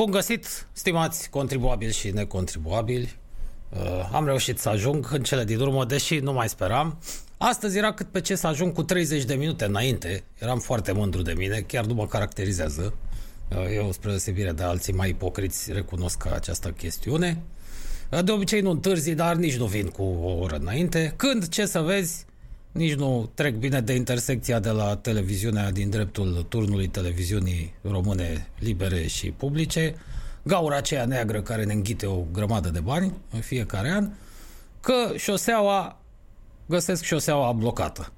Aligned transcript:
Bun 0.00 0.10
găsit, 0.10 0.66
stimați 0.72 1.30
contribuabili 1.30 1.92
și 1.92 2.10
necontribuabili. 2.10 3.16
Uh, 3.68 4.10
am 4.12 4.24
reușit 4.24 4.58
să 4.58 4.68
ajung 4.68 5.08
în 5.12 5.22
cele 5.22 5.44
din 5.44 5.60
urmă, 5.60 5.84
deși 5.84 6.18
nu 6.18 6.32
mai 6.32 6.48
speram. 6.48 6.98
Astăzi 7.36 7.78
era 7.78 7.92
cât 7.92 8.06
pe 8.06 8.20
ce 8.20 8.34
să 8.34 8.46
ajung 8.46 8.72
cu 8.72 8.82
30 8.82 9.24
de 9.24 9.34
minute 9.34 9.64
înainte. 9.64 10.24
Eram 10.38 10.58
foarte 10.58 10.92
mândru 10.92 11.22
de 11.22 11.32
mine, 11.32 11.64
chiar 11.66 11.84
nu 11.84 11.94
mă 11.94 12.06
caracterizează. 12.06 12.94
Uh, 13.50 13.74
eu, 13.74 13.92
spre 13.92 14.08
deosebire 14.08 14.52
de 14.52 14.62
alții 14.62 14.92
mai 14.92 15.08
ipocriți, 15.08 15.72
recunosc 15.72 16.26
această 16.32 16.68
chestiune. 16.70 17.42
Uh, 18.10 18.24
de 18.24 18.32
obicei 18.32 18.60
nu 18.60 18.70
întârzi, 18.70 19.14
dar 19.14 19.36
nici 19.36 19.56
nu 19.56 19.66
vin 19.66 19.86
cu 19.86 20.02
o 20.02 20.38
oră 20.38 20.56
înainte. 20.56 21.12
Când, 21.16 21.48
ce 21.48 21.66
să 21.66 21.80
vezi, 21.80 22.24
nici 22.72 22.94
nu 22.94 23.30
trec 23.34 23.54
bine 23.54 23.80
de 23.80 23.94
intersecția 23.94 24.58
de 24.58 24.70
la 24.70 24.96
televiziunea 24.96 25.70
din 25.70 25.90
dreptul 25.90 26.46
turnului 26.48 26.88
televiziunii 26.88 27.74
române 27.82 28.48
libere 28.58 29.06
și 29.06 29.30
publice, 29.30 29.94
gaura 30.42 30.76
aceea 30.76 31.04
neagră 31.04 31.42
care 31.42 31.64
ne 31.64 31.72
înghite 31.72 32.06
o 32.06 32.24
grămadă 32.32 32.68
de 32.68 32.80
bani 32.80 33.12
în 33.30 33.40
fiecare 33.40 33.90
an, 33.90 34.10
că 34.80 35.12
șoseaua, 35.16 35.98
găsesc 36.66 37.02
șoseaua 37.02 37.52
blocată. 37.52 38.12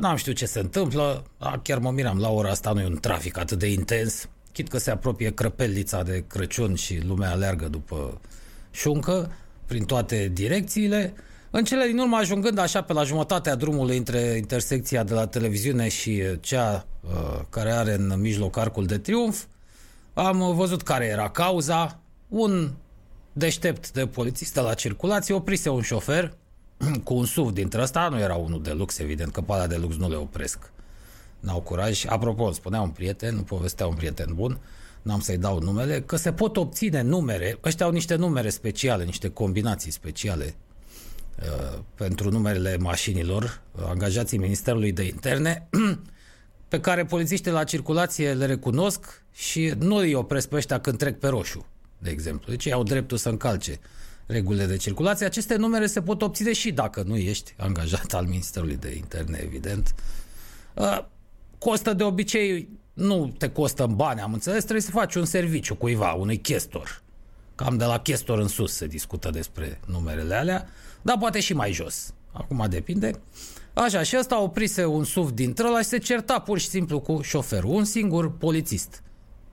N-am 0.00 0.16
știut 0.16 0.36
ce 0.36 0.46
se 0.46 0.58
întâmplă, 0.58 1.24
chiar 1.62 1.78
mă 1.78 1.90
miram, 1.90 2.18
la 2.18 2.30
ora 2.30 2.50
asta 2.50 2.72
nu 2.72 2.80
e 2.80 2.86
un 2.86 2.98
trafic 3.00 3.38
atât 3.38 3.58
de 3.58 3.72
intens, 3.72 4.28
chit 4.52 4.68
că 4.68 4.78
se 4.78 4.90
apropie 4.90 5.32
crăpellița 5.32 6.02
de 6.02 6.24
Crăciun 6.26 6.74
și 6.74 7.00
lumea 7.06 7.30
aleargă 7.30 7.68
după 7.68 8.20
șuncă 8.70 9.32
prin 9.66 9.84
toate 9.84 10.30
direcțiile, 10.32 11.14
în 11.54 11.64
cele 11.64 11.86
din 11.86 11.98
urmă, 11.98 12.16
ajungând 12.16 12.58
așa 12.58 12.82
pe 12.82 12.92
la 12.92 13.04
jumătatea 13.04 13.54
drumului 13.54 13.96
între 13.96 14.18
intersecția 14.18 15.02
de 15.02 15.14
la 15.14 15.26
televiziune 15.26 15.88
și 15.88 16.22
cea 16.40 16.86
uh, 17.00 17.40
care 17.50 17.70
are 17.70 17.94
în 17.94 18.14
mijloc 18.20 18.56
arcul 18.56 18.86
de 18.86 18.98
triumf, 18.98 19.44
am 20.14 20.54
văzut 20.54 20.82
care 20.82 21.04
era 21.04 21.30
cauza. 21.30 21.98
Un 22.28 22.70
deștept 23.32 23.92
de 23.92 24.06
polițist 24.06 24.54
de 24.54 24.60
la 24.60 24.74
circulație 24.74 25.34
oprise 25.34 25.68
un 25.68 25.82
șofer 25.82 26.34
cu 27.04 27.14
un 27.14 27.24
SUV 27.24 27.52
dintre 27.52 27.82
ăsta, 27.82 28.08
nu 28.08 28.18
era 28.18 28.34
unul 28.34 28.62
de 28.62 28.72
lux, 28.72 28.98
evident, 28.98 29.32
că 29.32 29.40
pe 29.40 29.66
de 29.68 29.76
lux 29.76 29.96
nu 29.96 30.08
le 30.08 30.16
opresc. 30.16 30.72
N-au 31.40 31.60
curaj. 31.60 32.04
Apropo, 32.06 32.52
spunea 32.52 32.80
un 32.80 32.90
prieten, 32.90 33.34
nu 33.34 33.42
povestea 33.42 33.86
un 33.86 33.94
prieten 33.94 34.32
bun, 34.34 34.58
n-am 35.02 35.20
să-i 35.20 35.38
dau 35.38 35.60
numele, 35.60 36.00
că 36.00 36.16
se 36.16 36.32
pot 36.32 36.56
obține 36.56 37.02
numere, 37.02 37.58
ăștia 37.64 37.86
au 37.86 37.92
niște 37.92 38.14
numere 38.14 38.48
speciale, 38.48 39.04
niște 39.04 39.28
combinații 39.28 39.90
speciale 39.90 40.44
Uh, 40.44 40.71
pentru 41.94 42.30
numerele 42.30 42.76
mașinilor, 42.76 43.60
uh, 43.72 43.82
angajații 43.86 44.38
Ministerului 44.38 44.92
de 44.92 45.02
Interne, 45.02 45.68
pe 46.68 46.80
care 46.80 47.04
polițiștii 47.04 47.50
la 47.50 47.64
circulație 47.64 48.32
le 48.32 48.46
recunosc 48.46 49.22
și 49.32 49.74
nu 49.78 49.94
îi 49.94 50.14
opresc 50.14 50.48
pe 50.48 50.56
ăștia 50.56 50.80
când 50.80 50.98
trec 50.98 51.18
pe 51.18 51.28
roșu, 51.28 51.66
de 51.98 52.10
exemplu. 52.10 52.50
Deci 52.50 52.64
ei 52.64 52.72
au 52.72 52.82
dreptul 52.82 53.16
să 53.16 53.28
încalce 53.28 53.80
regulile 54.26 54.66
de 54.66 54.76
circulație. 54.76 55.26
Aceste 55.26 55.56
numere 55.56 55.86
se 55.86 56.02
pot 56.02 56.22
obține 56.22 56.52
și 56.52 56.72
dacă 56.72 57.02
nu 57.06 57.16
ești 57.16 57.54
angajat 57.56 58.12
al 58.14 58.24
Ministerului 58.24 58.76
de 58.76 58.94
Interne, 58.96 59.40
evident. 59.42 59.94
Uh, 60.74 61.04
costă 61.58 61.92
de 61.92 62.02
obicei, 62.02 62.68
nu 62.92 63.34
te 63.38 63.48
costă 63.48 63.84
în 63.84 63.96
bani, 63.96 64.20
am 64.20 64.32
înțeles, 64.32 64.62
trebuie 64.62 64.82
să 64.82 64.90
faci 64.90 65.14
un 65.14 65.24
serviciu 65.24 65.74
cuiva, 65.74 66.12
unui 66.12 66.38
chestor. 66.38 67.02
Cam 67.54 67.76
de 67.76 67.84
la 67.84 67.98
chestor 67.98 68.38
în 68.38 68.48
sus 68.48 68.72
se 68.72 68.86
discută 68.86 69.30
despre 69.30 69.80
numerele 69.86 70.34
alea 70.34 70.68
dar 71.02 71.18
poate 71.18 71.40
și 71.40 71.54
mai 71.54 71.72
jos. 71.72 72.14
Acum 72.32 72.66
depinde. 72.68 73.10
Așa, 73.74 74.02
și 74.02 74.16
ăsta 74.18 74.40
oprise 74.40 74.84
un 74.84 75.04
SUV 75.04 75.30
dintre 75.30 75.66
ăla 75.66 75.78
și 75.78 75.88
se 75.88 75.98
certa 75.98 76.38
pur 76.38 76.58
și 76.58 76.68
simplu 76.68 77.00
cu 77.00 77.20
șoferul, 77.20 77.70
un 77.70 77.84
singur 77.84 78.36
polițist. 78.36 79.02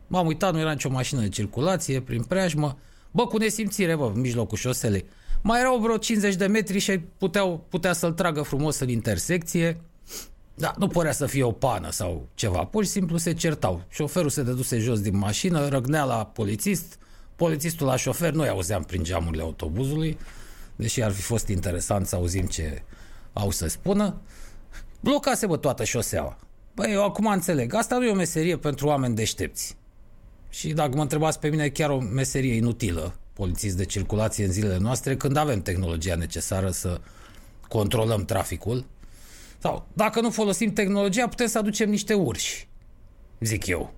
M-am 0.07 0.27
uitat, 0.27 0.53
nu 0.53 0.59
era 0.59 0.71
nicio 0.71 0.89
mașină 0.89 1.21
de 1.21 1.29
circulație, 1.29 2.01
prin 2.01 2.23
preajmă. 2.23 2.77
Bă, 3.11 3.27
cu 3.27 3.37
nesimțire, 3.37 3.95
bă, 3.95 4.11
în 4.13 4.19
mijlocul 4.19 4.57
șoselei. 4.57 5.05
Mai 5.41 5.59
erau 5.59 5.77
vreo 5.77 5.97
50 5.97 6.35
de 6.35 6.45
metri 6.45 6.79
și 6.79 6.99
puteau, 7.17 7.65
putea 7.69 7.93
să-l 7.93 8.11
tragă 8.11 8.41
frumos 8.41 8.79
în 8.79 8.89
intersecție. 8.89 9.81
Da, 10.55 10.73
nu 10.77 10.87
părea 10.87 11.11
să 11.11 11.25
fie 11.25 11.43
o 11.43 11.51
pană 11.51 11.91
sau 11.91 12.27
ceva, 12.33 12.63
pur 12.63 12.83
și 12.83 12.89
simplu 12.89 13.17
se 13.17 13.33
certau. 13.33 13.83
Șoferul 13.89 14.29
se 14.29 14.43
deduse 14.43 14.77
jos 14.77 14.99
din 14.99 15.17
mașină, 15.17 15.67
răgnea 15.67 16.03
la 16.03 16.25
polițist, 16.25 16.99
polițistul 17.35 17.87
la 17.87 17.95
șofer, 17.95 18.33
nu-i 18.33 18.47
auzeam 18.47 18.83
prin 18.83 19.03
geamurile 19.03 19.41
autobuzului, 19.41 20.17
deși 20.79 21.03
ar 21.03 21.11
fi 21.11 21.21
fost 21.21 21.47
interesant 21.47 22.07
să 22.07 22.15
auzim 22.15 22.45
ce 22.45 22.81
au 23.33 23.51
să 23.51 23.67
spună, 23.67 24.21
blocase 24.99 25.45
bă 25.45 25.57
toată 25.57 25.83
șoseaua. 25.83 26.37
Băi, 26.75 26.91
eu 26.91 27.03
acum 27.03 27.25
înțeleg, 27.25 27.73
asta 27.73 27.97
nu 27.97 28.05
e 28.05 28.11
o 28.11 28.15
meserie 28.15 28.57
pentru 28.57 28.87
oameni 28.87 29.15
deștepți. 29.15 29.77
Și 30.49 30.73
dacă 30.73 30.95
mă 30.95 31.01
întrebați 31.01 31.39
pe 31.39 31.47
mine, 31.49 31.69
chiar 31.69 31.89
o 31.89 31.99
meserie 31.99 32.53
inutilă, 32.53 33.15
polițist 33.33 33.77
de 33.77 33.85
circulație 33.85 34.45
în 34.45 34.51
zilele 34.51 34.77
noastre, 34.77 35.15
când 35.15 35.37
avem 35.37 35.61
tehnologia 35.61 36.15
necesară 36.15 36.71
să 36.71 37.01
controlăm 37.67 38.25
traficul. 38.25 38.85
Sau, 39.57 39.87
dacă 39.93 40.21
nu 40.21 40.29
folosim 40.29 40.73
tehnologia, 40.73 41.27
putem 41.27 41.47
să 41.47 41.57
aducem 41.57 41.89
niște 41.89 42.13
urși, 42.13 42.67
zic 43.39 43.67
eu. 43.67 43.93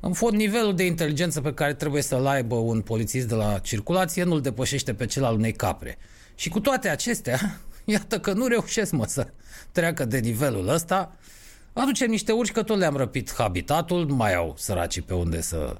În 0.00 0.12
fond, 0.12 0.36
nivelul 0.36 0.74
de 0.74 0.86
inteligență 0.86 1.40
pe 1.40 1.54
care 1.54 1.74
trebuie 1.74 2.02
să-l 2.02 2.26
aibă 2.26 2.54
un 2.54 2.80
polițist 2.80 3.28
de 3.28 3.34
la 3.34 3.58
circulație 3.58 4.22
nu-l 4.22 4.40
depășește 4.40 4.94
pe 4.94 5.06
cel 5.06 5.24
al 5.24 5.34
unei 5.34 5.52
capre. 5.52 5.98
Și 6.34 6.48
cu 6.48 6.60
toate 6.60 6.88
acestea, 6.88 7.60
iată 7.84 8.20
că 8.20 8.32
nu 8.32 8.46
reușesc 8.46 8.92
mă 8.92 9.06
să 9.06 9.26
treacă 9.72 10.04
de 10.04 10.18
nivelul 10.18 10.68
ăsta, 10.68 11.16
aducem 11.72 12.10
niște 12.10 12.32
urși 12.32 12.52
că 12.52 12.62
tot 12.62 12.78
le-am 12.78 12.96
răpit 12.96 13.34
habitatul, 13.34 14.06
nu 14.06 14.14
mai 14.14 14.34
au 14.34 14.54
săracii 14.58 15.02
pe 15.02 15.14
unde 15.14 15.40
să 15.40 15.76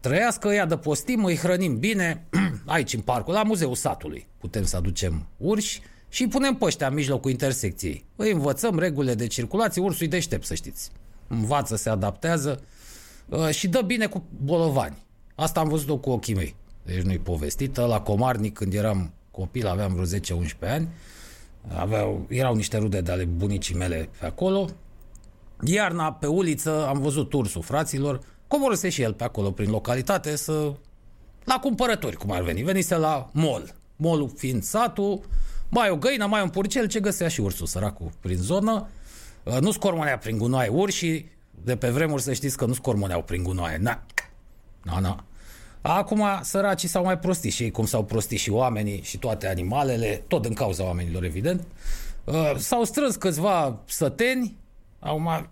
trăiască, 0.00 0.48
ea 0.48 0.66
de 0.66 0.76
postim, 0.76 1.24
îi 1.24 1.36
hrănim 1.36 1.78
bine, 1.78 2.26
aici 2.64 2.92
în 2.92 3.00
parcul, 3.00 3.34
la 3.34 3.42
muzeul 3.42 3.74
satului. 3.74 4.26
Putem 4.38 4.64
să 4.64 4.76
aducem 4.76 5.26
urși 5.36 5.80
și 6.08 6.22
îi 6.22 6.28
punem 6.28 6.54
pe 6.54 6.64
ăștia 6.64 6.86
în 6.86 6.94
mijlocul 6.94 7.30
intersecției. 7.30 8.04
Îi 8.16 8.32
învățăm 8.32 8.78
regulile 8.78 9.14
de 9.14 9.26
circulație, 9.26 9.82
ursul 9.82 10.08
deștept, 10.08 10.44
să 10.44 10.54
știți. 10.54 10.90
Învață, 11.28 11.76
se 11.76 11.88
adaptează 11.88 12.62
uh, 13.28 13.48
și 13.48 13.68
dă 13.68 13.80
bine 13.80 14.06
cu 14.06 14.24
bolovani. 14.44 15.04
Asta 15.34 15.60
am 15.60 15.68
văzut-o 15.68 15.96
cu 15.96 16.10
ochii 16.10 16.34
mei. 16.34 16.54
Deci 16.82 17.02
nu-i 17.02 17.18
povestită. 17.18 17.84
La 17.84 18.00
Comarnic, 18.00 18.54
când 18.54 18.74
eram 18.74 19.12
copil, 19.36 19.66
aveam 19.66 19.94
vreo 19.94 20.20
10-11 20.40 20.46
ani, 20.60 20.88
aveau, 21.74 22.26
erau 22.28 22.54
niște 22.54 22.76
rude 22.76 23.00
de 23.00 23.12
ale 23.12 23.24
bunicii 23.24 23.74
mele 23.74 24.08
pe 24.20 24.26
acolo. 24.26 24.68
Iarna, 25.64 26.12
pe 26.12 26.26
uliță, 26.26 26.86
am 26.86 27.00
văzut 27.00 27.32
ursul 27.32 27.62
fraților, 27.62 28.20
coborâse 28.46 28.88
și 28.88 29.02
el 29.02 29.12
pe 29.12 29.24
acolo, 29.24 29.50
prin 29.50 29.70
localitate, 29.70 30.36
să... 30.36 30.72
la 31.44 31.58
cumpărături, 31.58 32.16
cum 32.16 32.30
ar 32.30 32.42
veni. 32.42 32.62
Venise 32.62 32.96
la 32.96 33.30
mall. 33.32 33.74
Molul 33.96 34.32
fiind 34.36 34.62
satul, 34.62 35.20
mai 35.68 35.90
o 35.90 35.96
găină, 35.96 36.26
mai 36.26 36.42
un 36.42 36.48
purcel, 36.48 36.86
ce 36.86 37.00
găsea 37.00 37.28
și 37.28 37.40
ursul 37.40 37.66
săracul 37.66 38.10
prin 38.20 38.36
zonă. 38.36 38.88
Uh, 39.42 39.58
nu 39.60 39.70
scormonea 39.70 40.18
prin 40.18 40.38
gunoaie 40.38 40.68
urși, 40.68 41.24
de 41.64 41.76
pe 41.76 41.88
vremuri 41.88 42.22
să 42.22 42.32
știți 42.32 42.56
că 42.56 42.64
nu 42.64 42.72
scormoneau 42.72 43.22
prin 43.22 43.42
gunoaie. 43.42 43.76
Na, 43.76 44.02
na, 44.82 44.98
na. 44.98 45.24
Acum 45.88 46.24
săracii 46.42 46.88
s-au 46.88 47.04
mai 47.04 47.18
prostit 47.18 47.52
și 47.52 47.62
ei 47.62 47.70
cum 47.70 47.86
s-au 47.86 48.04
prostit 48.04 48.38
și 48.38 48.50
oamenii 48.50 49.02
și 49.02 49.18
toate 49.18 49.48
animalele, 49.48 50.24
tot 50.28 50.42
din 50.42 50.52
cauza 50.52 50.84
oamenilor, 50.84 51.24
evident. 51.24 51.66
Uh, 52.24 52.54
s-au 52.56 52.84
strâns 52.84 53.16
câțiva 53.16 53.78
săteni, 53.84 54.56
acum 54.98 55.48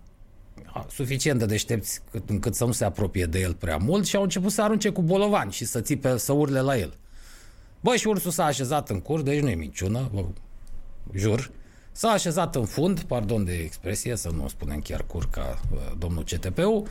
suficient 0.89 1.39
de 1.39 1.45
deștepți 1.45 2.01
cât, 2.11 2.29
încât 2.29 2.55
să 2.55 2.65
nu 2.65 2.71
se 2.71 2.85
apropie 2.85 3.25
de 3.25 3.39
el 3.39 3.53
prea 3.53 3.77
mult 3.77 4.05
și 4.05 4.15
au 4.15 4.21
început 4.21 4.51
să 4.51 4.61
arunce 4.61 4.89
cu 4.89 5.01
bolovani 5.01 5.51
și 5.51 5.65
să 5.65 5.81
țipe, 5.81 6.17
să 6.17 6.33
urle 6.33 6.59
la 6.59 6.77
el. 6.77 6.93
Bă, 7.79 7.95
și 7.95 8.07
ursul 8.07 8.31
s-a 8.31 8.45
așezat 8.45 8.89
în 8.89 8.99
cur, 8.99 9.21
deci 9.21 9.41
nu 9.41 9.49
e 9.49 9.55
minciună, 9.55 10.09
vă 10.13 10.25
jur. 11.13 11.51
S-a 11.91 12.09
așezat 12.09 12.55
în 12.55 12.65
fund, 12.65 13.01
pardon 13.01 13.45
de 13.45 13.53
expresie, 13.53 14.15
să 14.15 14.29
nu 14.29 14.43
o 14.43 14.47
spunem 14.47 14.79
chiar 14.79 15.05
cur 15.07 15.29
ca 15.29 15.59
uh, 15.73 15.79
domnul 15.97 16.23
CTP-ul, 16.23 16.87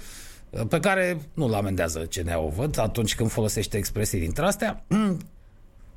pe 0.69 0.81
care 0.81 1.21
nu-l 1.35 1.55
amendează 1.55 1.99
CNA-ul, 1.99 2.51
văd, 2.51 2.79
atunci 2.79 3.15
când 3.15 3.31
folosește 3.31 3.77
expresii 3.77 4.21
dintre 4.21 4.45
astea. 4.45 4.85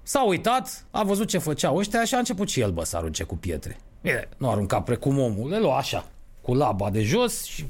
S-a 0.03 0.25
uitat, 0.25 0.85
a 0.91 1.03
văzut 1.03 1.27
ce 1.27 1.37
făceau 1.37 1.77
ăștia 1.77 2.03
și 2.03 2.15
a 2.15 2.17
început 2.17 2.49
și 2.49 2.59
el, 2.59 2.71
bă, 2.71 2.83
să 2.83 2.97
arunce 2.97 3.23
cu 3.23 3.35
pietre. 3.35 3.77
Bine, 4.01 4.29
nu 4.37 4.49
arunca 4.49 4.81
precum 4.81 5.19
omul, 5.19 5.49
le 5.49 5.59
lua 5.59 5.77
așa, 5.77 6.07
cu 6.41 6.53
laba 6.53 6.89
de 6.89 7.01
jos 7.01 7.43
și, 7.43 7.67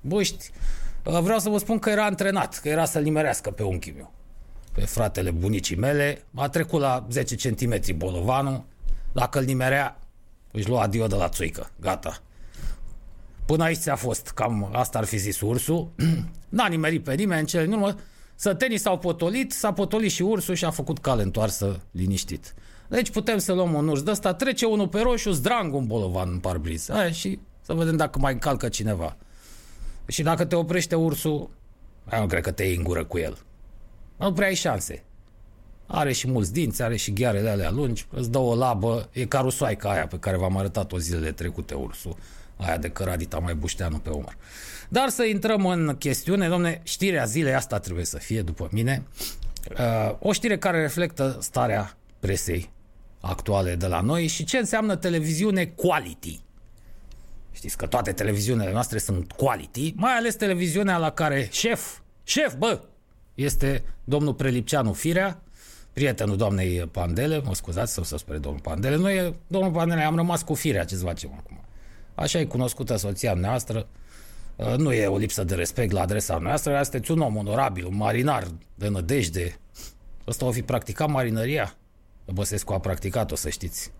băști, 0.00 0.50
vreau 1.02 1.38
să 1.38 1.48
vă 1.48 1.58
spun 1.58 1.78
că 1.78 1.90
era 1.90 2.04
antrenat, 2.04 2.58
că 2.58 2.68
era 2.68 2.84
să-l 2.84 3.02
nimerească 3.02 3.50
pe 3.50 3.62
unchiul 3.62 3.94
meu. 3.96 4.12
Pe 4.72 4.80
fratele 4.80 5.30
bunicii 5.30 5.76
mele, 5.76 6.22
a 6.34 6.48
trecut 6.48 6.80
la 6.80 7.06
10 7.10 7.36
cm 7.36 7.96
bolovanul, 7.96 8.64
dacă 9.12 9.38
îl 9.38 9.44
nimerea, 9.44 9.98
își 10.50 10.68
lua 10.68 10.82
adio 10.82 11.06
de 11.06 11.14
la 11.14 11.28
țuică, 11.28 11.70
gata. 11.80 12.22
Până 13.46 13.64
aici 13.64 13.78
ți-a 13.78 13.96
fost, 13.96 14.28
cam 14.28 14.70
asta 14.72 14.98
ar 14.98 15.04
fi 15.04 15.16
zis 15.16 15.40
ursul. 15.40 15.90
N-a 16.48 16.66
nimerit 16.66 17.04
pe 17.04 17.14
nimeni 17.14 17.40
în 17.40 17.46
cele 17.46 17.64
din 17.64 17.72
urmă. 17.72 17.96
Sătenii 18.34 18.78
s-au 18.78 18.98
potolit, 18.98 19.52
s-a 19.52 19.72
potolit 19.72 20.10
și 20.10 20.22
ursul 20.22 20.54
și 20.54 20.64
a 20.64 20.70
făcut 20.70 20.98
cale 20.98 21.22
întoarsă 21.22 21.80
liniștit. 21.90 22.54
Deci 22.88 23.10
putem 23.10 23.38
să 23.38 23.52
luăm 23.52 23.74
un 23.74 23.88
urs 23.88 24.02
de 24.02 24.10
ăsta, 24.10 24.34
trece 24.34 24.66
unul 24.66 24.88
pe 24.88 25.00
roșu, 25.00 25.30
zdrang 25.30 25.74
un 25.74 25.86
bolovan 25.86 26.28
în 26.30 26.38
parbriz. 26.38 26.88
Aia 26.88 27.10
și 27.10 27.38
să 27.60 27.72
vedem 27.72 27.96
dacă 27.96 28.18
mai 28.18 28.32
încalcă 28.32 28.68
cineva. 28.68 29.16
Și 30.06 30.22
dacă 30.22 30.44
te 30.44 30.54
oprește 30.54 30.94
ursul, 30.94 31.50
Eu 32.12 32.20
nu 32.20 32.26
cred 32.26 32.42
că 32.42 32.50
te 32.50 32.62
iei 32.62 32.76
în 32.76 32.82
gură 32.82 33.04
cu 33.04 33.18
el. 33.18 33.38
Nu 34.16 34.32
prea 34.32 34.46
ai 34.46 34.54
șanse. 34.54 35.04
Are 35.86 36.12
și 36.12 36.30
mulți 36.30 36.52
dinți, 36.52 36.82
are 36.82 36.96
și 36.96 37.12
ghearele 37.12 37.50
alea 37.50 37.70
lungi, 37.70 38.06
îți 38.10 38.30
dă 38.30 38.38
o 38.38 38.54
labă, 38.54 39.08
e 39.12 39.24
ca 39.24 39.40
rusoaica 39.40 39.90
aia 39.90 40.06
pe 40.06 40.18
care 40.18 40.36
v-am 40.36 40.56
arătat-o 40.56 40.98
zilele 40.98 41.32
trecute, 41.32 41.74
ursul, 41.74 42.16
aia 42.62 42.76
de 42.76 42.88
căradita 42.88 43.38
mai 43.38 43.54
bușteanu 43.54 43.98
pe 43.98 44.10
umăr. 44.10 44.36
Dar 44.88 45.08
să 45.08 45.24
intrăm 45.24 45.66
în 45.66 45.96
chestiune, 45.98 46.48
domne, 46.48 46.80
știrea 46.82 47.24
zilei 47.24 47.54
asta 47.54 47.78
trebuie 47.78 48.04
să 48.04 48.18
fie, 48.18 48.42
după 48.42 48.68
mine, 48.70 49.02
uh, 49.78 50.16
o 50.18 50.32
știre 50.32 50.58
care 50.58 50.80
reflectă 50.80 51.38
starea 51.40 51.96
presei 52.20 52.70
actuale 53.20 53.74
de 53.74 53.86
la 53.86 54.00
noi 54.00 54.26
și 54.26 54.44
ce 54.44 54.58
înseamnă 54.58 54.96
televiziune 54.96 55.64
quality. 55.64 56.40
Știți 57.52 57.76
că 57.76 57.86
toate 57.86 58.12
televiziunile 58.12 58.72
noastre 58.72 58.98
sunt 58.98 59.32
quality, 59.32 59.92
mai 59.96 60.12
ales 60.12 60.34
televiziunea 60.34 60.96
la 60.96 61.10
care 61.10 61.48
șef, 61.52 61.98
șef, 62.24 62.54
bă, 62.54 62.80
este 63.34 63.84
domnul 64.04 64.34
Prelipceanu 64.34 64.92
Firea, 64.92 65.42
prietenul 65.92 66.36
doamnei 66.36 66.78
Pandele, 66.78 67.40
mă 67.44 67.54
scuzați 67.54 67.92
să 68.02 68.16
spre 68.16 68.38
domnul 68.38 68.60
Pandele, 68.60 68.96
noi, 68.96 69.34
domnul 69.46 69.70
Pandele, 69.70 70.02
am 70.02 70.16
rămas 70.16 70.42
cu 70.42 70.54
Firea, 70.54 70.84
ce-ți 70.84 71.02
facem 71.02 71.34
acum? 71.38 71.60
Așa 72.22 72.38
e 72.38 72.44
cunoscută 72.44 72.96
soția 72.96 73.34
noastră, 73.34 73.86
uh, 74.56 74.74
nu 74.76 74.92
e 74.92 75.06
o 75.06 75.16
lipsă 75.16 75.44
de 75.44 75.54
respect 75.54 75.92
la 75.92 76.00
adresa 76.00 76.38
noastră, 76.38 76.82
sunteți 76.82 77.10
un 77.10 77.20
om 77.20 77.36
onorabil, 77.36 77.86
un 77.86 77.96
marinar 77.96 78.46
de 78.74 78.88
nădejde. 78.88 79.58
Ăsta 80.26 80.44
o 80.44 80.50
fi 80.50 80.62
practicat 80.62 81.08
marinăria? 81.08 81.74
Băsescu 82.32 82.72
a 82.72 82.78
practicat-o, 82.78 83.34
să 83.34 83.48
știți. 83.48 83.92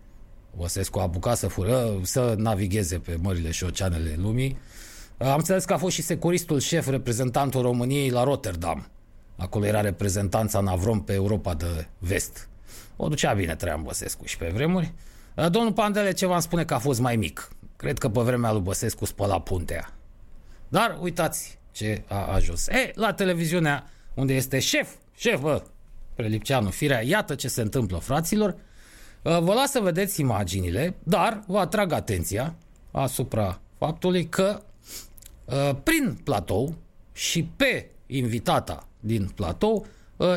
Băsescu 0.57 0.99
a 0.99 1.03
apucat 1.03 1.37
să, 1.37 1.49
fură, 1.49 1.99
să 2.03 2.35
navigheze 2.39 2.99
pe 2.99 3.19
mările 3.23 3.51
și 3.51 3.65
oceanele 3.65 4.15
lumii. 4.19 4.59
Am 5.19 5.37
înțeles 5.37 5.65
că 5.65 5.73
a 5.73 5.77
fost 5.77 5.95
și 5.95 6.03
securistul 6.03 6.61
șef, 6.61 6.89
reprezentantul 6.89 7.63
României 7.63 8.11
la 8.11 8.23
Rotterdam. 8.23 8.91
Acolo 9.37 9.67
era 9.67 9.81
reprezentanța 9.81 10.61
Navrom 10.61 11.05
pe 11.05 11.13
Europa 11.13 11.55
de 11.55 11.87
vest. 11.99 12.49
O 12.97 13.09
ducea 13.09 13.33
bine 13.33 13.55
Traian 13.55 13.83
Băsescu 13.83 14.25
și 14.25 14.37
pe 14.37 14.51
vremuri. 14.55 14.93
Domnul 15.51 15.73
Pandele 15.73 16.13
ce 16.13 16.27
v-am 16.27 16.41
spune 16.41 16.65
că 16.65 16.75
a 16.75 16.79
fost 16.79 17.01
mai 17.01 17.17
mic. 17.17 17.51
Cred 17.83 17.99
că 17.99 18.09
pe 18.09 18.21
vremea 18.21 18.53
lui 18.53 18.61
Băsescu 18.61 19.05
spăla 19.05 19.41
puntea. 19.41 19.95
Dar 20.69 20.99
uitați 21.01 21.59
ce 21.73 22.03
a 22.09 22.33
ajuns. 22.33 22.69
E, 22.69 22.91
la 22.95 23.13
televiziunea 23.13 23.91
unde 24.15 24.35
este 24.35 24.59
șef, 24.59 24.95
șef, 25.17 25.41
bă, 25.41 25.63
Prelipceanu, 26.15 26.71
firea, 26.71 27.03
iată 27.03 27.35
ce 27.35 27.49
se 27.49 27.61
întâmplă, 27.61 27.99
fraților. 27.99 28.57
Vă 29.23 29.53
las 29.55 29.71
să 29.71 29.81
vedeți 29.81 30.21
imaginile, 30.21 30.95
dar 31.03 31.43
vă 31.47 31.59
atrag 31.59 31.93
atenția 31.93 32.55
asupra 32.91 33.61
faptului 33.79 34.29
că 34.29 34.63
prin 35.83 36.21
platou 36.25 36.75
și 37.13 37.45
pe 37.57 37.91
invitata 38.07 38.89
din 39.01 39.31
platou 39.35 39.87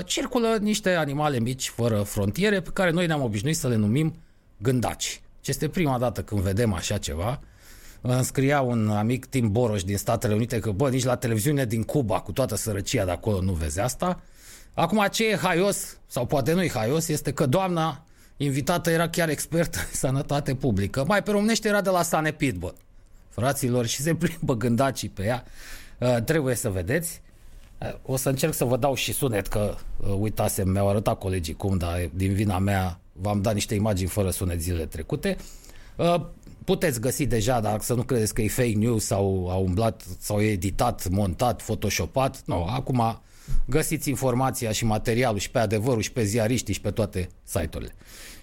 circulă 0.06 0.57
niște 0.62 0.94
animale 0.94 1.39
mici 1.39 1.69
fără 1.69 2.01
frontiere 2.01 2.62
pe 2.62 2.69
care 2.74 2.92
noi 2.92 3.06
ne-am 3.06 3.21
obișnuit 3.21 3.57
să 3.57 3.68
le 3.68 3.75
numim 3.75 4.15
gândaci. 4.57 5.21
Ce 5.45 5.51
este 5.51 5.69
prima 5.69 5.97
dată 5.97 6.24
când 6.24 6.42
vedem 6.42 6.74
așa 6.74 6.97
ceva. 6.97 7.39
Îmi 8.01 8.24
scria 8.24 8.62
un 8.62 8.89
amic 8.89 9.25
Tim 9.25 9.51
Boroș 9.51 9.83
din 9.83 9.97
Statele 9.97 10.33
Unite 10.33 10.59
că, 10.59 10.71
bă, 10.71 10.89
nici 10.89 11.03
la 11.03 11.15
televiziune 11.15 11.65
din 11.65 11.83
Cuba, 11.83 12.19
cu 12.19 12.31
toată 12.31 12.56
sărăcia 12.56 13.06
de 13.06 13.12
acolo, 13.12 13.42
nu 13.42 13.51
vezi 13.51 13.80
asta. 13.80 14.21
Acum, 14.74 15.07
ce 15.12 15.27
e 15.27 15.36
haios, 15.36 15.97
sau 16.07 16.25
poate 16.25 16.53
nu 16.53 16.63
e 16.63 16.69
haios, 16.69 17.07
este 17.07 17.33
că 17.33 17.45
doamna 17.45 18.06
invitată 18.38 18.89
era 18.89 19.09
chiar 19.09 19.30
expert 19.30 19.75
în 19.75 19.81
sănătate 19.92 20.56
publică. 20.56 21.03
Mai 21.07 21.24
pe 21.24 21.31
românește 21.31 21.68
era 21.68 21.81
de 21.81 21.89
la 21.89 22.01
Sanepid, 22.01 22.56
bă. 22.56 22.74
Fraților, 23.30 23.86
și 23.86 24.01
se 24.01 24.15
plimbă 24.15 24.56
gândacii 24.56 25.09
pe 25.09 25.24
ea. 25.24 25.44
Uh, 26.00 26.24
trebuie 26.24 26.56
să 26.56 26.69
vedeți. 26.69 27.21
Uh, 27.77 27.94
o 28.01 28.15
să 28.15 28.30
încerc 28.30 28.53
să 28.53 28.65
vă 28.65 28.77
dau 28.77 28.95
și 28.95 29.13
sunet, 29.13 29.47
că 29.47 29.75
uh, 29.97 30.15
uitasem, 30.19 30.69
mi-au 30.69 30.89
arătat 30.89 31.18
colegii 31.18 31.53
cum, 31.53 31.77
dar 31.77 32.09
din 32.13 32.33
vina 32.33 32.59
mea 32.59 33.00
v-am 33.21 33.41
dat 33.41 33.53
niște 33.53 33.75
imagini 33.75 34.09
fără 34.09 34.29
sunet 34.29 34.62
zilele 34.62 34.85
trecute. 34.85 35.38
Uh, 35.95 36.15
puteți 36.65 37.01
găsi 37.01 37.25
deja, 37.25 37.59
dar 37.59 37.81
să 37.81 37.94
nu 37.94 38.03
credeți 38.03 38.33
că 38.33 38.41
e 38.41 38.47
fake 38.47 38.77
news 38.77 39.06
sau 39.06 39.47
a 39.50 39.56
umblat 39.56 40.03
sau 40.19 40.41
e 40.41 40.51
editat, 40.51 41.07
montat, 41.09 41.62
photoshopat. 41.62 42.41
Nu, 42.45 42.63
acum 42.63 43.21
găsiți 43.65 44.09
informația 44.09 44.71
și 44.71 44.85
materialul 44.85 45.39
și 45.39 45.51
pe 45.51 45.59
adevărul 45.59 46.01
și 46.01 46.12
pe 46.12 46.23
ziariștii 46.23 46.73
și 46.73 46.81
pe 46.81 46.91
toate 46.91 47.29
site-urile. 47.44 47.95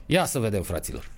Ia 0.06 0.24
să 0.24 0.38
vedem, 0.38 0.62
fraților. 0.62 1.10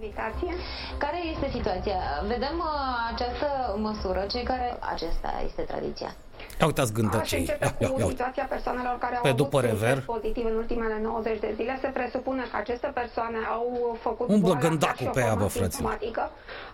Invitație. 0.00 0.54
Care 0.98 1.18
este 1.34 1.50
situația? 1.56 1.98
Vedem 2.26 2.56
uh, 2.58 3.12
această 3.12 3.46
măsură, 3.76 4.26
cei 4.30 4.42
care... 4.42 4.76
Acesta 4.80 5.42
este 5.46 5.62
tradiția. 5.62 6.16
Ia 6.60 6.66
uitați 6.66 6.92
gândăcei. 6.92 7.38
Aș 7.38 7.46
începe 7.48 7.64
Ia, 7.64 7.88
cu 7.88 7.98
ia, 7.98 8.04
ia. 8.04 8.10
situația 8.14 8.46
persoanelor 8.54 8.96
care 9.04 9.14
au 9.16 9.22
Pe 9.22 9.28
avut 9.28 9.40
după 9.42 9.56
un 9.56 9.62
rever. 9.68 9.94
test 9.94 10.06
pozitiv 10.14 10.44
în 10.52 10.56
ultimele 10.62 10.96
90 11.02 11.38
de 11.46 11.50
zile. 11.58 11.78
Se 11.84 11.88
presupune 11.98 12.42
că 12.50 12.56
aceste 12.64 12.88
persoane 13.00 13.38
au 13.56 13.66
făcut 14.06 14.26
Umblă 14.28 14.52
boala 14.54 14.68
gândacul 14.68 14.96
și 14.96 15.06
o 15.06 15.10
pe 15.10 15.20
ea, 15.20 15.26
bă, 15.26 15.30
formă 15.34 15.48
fraților. 15.48 15.70
simptomatică, 15.72 16.22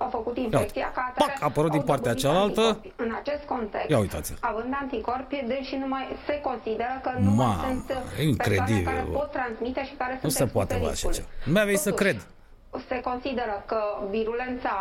au 0.04 0.08
făcut 0.16 0.34
infecția 0.46 0.88
ca 0.96 1.02
atare, 1.10 1.32
Pac, 1.32 1.42
a 1.42 1.46
apărut 1.50 1.70
din 1.76 1.80
au 1.84 1.86
partea 1.92 2.12
dobândit 2.14 2.24
cealaltă. 2.24 2.60
anticorpi. 2.60 3.02
În 3.04 3.10
acest 3.20 3.42
context, 3.54 3.88
Ia 3.94 3.98
uitați-l. 4.06 4.36
având 4.50 4.72
anticorpi, 4.82 5.36
deși 5.52 5.74
nu 5.82 5.88
mai 5.94 6.04
se 6.26 6.34
consideră 6.48 6.94
că 7.04 7.10
nu 7.24 7.30
Mamă, 7.30 7.60
mai 7.62 7.66
sunt 7.68 7.86
e 8.18 8.22
incredibil, 8.34 8.74
persoane 8.84 8.90
care 8.90 9.00
bă. 9.10 9.16
pot 9.18 9.30
transmite 9.38 9.80
și 9.88 9.94
care 10.02 10.12
Nu 10.12 10.18
sunt 10.24 10.32
se 10.38 10.42
expuse 10.42 10.56
poate 10.56 10.74
bă 10.74 10.80
așa 10.84 10.90
riscului. 10.94 11.16
ceva. 11.18 11.28
Nu 11.46 11.52
mi-a 11.54 11.64
venit 11.70 11.82
să 11.88 11.90
Totuși, 11.90 12.02
cred. 12.04 12.18
Se 12.90 12.96
consideră 13.10 13.54
că 13.70 13.78
virulența 14.14 14.74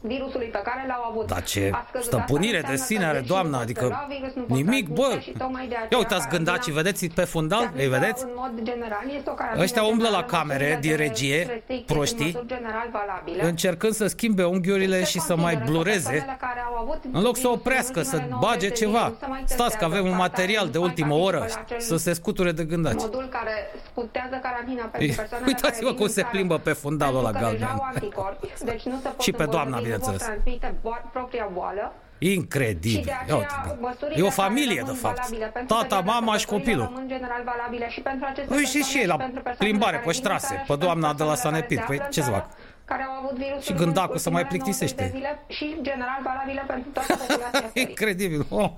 virusului 0.00 0.46
pe 0.46 0.60
care 0.64 0.84
l-au 0.86 1.02
avut. 1.10 1.26
Dar 1.26 1.42
ce 1.42 1.70
a 1.74 1.84
scăzut. 1.88 2.06
stăpânire 2.06 2.56
Asta 2.56 2.68
de 2.70 2.76
nu 2.78 2.82
sine 2.84 2.98
înseamnă 2.98 3.18
are 3.18 3.26
că 3.26 3.32
doamna, 3.32 3.58
deși 3.58 3.62
adică 3.62 3.84
nu 3.84 3.88
poți 3.90 4.00
să 4.00 4.06
lua 4.08 4.16
virus, 4.18 4.34
nu 4.34 4.42
poți 4.42 4.62
nimic, 4.62 4.84
transmite 4.86 5.14
bă. 5.14 5.20
și 5.20 5.30
tocmai 5.30 5.66
de 5.68 5.74
aceea 5.74 5.88
Ia 5.90 5.98
uitați 5.98 6.26
carantina 6.26 6.36
gândacii, 6.36 6.72
vedeți 6.72 7.06
pe 7.06 7.24
fundal? 7.24 7.62
se 7.62 7.64
Îi 7.64 7.68
aplică 7.68 7.90
vedeți? 7.96 8.22
În 8.24 8.30
mod 8.42 8.52
general, 8.62 9.04
este 9.16 9.30
o 9.30 9.32
carantină 9.32 9.62
Ăștia 9.64 9.82
umblă 9.82 10.08
la 10.08 10.22
generală, 10.22 10.32
camere 10.36 10.64
măsurile 10.64 10.80
din 10.86 10.96
de 10.96 11.02
regie, 11.04 11.36
restricții 11.38 11.74
sunt 11.76 11.86
proștii, 11.86 12.24
măsuri 12.24 12.46
general 12.54 12.88
valabile. 12.98 13.44
Încercând 13.50 13.92
să 13.92 14.06
schimbe 14.06 14.44
unghiurile 14.44 14.98
Se 14.98 15.04
și 15.12 15.18
să 15.20 15.36
mai 15.36 15.54
consideră 15.54 15.64
că 15.64 15.70
blureze, 15.70 16.08
persoanele 16.08 16.36
care 16.46 16.60
au 16.68 16.74
avut 16.82 17.00
în 17.12 17.22
loc 17.22 17.36
să 17.36 17.48
virusul 17.48 17.58
oprească, 17.58 17.98
în 17.98 18.04
să 18.04 18.16
ultimele 18.16 18.38
90 18.40 18.48
bage 18.48 18.68
de 18.68 18.74
ceva. 18.74 19.04
zile, 19.04 19.08
nu 19.10 19.16
se 19.20 19.26
mai 19.26 19.42
Stați 19.44 19.76
că 19.78 19.84
testează 19.84 19.94
avem 19.94 20.04
un 20.12 20.16
ca 20.16 20.24
material 20.26 20.56
atare, 20.56 20.70
de 20.70 20.78
nu 20.78 20.84
mai 20.84 20.88
ultimă 20.88 21.14
oră 21.14 21.38
participă 21.38 21.64
la 21.68 21.76
acel 21.76 21.80
să 21.88 21.96
se 21.96 22.12
scuture 22.12 22.52
de 22.52 22.64
gândaci. 22.64 23.02
Modul 23.06 23.26
care 23.36 23.54
scutează 23.90 24.36
carantina 24.42 24.84
pentru 24.84 25.16
persoanele 25.16 25.50
Uitați-vă 25.50 25.86
care 25.86 25.96
cum 26.00 26.06
vin 26.06 26.14
se 26.14 26.20
în 26.20 26.26
țară 26.26 26.34
plimbă 26.34 26.56
pe 26.58 26.72
fundalul 26.72 27.18
ăla 27.18 27.30
pentru 27.30 27.48
că 27.48 27.52
deja 27.52 27.66
galben. 27.66 27.80
au 27.80 27.86
anticorpi, 27.94 28.48
deci 28.64 28.84
nu 28.92 28.98
se 29.02 29.08
pot 29.08 29.20
Și 29.26 29.32
pe 29.32 29.44
doamna, 29.44 29.76
îmbolnăvi, 29.76 29.87
bineînțeles. 29.90 30.20
Nu 30.20 30.26
pot 30.26 30.42
transmite 30.42 30.74
bo- 30.84 31.12
propria 31.12 31.48
boală. 31.52 31.92
Și 32.20 32.32
Incredibil. 32.32 33.02
de 33.04 33.10
Ia 33.10 33.18
aceea, 33.22 33.36
uite, 33.36 33.54
da. 33.66 33.76
măsurile 33.88 34.16
E 34.18 34.22
o 34.22 34.30
care 34.36 34.40
familie, 34.42 34.78
rămân 34.80 34.92
de 34.94 34.98
fapt. 35.04 35.16
valabile 35.16 35.46
pentru 35.56 35.74
Tata, 35.74 35.86
perioada 35.96 36.10
mama 36.12 36.32
și 36.36 36.38
sărbătorilor 36.46 36.86
copilul. 36.86 36.86
Rămân 36.94 37.08
general 37.14 37.42
valabile 37.52 37.88
și 37.94 38.00
pentru 38.00 38.24
aceste 38.30 38.48
Păi 38.54 38.64
și 38.64 38.72
persoane 38.72 38.90
și 38.90 38.96
ei 38.98 39.06
la 39.12 39.16
pentru 39.16 39.42
persoanele 39.42 39.64
plimbare 39.68 39.96
care 39.96 40.04
pe 40.06 40.10
vin 40.10 40.20
în 40.20 40.22
ștrase, 40.22 40.46
țară 40.54 40.64
pe 40.66 40.72
și 40.72 40.78
doamna 40.84 41.06
pentru 41.06 41.16
de 41.20 41.24
la 41.30 41.34
persoanele 41.34 41.62
Sanepid. 41.66 41.78
care 41.78 41.88
Păi 41.90 41.96
se 41.98 42.02
află 42.02 42.14
ce 42.16 42.20
să 42.22 42.30
în 42.30 42.34
fac? 42.38 42.46
Țară, 42.88 42.92
care 42.92 43.02
au 43.08 43.14
avut 43.20 43.34
virusul 43.42 43.62
Și 43.68 43.72
gândacul 43.82 44.18
în 44.18 44.24
să 44.26 44.30
mai 44.30 44.42
ultimele 44.42 44.62
plictisește. 44.62 45.02
90 45.02 45.12
de 45.12 45.18
zile 45.18 45.32
Și 45.56 45.66
general 45.88 46.20
valabile 46.30 46.62
pentru 46.72 46.88
toată 46.96 47.12
populația 47.22 47.66
țării. 47.72 47.82
Incredibil. 47.88 48.40
Oh, 48.60 48.70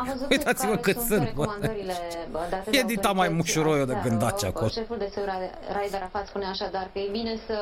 Am 0.00 0.04
văzut 0.12 0.26
uitați-vă 0.34 0.74
care 0.76 0.82
cât 0.86 0.96
sunt 0.96 1.06
sunt. 1.12 1.20
bă. 1.20 1.24
recomandările 1.28 1.96
bă, 2.34 2.40
date 2.52 2.70
de 2.70 2.76
E 2.78 2.82
dita 2.92 3.10
mai 3.20 3.26
autorități. 3.26 3.36
mușuroiul 3.38 3.86
de 3.92 3.96
Da, 3.98 4.04
gândaci 4.06 4.42
bă, 4.46 4.50
acolo. 4.52 4.68
Șeful 4.78 4.98
de 5.04 5.08
SEU, 5.14 5.24
Raed 5.76 5.94
Arafat, 6.00 6.24
spune 6.32 6.46
așadar 6.54 6.84
că 6.92 6.98
e 7.06 7.08
bine 7.18 7.32
să 7.46 7.56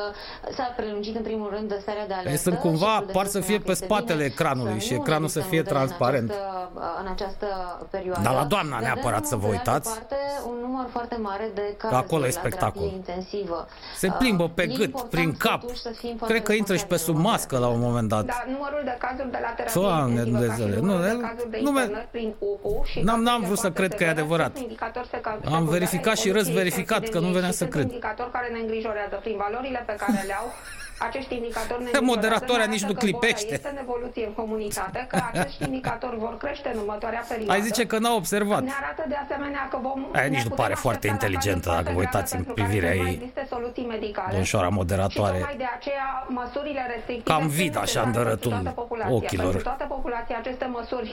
s-a 0.57 0.67
prelungit 0.77 1.15
în 1.21 1.25
primul 1.29 1.49
rând 1.55 1.69
starea 1.85 2.05
de 2.11 2.13
alertă. 2.17 2.31
Ei 2.35 2.43
sunt 2.47 2.57
cumva, 2.67 2.93
Șeful 2.93 3.05
de 3.05 3.11
par 3.17 3.25
SEU 3.25 3.31
să 3.35 3.39
spunea 3.39 3.47
fie 3.49 3.57
că 3.57 3.63
pe 3.69 3.71
este 3.71 3.85
spatele 3.85 4.23
bine 4.23 4.31
ecranului 4.33 4.79
și 4.87 4.93
nu 4.93 4.99
ecranul 5.01 5.27
să 5.35 5.39
există 5.39 5.49
fie 5.55 5.61
mutări 5.63 5.75
transparent. 5.77 6.29
În 6.29 6.35
această, 6.37 6.99
în 7.01 7.07
această 7.15 7.47
perioadă. 7.95 8.21
Dar 8.27 8.33
la 8.33 8.43
doamna 8.53 8.77
Vedem, 8.77 8.93
neapărat 8.93 9.25
să 9.25 9.35
vă 9.35 9.47
pe 9.47 9.51
de 9.51 9.57
altă 9.57 9.69
uitați. 9.71 9.89
Parte, 9.97 10.15
un 10.51 10.57
număr 10.65 10.85
foarte 10.91 11.15
mare 11.29 11.47
de 11.53 11.75
cazuri 11.77 11.99
Acolo 12.03 12.23
e 12.23 12.25
la 12.33 12.39
spectacol. 12.39 12.71
terapie 12.81 12.95
intensivă. 13.01 13.67
Se 13.95 14.07
plimbă 14.19 14.45
pe 14.49 14.61
E 14.61 14.65
gât, 14.65 14.79
important 14.79 15.09
prin 15.09 15.31
cap. 15.37 15.61
Totuși 15.97 16.01
să 16.01 16.07
fim 16.07 16.17
foarte 16.17 16.33
Cred 16.33 16.45
că 16.47 16.53
intră 16.53 16.75
și 16.75 16.85
pe 16.85 16.97
sub 16.97 17.15
responsabili 17.15 17.31
mască 17.33 17.55
la 17.65 17.67
un 17.75 17.81
moment 17.87 18.07
dat. 18.13 18.25
Dar 18.25 18.43
numărul 18.55 18.81
de 18.91 18.95
cazuri 19.05 19.31
de 19.35 19.39
la 19.45 19.51
terapie 19.57 19.81
Doamne 19.81 20.19
intensivă, 20.21 20.47
ca 20.47 20.53
și 20.53 20.59
Dumnezeule, 20.59 20.75
numărul 20.81 21.01
nu, 21.01 21.07
de 21.07 21.13
nu, 21.13 21.27
cazuri 21.29 21.49
de 21.55 21.59
nu 21.65 21.71
me- 21.71 21.81
internări 21.81 22.07
prin 22.15 22.29
UPU 22.51 22.73
și 22.91 22.97
N-am- 22.99 23.21
n-am 23.21 23.25
cazuri 23.41 23.45
vrut 23.49 23.59
să 23.65 23.69
foarte 23.69 23.79
cred 23.79 23.91
că 23.97 24.03
e 24.03 24.07
severe 24.07 24.19
adevărat. 24.19 24.51
sunt 24.53 24.65
indicatori 24.67 25.07
se 25.13 25.19
cal- 25.25 25.33
Am 25.33 25.39
secundare 25.41 25.71
verificat 25.77 26.15
și 26.21 26.27
evoluției 26.27 26.37
răzverificat 26.39 27.01
că 27.13 27.19
nu 27.25 27.29
venea 27.37 27.51
și 27.53 27.59
să 27.59 27.63
sunt 27.63 27.71
cred. 27.75 27.85
indicatori 27.89 28.31
care 28.37 28.47
ne 28.55 28.59
îngrijorează 28.63 29.15
prin 29.25 29.35
valorile 29.45 29.81
pe 29.89 29.95
care 30.01 30.19
le 30.31 30.35
au. 30.41 30.47
Acești 30.99 31.33
indicatori 31.33 31.83
ne 31.83 31.89
Moderatoarea 31.99 32.65
îngrijorează, 32.65 32.71
nici 32.75 32.81
ne 32.81 32.87
nu 32.87 32.93
arată 32.93 33.05
că 33.05 33.09
boala 33.09 33.27
clipește. 33.27 33.53
Este 33.53 33.69
în 33.75 33.79
evoluție 33.85 34.25
în 34.29 34.33
comunitate, 34.41 34.99
că 35.09 35.15
acești 35.31 35.63
indicatori 35.63 36.17
vor 36.25 36.37
crește 36.43 36.69
în 36.73 36.77
următoarea 36.83 37.23
perioadă. 37.31 37.51
Ai 37.51 37.61
zice 37.61 37.83
că 37.91 37.97
n-a 38.03 38.13
observat. 38.21 38.61
Ne 38.63 38.77
arată 38.83 39.03
de 39.13 39.17
asemenea 39.25 39.63
că 39.71 39.77
vom 39.87 39.99
Aia 40.17 40.23
ne 40.23 40.29
nici 40.35 40.45
nu 40.47 40.49
putem 40.49 40.61
pare 40.61 40.73
aștepta 40.73 40.87
foarte 40.87 41.07
la 41.07 41.13
inteligentă, 41.13 41.67
cazuri 41.69 41.83
dacă 41.83 41.95
vă 41.95 42.01
foarte 42.01 42.17
uitați 42.17 42.31
grave 42.31 42.47
în 42.49 42.53
pentru 42.53 42.53
care 42.53 42.67
privirea 42.67 42.93
să 42.95 43.01
nu 43.01 43.07
ei. 43.07 43.13
existe 43.19 43.43
soluții 43.53 43.85
medicale. 43.95 44.31
Domnișoara 44.35 44.69
moderatoare. 44.79 45.37
Și 45.37 45.43
tocmai 45.43 45.59
de 45.65 45.69
aceea 45.77 46.07
măsurile 46.41 46.83
restrictive 46.93 47.29
Cam 47.31 47.43
sunt 47.47 47.57
vid 47.59 47.73
așa 47.75 47.83
necesare 47.85 48.07
în 48.07 48.11
dărătul 48.17 48.51
pentru 48.51 48.69
toată 48.69 48.81
populația. 48.81 49.15
ochilor. 49.19 49.51
Pentru 49.55 49.69
toată 49.71 49.85
populația 49.95 50.35
aceste 50.43 50.65
măsuri 50.77 51.09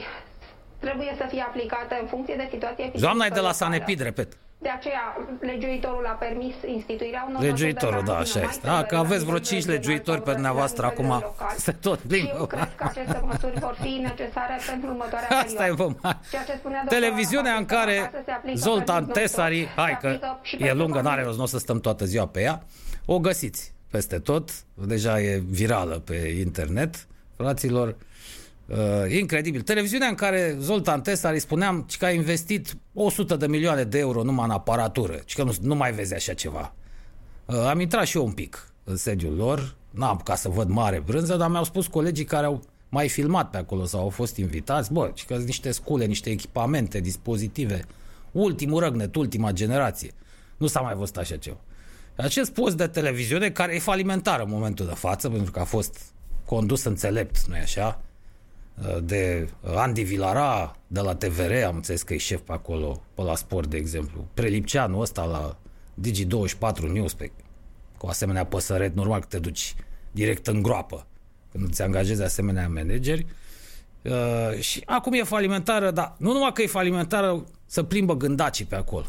trebuie 0.84 1.12
să 1.20 1.24
fie 1.32 1.42
aplicate 1.50 1.94
în 2.02 2.06
funcție 2.12 2.36
de 2.42 2.46
situația 2.54 2.84
Doamna 3.06 3.24
e 3.24 3.28
de 3.28 3.40
la 3.48 3.52
epidemiologică 3.52 3.64
Sanepid, 3.64 4.00
repet. 4.10 4.30
De 4.64 4.70
aceea, 4.70 5.26
legiuitorul 5.40 6.06
a 6.06 6.10
permis 6.10 6.54
instituirea 6.66 7.26
unor 7.28 7.42
Legiuitorul, 7.42 8.02
da, 8.04 8.16
așa 8.16 8.40
este. 8.40 8.66
Da, 8.66 8.82
că 8.82 8.96
aveți 8.96 9.24
vreo 9.24 9.38
5 9.38 9.64
legiuitori 9.66 10.22
pe 10.22 10.32
dumneavoastră 10.32 10.86
acum. 10.86 11.24
Se 11.56 11.72
tot 11.72 11.98
plimbă. 11.98 12.34
Eu 12.38 12.46
cred 12.46 12.72
că 12.76 12.84
aceste 12.84 13.22
măsuri 13.24 13.58
vor 13.60 13.76
fi 13.80 13.88
necesare 13.88 14.58
pentru 14.68 14.88
următoarea 14.88 15.28
Asta 15.44 15.66
e, 15.66 15.70
vă, 15.70 15.92
Televiziunea 16.88 17.54
în 17.54 17.64
care 17.64 18.10
Zoltan 18.54 19.06
Tesari, 19.06 19.68
hai 19.76 19.98
că 20.00 20.18
e 20.58 20.72
lungă, 20.72 21.00
n-are 21.00 21.22
rost, 21.22 21.36
nu 21.36 21.42
o 21.42 21.46
să 21.46 21.58
stăm 21.58 21.80
toată 21.80 22.04
ziua 22.04 22.26
pe 22.26 22.40
ea, 22.40 22.62
o 23.04 23.18
găsiți 23.18 23.72
peste 23.90 24.18
tot, 24.18 24.50
deja 24.74 25.20
e 25.20 25.42
virală 25.46 25.98
pe 25.98 26.14
internet, 26.38 27.06
fraților, 27.36 27.88
Uh, 27.88 28.13
incredibil. 29.08 29.62
Televiziunea 29.62 30.08
în 30.08 30.14
care 30.14 30.56
Zoltan 30.58 31.00
Tesari 31.02 31.38
spuneam 31.38 31.86
că 31.98 32.04
a 32.04 32.10
investit 32.10 32.76
100 32.92 33.36
de 33.36 33.46
milioane 33.46 33.84
de 33.84 33.98
euro 33.98 34.22
numai 34.22 34.44
în 34.44 34.50
aparatură, 34.50 35.20
și 35.24 35.36
că 35.36 35.42
nu, 35.42 35.54
nu 35.60 35.74
mai 35.74 35.92
vezi 35.92 36.14
așa 36.14 36.32
ceva. 36.34 36.74
Uh, 37.46 37.56
am 37.56 37.80
intrat 37.80 38.06
și 38.06 38.16
eu 38.16 38.24
un 38.24 38.32
pic 38.32 38.72
în 38.84 38.96
sediul 38.96 39.36
lor, 39.36 39.76
n-am 39.90 40.20
ca 40.24 40.34
să 40.34 40.48
văd 40.48 40.68
mare 40.68 41.00
brânză, 41.00 41.36
dar 41.36 41.50
mi-au 41.50 41.64
spus 41.64 41.86
colegii 41.86 42.24
care 42.24 42.46
au 42.46 42.62
mai 42.88 43.08
filmat 43.08 43.50
pe 43.50 43.56
acolo 43.56 43.84
sau 43.84 44.00
au 44.00 44.08
fost 44.08 44.36
invitați, 44.36 44.92
bă, 44.92 45.10
și 45.14 45.26
că 45.26 45.34
niște 45.34 45.70
scule, 45.70 46.04
niște 46.04 46.30
echipamente, 46.30 47.00
dispozitive, 47.00 47.84
ultimul 48.32 48.80
răgnet, 48.80 49.14
ultima 49.14 49.52
generație. 49.52 50.12
Nu 50.56 50.66
s-a 50.66 50.80
mai 50.80 50.94
văzut 50.94 51.16
așa 51.16 51.36
ceva. 51.36 51.56
Acest 52.16 52.52
post 52.52 52.76
de 52.76 52.86
televiziune, 52.86 53.50
care 53.50 53.74
e 53.74 53.78
falimentar 53.78 54.40
în 54.40 54.48
momentul 54.48 54.86
de 54.86 54.94
față, 54.94 55.28
pentru 55.28 55.50
că 55.50 55.60
a 55.60 55.64
fost 55.64 56.00
condus 56.44 56.84
înțelept, 56.84 57.44
nu-i 57.46 57.58
așa? 57.58 58.02
De 59.02 59.48
Andy 59.74 60.02
Vilara 60.02 60.76
de 60.86 61.00
la 61.00 61.14
TVR, 61.14 61.52
am 61.66 61.74
înțeles 61.74 62.02
că 62.02 62.14
e 62.14 62.16
șef 62.16 62.40
pe 62.40 62.52
acolo, 62.52 63.02
pe 63.14 63.22
la 63.22 63.34
sport, 63.34 63.68
de 63.68 63.76
exemplu. 63.76 64.26
Prelipceanul 64.34 65.00
ăsta 65.00 65.24
la 65.24 65.56
Digi24 66.08 66.92
News, 66.92 67.14
pe, 67.14 67.30
cu 67.98 68.06
asemenea 68.06 68.44
păsăret, 68.44 68.94
normal 68.94 69.20
că 69.20 69.26
te 69.28 69.38
duci 69.38 69.74
direct 70.10 70.46
în 70.46 70.62
groapă 70.62 71.06
când 71.52 71.68
îți 71.68 71.82
angajezi 71.82 72.22
asemenea 72.22 72.68
manageri. 72.68 73.26
Uh, 74.02 74.58
și 74.58 74.82
acum 74.86 75.12
e 75.12 75.22
falimentară, 75.22 75.90
dar 75.90 76.14
nu 76.18 76.32
numai 76.32 76.52
că 76.52 76.62
e 76.62 76.66
falimentară, 76.66 77.44
să 77.66 77.82
plimbă 77.82 78.16
gândacii 78.16 78.64
pe 78.64 78.76
acolo. 78.76 79.06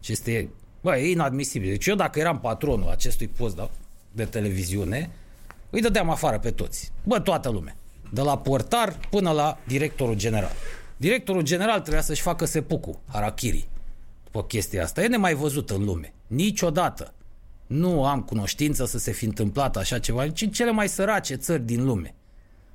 Și 0.00 0.12
este, 0.12 0.48
bă, 0.80 0.96
e 0.96 1.10
inadmisibil. 1.10 1.68
Deci 1.68 1.86
eu 1.86 1.94
dacă 1.94 2.18
eram 2.18 2.40
patronul 2.40 2.88
acestui 2.88 3.28
post 3.28 3.56
da, 3.56 3.70
de 4.12 4.24
televiziune, 4.24 5.10
îi 5.70 5.80
dădeam 5.80 6.10
afară 6.10 6.38
pe 6.38 6.50
toți. 6.50 6.92
Bă, 7.04 7.20
toată 7.20 7.50
lumea 7.50 7.76
de 8.12 8.20
la 8.20 8.38
portar 8.38 8.98
până 9.10 9.30
la 9.30 9.58
directorul 9.66 10.14
general. 10.14 10.52
Directorul 10.96 11.42
general 11.42 11.80
trebuia 11.80 12.02
să-și 12.02 12.22
facă 12.22 12.44
sepucu, 12.44 13.00
harakiri, 13.06 13.68
după 14.24 14.44
chestia 14.44 14.82
asta. 14.82 15.02
E 15.02 15.06
nemai 15.06 15.34
văzut 15.34 15.70
în 15.70 15.84
lume. 15.84 16.12
Niciodată. 16.26 17.14
Nu 17.66 18.04
am 18.04 18.22
cunoștință 18.22 18.84
să 18.84 18.98
se 18.98 19.10
fi 19.10 19.24
întâmplat 19.24 19.76
așa 19.76 19.98
ceva, 19.98 20.28
ci 20.28 20.42
în 20.42 20.50
cele 20.50 20.70
mai 20.70 20.88
sărace 20.88 21.34
țări 21.34 21.62
din 21.62 21.84
lume. 21.84 22.14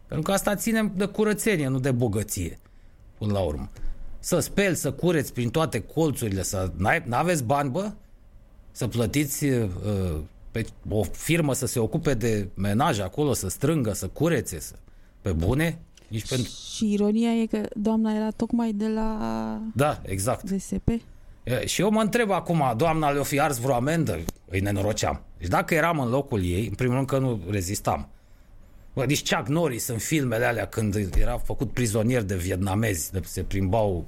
Pentru 0.07 0.25
că 0.25 0.31
asta 0.31 0.55
ține 0.55 0.91
de 0.95 1.05
curățenie, 1.05 1.67
nu 1.67 1.79
de 1.79 1.91
bogăție, 1.91 2.59
până 3.17 3.31
la 3.31 3.39
urmă. 3.39 3.69
Să 4.19 4.39
speli, 4.39 4.75
să 4.75 4.91
cureți 4.91 5.33
prin 5.33 5.49
toate 5.49 5.79
colțurile, 5.79 6.43
să 6.43 6.71
n-aveți 7.05 7.43
bani, 7.43 7.69
bă? 7.69 7.91
Să 8.71 8.87
plătiți 8.87 9.45
uh, 9.45 9.69
pe 10.51 10.65
o 10.89 11.03
firmă 11.03 11.53
să 11.53 11.65
se 11.65 11.79
ocupe 11.79 12.13
de 12.13 12.47
menaj 12.53 12.99
acolo, 12.99 13.33
să 13.33 13.49
strângă, 13.49 13.93
să 13.93 14.07
curețe, 14.07 14.59
să 14.59 14.75
pe 15.21 15.31
bune? 15.31 15.79
Nici 16.07 16.27
pentru... 16.27 16.51
Și 16.75 16.91
ironia 16.91 17.31
e 17.31 17.45
că 17.45 17.61
doamna 17.73 18.15
era 18.15 18.29
tocmai 18.29 18.71
de 18.73 18.87
la... 18.87 19.61
Da, 19.75 20.01
exact. 20.05 20.49
DSP. 20.49 20.87
E, 21.43 21.65
și 21.65 21.81
eu 21.81 21.89
mă 21.89 22.01
întreb 22.01 22.31
acum, 22.31 22.73
doamna 22.77 23.09
le-o 23.09 23.23
fi 23.23 23.39
ars 23.39 23.57
vreo 23.57 23.73
amendă? 23.73 24.19
Îi 24.49 24.59
nenoroceam. 24.59 25.21
Deci 25.37 25.47
dacă 25.47 25.73
eram 25.73 25.99
în 25.99 26.09
locul 26.09 26.43
ei, 26.43 26.67
în 26.67 26.73
primul 26.73 26.95
rând 26.95 27.07
că 27.07 27.17
nu 27.17 27.41
rezistam. 27.49 28.09
Bă, 28.93 29.05
deci 29.05 29.33
Chuck 29.33 29.47
Norris 29.47 29.87
în 29.87 29.97
filmele 29.97 30.45
alea 30.45 30.67
când 30.67 31.15
era 31.17 31.37
făcut 31.37 31.71
prizonier 31.71 32.21
de 32.21 32.35
vietnamezi, 32.35 33.11
de 33.11 33.21
se 33.23 33.41
plimbau 33.41 34.07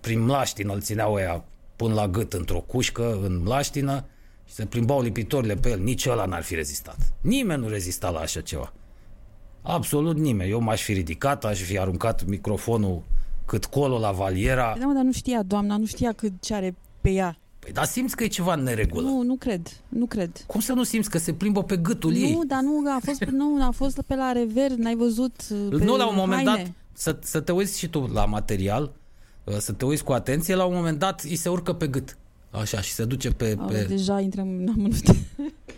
prin 0.00 0.20
mlaștină, 0.20 0.72
îl 0.72 0.80
țineau 0.80 1.18
ea 1.18 1.44
până 1.76 1.94
la 1.94 2.08
gât 2.08 2.32
într-o 2.32 2.60
cușcă, 2.60 3.18
în 3.22 3.42
mlaștină, 3.42 4.04
și 4.46 4.54
se 4.54 4.64
plimbau 4.64 5.02
lipitorile 5.02 5.54
pe 5.54 5.70
el, 5.70 5.80
nici 5.80 6.06
ăla 6.06 6.24
n-ar 6.24 6.42
fi 6.42 6.54
rezistat. 6.54 6.96
Nimeni 7.20 7.62
nu 7.62 7.68
rezista 7.68 8.10
la 8.10 8.18
așa 8.18 8.40
ceva. 8.40 8.72
Absolut 9.62 10.16
nimeni. 10.16 10.50
Eu 10.50 10.60
m-aș 10.60 10.82
fi 10.82 10.92
ridicat, 10.92 11.44
aș 11.44 11.60
fi 11.60 11.78
aruncat 11.78 12.26
microfonul 12.26 13.02
cât 13.46 13.64
colo 13.64 13.98
la 13.98 14.10
valiera. 14.10 14.76
Da, 14.78 14.86
mă, 14.86 14.92
dar 14.92 15.02
nu 15.02 15.12
știa 15.12 15.42
doamna, 15.42 15.76
nu 15.76 15.86
știa 15.86 16.12
cât 16.12 16.32
ce 16.40 16.54
are 16.54 16.74
pe 17.00 17.10
ea. 17.10 17.36
Păi 17.58 17.72
dar 17.72 17.84
simți 17.84 18.16
că 18.16 18.24
e 18.24 18.26
ceva 18.26 18.54
în 18.54 18.62
neregulă. 18.62 19.08
Nu, 19.08 19.22
nu 19.22 19.34
cred, 19.34 19.68
nu 19.88 20.06
cred. 20.06 20.44
Cum 20.46 20.60
să 20.60 20.72
nu 20.72 20.82
simți 20.82 21.10
că 21.10 21.18
se 21.18 21.32
plimbă 21.32 21.62
pe 21.62 21.76
gâtul 21.76 22.10
nu, 22.10 22.18
ei? 22.18 22.32
Nu, 22.32 22.44
dar 22.44 22.60
nu 22.60 22.82
a 22.96 23.00
fost, 23.04 23.24
nu, 23.24 23.66
a 23.66 23.70
fost 23.70 24.00
pe 24.06 24.14
la 24.14 24.32
rever, 24.32 24.70
n-ai 24.70 24.94
văzut 24.94 25.32
pe 25.70 25.84
Nu, 25.84 25.96
la 25.96 26.08
un 26.08 26.14
moment 26.16 26.46
haine. 26.46 26.62
dat, 26.62 26.72
să, 26.92 27.18
să 27.22 27.40
te 27.40 27.52
uiți 27.52 27.78
și 27.78 27.88
tu 27.88 28.10
la 28.12 28.24
material, 28.24 28.92
uh, 29.44 29.56
să 29.58 29.72
te 29.72 29.84
uiți 29.84 30.04
cu 30.04 30.12
atenție, 30.12 30.54
la 30.54 30.64
un 30.64 30.74
moment 30.74 30.98
dat 30.98 31.20
îi 31.20 31.36
se 31.36 31.48
urcă 31.48 31.72
pe 31.72 31.86
gât. 31.86 32.16
Așa, 32.50 32.80
și 32.80 32.92
se 32.92 33.04
duce 33.04 33.30
pe... 33.30 33.56
Au, 33.58 33.66
pe... 33.66 33.84
Deja 33.88 34.20
intrăm 34.20 34.48
în 34.48 34.68
amănunte. 34.68 35.16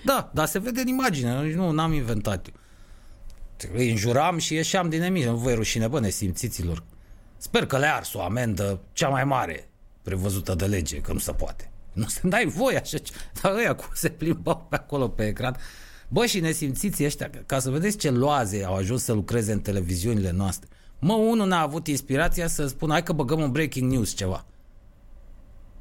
Da, 0.05 0.31
dar 0.35 0.47
se 0.47 0.59
vede 0.59 0.81
în 0.81 0.87
imagine, 0.87 1.55
nu, 1.55 1.71
n-am 1.71 1.93
inventat 1.93 2.47
eu. 2.47 2.55
Îi 3.75 3.91
înjuram 3.91 4.39
și 4.39 4.55
ieșeam 4.55 4.89
din 4.89 5.03
emisie. 5.03 5.29
Nu 5.29 5.37
voi 5.37 5.55
rușine, 5.55 5.89
bă, 5.89 6.01
nesimțiților. 6.01 6.83
Sper 7.37 7.67
că 7.67 7.79
le 7.79 7.87
ars 7.87 8.15
o 8.15 8.23
amendă 8.23 8.81
cea 8.93 9.09
mai 9.09 9.25
mare 9.25 9.69
prevăzută 10.03 10.55
de 10.55 10.65
lege, 10.65 11.01
că 11.01 11.13
nu 11.13 11.19
se 11.19 11.33
poate. 11.33 11.71
Nu 11.93 12.07
se 12.07 12.21
dai 12.23 12.47
voie 12.47 12.79
așa. 12.79 12.99
Dar 13.43 13.55
ăia 13.55 13.75
cum 13.75 13.89
se 13.95 14.09
plimbau 14.09 14.67
pe 14.69 14.75
acolo 14.75 15.09
pe 15.09 15.27
ecran. 15.27 15.57
Bă, 16.09 16.27
și 16.27 16.41
nesimțiții 16.41 17.05
ăștia, 17.05 17.31
ca 17.47 17.59
să 17.59 17.71
vedeți 17.71 17.97
ce 17.97 18.11
loaze 18.11 18.65
au 18.65 18.75
ajuns 18.75 19.03
să 19.03 19.13
lucreze 19.13 19.53
în 19.53 19.61
televiziunile 19.61 20.31
noastre. 20.31 20.69
Mă, 20.99 21.13
unul 21.13 21.47
n-a 21.47 21.61
avut 21.61 21.87
inspirația 21.87 22.47
să 22.47 22.67
spună, 22.67 22.93
hai 22.93 23.03
că 23.03 23.13
băgăm 23.13 23.41
un 23.41 23.51
breaking 23.51 23.93
news 23.93 24.15
ceva 24.15 24.47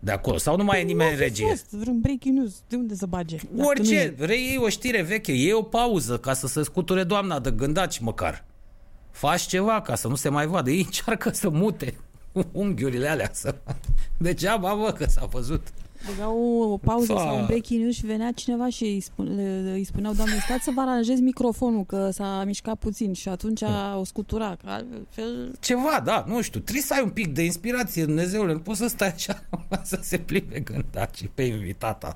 de 0.03 0.11
acolo. 0.11 0.37
Sau 0.37 0.57
nu 0.57 0.63
mai 0.63 0.79
e 0.79 0.83
nimeni 0.83 1.11
în 1.11 1.17
regie. 1.17 1.47
Fost 1.47 1.69
vreun 1.69 1.99
breaking 1.99 2.37
news. 2.37 2.61
De 2.67 2.75
unde 2.75 2.95
să 2.95 3.05
bage? 3.05 3.35
Dacă 3.51 3.67
Orice, 3.67 4.15
reiei 4.17 4.57
o 4.57 4.69
știre 4.69 5.01
veche, 5.01 5.31
iei 5.31 5.53
o 5.53 5.61
pauză 5.61 6.17
ca 6.17 6.33
să 6.33 6.47
se 6.47 6.63
scuture 6.63 7.03
doamna 7.03 7.39
de 7.39 7.51
gândaci 7.51 7.99
măcar. 7.99 8.45
Faci 9.11 9.41
ceva 9.41 9.81
ca 9.81 9.95
să 9.95 10.07
nu 10.07 10.15
se 10.15 10.29
mai 10.29 10.47
vadă. 10.47 10.69
Ei 10.69 10.81
încearcă 10.83 11.29
să 11.29 11.49
mute 11.49 11.97
unghiurile 12.51 13.07
alea. 13.07 13.29
Să... 13.33 13.55
Degeaba, 14.17 14.75
bă, 14.75 14.91
că 14.91 15.05
s-a 15.05 15.25
văzut. 15.25 15.67
Băgau 16.05 16.61
o 16.71 16.77
pauză 16.77 17.13
Fa. 17.13 17.19
sau 17.19 17.37
un 17.37 17.45
breaking 17.45 17.81
news 17.81 17.95
și 17.95 18.05
venea 18.05 18.31
cineva 18.31 18.69
și 18.69 18.83
îi, 18.83 18.99
spun, 18.99 19.35
le, 19.35 19.71
îi 19.73 19.83
spuneau, 19.83 20.13
doamne, 20.13 20.39
stați 20.39 20.63
să 20.63 20.71
vă 20.75 20.81
aranjez 20.81 21.19
microfonul, 21.19 21.85
că 21.85 22.09
s-a 22.11 22.43
mișcat 22.45 22.75
puțin 22.75 23.13
și 23.13 23.29
atunci 23.29 23.61
o 23.99 24.03
scutura. 24.03 24.55
Că 24.63 24.69
altfel... 24.69 25.55
Ceva, 25.59 26.01
da, 26.03 26.23
nu 26.27 26.41
știu. 26.41 26.59
Trebuie 26.59 26.83
să 26.83 26.93
ai 26.93 27.03
un 27.03 27.09
pic 27.09 27.27
de 27.33 27.43
inspirație, 27.43 28.05
Dumnezeule. 28.05 28.53
Nu 28.53 28.59
poți 28.59 28.79
să 28.79 28.87
stai 28.87 29.07
așa 29.07 29.43
să 29.83 29.99
se 30.01 30.17
plimbe 30.17 30.59
gândacii 30.59 31.31
pe 31.33 31.43
invitata. 31.43 32.15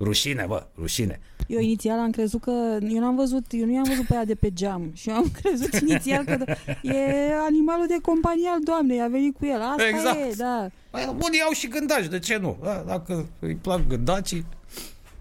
Rușine, 0.00 0.44
bă, 0.48 0.66
rușine. 0.78 1.20
Eu 1.46 1.60
inițial 1.60 1.98
am 1.98 2.10
crezut 2.10 2.40
că... 2.40 2.78
Eu 2.88 3.00
n-am 3.00 3.16
văzut, 3.16 3.44
eu 3.50 3.66
nu 3.66 3.72
i-am 3.72 3.84
văzut 3.88 4.06
pe 4.06 4.14
ea 4.14 4.24
de 4.24 4.34
pe 4.34 4.52
geam 4.52 4.90
și 4.94 5.08
eu 5.08 5.14
am 5.14 5.30
crezut 5.42 5.74
inițial 5.74 6.24
că 6.24 6.44
e 6.82 6.98
animalul 7.46 7.86
de 7.86 7.98
companie 8.02 8.48
al 8.48 8.60
doamnei, 8.64 9.02
a 9.02 9.06
venit 9.06 9.36
cu 9.36 9.46
el. 9.46 9.60
Asta 9.60 9.88
Exact. 9.88 10.16
e, 10.16 10.34
da. 10.36 10.70
Păi, 10.96 11.16
Unii 11.22 11.40
au 11.40 11.52
și 11.52 11.68
gândaci, 11.68 12.06
de 12.06 12.18
ce 12.18 12.36
nu? 12.36 12.58
Da, 12.62 12.84
dacă 12.86 13.28
îi 13.38 13.54
plac 13.54 13.86
gândacii... 13.86 14.46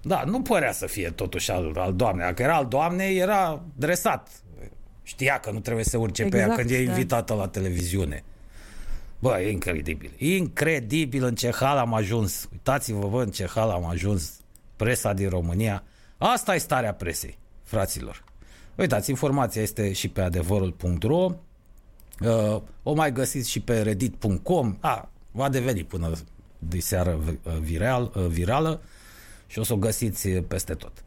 Da, 0.01 0.23
nu 0.23 0.41
părea 0.41 0.71
să 0.71 0.85
fie 0.85 1.09
totuși 1.09 1.51
al, 1.51 1.77
al 1.77 1.93
doamnei. 1.93 2.25
Dacă 2.25 2.41
era 2.41 2.55
al 2.55 2.67
doamnei, 2.67 3.17
era 3.17 3.61
dresat. 3.75 4.29
Știa 5.03 5.39
că 5.39 5.51
nu 5.51 5.59
trebuie 5.59 5.83
să 5.83 5.97
urce 5.97 6.23
pe 6.23 6.37
ea 6.37 6.43
Exact, 6.43 6.59
când 6.59 6.71
e 6.71 6.83
da. 6.83 6.91
invitată 6.91 7.33
la 7.33 7.47
televiziune. 7.47 8.23
Bă, 9.19 9.39
e 9.39 9.51
incredibil. 9.51 10.11
Incredibil 10.17 11.23
în 11.23 11.35
ce 11.35 11.51
hal 11.51 11.77
am 11.77 11.93
ajuns. 11.93 12.47
Uitați-vă, 12.51 13.07
bă, 13.07 13.21
în 13.21 13.29
ce 13.29 13.47
hal 13.47 13.69
am 13.69 13.85
ajuns. 13.85 14.31
Presa 14.75 15.13
din 15.13 15.29
România. 15.29 15.83
Asta 16.17 16.55
e 16.55 16.57
starea 16.57 16.93
presei, 16.93 17.37
fraților. 17.63 18.23
Uitați, 18.75 19.09
informația 19.09 19.61
este 19.61 19.93
și 19.93 20.09
pe 20.09 20.21
adevărul.ro. 20.21 21.31
Uh, 22.19 22.61
o 22.83 22.93
mai 22.93 23.11
găsiți 23.11 23.49
și 23.49 23.59
pe 23.59 23.81
reddit.com. 23.81 24.77
A, 24.79 25.09
va 25.35 25.49
deveni 25.49 25.83
până 25.83 26.11
de 26.59 26.79
seară 26.79 27.19
uh, 27.43 27.53
viral, 27.61 28.11
uh, 28.15 28.25
virală 28.25 28.81
și 29.47 29.59
o 29.59 29.63
să 29.63 29.73
o 29.73 29.77
găsiți 29.77 30.27
uh, 30.27 30.43
peste 30.47 30.73
tot. 30.73 31.03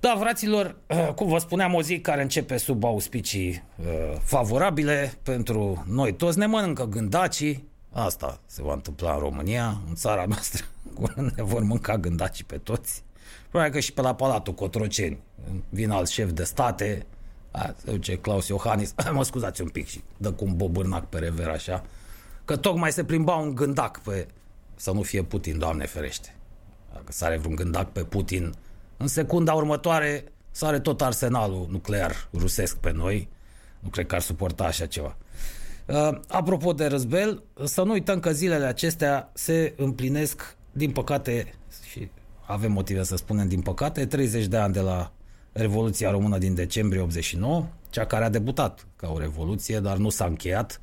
Da, 0.00 0.16
fraților, 0.20 0.76
uh, 0.86 1.12
cum 1.14 1.28
vă 1.28 1.38
spuneam, 1.38 1.74
o 1.74 1.82
zi 1.82 2.00
care 2.00 2.22
începe 2.22 2.56
sub 2.56 2.84
auspicii 2.84 3.62
uh, 3.76 4.18
favorabile 4.22 5.14
pentru 5.22 5.84
noi 5.88 6.14
toți. 6.14 6.38
Ne 6.38 6.46
mănâncă 6.46 6.84
gândacii, 6.84 7.68
asta 7.92 8.40
se 8.46 8.62
va 8.62 8.72
întâmpla 8.72 9.12
în 9.12 9.18
România, 9.18 9.80
în 9.88 9.94
țara 9.94 10.24
noastră, 10.24 10.64
ne 11.36 11.42
vor 11.42 11.62
mânca 11.62 11.98
gândacii 11.98 12.44
pe 12.44 12.56
toți. 12.56 13.02
Probabil 13.48 13.72
că 13.72 13.80
și 13.80 13.92
pe 13.92 14.00
la 14.00 14.14
Palatul 14.14 14.54
Cotroceni 14.54 15.18
vin 15.68 15.90
alți 15.90 16.12
șefi 16.12 16.32
de 16.32 16.44
state, 16.44 17.06
a, 17.50 17.74
se 17.84 17.90
duce 17.90 18.16
Claus 18.16 18.48
Iohannis, 18.48 18.94
mă 19.12 19.24
scuzați 19.24 19.62
un 19.62 19.68
pic 19.68 19.88
și 19.88 20.02
dă 20.16 20.32
cu 20.32 20.44
un 20.44 20.56
bobârnac 20.56 21.08
pe 21.08 21.18
rever 21.18 21.48
așa, 21.48 21.84
că 22.52 22.58
tocmai 22.58 22.92
se 22.92 23.04
plimba 23.04 23.34
un 23.34 23.54
gândac 23.54 24.00
pe 24.02 24.26
să 24.74 24.90
nu 24.90 25.02
fie 25.02 25.22
Putin, 25.22 25.58
Doamne 25.58 25.86
ferește. 25.86 26.34
Dacă 26.92 27.12
sare 27.12 27.36
vreun 27.36 27.54
gândac 27.54 27.92
pe 27.92 28.04
Putin, 28.04 28.54
în 28.96 29.06
secunda 29.06 29.52
următoare 29.52 30.24
sare 30.50 30.80
tot 30.80 31.02
arsenalul 31.02 31.66
nuclear 31.70 32.28
rusesc 32.32 32.76
pe 32.76 32.92
noi. 32.92 33.28
Nu 33.80 33.88
cred 33.88 34.06
că 34.06 34.14
ar 34.14 34.20
suporta 34.20 34.64
așa 34.64 34.86
ceva. 34.86 35.16
Uh, 35.86 36.20
apropo 36.28 36.72
de 36.72 36.86
răzbel, 36.86 37.42
să 37.64 37.82
nu 37.82 37.92
uităm 37.92 38.20
că 38.20 38.32
zilele 38.32 38.64
acestea 38.64 39.30
se 39.34 39.74
împlinesc, 39.76 40.56
din 40.72 40.90
păcate, 40.90 41.54
și 41.90 42.10
avem 42.46 42.72
motive 42.72 43.02
să 43.02 43.16
spunem 43.16 43.48
din 43.48 43.60
păcate, 43.60 44.06
30 44.06 44.46
de 44.46 44.56
ani 44.56 44.72
de 44.72 44.80
la 44.80 45.12
Revoluția 45.52 46.10
Română 46.10 46.38
din 46.38 46.54
decembrie 46.54 47.00
89, 47.00 47.66
cea 47.90 48.04
care 48.04 48.24
a 48.24 48.30
debutat 48.30 48.86
ca 48.96 49.10
o 49.12 49.18
revoluție, 49.18 49.80
dar 49.80 49.96
nu 49.96 50.08
s-a 50.08 50.24
încheiat. 50.24 50.80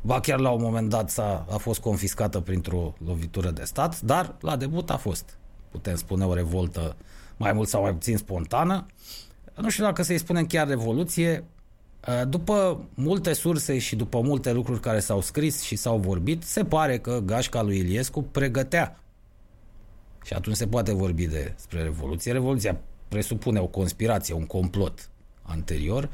Ba 0.00 0.20
chiar 0.20 0.38
la 0.38 0.50
un 0.50 0.62
moment 0.62 0.88
dat 0.88 1.10
s-a, 1.10 1.46
a 1.50 1.56
fost 1.56 1.80
confiscată 1.80 2.40
printr-o 2.40 2.94
lovitură 3.04 3.50
de 3.50 3.64
stat, 3.64 4.00
dar 4.00 4.34
la 4.40 4.56
debut 4.56 4.90
a 4.90 4.96
fost, 4.96 5.38
putem 5.70 5.96
spune, 5.96 6.24
o 6.24 6.34
revoltă 6.34 6.96
mai 7.36 7.52
mult 7.52 7.68
sau 7.68 7.82
mai 7.82 7.92
puțin 7.92 8.16
spontană. 8.16 8.86
Nu 9.56 9.70
știu 9.70 9.84
dacă 9.84 10.02
să-i 10.02 10.18
spunem 10.18 10.46
chiar 10.46 10.68
revoluție, 10.68 11.44
după 12.28 12.84
multe 12.94 13.32
surse 13.32 13.78
și 13.78 13.96
după 13.96 14.20
multe 14.20 14.52
lucruri 14.52 14.80
care 14.80 15.00
s-au 15.00 15.20
scris 15.20 15.62
și 15.62 15.76
s-au 15.76 15.98
vorbit, 15.98 16.42
se 16.42 16.64
pare 16.64 16.98
că 16.98 17.20
gașca 17.24 17.62
lui 17.62 17.78
Iliescu 17.78 18.22
pregătea. 18.22 19.00
Și 20.24 20.32
atunci 20.32 20.56
se 20.56 20.66
poate 20.66 20.92
vorbi 20.92 21.26
despre 21.26 21.82
revoluție. 21.82 22.32
Revoluția 22.32 22.80
presupune 23.08 23.60
o 23.60 23.66
conspirație, 23.66 24.34
un 24.34 24.46
complot 24.46 25.10
anterior. 25.42 26.08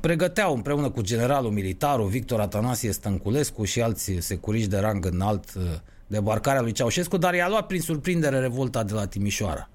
Pregăteau 0.00 0.54
împreună 0.54 0.90
cu 0.90 1.00
generalul 1.00 1.50
militarul 1.50 2.08
Victor 2.08 2.40
Atanasie 2.40 2.92
Stănculescu 2.92 3.64
și 3.64 3.82
alți 3.82 4.12
securiști 4.18 4.68
de 4.68 4.78
rang 4.78 5.04
înalt 5.04 5.52
debarcarea 6.06 6.60
lui 6.60 6.72
Ceaușescu, 6.72 7.16
dar 7.16 7.34
i-a 7.34 7.48
luat 7.48 7.66
prin 7.66 7.80
surprindere 7.80 8.38
revolta 8.38 8.82
de 8.82 8.92
la 8.92 9.06
Timișoara. 9.06 9.68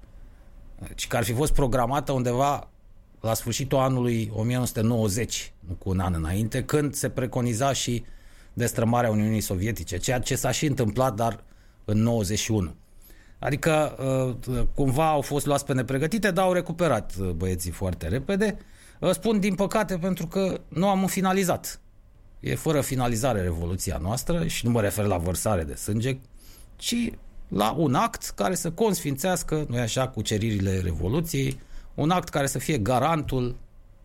Și 0.94 1.06
că 1.08 1.16
ar 1.16 1.24
fi 1.24 1.32
fost 1.32 1.52
programată 1.52 2.12
undeva 2.12 2.68
la 3.20 3.34
sfârșitul 3.34 3.78
anului 3.78 4.32
1990, 4.34 5.52
nu 5.68 5.74
cu 5.74 5.88
un 5.88 5.98
an 6.00 6.14
înainte, 6.14 6.64
când 6.64 6.94
se 6.94 7.08
preconiza 7.08 7.72
și 7.72 8.04
destrămarea 8.52 9.10
Uniunii 9.10 9.40
Sovietice, 9.40 9.96
ceea 9.96 10.18
ce 10.18 10.34
s-a 10.34 10.50
și 10.50 10.66
întâmplat, 10.66 11.14
dar 11.14 11.44
în 11.84 12.02
91. 12.02 12.74
Adică 13.38 13.96
uh, 14.48 14.62
cumva 14.74 15.08
au 15.08 15.20
fost 15.20 15.46
luați 15.46 15.64
pe 15.64 15.72
nepregătite, 15.72 16.30
dar 16.30 16.44
au 16.44 16.52
recuperat 16.52 17.12
uh, 17.20 17.30
băieții 17.30 17.70
foarte 17.70 18.08
repede. 18.08 18.58
Spun 19.12 19.40
din 19.40 19.54
păcate 19.54 19.98
pentru 19.98 20.26
că 20.26 20.60
nu 20.68 20.88
am 20.88 21.06
finalizat. 21.06 21.80
E 22.40 22.54
fără 22.54 22.80
finalizare 22.80 23.42
revoluția 23.42 23.98
noastră 24.02 24.46
și 24.46 24.66
nu 24.66 24.70
mă 24.70 24.80
refer 24.80 25.04
la 25.04 25.16
vărsare 25.16 25.64
de 25.64 25.74
sânge, 25.74 26.18
ci 26.76 27.10
la 27.48 27.70
un 27.70 27.94
act 27.94 28.32
care 28.34 28.54
să 28.54 28.70
consfințească, 28.70 29.66
nu 29.68 29.76
așa, 29.76 30.08
cuceririle 30.08 30.78
Revoluției, 30.78 31.60
un 31.94 32.10
act 32.10 32.28
care 32.28 32.46
să 32.46 32.58
fie 32.58 32.78
garantul 32.78 33.56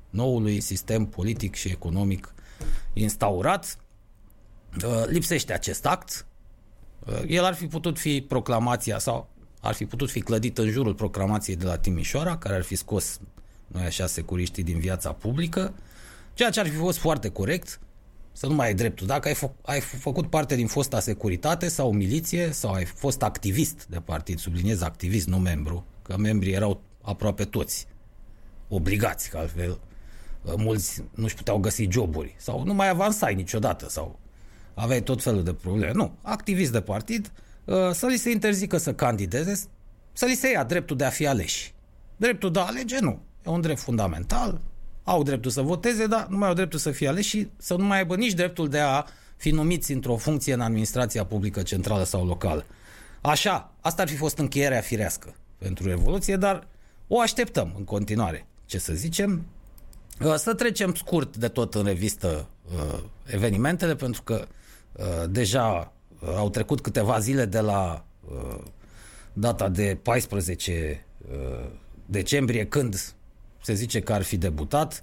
noului 0.10 0.60
sistem 0.60 1.06
politic 1.06 1.56
și 1.56 1.68
economic 1.68 2.34
instaurat. 2.94 3.78
Uh, 4.86 5.04
lipsește 5.08 5.54
acest 5.54 5.86
act. 5.86 6.26
Uh, 7.06 7.22
el 7.28 7.44
ar 7.44 7.54
fi 7.54 7.68
putut 7.68 8.00
fi 8.00 8.22
proclamația 8.28 9.00
sau 9.00 9.28
ar 9.62 9.74
fi 9.74 9.86
putut 9.86 10.10
fi 10.10 10.20
clădit 10.20 10.58
în 10.58 10.70
jurul 10.70 10.94
proclamației 10.94 11.56
de 11.56 11.66
la 11.66 11.78
Timișoara, 11.78 12.38
care 12.38 12.56
ar 12.56 12.64
fi 12.64 12.76
scos, 12.76 13.20
noi 13.68 13.84
așa, 13.84 14.08
securiștii 14.08 14.64
din 14.64 14.80
viața 14.80 15.12
publică, 15.12 15.74
ceea 16.34 16.50
ce 16.50 16.60
ar 16.60 16.68
fi 16.68 16.76
fost 16.76 16.98
foarte 16.98 17.30
corect, 17.30 17.80
să 18.32 18.48
nu 18.48 18.54
mai 18.54 18.68
ai 18.68 18.74
dreptul. 18.74 19.08
Dacă 19.08 19.28
ai, 19.28 19.34
fă, 19.34 19.52
ai 19.62 19.80
făcut 19.80 20.30
parte 20.30 20.56
din 20.56 20.68
fosta 20.68 21.00
securitate 21.00 21.68
sau 21.68 21.92
miliție 21.92 22.52
sau 22.52 22.72
ai 22.72 22.86
fost 22.86 23.24
activist 23.24 23.86
de 23.90 24.00
partid, 24.00 24.40
subliniez 24.40 24.82
activist, 24.82 25.28
nu 25.28 25.38
membru, 25.38 25.86
că 26.02 26.18
membrii 26.18 26.54
erau 26.54 26.82
aproape 27.02 27.44
toți 27.44 27.88
obligați, 28.68 29.30
că 29.30 29.38
altfel 29.38 29.80
uh, 30.42 30.54
mulți 30.58 31.04
nu-și 31.14 31.36
puteau 31.36 31.58
găsi 31.58 31.88
joburi 31.90 32.36
sau 32.38 32.64
nu 32.64 32.74
mai 32.74 32.90
avansai 32.90 33.36
niciodată 33.36 33.90
sau 33.90 34.20
aveai 34.74 35.02
tot 35.02 35.24
felul 35.24 35.44
de 35.44 35.54
probleme. 35.54 35.92
Nu, 35.92 36.18
activist 36.22 36.72
de 36.72 36.82
partid, 36.82 37.32
uh, 37.66 37.92
să 37.92 38.06
li 38.06 38.18
se 38.18 38.30
interzică 38.32 38.78
să 38.78 38.94
candideze, 38.94 39.62
să 40.14 40.26
li 40.26 40.36
se 40.36 40.52
ia 40.52 40.64
dreptul 40.64 40.98
de 40.98 41.04
a 41.04 41.10
fi 41.10 41.28
aleși. 41.28 41.74
Dreptul 42.16 42.52
de 42.52 42.60
a 42.60 42.66
alege, 42.66 43.00
nu. 43.00 43.22
E 43.46 43.50
un 43.50 43.62
drept 43.62 43.80
fundamental, 43.80 44.62
au 45.04 45.24
dreptul 45.24 45.52
să 45.52 45.62
voteze, 45.62 46.08
dar 46.08 46.28
nu 46.30 46.38
mai 46.38 46.48
au 46.48 46.54
dreptul 46.54 46.80
să 46.80 46.92
fie 46.92 47.08
aleși 47.08 47.30
și 47.30 47.50
să 47.58 47.76
nu 47.76 47.84
mai 47.84 47.98
aibă 47.98 48.16
nici 48.16 48.34
dreptul 48.34 48.70
de 48.70 48.80
a 48.80 49.06
fi 49.36 49.50
numiți 49.50 49.92
într-o 49.92 50.16
funcție 50.16 50.54
în 50.54 50.62
administrația 50.62 51.26
publică 51.26 51.62
centrală 51.62 52.04
sau 52.04 52.26
locală. 52.26 52.66
Așa, 53.22 53.74
asta 53.82 54.02
ar 54.02 54.08
fi 54.08 54.16
fost 54.16 54.38
încheierea 54.38 54.82
firească 54.82 55.36
pentru 55.58 55.88
Revoluție, 55.88 56.36
dar 56.36 56.68
o 57.08 57.20
așteptăm 57.20 57.74
în 57.78 57.84
continuare. 57.84 58.48
Ce 58.66 58.78
să 58.78 58.94
zicem? 58.94 59.46
Uh, 60.22 60.36
să 60.36 60.54
trecem 60.54 60.94
scurt 60.94 61.38
de 61.38 61.48
tot 61.48 61.76
în 61.76 61.86
revistă 61.86 62.48
uh, 62.76 63.00
evenimentele, 63.26 63.96
pentru 63.96 64.24
că 64.24 64.48
uh, 64.92 65.06
deja 65.30 65.94
au 66.36 66.50
trecut 66.50 66.82
câteva 66.82 67.20
zile 67.20 67.46
de 67.46 67.60
la 67.60 68.06
data 69.34 69.70
de 69.70 69.98
14 70.02 71.06
decembrie, 72.06 72.66
când 72.66 73.16
se 73.66 73.74
zice 73.74 74.00
că 74.00 74.14
ar 74.14 74.22
fi 74.22 74.38
debutat. 74.38 75.02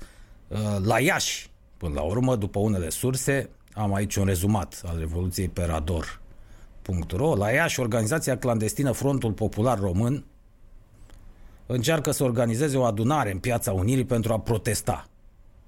La 0.83 1.01
Iași, 1.01 1.51
până 1.77 1.95
la 1.95 2.03
urmă, 2.03 2.37
după 2.37 2.59
unele 2.59 2.89
surse, 2.89 3.51
am 3.73 3.95
aici 3.95 4.17
un 4.17 4.25
rezumat 4.25 4.83
al 4.87 4.99
Revoluției 4.99 5.49
Perador.ro. 5.49 7.35
La 7.37 7.51
Iași, 7.51 7.81
organizația 7.81 8.39
clandestină 8.39 8.93
Frontul 8.93 9.33
Popular 9.33 9.79
Român 9.79 10.25
încearcă 11.67 12.11
să 12.11 12.25
organizeze 12.25 12.77
o 12.77 12.85
adunare 12.85 13.31
în 13.31 13.39
Piața 13.39 13.73
Unirii 13.73 14.05
pentru 14.05 14.33
a 14.33 14.41
protesta. 14.41 15.09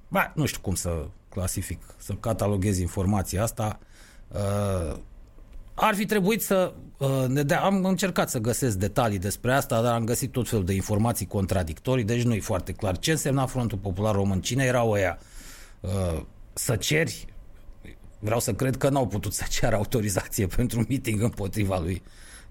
Ba, 0.08 0.32
nu 0.34 0.44
știu 0.44 0.60
cum 0.60 0.74
să 0.74 1.06
clasific, 1.28 1.80
să 1.96 2.12
cataloghez 2.12 2.78
informația 2.78 3.42
asta. 3.42 3.78
Uh, 4.28 4.96
ar 5.74 5.94
fi 5.94 6.06
trebuit 6.06 6.42
să 6.42 6.74
uh, 6.98 7.24
ne 7.28 7.42
dea, 7.42 7.60
am 7.60 7.84
încercat 7.84 8.30
să 8.30 8.38
găsesc 8.38 8.76
detalii 8.76 9.18
despre 9.18 9.52
asta, 9.52 9.82
dar 9.82 9.94
am 9.94 10.04
găsit 10.04 10.32
tot 10.32 10.48
felul 10.48 10.64
de 10.64 10.74
informații 10.74 11.26
contradictorii, 11.26 12.04
deci 12.04 12.22
nu 12.22 12.34
e 12.34 12.40
foarte 12.40 12.72
clar 12.72 12.98
ce 12.98 13.10
însemna 13.10 13.46
Frontul 13.46 13.78
Popular 13.78 14.14
Român, 14.14 14.40
cine 14.40 14.64
erau 14.64 14.90
ăia 14.90 15.18
uh, 15.80 16.20
să 16.52 16.76
ceri, 16.76 17.26
vreau 18.18 18.40
să 18.40 18.54
cred 18.54 18.76
că 18.76 18.88
n-au 18.88 19.06
putut 19.06 19.32
să 19.32 19.44
ceară 19.50 19.76
autorizație 19.76 20.46
pentru 20.56 20.78
un 20.78 20.84
meeting 20.88 21.22
împotriva 21.22 21.78
lui 21.78 22.02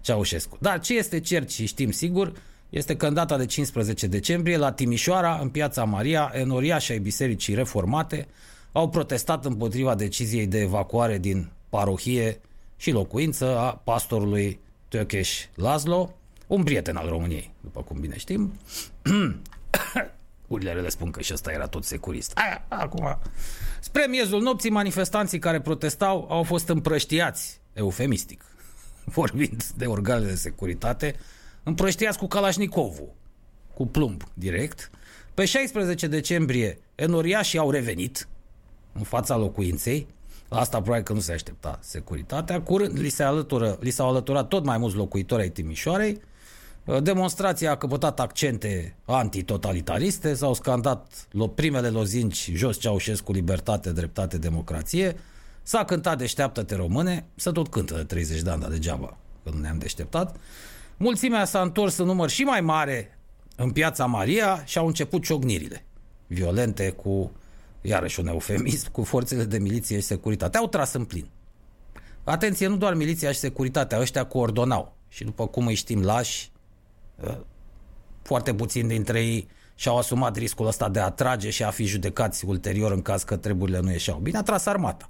Ceaușescu. 0.02 0.58
Dar 0.62 0.80
ce 0.80 0.98
este 0.98 1.20
cert 1.20 1.50
și 1.50 1.66
știm 1.66 1.92
sigur, 1.92 2.34
este 2.70 2.96
că 2.96 3.08
în 3.08 3.14
data 3.14 3.38
de 3.38 3.46
15 3.46 4.08
decembrie, 4.08 4.58
la 4.58 4.72
Timișoara, 4.72 5.38
în 5.42 5.50
piața 5.50 5.84
Maria, 5.84 6.32
enoriași 6.34 6.92
ai 6.92 7.00
bisericii 7.00 7.54
reformate 7.54 8.28
au 8.72 8.90
protestat 8.90 9.46
împotriva 9.46 9.96
deciziei 9.96 10.48
de 10.48 10.60
evacuare 10.60 11.18
din 11.18 11.52
parohie 11.70 12.42
și 12.84 12.92
locuință 12.92 13.58
a 13.58 13.76
pastorului 13.84 14.60
Tökeș 14.88 15.46
Laszlo, 15.56 16.14
un 16.48 16.64
prieten 16.64 16.96
al 16.96 17.08
României, 17.08 17.52
după 17.62 17.82
cum 17.82 18.00
bine 18.00 18.18
știm. 18.18 18.54
Urile 20.48 20.74
le 20.74 20.90
spun 20.90 21.12
că 21.12 21.22
și 21.22 21.34
ăsta 21.34 21.52
era 21.52 21.68
tot 21.68 21.84
securist. 21.84 22.32
Aia, 22.36 22.66
acum. 22.68 23.18
Spre 23.80 24.06
miezul 24.10 24.42
nopții, 24.42 24.70
manifestanții 24.70 25.40
care 25.40 25.62
protestau 25.62 26.28
au 26.30 26.44
fost 26.44 26.68
împrăștiați, 26.68 27.62
eufemistic, 27.74 28.46
vorbind 29.18 29.64
de 29.64 29.86
organele 29.86 30.30
de 30.30 30.36
securitate, 30.36 31.16
împrăștiați 31.64 32.18
cu 32.18 32.28
Kalashnikovul, 32.28 33.14
cu 33.74 33.88
plumb 33.88 34.24
direct. 34.34 34.90
Pe 35.34 35.46
16 35.46 36.08
decembrie, 36.08 36.80
enoriașii 36.96 37.60
au 37.60 37.72
revenit 37.72 38.28
în 38.94 39.04
fața 39.04 39.36
locuinței, 39.36 40.08
la 40.08 40.23
asta 40.54 40.82
probabil 40.82 41.04
că 41.04 41.14
nu 41.14 41.20
se 41.20 41.34
aștepta 41.34 41.80
securitatea. 41.82 42.62
Curând 42.62 43.00
li, 43.00 43.10
se 43.10 43.24
alătură, 43.24 43.78
li 43.80 43.90
s-au 43.90 44.10
alăturat 44.10 44.48
tot 44.48 44.66
mai 44.66 44.78
mulți 44.78 44.96
locuitori 44.96 45.42
ai 45.42 45.50
Timișoarei. 45.50 46.22
Demonstrația 47.02 47.72
a 47.72 47.78
căpătat 47.78 48.20
accente 48.20 48.96
antitotalitariste, 49.06 50.34
s-au 50.34 50.54
scandat 50.54 51.28
primele 51.56 51.90
lozinci 51.90 52.52
jos 52.54 52.78
Ceaușescu, 52.78 53.32
libertate, 53.32 53.92
dreptate, 53.92 54.38
democrație. 54.38 55.16
S-a 55.62 55.86
cântat 55.86 56.18
deșteaptă-te 56.18 56.76
române, 56.76 57.26
să 57.36 57.52
tot 57.52 57.68
cântă 57.68 57.96
de 57.96 58.04
30 58.04 58.42
de 58.42 58.50
ani, 58.50 58.62
dar 58.62 58.70
degeaba, 58.70 59.18
că 59.44 59.50
nu 59.54 59.60
ne-am 59.60 59.78
deșteptat. 59.78 60.36
Mulțimea 60.98 61.46
s-a 61.46 61.62
întors 61.62 61.98
în 61.98 62.06
număr 62.06 62.30
și 62.30 62.44
mai 62.44 62.62
mare 62.62 63.20
în 63.56 63.72
piața 63.72 64.06
Maria 64.06 64.64
și 64.66 64.78
au 64.78 64.88
început 64.88 65.24
ciognirile 65.24 65.86
violente 66.28 66.90
cu, 66.90 67.32
iarăși 67.84 68.20
un 68.20 68.28
eufemism, 68.28 68.92
cu 68.92 69.04
forțele 69.04 69.44
de 69.44 69.58
miliție 69.58 70.00
și 70.00 70.06
securitate. 70.06 70.58
Au 70.58 70.68
tras 70.68 70.94
în 70.94 71.06
plin. 71.06 71.30
Atenție, 72.24 72.68
nu 72.68 72.78
doar 72.78 72.94
miliția 72.94 73.32
și 73.32 73.40
securitatea, 73.40 74.00
ăștia 74.00 74.26
coordonau. 74.26 74.96
Și 75.08 75.24
după 75.24 75.48
cum 75.48 75.66
îi 75.66 75.74
știm 75.74 76.02
lași, 76.02 76.52
ă, 77.24 77.46
foarte 78.22 78.54
puțini 78.54 78.88
dintre 78.88 79.20
ei 79.20 79.48
și-au 79.76 79.98
asumat 79.98 80.38
riscul 80.38 80.68
ăsta 80.68 80.90
de 80.90 81.00
a 81.00 81.10
trage 81.10 81.50
și 81.50 81.64
a 81.64 81.70
fi 81.70 81.86
judecați 81.86 82.46
ulterior 82.46 82.92
în 82.92 83.02
caz 83.02 83.24
că 83.24 83.36
treburile 83.36 83.80
nu 83.80 83.92
ieșeau. 83.92 84.20
Bine, 84.20 84.38
a 84.38 84.42
tras 84.42 84.66
armata. 84.66 85.10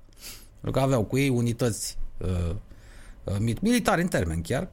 Pentru 0.61 0.71
că 0.71 0.79
aveau 0.79 1.03
cu 1.03 1.17
ei 1.17 1.29
unități 1.29 1.97
uh, 2.17 2.55
uh, 3.23 3.55
militari 3.61 4.01
în 4.01 4.07
termen 4.07 4.41
chiar, 4.41 4.69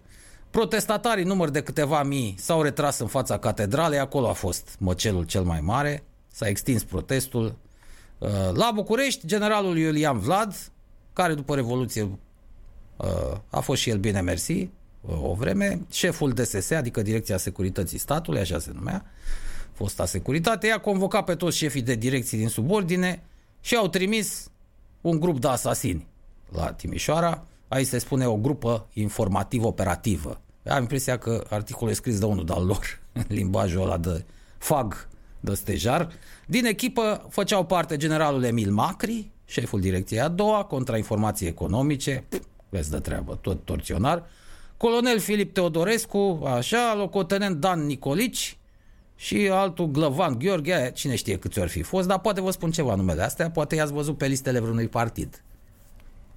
protestatarii 0.51 1.25
număr 1.25 1.51
de 1.51 1.63
câteva 1.63 2.03
mii 2.03 2.35
s-au 2.39 2.63
retras 2.63 2.99
în 2.99 3.07
fața 3.07 3.39
catedralei, 3.39 3.99
acolo 3.99 4.29
a 4.29 4.33
fost 4.33 4.77
măcelul 4.79 5.25
cel 5.25 5.43
mai 5.43 5.61
mare, 5.61 6.05
s-a 6.33 6.49
extins 6.49 6.85
protestul. 6.85 7.55
Uh, 8.21 8.29
la 8.53 8.71
București, 8.75 9.27
generalul 9.27 9.79
Iulian 9.79 10.19
Vlad, 10.19 10.71
care 11.13 11.35
după 11.35 11.55
Revoluție 11.55 12.03
uh, 12.03 13.37
a 13.51 13.61
fost 13.61 13.81
și 13.81 13.91
el 13.91 13.99
bine 13.99 14.21
mersi 14.21 14.71
o 15.23 15.35
vreme, 15.35 15.81
șeful 15.91 16.33
DSS, 16.33 16.71
adică 16.71 17.03
Direcția 17.03 17.37
Securității 17.37 17.99
Statului, 17.99 18.41
așa 18.41 18.59
se 18.59 18.71
numea, 18.75 19.05
fosta 19.73 20.07
securitate, 20.07 20.67
i-a 20.67 20.81
convocat 20.81 21.25
pe 21.25 21.35
toți 21.35 21.57
șefii 21.57 21.83
de 21.83 21.95
direcții 21.95 22.39
din 22.39 22.49
subordine 22.49 23.23
și 23.61 23.77
au 23.77 23.89
trimis 23.89 24.51
un 25.01 25.21
grup 25.21 25.41
de 25.41 25.49
asasini 25.49 26.07
la 26.53 26.73
Timișoara. 26.73 27.45
Aici 27.69 27.87
se 27.87 27.99
spune 27.99 28.27
o 28.27 28.37
grupă 28.37 28.87
informativ-operativă. 28.93 30.41
Am 30.67 30.81
impresia 30.81 31.19
că 31.19 31.45
articolul 31.49 31.93
e 31.93 31.95
scris 31.95 32.19
de 32.19 32.25
unul 32.25 32.45
de-al 32.45 32.67
lor, 32.67 33.01
în 33.13 33.25
limbajul 33.29 33.83
ăla 33.83 33.97
de 33.97 34.25
fag, 34.59 35.09
de 35.41 35.55
stejar. 35.55 36.09
Din 36.47 36.65
echipă 36.65 37.27
făceau 37.29 37.65
parte 37.65 37.97
generalul 37.97 38.43
Emil 38.43 38.71
Macri, 38.71 39.31
șeful 39.45 39.81
direcției 39.81 40.21
a 40.21 40.29
doua, 40.29 40.65
contrainformații 40.65 41.47
economice, 41.47 42.25
vezi 42.69 42.91
de 42.91 42.99
treabă, 42.99 43.39
tot 43.41 43.65
torționar, 43.65 44.25
colonel 44.77 45.19
Filip 45.19 45.55
Teodorescu, 45.55 46.43
așa, 46.45 46.95
locotenent 46.95 47.57
Dan 47.57 47.87
Nicolici, 47.87 48.59
și 49.17 49.49
altul 49.53 49.87
Glăvan 49.87 50.39
Gheorghe, 50.39 50.91
cine 50.95 51.15
știe 51.15 51.39
câți 51.39 51.59
ori 51.59 51.69
fi 51.69 51.83
fost, 51.83 52.09
dar 52.09 52.21
poate 52.21 52.41
vă 52.41 52.51
spun 52.51 52.71
ceva 52.71 52.95
numele 52.95 53.23
astea, 53.23 53.51
poate 53.51 53.75
i-ați 53.75 53.93
văzut 53.93 54.19
pe 54.19 54.27
listele 54.27 54.59
vreunui 54.61 54.89
partid 54.89 55.43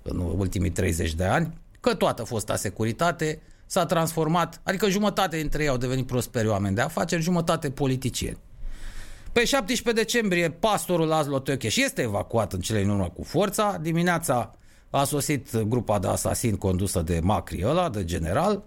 în 0.02 0.18
ultimii 0.18 0.70
30 0.70 1.13
de 1.13 1.24
ani, 1.24 1.54
că 1.80 1.96
toată 1.96 2.24
fosta 2.24 2.56
securitate 2.56 3.42
s-a 3.66 3.86
transformat, 3.86 4.62
adică 4.63 4.89
jumătate 4.89 5.38
dintre 5.38 5.63
ei 5.63 5.70
au 5.70 5.78
devenit 5.78 6.06
prosperi 6.06 6.48
oameni 6.48 6.76
de 6.76 6.82
afaceri, 6.82 7.22
jumătate 7.22 7.70
politicieni. 7.70 8.38
Pe 9.34 9.46
17 9.46 10.04
decembrie, 10.04 10.50
pastorul 10.50 11.08
Laszlo 11.08 11.39
Tökeș 11.39 11.76
este 11.76 12.02
evacuat 12.02 12.54
în 12.54 12.60
cele 12.60 12.80
din 12.80 12.89
urmă 12.89 13.10
cu 13.10 13.24
forța. 13.24 13.78
Dimineața 13.82 14.56
a 14.89 15.04
sosit 15.04 15.58
grupa 15.58 16.00
de 16.00 16.08
asasini 16.08 16.58
condusă 16.58 17.02
de 17.02 17.19
Macri 17.24 17.65
ăla, 17.65 17.89
de 17.89 18.06
general. 18.06 18.63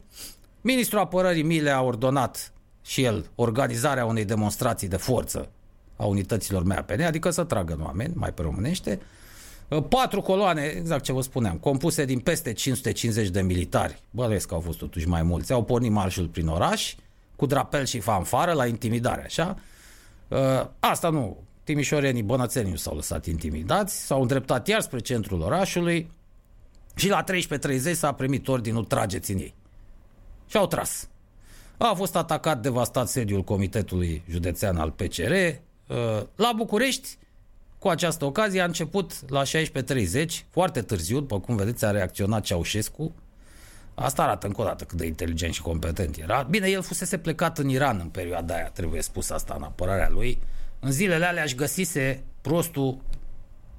Ministrul 0.61 1.01
apărării 1.01 1.43
Mile 1.43 1.71
a 1.71 1.83
ordonat 1.83 2.53
și 2.83 3.03
el 3.03 3.31
organizarea 3.35 4.05
unei 4.05 4.25
demonstrații 4.25 4.89
de 4.89 4.97
forță 4.97 5.49
a 5.97 6.05
unităților 6.05 6.63
MAPN, 6.63 7.03
adică 7.03 7.31
să 7.31 7.45
tragă 7.45 7.73
în 7.73 7.85
oameni, 7.85 8.13
mai 8.15 8.33
pe 8.33 8.43
românește, 8.43 9.01
patru 9.89 10.21
coloane, 10.21 10.63
exact 10.63 11.05
ce 11.05 11.13
vă 11.13 11.21
spuneam, 11.21 11.57
compuse 11.57 12.05
din 12.05 12.19
peste 12.19 12.53
550 12.53 13.29
de 13.29 13.43
militari, 13.43 14.03
bănuiesc 14.11 14.49
că 14.49 14.55
au 14.55 14.61
fost 14.61 14.79
totuși 14.79 15.09
mai 15.09 15.23
mulți, 15.23 15.53
au 15.53 15.65
pornit 15.65 15.91
marșul 15.91 16.27
prin 16.27 16.47
oraș, 16.47 16.95
cu 17.37 17.47
drapel 17.47 17.85
și 17.85 18.01
fanfară 18.01 18.53
la 18.53 18.67
intimidare, 18.67 19.25
așa. 19.25 19.57
Asta 20.81 21.11
nu, 21.11 21.37
timișorenii 21.65 22.23
bănățenii 22.23 22.71
nu 22.71 22.77
s-au 22.77 22.95
lăsat 22.95 23.27
intimidați, 23.27 24.07
s-au 24.07 24.21
îndreptat 24.21 24.69
iar 24.69 24.81
spre 24.81 24.99
centrul 24.99 25.41
orașului 25.41 26.11
și 26.95 27.09
la 27.09 27.25
13.30 27.25 27.93
s-a 27.93 28.13
primit 28.13 28.49
ordinul 28.49 28.85
trageți 28.85 29.33
în 29.33 29.39
ei. 29.39 29.55
Și 30.47 30.57
au 30.57 30.67
tras. 30.67 31.09
A 31.79 31.93
fost 31.95 32.17
atacat, 32.17 32.61
devastat 32.61 33.09
sediul 33.09 33.43
Comitetului 33.43 34.23
Județean 34.29 34.77
al 34.77 34.91
PCR. 34.91 35.31
Uh, 35.31 36.23
la 36.37 36.53
București, 36.57 37.09
cu 37.79 37.89
această 37.89 38.25
ocazie, 38.25 38.61
a 38.61 38.65
început 38.65 39.31
la 39.31 39.43
16.30, 39.43 39.47
foarte 40.51 40.83
târziu, 40.83 41.21
după 41.21 41.41
cum 41.41 41.57
vedeți, 41.57 41.85
a 41.85 41.91
reacționat 41.91 42.43
Ceaușescu. 42.43 43.15
Asta 43.99 44.23
arată 44.23 44.47
încă 44.47 44.61
o 44.61 44.65
dată 44.65 44.85
cât 44.85 44.99
de 44.99 45.07
inteligent 45.07 45.55
și 45.55 45.63
competent 45.63 46.17
era. 46.17 46.43
Bine, 46.43 46.69
el 46.69 46.83
fusese 46.83 47.19
plecat 47.19 47.59
în 47.59 47.69
Iran 47.69 47.99
în 48.03 48.09
perioada 48.09 48.55
aia, 48.55 48.69
trebuie 48.69 49.03
spus 49.03 49.31
asta 49.31 49.55
în 49.57 49.63
apărarea 49.63 50.09
lui. 50.11 50.39
În 50.81 50.91
zilele 50.91 51.25
alea 51.25 51.43
își 51.43 51.55
găsise 51.55 52.23
prostul 52.41 52.99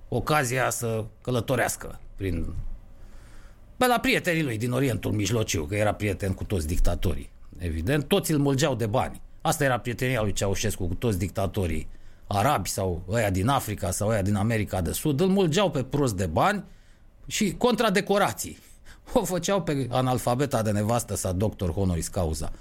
ocazia 0.07 0.69
să 0.69 1.05
călătorească 1.21 1.99
prin... 2.15 2.53
Bă, 3.77 3.85
la 3.85 3.99
prietenii 3.99 4.43
lui 4.43 4.57
din 4.57 4.71
Orientul 4.71 5.11
Mijlociu, 5.11 5.63
că 5.63 5.75
era 5.75 5.93
prieten 5.93 6.33
cu 6.33 6.43
toți 6.43 6.67
dictatorii 6.67 7.29
evident, 7.57 8.07
toți 8.07 8.31
îl 8.31 8.39
mulgeau 8.39 8.75
de 8.75 8.85
bani. 8.85 9.21
Asta 9.41 9.63
era 9.63 9.79
prietenia 9.79 10.21
lui 10.21 10.33
Ceaușescu 10.33 10.87
cu 10.87 10.93
toți 10.93 11.17
dictatorii 11.17 11.87
arabi 12.27 12.69
sau 12.69 13.03
ăia 13.09 13.29
din 13.29 13.47
Africa 13.47 13.91
sau 13.91 14.09
ăia 14.09 14.21
din 14.21 14.35
America 14.35 14.81
de 14.81 14.91
Sud, 14.91 15.19
îl 15.19 15.27
mulgeau 15.27 15.71
pe 15.71 15.83
prost 15.83 16.15
de 16.15 16.25
bani 16.25 16.63
și 17.27 17.55
contradecorații. 17.57 18.57
O 19.13 19.23
făceau 19.23 19.61
pe 19.61 19.87
analfabeta 19.89 20.61
de 20.61 20.71
nevastă 20.71 21.15
sa 21.15 21.31
doctor 21.31 21.71
honoris 21.71 22.07
causa. 22.07 22.51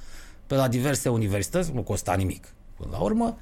Pe 0.47 0.55
la 0.55 0.69
diverse 0.69 1.09
universități 1.09 1.73
nu 1.73 1.83
costa 1.83 2.15
nimic. 2.15 2.49
Până 2.77 2.91
la 2.93 2.99
urmă, 2.99 3.39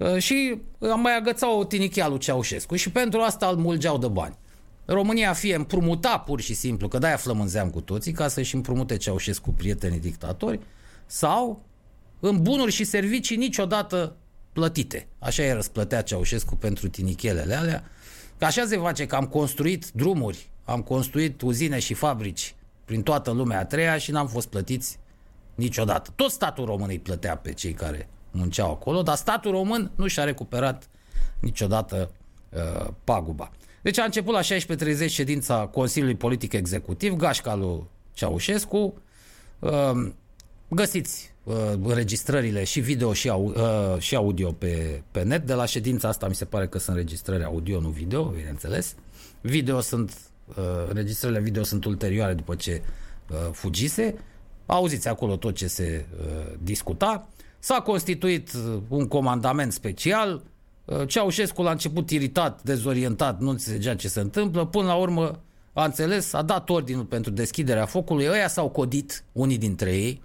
ă, 0.00 0.18
și 0.18 0.60
am 0.80 1.00
mai 1.00 1.16
agățat 1.16 1.50
o 1.50 1.64
tinichea 1.64 2.08
lui 2.08 2.18
Ceaușescu 2.18 2.76
și 2.76 2.90
pentru 2.90 3.20
asta 3.20 3.46
îl 3.46 3.56
mulgeau 3.56 3.98
de 3.98 4.08
bani. 4.08 4.36
România 4.84 5.32
fie 5.32 5.54
împrumuta 5.54 6.18
pur 6.18 6.40
și 6.40 6.54
simplu, 6.54 6.88
că 6.88 6.98
de-aia 6.98 7.16
flămânzeam 7.16 7.70
cu 7.70 7.80
toții, 7.80 8.12
ca 8.12 8.28
să-și 8.28 8.54
împrumute 8.54 8.96
Ceaușescu 8.96 9.50
prietenii 9.50 10.00
dictatori, 10.00 10.60
sau 11.06 11.62
în 12.20 12.42
bunuri 12.42 12.72
și 12.72 12.84
servicii 12.84 13.36
niciodată 13.36 14.16
plătite. 14.52 15.08
Așa 15.18 15.42
e 15.42 15.52
răsplătea 15.52 16.02
Ceaușescu 16.02 16.56
pentru 16.56 16.88
tinichelele 16.88 17.54
alea. 17.54 17.84
Că 18.38 18.44
așa 18.44 18.64
se 18.66 18.76
face 18.76 19.06
că 19.06 19.16
am 19.16 19.26
construit 19.26 19.90
drumuri, 19.90 20.50
am 20.66 20.82
construit 20.82 21.42
uzine 21.42 21.78
și 21.78 21.94
fabrici 21.94 22.54
prin 22.84 23.02
toată 23.02 23.30
lumea 23.30 23.58
a 23.58 23.64
treia 23.64 23.98
și 23.98 24.10
n-am 24.10 24.26
fost 24.26 24.48
plătiți 24.48 24.98
niciodată. 25.54 26.10
Tot 26.16 26.30
statul 26.30 26.64
român 26.64 26.88
îi 26.88 26.98
plătea 26.98 27.36
pe 27.36 27.52
cei 27.52 27.72
care 27.72 28.08
munceau 28.30 28.70
acolo, 28.70 29.02
dar 29.02 29.16
statul 29.16 29.50
român 29.50 29.90
nu 29.94 30.06
și-a 30.06 30.24
recuperat 30.24 30.88
niciodată 31.40 32.10
uh, 32.50 32.88
paguba. 33.04 33.50
Deci 33.82 33.98
a 33.98 34.04
început 34.04 34.34
la 34.34 34.40
16.30 34.40 35.10
ședința 35.10 35.66
Consiliului 35.66 36.16
Politic 36.16 36.52
Executiv, 36.52 37.12
gașca 37.12 37.54
lui 37.54 37.82
Ceaușescu, 38.12 38.94
uh, 39.58 40.12
Găsiți 40.68 41.34
uh, 41.44 41.54
înregistrările 41.82 42.64
și 42.64 42.80
video 42.80 43.12
și, 43.12 43.28
au, 43.28 43.44
uh, 43.44 44.00
și 44.00 44.14
audio 44.14 44.52
pe, 44.52 45.02
pe 45.10 45.22
net. 45.22 45.46
De 45.46 45.54
la 45.54 45.64
ședința 45.64 46.08
asta 46.08 46.28
mi 46.28 46.34
se 46.34 46.44
pare 46.44 46.66
că 46.66 46.78
sunt 46.78 46.96
înregistrări 46.96 47.44
audio, 47.44 47.80
nu 47.80 47.88
video, 47.88 48.24
bineînțeles. 48.24 48.94
Video 49.40 49.80
sunt, 49.80 50.10
uh, 50.10 50.16
înregistrările 50.88 51.40
video 51.40 51.62
sunt 51.62 51.84
ulterioare 51.84 52.34
după 52.34 52.54
ce 52.54 52.82
uh, 53.30 53.36
fugise. 53.52 54.14
Auziți 54.66 55.08
acolo 55.08 55.36
tot 55.36 55.54
ce 55.54 55.66
se 55.66 56.06
uh, 56.20 56.52
discuta. 56.62 57.28
S-a 57.58 57.80
constituit 57.80 58.52
uh, 58.52 58.78
un 58.88 59.08
comandament 59.08 59.72
special. 59.72 60.42
Uh, 60.84 61.08
Ceaușescu 61.08 61.62
la 61.62 61.70
început 61.70 62.10
iritat, 62.10 62.62
dezorientat, 62.62 63.40
nu 63.40 63.50
înțelegea 63.50 63.94
ce 63.94 64.08
se 64.08 64.20
întâmplă. 64.20 64.66
Până 64.66 64.86
la 64.86 64.94
urmă 64.94 65.40
a 65.72 65.84
înțeles, 65.84 66.32
a 66.32 66.42
dat 66.42 66.68
ordinul 66.70 67.04
pentru 67.04 67.30
deschiderea 67.30 67.86
focului. 67.86 68.28
Ăia 68.28 68.48
s-au 68.48 68.68
codit, 68.68 69.24
unii 69.32 69.58
dintre 69.58 69.96
ei, 69.96 70.22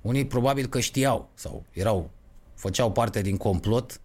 unii 0.00 0.26
probabil 0.26 0.66
că 0.66 0.80
știau 0.80 1.30
sau 1.34 1.64
erau, 1.72 2.10
făceau 2.54 2.92
parte 2.92 3.20
din 3.20 3.36
complot, 3.36 4.00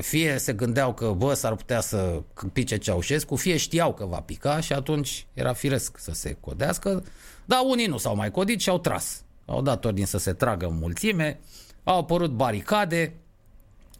fie 0.00 0.38
se 0.38 0.52
gândeau 0.52 0.94
că, 0.94 1.14
bă, 1.16 1.34
s-ar 1.34 1.54
putea 1.54 1.80
să 1.80 2.22
pice 2.52 2.76
Ceaușescu, 2.76 3.36
fie 3.36 3.56
știau 3.56 3.94
că 3.94 4.04
va 4.04 4.20
pica 4.20 4.60
și 4.60 4.72
atunci 4.72 5.26
era 5.34 5.52
firesc 5.52 5.98
să 5.98 6.12
se 6.14 6.36
codească, 6.40 7.04
dar 7.44 7.58
unii 7.64 7.86
nu 7.86 7.98
s-au 7.98 8.16
mai 8.16 8.30
codit 8.30 8.60
și 8.60 8.68
au 8.68 8.78
tras. 8.78 9.22
Au 9.46 9.62
dat 9.62 9.84
ordin 9.84 10.06
să 10.06 10.18
se 10.18 10.32
tragă 10.32 10.66
în 10.66 10.78
mulțime, 10.78 11.40
au 11.84 11.98
apărut 11.98 12.30
baricade. 12.30 13.14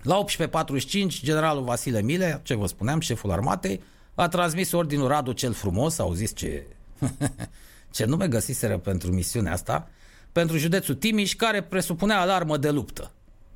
La 0.02 0.24
18.45, 0.24 1.06
generalul 1.22 1.62
Vasile 1.62 2.02
Mile, 2.02 2.40
ce 2.42 2.54
vă 2.54 2.66
spuneam, 2.66 3.00
șeful 3.00 3.30
armatei, 3.30 3.82
a 4.14 4.28
transmis 4.28 4.72
ordinul 4.72 5.08
Radu 5.08 5.32
cel 5.32 5.52
frumos, 5.52 5.98
au 5.98 6.12
zis 6.12 6.34
ce, 6.34 6.66
ce 7.94 8.04
nume 8.04 8.28
găsiseră 8.28 8.78
pentru 8.78 9.12
misiunea 9.12 9.52
asta, 9.52 9.88
pentru 10.32 10.56
județul 10.56 10.94
Timiș, 10.94 11.34
care 11.34 11.62
presupunea 11.62 12.20
alarmă 12.20 12.56
de 12.56 12.70
luptă. 12.70 13.10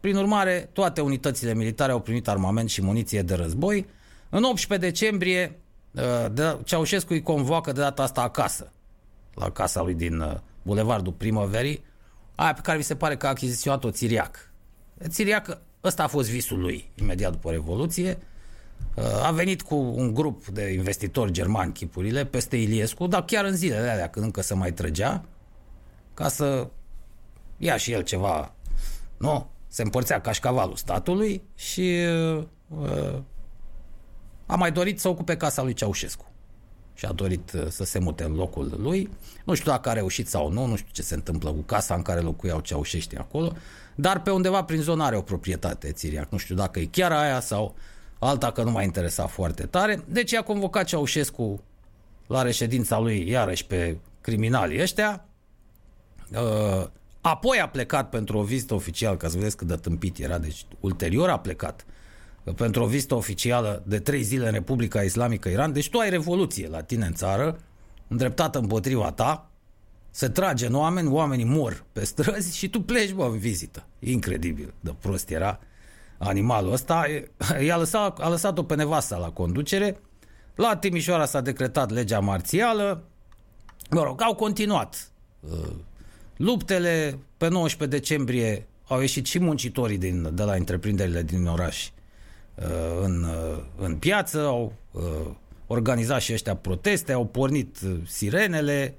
Prin 0.04 0.16
urmare, 0.16 0.68
toate 0.72 1.00
unitățile 1.00 1.54
militare 1.54 1.92
au 1.92 2.00
primit 2.00 2.28
armament 2.28 2.70
și 2.70 2.82
muniție 2.82 3.22
de 3.22 3.34
război. 3.34 3.86
În 4.28 4.42
18 4.42 4.90
decembrie, 4.90 5.58
uh, 5.92 6.56
Ceaușescu 6.64 7.12
îi 7.12 7.22
convoacă 7.22 7.72
de 7.72 7.80
data 7.80 8.02
asta 8.02 8.22
acasă, 8.22 8.72
la 9.34 9.50
casa 9.50 9.82
lui 9.82 9.94
din 9.94 10.20
uh, 10.20 10.34
Bulevardul 10.62 11.12
Primăverii, 11.12 11.84
aia 12.34 12.52
pe 12.52 12.60
care 12.62 12.78
vi 12.78 12.84
se 12.84 12.96
pare 12.96 13.16
că 13.16 13.26
a 13.26 13.28
achiziționat-o 13.28 13.90
Țiriac. 13.90 14.50
Țiriac, 15.08 15.60
ăsta 15.84 16.02
a 16.02 16.06
fost 16.06 16.30
visul 16.30 16.60
lui 16.60 16.90
imediat 16.94 17.32
după 17.32 17.50
Revoluție, 17.50 18.18
uh, 18.94 19.26
a 19.26 19.30
venit 19.30 19.62
cu 19.62 19.74
un 19.74 20.14
grup 20.14 20.46
de 20.46 20.72
investitori 20.72 21.32
germani, 21.32 21.72
chipurile, 21.72 22.24
peste 22.24 22.56
Iliescu, 22.56 23.06
dar 23.06 23.24
chiar 23.24 23.44
în 23.44 23.54
zilele 23.56 23.88
alea, 23.88 24.08
când 24.08 24.24
încă 24.24 24.42
se 24.42 24.54
mai 24.54 24.72
trăgea, 24.72 25.24
ca 26.14 26.28
să 26.28 26.68
ia 27.56 27.76
și 27.76 27.92
el 27.92 28.02
ceva, 28.02 28.52
nu? 29.16 29.52
Se 29.74 29.82
împărțea 29.82 30.20
cașcavalul 30.20 30.76
statului 30.76 31.42
și 31.54 31.96
uh, 32.68 33.18
a 34.46 34.54
mai 34.56 34.72
dorit 34.72 35.00
să 35.00 35.08
ocupe 35.08 35.36
casa 35.36 35.62
lui 35.62 35.72
Ceaușescu. 35.72 36.26
și 36.94 37.04
a 37.04 37.12
dorit 37.12 37.52
uh, 37.52 37.66
să 37.68 37.84
se 37.84 37.98
mute 37.98 38.24
în 38.24 38.34
locul 38.34 38.76
lui. 38.78 39.10
Nu 39.44 39.54
știu 39.54 39.70
dacă 39.70 39.88
a 39.88 39.92
reușit 39.92 40.28
sau 40.28 40.50
nu, 40.50 40.66
nu 40.66 40.76
știu 40.76 40.90
ce 40.92 41.02
se 41.02 41.14
întâmplă 41.14 41.50
cu 41.50 41.60
casa 41.60 41.94
în 41.94 42.02
care 42.02 42.20
locuiau 42.20 42.60
ceaușeștii 42.60 43.18
acolo, 43.18 43.52
dar 43.94 44.22
pe 44.22 44.30
undeva 44.30 44.64
prin 44.64 44.80
zonă 44.80 45.04
are 45.04 45.16
o 45.16 45.22
proprietate 45.22 45.92
Țiriac. 45.92 46.30
Nu 46.30 46.38
știu 46.38 46.54
dacă 46.54 46.80
e 46.80 46.84
chiar 46.84 47.12
aia 47.12 47.40
sau 47.40 47.74
alta 48.18 48.52
că 48.52 48.62
nu 48.62 48.70
m-a 48.70 48.82
interesat 48.82 49.30
foarte 49.30 49.66
tare. 49.66 50.04
Deci 50.08 50.30
i-a 50.30 50.42
convocat 50.42 50.84
Ceaușescu 50.84 51.62
la 52.26 52.42
reședința 52.42 52.98
lui 52.98 53.28
iarăși 53.28 53.66
pe 53.66 53.96
criminalii 54.20 54.82
ăștia. 54.82 55.24
Uh, 56.32 56.86
apoi 57.26 57.60
a 57.60 57.68
plecat 57.68 58.08
pentru 58.08 58.38
o 58.38 58.42
vizită 58.42 58.74
oficială, 58.74 59.16
ca 59.16 59.28
să 59.28 59.36
vedeți 59.36 59.56
cât 59.56 59.66
de 59.66 59.74
tâmpit 59.74 60.18
era, 60.18 60.38
deci 60.38 60.66
ulterior 60.80 61.28
a 61.28 61.38
plecat 61.38 61.84
pentru 62.56 62.82
o 62.82 62.86
vizită 62.86 63.14
oficială 63.14 63.82
de 63.86 63.98
trei 63.98 64.22
zile 64.22 64.46
în 64.46 64.52
Republica 64.52 65.02
Islamică 65.02 65.48
Iran. 65.48 65.72
Deci 65.72 65.90
tu 65.90 65.98
ai 65.98 66.10
revoluție 66.10 66.68
la 66.68 66.82
tine 66.82 67.06
în 67.06 67.14
țară, 67.14 67.58
îndreptată 68.08 68.58
împotriva 68.58 69.12
ta, 69.12 69.50
se 70.10 70.28
trage 70.28 70.66
în 70.66 70.74
oameni, 70.74 71.08
oamenii 71.08 71.44
mor 71.44 71.84
pe 71.92 72.04
străzi 72.04 72.56
și 72.56 72.68
tu 72.68 72.80
pleci, 72.80 73.12
bă, 73.12 73.24
în 73.24 73.38
vizită. 73.38 73.86
Incredibil 73.98 74.74
de 74.80 74.94
prost 75.00 75.30
era 75.30 75.58
animalul 76.18 76.72
ăsta. 76.72 77.04
I-a 77.60 77.76
lăsat, 77.76 78.20
a 78.20 78.28
lăsat-o 78.28 78.62
pe 78.62 78.74
nevasta 78.74 79.16
la 79.16 79.30
conducere. 79.30 80.00
La 80.54 80.76
Timișoara 80.76 81.24
s-a 81.24 81.40
decretat 81.40 81.90
legea 81.90 82.20
marțială. 82.20 83.04
Mă 83.90 84.02
rog, 84.02 84.22
au 84.22 84.34
continuat 84.34 85.10
uh, 85.40 85.74
luptele. 86.36 87.18
Pe 87.36 87.48
19 87.48 87.98
decembrie 87.98 88.66
au 88.86 89.00
ieșit 89.00 89.26
și 89.26 89.38
muncitorii 89.38 89.98
din, 89.98 90.30
de 90.34 90.42
la 90.42 90.52
întreprinderile 90.52 91.22
din 91.22 91.46
oraș 91.46 91.88
Uh, 92.54 92.64
în, 93.02 93.22
uh, 93.22 93.62
în 93.76 93.96
piață, 93.96 94.40
au 94.40 94.72
uh, 94.90 95.02
organizat 95.66 96.20
și 96.20 96.32
ăștia 96.32 96.56
proteste, 96.56 97.12
au 97.12 97.24
pornit 97.24 97.78
sirenele, 98.06 98.94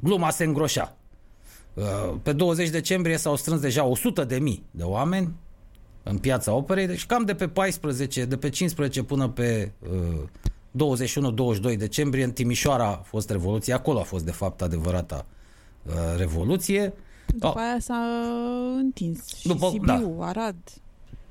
gluma 0.00 0.30
se 0.30 0.44
îngroșa. 0.44 0.96
Pe 2.22 2.32
20 2.32 2.68
decembrie 2.68 3.16
s-au 3.16 3.36
strâns 3.36 3.60
deja 3.60 3.84
100 3.84 4.24
de 4.24 4.38
mii 4.38 4.64
de 4.70 4.82
oameni 4.82 5.32
în 6.02 6.18
piața 6.18 6.52
operei, 6.52 6.86
deci 6.86 7.06
cam 7.06 7.24
de 7.24 7.34
pe 7.34 7.48
14, 7.48 8.24
de 8.24 8.36
pe 8.36 8.48
15 8.48 9.02
până 9.02 9.28
pe 9.28 9.72
21-22 11.72 11.76
decembrie 11.76 12.24
în 12.24 12.32
Timișoara 12.32 12.86
a 12.86 13.02
fost 13.04 13.30
revoluție, 13.30 13.72
acolo 13.72 13.98
a 13.98 14.02
fost 14.02 14.24
de 14.24 14.30
fapt 14.30 14.62
adevărata 14.62 15.26
revoluție. 16.16 16.92
După 17.26 17.58
aia 17.58 17.76
s-a 17.78 18.02
întins 18.76 19.26
și 19.26 19.46
După, 19.46 19.68
Sibiu, 19.70 20.16
da. 20.18 20.26
Arad 20.26 20.56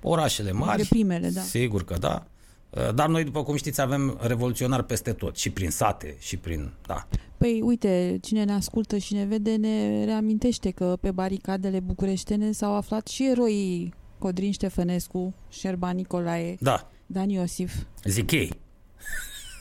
orașele 0.02 0.52
mari. 0.52 0.82
De 0.82 0.88
primele, 0.90 1.30
da. 1.30 1.42
Sigur 1.42 1.84
că 1.84 1.98
da. 2.00 2.28
Uh, 2.70 2.94
dar 2.94 3.08
noi, 3.08 3.24
după 3.24 3.44
cum 3.44 3.56
știți, 3.56 3.82
avem 3.82 4.18
revoluționari 4.22 4.86
peste 4.86 5.12
tot, 5.14 5.38
și 5.38 5.50
prin 5.50 5.70
sate, 5.70 6.16
și 6.20 6.38
prin... 6.38 6.72
Da. 6.86 7.08
Păi, 7.38 7.62
uite, 7.62 8.18
cine 8.22 8.44
ne 8.44 8.54
ascultă 8.54 8.98
și 8.98 9.14
ne 9.14 9.26
vede 9.26 9.56
ne 9.56 10.06
reamintește 10.06 10.72
că 10.72 10.98
pe 11.02 11.12
baricadele 11.12 11.80
bucureștene 11.80 12.52
s-au 12.52 12.76
aflat 12.76 13.08
și 13.08 13.30
eroii 13.30 13.94
Codrin 14.18 14.52
Ștefănescu, 14.52 15.34
Șerban 15.50 15.96
Nicolae, 15.96 16.58
da. 16.60 16.90
Dan 17.06 17.30
Iosif. 17.30 17.74
Zic 18.04 18.32
ei. 18.32 18.52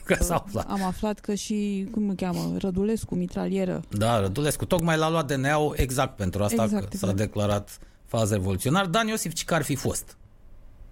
Că 0.07 0.23
s-au 0.23 0.43
aflat. 0.45 0.69
Am 0.69 0.83
aflat 0.83 1.19
că 1.19 1.33
și, 1.33 1.87
cum 1.91 2.09
îl 2.09 2.15
cheamă, 2.15 2.53
Rădulescu, 2.57 3.15
mitralieră. 3.15 3.83
Da, 3.89 4.19
Rădulescu. 4.19 4.65
Tocmai 4.65 4.97
l-a 4.97 5.09
luat 5.09 5.33
DNA-ul 5.33 5.73
exact 5.77 6.15
pentru 6.15 6.43
asta 6.43 6.63
exact, 6.63 6.83
că 6.83 6.89
exact. 6.91 7.11
s-a 7.11 7.17
declarat 7.23 7.79
fază 8.05 8.33
revoluționar. 8.33 8.85
Dan 8.85 9.07
Iosif, 9.07 9.33
ce 9.33 9.45
ar 9.47 9.61
fi 9.61 9.75
fost? 9.75 10.17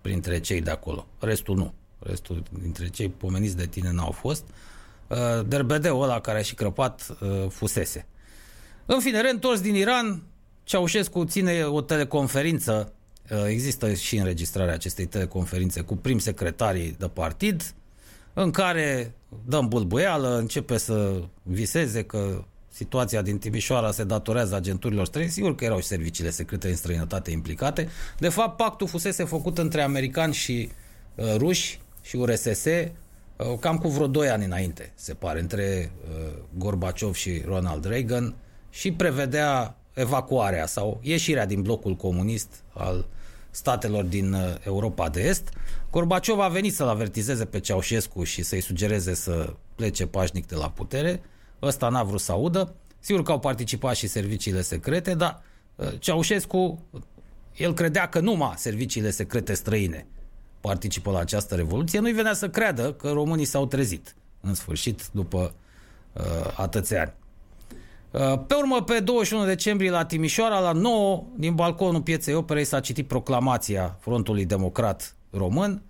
printre 0.06 0.40
cei 0.40 0.62
de 0.62 0.72
acolo. 0.72 1.08
Restul 1.20 1.56
nu. 1.56 1.74
Restul 2.00 2.44
dintre 2.62 2.88
cei 2.88 3.10
pomeniți 3.10 3.58
de 3.58 3.66
tine 3.66 3.92
n-au 3.92 4.12
fost. 4.12 4.44
Uh, 5.08 5.18
Derbedeul 5.48 6.04
ăla 6.04 6.20
care 6.20 6.38
a 6.38 6.42
și 6.42 6.56
crăpat 6.56 7.18
uh, 7.22 7.50
fusese. 7.50 8.08
În 8.86 9.00
fine, 9.00 9.22
reîntors 9.22 9.62
din 9.62 9.76
Iran, 9.76 10.24
Ceaușescu 10.64 11.26
ține 11.26 11.64
o 11.64 11.82
teleconferință, 11.82 12.94
uh, 13.32 13.46
există 13.48 13.94
și 13.94 14.18
înregistrarea 14.18 14.74
acestei 14.74 15.06
teleconferințe 15.06 15.82
cu 15.82 15.96
prim 15.96 16.20
secretarii 16.20 16.96
de 17.00 17.08
partid, 17.08 17.74
în 18.38 18.52
care 18.52 19.14
dăm 19.46 19.68
bulbuială, 19.68 20.38
începe 20.38 20.78
să 20.78 21.22
viseze 21.44 22.04
că 22.04 22.44
situația 22.72 23.22
din 23.22 23.38
Timișoara 23.38 23.92
se 23.92 24.04
datorează 24.04 24.56
agenturilor 24.56 25.06
străine, 25.06 25.30
sigur 25.30 25.56
că 25.56 25.64
erau 25.64 25.80
și 25.80 25.86
serviciile 25.86 26.30
secrete 26.30 26.68
în 26.68 26.76
străinătate 26.76 27.32
implicate. 27.32 27.88
De 28.20 28.30
fapt, 28.30 28.58
pactul 28.58 28.88
fusese 28.88 29.24
făcut 29.24 29.58
între 29.58 29.82
americani 29.82 30.34
și 30.34 30.70
uh, 31.16 31.36
ruși 31.38 31.80
și 32.02 32.16
URSS 32.16 32.66
uh, 32.66 32.86
cam 33.60 33.78
cu 33.78 33.88
vreo 33.88 34.08
2 34.08 34.30
ani 34.30 34.46
înainte, 34.46 34.92
se 34.96 35.14
pare, 35.14 35.40
între 35.40 35.92
uh, 36.10 36.34
Gorbaciov 36.58 37.14
și 37.14 37.42
Ronald 37.46 37.86
Reagan 37.86 38.36
și 38.70 38.92
prevedea 38.92 39.78
evacuarea 39.94 40.66
sau 40.66 41.00
ieșirea 41.02 41.46
din 41.46 41.62
blocul 41.62 41.96
comunist 41.96 42.64
al 42.74 43.06
statelor 43.56 44.04
din 44.04 44.34
uh, 44.34 44.42
Europa 44.64 45.10
de 45.10 45.22
Est. 45.22 45.50
Gorbaciov 45.92 46.40
a 46.40 46.48
venit 46.48 46.74
să-l 46.74 46.88
avertizeze 46.88 47.46
pe 47.46 47.60
Ceaușescu 47.60 48.24
și 48.24 48.44
să-i 48.44 48.62
sugereze 48.62 49.14
să 49.14 49.54
plece 49.76 50.06
pașnic 50.06 50.48
de 50.48 50.56
la 50.56 50.70
putere– 50.70 51.22
ăsta 51.62 51.90
n-a 51.90 52.04
vrut 52.04 52.20
să 52.20 52.32
audă. 52.32 52.76
Sigur 53.00 53.24
că 53.24 53.32
au 53.32 53.40
participat 53.40 53.96
și 53.96 54.08
serviciile 54.08 54.62
secrete, 54.62 55.14
dar 55.14 55.42
uh, 55.76 55.88
Ceaușescu, 56.00 56.84
el 57.56 57.74
credea 57.74 58.10
că 58.10 58.20
numai 58.20 58.54
serviciile 58.56 59.10
secrete 59.10 59.54
străine 59.54 60.08
participă 60.62 61.12
la 61.12 61.20
această 61.20 61.56
revoluție. 61.56 62.00
Nu-i 62.00 62.12
venea 62.12 62.34
să 62.34 62.50
creadă 62.50 62.94
că 62.94 63.10
românii 63.10 63.46
s-au 63.46 63.66
trezit, 63.66 64.16
în 64.42 64.54
sfârșit, 64.54 65.08
după 65.12 65.54
uh, 66.14 66.24
atâția 66.56 67.02
ani. 67.02 67.14
Uh, 68.16 68.40
pe 68.48 68.54
urmă, 68.54 68.84
pe 68.84 69.00
21 69.00 69.46
decembrie 69.46 69.90
la 69.90 70.06
Timișoara, 70.06 70.60
la 70.60 70.72
9, 70.72 71.24
din 71.36 71.56
balconul 71.56 72.02
Pieței 72.02 72.34
Operei 72.34 72.64
s-a 72.64 72.80
citit 72.80 73.08
proclamația 73.08 73.98
Frontului 74.00 74.46
Democrat 74.46 75.16
Român, 75.30 75.82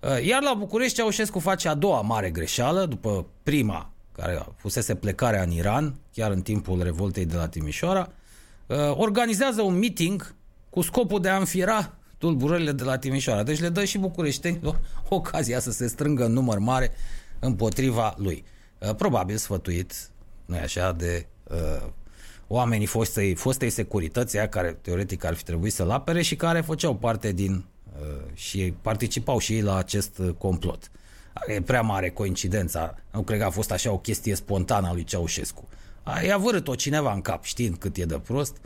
uh, 0.00 0.24
iar 0.24 0.42
la 0.42 0.54
București 0.54 0.96
Ceaușescu 0.96 1.38
face 1.38 1.68
a 1.68 1.74
doua 1.74 2.00
mare 2.00 2.30
greșeală, 2.30 2.86
după 2.86 3.26
prima 3.42 3.90
care 4.12 4.46
fusese 4.56 4.94
plecarea 4.94 5.42
în 5.42 5.50
Iran, 5.50 5.94
chiar 6.12 6.30
în 6.30 6.42
timpul 6.42 6.82
revoltei 6.82 7.24
de 7.24 7.36
la 7.36 7.48
Timișoara, 7.48 8.12
uh, 8.66 8.76
organizează 8.94 9.62
un 9.62 9.78
meeting 9.78 10.34
cu 10.70 10.80
scopul 10.80 11.20
de 11.20 11.28
a 11.28 11.36
înfiera 11.36 11.94
tulburările 12.18 12.72
de 12.72 12.84
la 12.84 12.98
Timișoara. 12.98 13.42
Deci 13.42 13.60
le 13.60 13.68
dă 13.68 13.84
și 13.84 13.98
bucureștenilor 13.98 14.80
ocazia 15.08 15.60
să 15.60 15.70
se 15.70 15.86
strângă 15.86 16.24
în 16.24 16.32
număr 16.32 16.58
mare 16.58 16.90
împotriva 17.38 18.14
lui. 18.18 18.44
Uh, 18.78 18.94
probabil 18.94 19.36
sfătuit, 19.36 20.10
nu 20.46 20.56
așa, 20.56 20.92
de 20.92 21.26
uh, 21.50 21.88
oamenii 22.46 22.86
fostei, 22.86 23.34
fostei 23.34 23.70
securități, 23.70 24.36
aia 24.36 24.48
care 24.48 24.78
teoretic 24.82 25.24
ar 25.24 25.34
fi 25.34 25.44
trebuit 25.44 25.72
să-l 25.72 25.90
apere 25.90 26.22
și 26.22 26.36
care 26.36 26.60
făceau 26.60 26.94
parte 26.94 27.32
din 27.32 27.64
uh, 28.00 28.34
și 28.34 28.74
participau 28.82 29.38
și 29.38 29.52
ei 29.52 29.62
la 29.62 29.76
acest 29.76 30.18
uh, 30.18 30.30
complot. 30.38 30.90
E 31.46 31.60
prea 31.60 31.82
mare 31.82 32.10
coincidența. 32.10 32.94
Nu 33.12 33.22
cred 33.22 33.38
că 33.38 33.44
a 33.44 33.50
fost 33.50 33.72
așa 33.72 33.92
o 33.92 33.98
chestie 33.98 34.34
spontană 34.34 34.86
a 34.86 34.92
lui 34.92 35.04
Ceaușescu. 35.04 35.68
I-a 36.26 36.38
vărât-o 36.38 36.74
cineva 36.74 37.12
în 37.12 37.20
cap, 37.20 37.44
știind 37.44 37.76
cât 37.76 37.96
e 37.96 38.04
de 38.04 38.18
prost. 38.18 38.56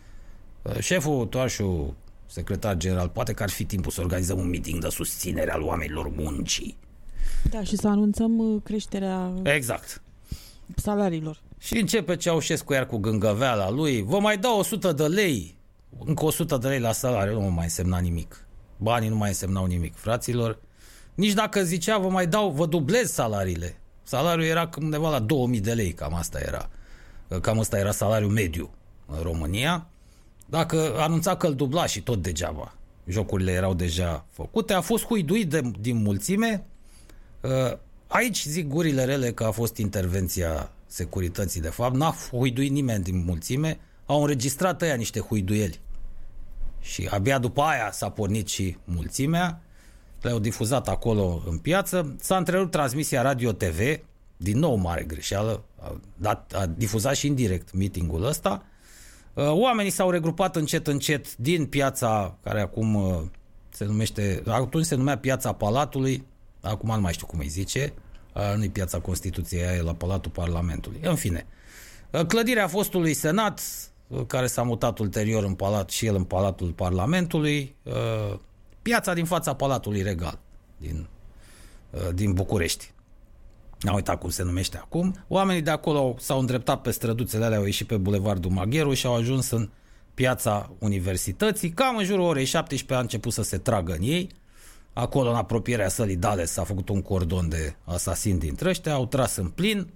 Uh, 0.63 0.79
șeful 0.79 1.27
Toașu, 1.27 1.97
secretar 2.27 2.77
general, 2.77 3.09
poate 3.09 3.33
că 3.33 3.43
ar 3.43 3.51
fi 3.51 3.65
timpul 3.65 3.93
să 3.93 4.01
organizăm 4.01 4.39
un 4.39 4.49
meeting 4.49 4.83
de 4.83 4.89
susținere 4.89 5.53
al 5.53 5.63
oamenilor 5.63 6.11
muncii. 6.17 6.77
Da, 7.51 7.63
și 7.63 7.77
să 7.77 7.89
anunțăm 7.89 8.39
uh, 8.39 8.63
creșterea 8.65 9.33
exact. 9.43 10.03
salariilor. 10.77 11.41
Și 11.61 11.79
începe 11.79 12.17
Ceaușescu 12.17 12.73
iar 12.73 12.87
cu 12.87 12.97
gângăveala 12.97 13.71
lui. 13.71 14.03
Vă 14.03 14.19
mai 14.19 14.39
dau 14.39 14.59
100 14.59 14.93
de 14.93 15.07
lei. 15.07 15.59
Încă 16.05 16.25
100 16.25 16.57
de 16.57 16.69
lei 16.69 16.81
la 16.81 16.93
salariu. 16.93 17.41
Nu 17.41 17.51
mai 17.51 17.65
însemna 17.65 17.99
nimic. 17.99 18.47
Banii 18.77 19.09
nu 19.09 19.17
mai 19.17 19.29
însemnau 19.29 19.65
nimic, 19.65 19.97
fraților. 19.97 20.59
Nici 21.15 21.33
dacă 21.33 21.63
zicea, 21.63 21.99
vă 21.99 22.09
mai 22.09 22.27
dau, 22.27 22.51
vă 22.51 22.67
dublez 22.67 23.13
salariile. 23.13 23.81
Salariul 24.03 24.47
era 24.47 24.69
undeva 24.81 25.11
la 25.11 25.19
2000 25.19 25.61
de 25.61 25.73
lei, 25.73 25.93
cam 25.93 26.15
asta 26.15 26.39
era. 26.39 26.71
Cam 27.41 27.59
asta 27.59 27.79
era 27.79 27.91
salariul 27.91 28.31
mediu 28.31 28.71
în 29.07 29.23
România. 29.23 29.87
Dacă 30.47 30.95
anunța 30.99 31.37
că 31.37 31.47
îl 31.47 31.55
dubla 31.55 31.87
și 31.87 32.03
tot 32.03 32.23
degeaba, 32.23 32.75
jocurile 33.07 33.53
erau 33.53 33.75
deja 33.75 34.25
făcute, 34.31 34.73
a 34.73 34.81
fost 34.81 35.05
huiduit 35.05 35.51
de, 35.51 35.61
din 35.81 35.97
mulțime. 35.97 36.65
Uh, 37.41 37.77
aici 38.07 38.45
zic 38.45 38.69
gurile 38.69 39.05
rele 39.05 39.33
că 39.33 39.45
a 39.45 39.51
fost 39.51 39.77
intervenția 39.77 40.71
securității 40.91 41.61
de 41.61 41.69
fapt, 41.69 41.95
n-a 41.95 42.15
huiduit 42.31 42.71
nimeni 42.71 43.05
din 43.05 43.25
mulțime, 43.25 43.79
au 44.07 44.21
înregistrat 44.21 44.83
ăia 44.83 44.95
niște 44.95 45.21
huiduieli. 45.21 45.81
Și 46.81 47.09
abia 47.11 47.39
după 47.39 47.63
aia 47.63 47.91
s-a 47.93 48.11
pornit 48.11 48.49
și 48.49 48.77
mulțimea 48.85 49.63
le-au 50.21 50.39
difuzat 50.39 50.89
acolo 50.89 51.43
în 51.47 51.59
piață. 51.59 52.17
S-a 52.21 52.37
întrerupt 52.37 52.71
transmisia 52.71 53.23
Radio-TV, 53.23 54.01
din 54.37 54.59
nou 54.59 54.75
mare 54.75 55.03
greșeală, 55.03 55.63
a, 55.81 56.01
dat, 56.17 56.53
a 56.53 56.67
difuzat 56.67 57.15
și 57.15 57.27
indirect 57.27 57.73
meetingul 57.73 58.25
ăsta. 58.25 58.65
Uh, 59.35 59.51
oamenii 59.51 59.91
s-au 59.91 60.11
regrupat 60.11 60.57
încet, 60.57 60.87
încet 60.87 61.37
din 61.37 61.67
piața 61.67 62.37
care 62.43 62.61
acum 62.61 62.95
uh, 62.95 63.23
se 63.71 63.85
numește, 63.85 64.43
atunci 64.47 64.85
se 64.85 64.95
numea 64.95 65.19
Piața 65.19 65.53
Palatului, 65.53 66.25
acum 66.61 66.95
nu 66.95 67.01
mai 67.01 67.13
știu 67.13 67.27
cum 67.27 67.39
îi 67.39 67.49
zice, 67.49 67.93
nu-i 68.57 68.69
piața 68.69 68.99
Constituției, 68.99 69.65
aia 69.65 69.77
e 69.77 69.83
la 69.83 69.95
Palatul 69.95 70.31
Parlamentului. 70.31 71.01
În 71.03 71.15
fine, 71.15 71.47
clădirea 72.27 72.69
fostului 72.69 73.15
Senat, 73.15 73.63
care 74.27 74.47
s-a 74.47 74.63
mutat 74.63 74.99
ulterior 74.99 75.45
în 75.45 75.55
palat 75.55 75.91
și 75.91 76.07
el 76.07 76.15
în 76.15 76.25
Palatul 76.25 76.71
Parlamentului, 76.71 77.75
piața 78.83 79.15
din 79.15 79.25
fața 79.25 79.55
Palatului 79.55 80.03
Regal 80.03 80.39
din, 80.77 81.07
din 82.15 82.33
București. 82.33 82.93
N-am 83.81 83.95
uitat 83.95 84.19
cum 84.19 84.31
se 84.31 84.43
numește 84.43 84.77
acum. 84.77 85.25
Oamenii 85.29 85.63
de 85.63 85.71
acolo 85.71 86.17
s-au 86.19 86.39
îndreptat 86.39 86.81
pe 86.81 86.91
străduțele 86.91 87.45
alea, 87.45 87.59
au 87.59 87.65
ieșit 87.65 87.87
pe 87.87 87.97
Bulevardul 87.97 88.51
Magheru 88.51 88.95
și 88.95 89.07
au 89.07 89.15
ajuns 89.15 89.51
în 89.51 89.71
piața 90.15 90.71
universității. 90.79 91.71
Cam 91.71 91.97
în 91.97 92.05
jurul 92.05 92.25
orei 92.25 92.45
17 92.45 92.95
a 92.95 93.01
început 93.01 93.33
să 93.33 93.43
se 93.43 93.59
tragă 93.59 93.93
în 93.93 94.03
ei. 94.03 94.31
Acolo, 94.93 95.31
în 95.31 95.37
apropierea 95.37 95.89
sălii 95.89 96.17
Dales, 96.17 96.51
s-a 96.51 96.65
făcut 96.65 96.89
un 96.89 97.03
cordon 97.03 97.49
de 97.49 97.75
asasin 97.85 98.39
dintre 98.39 98.69
ăștia, 98.69 98.93
au 98.93 99.07
tras 99.07 99.37
în 99.37 99.49
plin, 99.49 99.89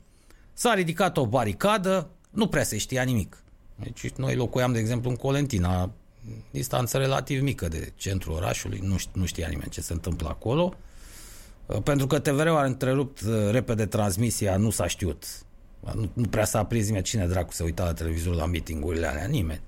s-a 0.52 0.74
ridicat 0.74 1.16
o 1.16 1.26
baricadă, 1.26 2.08
nu 2.30 2.46
prea 2.46 2.64
se 2.64 2.76
știa 2.76 3.02
nimic. 3.02 3.42
Deci 3.76 4.10
noi 4.10 4.34
locuiam, 4.34 4.72
de 4.72 4.78
exemplu, 4.78 5.10
în 5.10 5.16
Colentina, 5.16 5.90
distanță 6.50 6.98
relativ 6.98 7.42
mică 7.42 7.68
de 7.68 7.92
centrul 7.96 8.34
orașului, 8.34 8.80
nu, 8.82 8.96
nu 9.12 9.24
știa 9.24 9.48
nimeni 9.48 9.70
ce 9.70 9.80
se 9.80 9.92
întâmplă 9.92 10.28
acolo. 10.28 10.74
Pentru 11.82 12.06
că 12.06 12.18
TVR-ul 12.18 12.56
a 12.56 12.64
întrerupt 12.64 13.20
uh, 13.20 13.50
repede 13.50 13.86
transmisia, 13.86 14.56
nu 14.56 14.70
s-a 14.70 14.86
știut. 14.86 15.24
Nu, 15.94 16.10
nu 16.12 16.28
prea 16.28 16.44
s-a 16.44 16.58
aprins 16.58 16.86
nimeni 16.86 17.04
cine 17.04 17.26
dracu 17.26 17.52
se 17.52 17.62
uita 17.62 17.84
la 17.84 17.92
televizor 17.92 18.34
la 18.34 18.46
meetingurile 18.46 19.06
alea, 19.06 19.26
nimeni. 19.26 19.60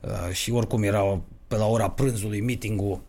Uh, 0.00 0.32
și 0.32 0.50
oricum 0.50 0.82
era 0.82 1.20
pe 1.46 1.56
la 1.56 1.66
ora 1.66 1.90
prânzului 1.90 2.40
meetingul, 2.40 3.00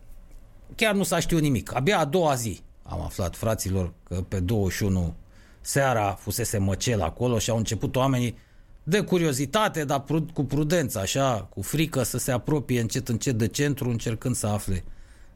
chiar 0.74 0.94
nu 0.94 1.02
s-a 1.02 1.18
știut 1.18 1.40
nimic. 1.40 1.74
Abia 1.74 1.98
a 1.98 2.04
doua 2.04 2.34
zi 2.34 2.60
am 2.88 3.00
aflat, 3.00 3.36
fraților, 3.36 3.92
că 4.02 4.24
pe 4.28 4.40
21 4.40 5.14
seara 5.60 6.12
fusese 6.12 6.58
măcel 6.58 7.02
acolo 7.02 7.38
și 7.38 7.50
au 7.50 7.56
început 7.56 7.96
oamenii 7.96 8.36
de 8.82 9.00
curiozitate, 9.00 9.84
dar 9.84 10.04
cu 10.32 10.44
prudență, 10.44 10.98
așa, 10.98 11.48
cu 11.54 11.62
frică 11.62 12.02
să 12.02 12.18
se 12.18 12.32
apropie 12.32 12.80
încet 12.80 13.08
încet 13.08 13.38
de 13.38 13.48
centru, 13.48 13.90
încercând 13.90 14.34
să 14.34 14.46
afle 14.46 14.84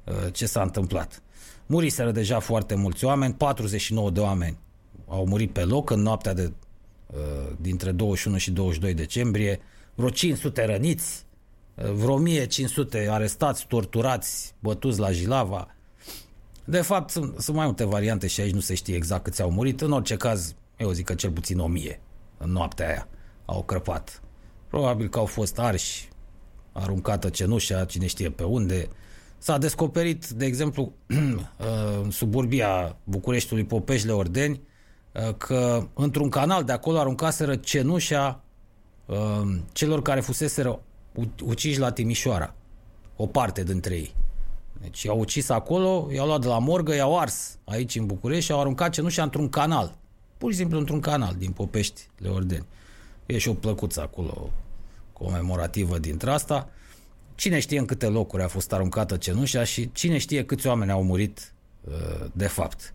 uh, 0.05 0.33
ce 0.33 0.47
s-a 0.47 0.63
întâmplat. 0.63 1.23
Muriseră 1.67 2.11
deja 2.11 2.39
foarte 2.39 2.75
mulți 2.75 3.05
oameni, 3.05 3.35
49 3.35 4.11
de 4.11 4.21
oameni 4.21 4.59
au 5.07 5.27
murit 5.27 5.53
pe 5.53 5.65
loc 5.65 5.91
în 5.91 6.01
noaptea 6.01 6.35
de 6.35 6.53
uh, 7.07 7.17
dintre 7.61 7.91
21 7.91 8.37
și 8.37 8.51
22 8.51 8.95
decembrie, 8.95 9.61
vreo 9.95 10.09
500 10.09 10.65
răniți, 10.65 11.25
uh, 11.25 11.32
vreo 11.75 12.13
1500 12.13 13.09
arestați, 13.11 13.67
torturați, 13.67 14.55
bătuți 14.59 14.99
la 14.99 15.11
Jilava. 15.11 15.77
De 16.65 16.81
fapt, 16.81 17.11
sunt, 17.11 17.41
sunt 17.41 17.57
mai 17.57 17.67
multe 17.67 17.85
variante 17.85 18.27
și 18.27 18.41
aici 18.41 18.55
nu 18.55 18.61
se 18.61 18.75
știe 18.75 18.95
exact 18.95 19.23
câți 19.23 19.43
au 19.43 19.51
murit. 19.51 19.81
În 19.81 19.93
orice 19.93 20.17
caz, 20.17 20.55
eu 20.77 20.91
zic 20.91 21.05
că 21.05 21.15
cel 21.15 21.31
puțin 21.31 21.59
1000 21.59 22.01
în 22.39 22.51
noaptea 22.51 22.87
aia 22.89 23.09
au 23.45 23.63
crăpat. 23.63 24.23
Probabil 24.69 25.09
că 25.09 25.19
au 25.19 25.27
fost 25.27 25.59
arși, 25.59 26.09
aruncată 26.73 27.29
cenușa, 27.29 27.85
cine 27.85 28.07
știe 28.07 28.31
pe 28.31 28.43
unde, 28.43 28.89
S-a 29.43 29.59
descoperit, 29.59 30.27
de 30.27 30.45
exemplu, 30.45 30.93
în 32.03 32.11
suburbia 32.11 32.97
Bucureștiului 33.05 33.65
Popeșle 33.65 34.13
Ordeni, 34.13 34.61
uh, 35.13 35.35
că 35.37 35.87
într-un 35.95 36.29
canal 36.29 36.65
de 36.65 36.73
acolo 36.73 36.99
aruncaseră 36.99 37.57
cenușa 37.57 38.43
uh, 39.07 39.17
celor 39.73 40.03
care 40.03 40.21
fuseseră 40.21 40.81
uciși 41.45 41.79
la 41.79 41.93
Timișoara. 41.93 42.55
O 43.17 43.27
parte 43.27 43.65
dintre 43.65 43.95
ei. 43.95 44.15
Deci 44.81 45.03
i-au 45.03 45.19
ucis 45.19 45.49
acolo, 45.49 46.09
i-au 46.13 46.27
luat 46.27 46.41
de 46.41 46.47
la 46.47 46.59
morgă, 46.59 46.95
i-au 46.95 47.19
ars 47.19 47.59
aici 47.65 47.97
în 47.97 48.07
București 48.07 48.45
și 48.45 48.53
au 48.53 48.61
aruncat 48.61 48.93
cenușa 48.93 49.23
într-un 49.23 49.49
canal. 49.49 49.97
Pur 50.39 50.51
și 50.51 50.57
simplu 50.57 50.79
într-un 50.79 51.01
canal 51.01 51.35
din 51.39 51.51
Popești 51.51 52.09
Leordeni. 52.19 52.67
E 53.27 53.39
și 53.39 53.49
o 53.49 53.55
plăcuță 53.55 54.01
acolo 54.01 54.51
comemorativă 55.13 55.99
dintre 55.99 56.31
asta. 56.31 56.69
Cine 57.35 57.59
știe 57.59 57.79
în 57.79 57.85
câte 57.85 58.07
locuri 58.07 58.43
a 58.43 58.49
fost 58.49 58.73
aruncată 58.73 59.17
cenușa 59.17 59.65
și 59.65 59.93
cine 59.93 60.19
știe 60.19 60.45
câți 60.45 60.67
oameni 60.67 60.91
au 60.91 61.03
murit 61.03 61.53
uh, 61.81 62.27
de 62.33 62.47
fapt. 62.47 62.93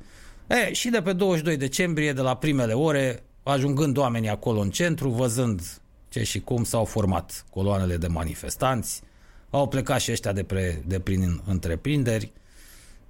E, 0.47 0.73
și 0.73 0.89
de 0.89 1.01
pe 1.01 1.13
22 1.13 1.57
decembrie, 1.57 2.13
de 2.13 2.21
la 2.21 2.35
primele 2.35 2.73
ore, 2.73 3.23
ajungând 3.43 3.97
oamenii 3.97 4.29
acolo 4.29 4.59
în 4.59 4.69
centru, 4.69 5.09
văzând 5.09 5.61
ce 6.09 6.23
și 6.23 6.39
cum 6.39 6.63
s-au 6.63 6.85
format 6.85 7.45
coloanele 7.49 7.97
de 7.97 8.07
manifestanți, 8.07 9.01
au 9.49 9.67
plecat 9.67 9.99
și 9.99 10.11
ăștia 10.11 10.31
de, 10.31 10.43
pre, 10.43 10.83
de 10.85 10.99
prin 10.99 11.41
întreprinderi, 11.45 12.31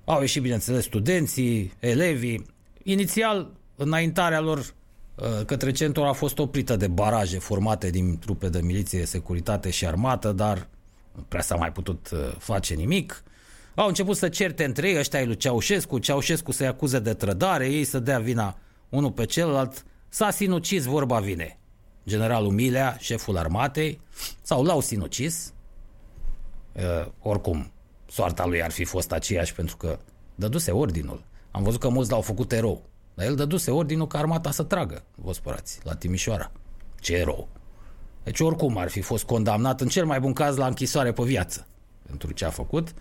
au 0.06 0.20
ieșit, 0.20 0.42
bineînțeles, 0.42 0.84
studenții, 0.84 1.74
elevii. 1.80 2.46
Inițial, 2.84 3.52
înaintarea 3.76 4.40
lor 4.40 4.58
uh, 4.58 5.46
către 5.46 5.72
centru 5.72 6.04
a 6.04 6.12
fost 6.12 6.40
oprită 6.40 6.76
de 6.76 6.88
baraje 6.88 7.40
formate 7.40 7.90
din 7.90 8.20
trupe 8.20 8.50
de 8.50 8.62
miliție, 8.62 9.06
securitate 9.06 9.70
și 9.70 9.88
armată, 9.88 10.32
dar 10.32 10.68
nu 11.16 11.22
prea 11.28 11.42
s-a 11.42 11.56
mai 11.56 11.72
putut 11.72 12.10
uh, 12.14 12.36
face 12.38 12.74
nimic. 12.74 13.24
Au 13.76 13.88
început 13.88 14.18
să 14.18 14.30
certe 14.30 14.64
între 14.64 14.90
ei, 14.90 14.98
ăștia 14.98 15.26
lui 15.26 15.38
Ceaușescu, 15.38 16.00
Ceaușescu 16.00 16.52
să-i 16.52 16.68
acuze 16.68 17.00
de 17.00 17.14
trădare, 17.14 17.68
ei 17.68 17.84
să 17.84 18.00
dea 18.00 18.20
vina 18.20 18.58
unul 18.90 19.12
pe 19.12 19.26
celălalt. 19.26 19.86
S-a 20.10 20.30
sinucis, 20.30 20.84
vorba 20.84 21.20
vine. 21.20 21.60
Generalul 22.08 22.52
Milea, 22.52 22.98
șeful 23.00 23.38
armatei, 23.38 24.02
sau 24.42 24.64
l-au 24.64 24.80
sinucis. 24.80 25.54
Uh, 26.74 27.08
oricum, 27.22 27.72
soarta 28.10 28.46
lui 28.46 28.64
ar 28.64 28.72
fi 28.72 28.84
fost 28.84 29.12
aceeași 29.12 29.54
pentru 29.54 29.78
că 29.78 30.00
dăduse 30.36 30.72
ordinul. 30.72 31.24
Am 31.52 31.64
văzut 31.64 31.80
că 31.80 31.90
mulți 31.90 32.12
l-au 32.12 32.22
făcut 32.22 32.52
erou. 32.52 32.84
Dar 33.14 33.26
el 33.26 33.36
dăduse 33.36 33.72
ordinul 33.72 34.08
ca 34.08 34.18
armata 34.18 34.52
să 34.52 34.64
tragă, 34.64 35.04
vă 35.16 35.34
spărați, 35.34 35.80
la 35.84 35.96
Timișoara. 35.96 36.52
Ce 37.00 37.16
erou! 37.16 37.48
Deci 38.24 38.40
oricum 38.40 38.78
ar 38.78 38.90
fi 38.90 39.02
fost 39.02 39.24
condamnat 39.24 39.82
în 39.82 39.88
cel 39.88 40.06
mai 40.06 40.20
bun 40.20 40.34
caz 40.34 40.56
la 40.56 40.68
închisoare 40.68 41.12
pe 41.12 41.24
viață 41.24 41.68
pentru 42.06 42.32
ce 42.32 42.46
a 42.46 42.50
făcut. 42.50 42.94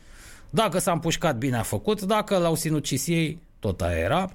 Dacă 0.50 0.78
s-a 0.78 0.92
împușcat, 0.92 1.36
bine 1.36 1.56
a 1.56 1.62
făcut. 1.62 2.02
Dacă 2.02 2.38
l-au 2.38 2.54
sinucis 2.54 3.06
ei, 3.06 3.40
tot 3.58 3.80
aia 3.80 3.96
era. 3.96 4.30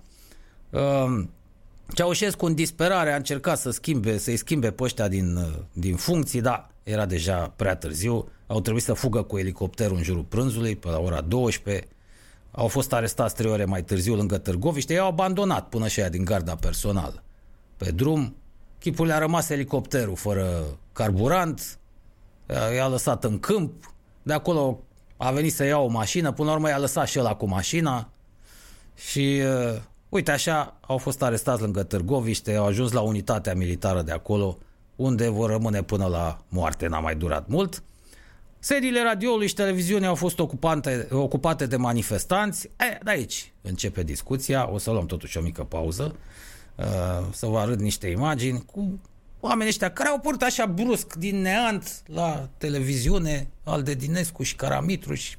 Uh, 0.69 1.23
Ceaușescu 1.93 2.45
în 2.45 2.53
disperare 2.53 3.13
a 3.13 3.15
încercat 3.15 3.59
să 3.59 3.69
schimbe, 3.69 4.17
să-i 4.17 4.37
schimbe 4.37 4.71
pe 4.71 4.83
ăștia 4.83 5.07
din, 5.07 5.35
uh, 5.35 5.47
din 5.73 5.95
funcții, 5.95 6.41
dar 6.41 6.69
era 6.83 7.05
deja 7.05 7.53
prea 7.55 7.75
târziu. 7.75 8.27
Au 8.47 8.61
trebuit 8.61 8.83
să 8.83 8.93
fugă 8.93 9.21
cu 9.21 9.37
elicopterul 9.37 9.97
în 9.97 10.03
jurul 10.03 10.23
prânzului 10.23 10.75
pe 10.75 10.87
la 10.89 10.99
ora 10.99 11.21
12. 11.21 11.87
Au 12.51 12.67
fost 12.67 12.93
arestați 12.93 13.35
trei 13.35 13.51
ore 13.51 13.65
mai 13.65 13.83
târziu 13.83 14.15
lângă 14.15 14.37
Târgoviște. 14.37 14.93
I-au 14.93 15.07
abandonat 15.07 15.69
până 15.69 15.87
și 15.87 15.99
aia 15.99 16.09
din 16.09 16.25
garda 16.25 16.55
personală. 16.55 17.23
Pe 17.77 17.91
drum, 17.91 18.35
chipul 18.79 19.05
le-a 19.05 19.17
rămas 19.17 19.49
elicopterul 19.49 20.15
fără 20.15 20.63
carburant, 20.93 21.79
i-a 22.75 22.87
lăsat 22.87 23.23
în 23.23 23.39
câmp, 23.39 23.93
de 24.23 24.33
acolo 24.33 24.79
a 25.17 25.31
venit 25.31 25.53
să 25.53 25.63
ia 25.63 25.77
o 25.77 25.87
mașină, 25.87 26.31
până 26.31 26.47
la 26.49 26.55
urmă 26.55 26.69
i-a 26.69 26.77
lăsat 26.77 27.07
și 27.07 27.19
ăla 27.19 27.35
cu 27.35 27.47
mașina 27.47 28.09
și 28.95 29.41
uh, 29.45 29.81
uite 30.11 30.31
așa 30.31 30.77
au 30.81 30.97
fost 30.97 31.21
arestați 31.21 31.61
lângă 31.61 31.83
Târgoviște, 31.83 32.55
au 32.55 32.65
ajuns 32.65 32.91
la 32.91 33.01
unitatea 33.01 33.55
militară 33.55 34.01
de 34.01 34.11
acolo, 34.11 34.57
unde 34.95 35.29
vor 35.29 35.49
rămâne 35.49 35.83
până 35.83 36.05
la 36.05 36.43
moarte, 36.47 36.87
n-a 36.87 36.99
mai 36.99 37.15
durat 37.15 37.47
mult. 37.47 37.83
Sediile 38.59 39.01
radioului 39.01 39.47
și 39.47 39.53
televiziunii 39.53 40.07
au 40.07 40.15
fost 40.15 40.39
ocupante, 40.39 41.07
ocupate 41.11 41.65
de 41.65 41.75
manifestanți. 41.75 42.67
E, 42.67 42.97
de 43.03 43.09
aici 43.09 43.53
începe 43.61 44.03
discuția, 44.03 44.69
o 44.71 44.77
să 44.77 44.91
luăm 44.91 45.05
totuși 45.05 45.37
o 45.37 45.41
mică 45.41 45.63
pauză, 45.63 46.15
uh, 46.75 46.85
să 47.31 47.45
vă 47.45 47.59
arăt 47.59 47.79
niște 47.79 48.07
imagini 48.07 48.65
cu 48.65 48.99
oamenii 49.39 49.67
ăștia 49.67 49.91
care 49.91 50.09
au 50.09 50.19
purtat 50.19 50.47
așa 50.47 50.65
brusc 50.65 51.13
din 51.13 51.41
neant 51.41 52.03
la 52.05 52.49
televiziune, 52.57 53.47
al 53.63 53.83
de 53.83 53.93
Dinescu 53.93 54.43
și 54.43 54.55
Caramitru 54.55 55.13
și 55.13 55.37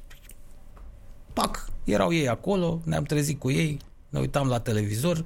pac, 1.33 1.67
erau 1.83 2.13
ei 2.13 2.27
acolo, 2.27 2.81
ne-am 2.85 3.03
trezit 3.03 3.39
cu 3.39 3.51
ei, 3.51 3.79
ne 4.13 4.19
uitam 4.19 4.47
la 4.47 4.59
televizor, 4.59 5.25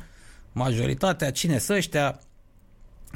majoritatea, 0.52 1.32
cine 1.32 1.58
să 1.58 1.74
ăștia, 1.74 2.20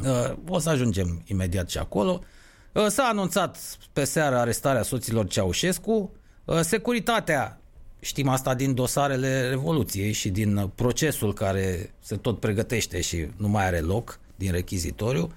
uh, 0.03 0.33
o 0.47 0.59
să 0.59 0.69
ajungem 0.69 1.21
imediat 1.25 1.69
și 1.69 1.77
acolo. 1.77 2.23
Uh, 2.71 2.87
s-a 2.87 3.03
anunțat 3.03 3.77
pe 3.93 4.03
seară 4.03 4.37
arestarea 4.37 4.83
soților 4.83 5.27
Ceaușescu, 5.27 6.11
uh, 6.45 6.59
securitatea 6.59 7.61
Știm 8.03 8.27
asta 8.27 8.53
din 8.53 8.73
dosarele 8.73 9.49
Revoluției 9.49 10.11
și 10.11 10.29
din 10.29 10.71
procesul 10.75 11.33
care 11.33 11.93
se 11.99 12.15
tot 12.15 12.39
pregătește 12.39 13.01
și 13.01 13.27
nu 13.37 13.47
mai 13.47 13.65
are 13.65 13.79
loc 13.79 14.19
din 14.35 14.51
rechizitoriu 14.51 15.31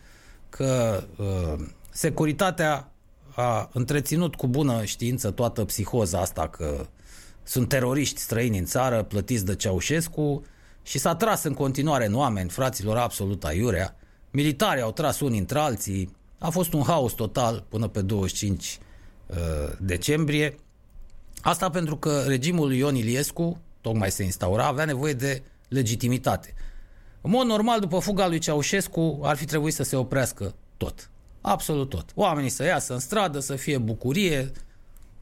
că 0.48 1.02
uh, 1.16 1.64
securitatea 1.90 2.88
a 3.34 3.70
întreținut 3.72 4.34
cu 4.34 4.46
bună 4.46 4.84
știință 4.84 5.30
toată 5.30 5.64
psihoza 5.64 6.20
asta 6.20 6.48
că 6.48 6.86
sunt 7.44 7.68
teroriști 7.68 8.20
străini 8.20 8.58
în 8.58 8.64
țară, 8.64 9.02
plătiți 9.02 9.44
de 9.44 9.54
Ceaușescu 9.54 10.44
și 10.82 10.98
s-a 10.98 11.14
tras 11.14 11.42
în 11.42 11.54
continuare 11.54 12.06
în 12.06 12.14
oameni, 12.14 12.50
fraților, 12.50 12.96
absolut 12.96 13.44
aiurea. 13.44 13.96
Militarii 14.30 14.82
au 14.82 14.92
tras 14.92 15.20
unii 15.20 15.38
între 15.38 15.58
alții, 15.58 16.16
a 16.38 16.50
fost 16.50 16.72
un 16.72 16.82
haos 16.82 17.12
total 17.12 17.64
până 17.68 17.88
pe 17.88 18.02
25 18.02 18.78
uh, 19.26 19.36
decembrie. 19.80 20.54
Asta 21.40 21.70
pentru 21.70 21.96
că 21.96 22.22
regimul 22.26 22.66
lui 22.66 22.78
Ion 22.78 22.94
Iliescu, 22.94 23.60
tocmai 23.80 24.10
se 24.10 24.22
instaura, 24.22 24.66
avea 24.66 24.84
nevoie 24.84 25.12
de 25.12 25.42
legitimitate. 25.68 26.54
În 27.20 27.30
mod 27.30 27.46
normal, 27.46 27.80
după 27.80 27.98
fuga 27.98 28.28
lui 28.28 28.38
Ceaușescu, 28.38 29.20
ar 29.22 29.36
fi 29.36 29.44
trebuit 29.44 29.74
să 29.74 29.82
se 29.82 29.96
oprească 29.96 30.54
tot. 30.76 31.10
Absolut 31.40 31.88
tot. 31.88 32.10
Oamenii 32.14 32.50
să 32.50 32.64
iasă 32.64 32.92
în 32.92 32.98
stradă, 32.98 33.38
să 33.38 33.56
fie 33.56 33.78
bucurie 33.78 34.52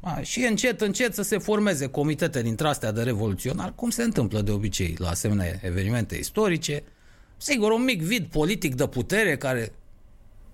a, 0.05 0.21
și 0.21 0.41
încet, 0.41 0.81
încet 0.81 1.15
să 1.15 1.23
se 1.23 1.39
formeze 1.39 1.87
comitete 1.87 2.43
dintre 2.43 2.69
astea 2.69 2.93
de 2.93 3.03
revoluționar, 3.03 3.73
cum 3.75 3.91
se 3.91 4.03
întâmplă 4.03 4.41
de 4.41 4.51
obicei 4.51 4.95
la 4.99 5.09
asemenea 5.09 5.59
evenimente 5.61 6.17
istorice. 6.17 6.83
Sigur, 7.37 7.71
un 7.71 7.85
mic 7.85 8.03
vid 8.03 8.27
politic 8.27 8.75
de 8.75 8.87
putere 8.87 9.37
care 9.37 9.73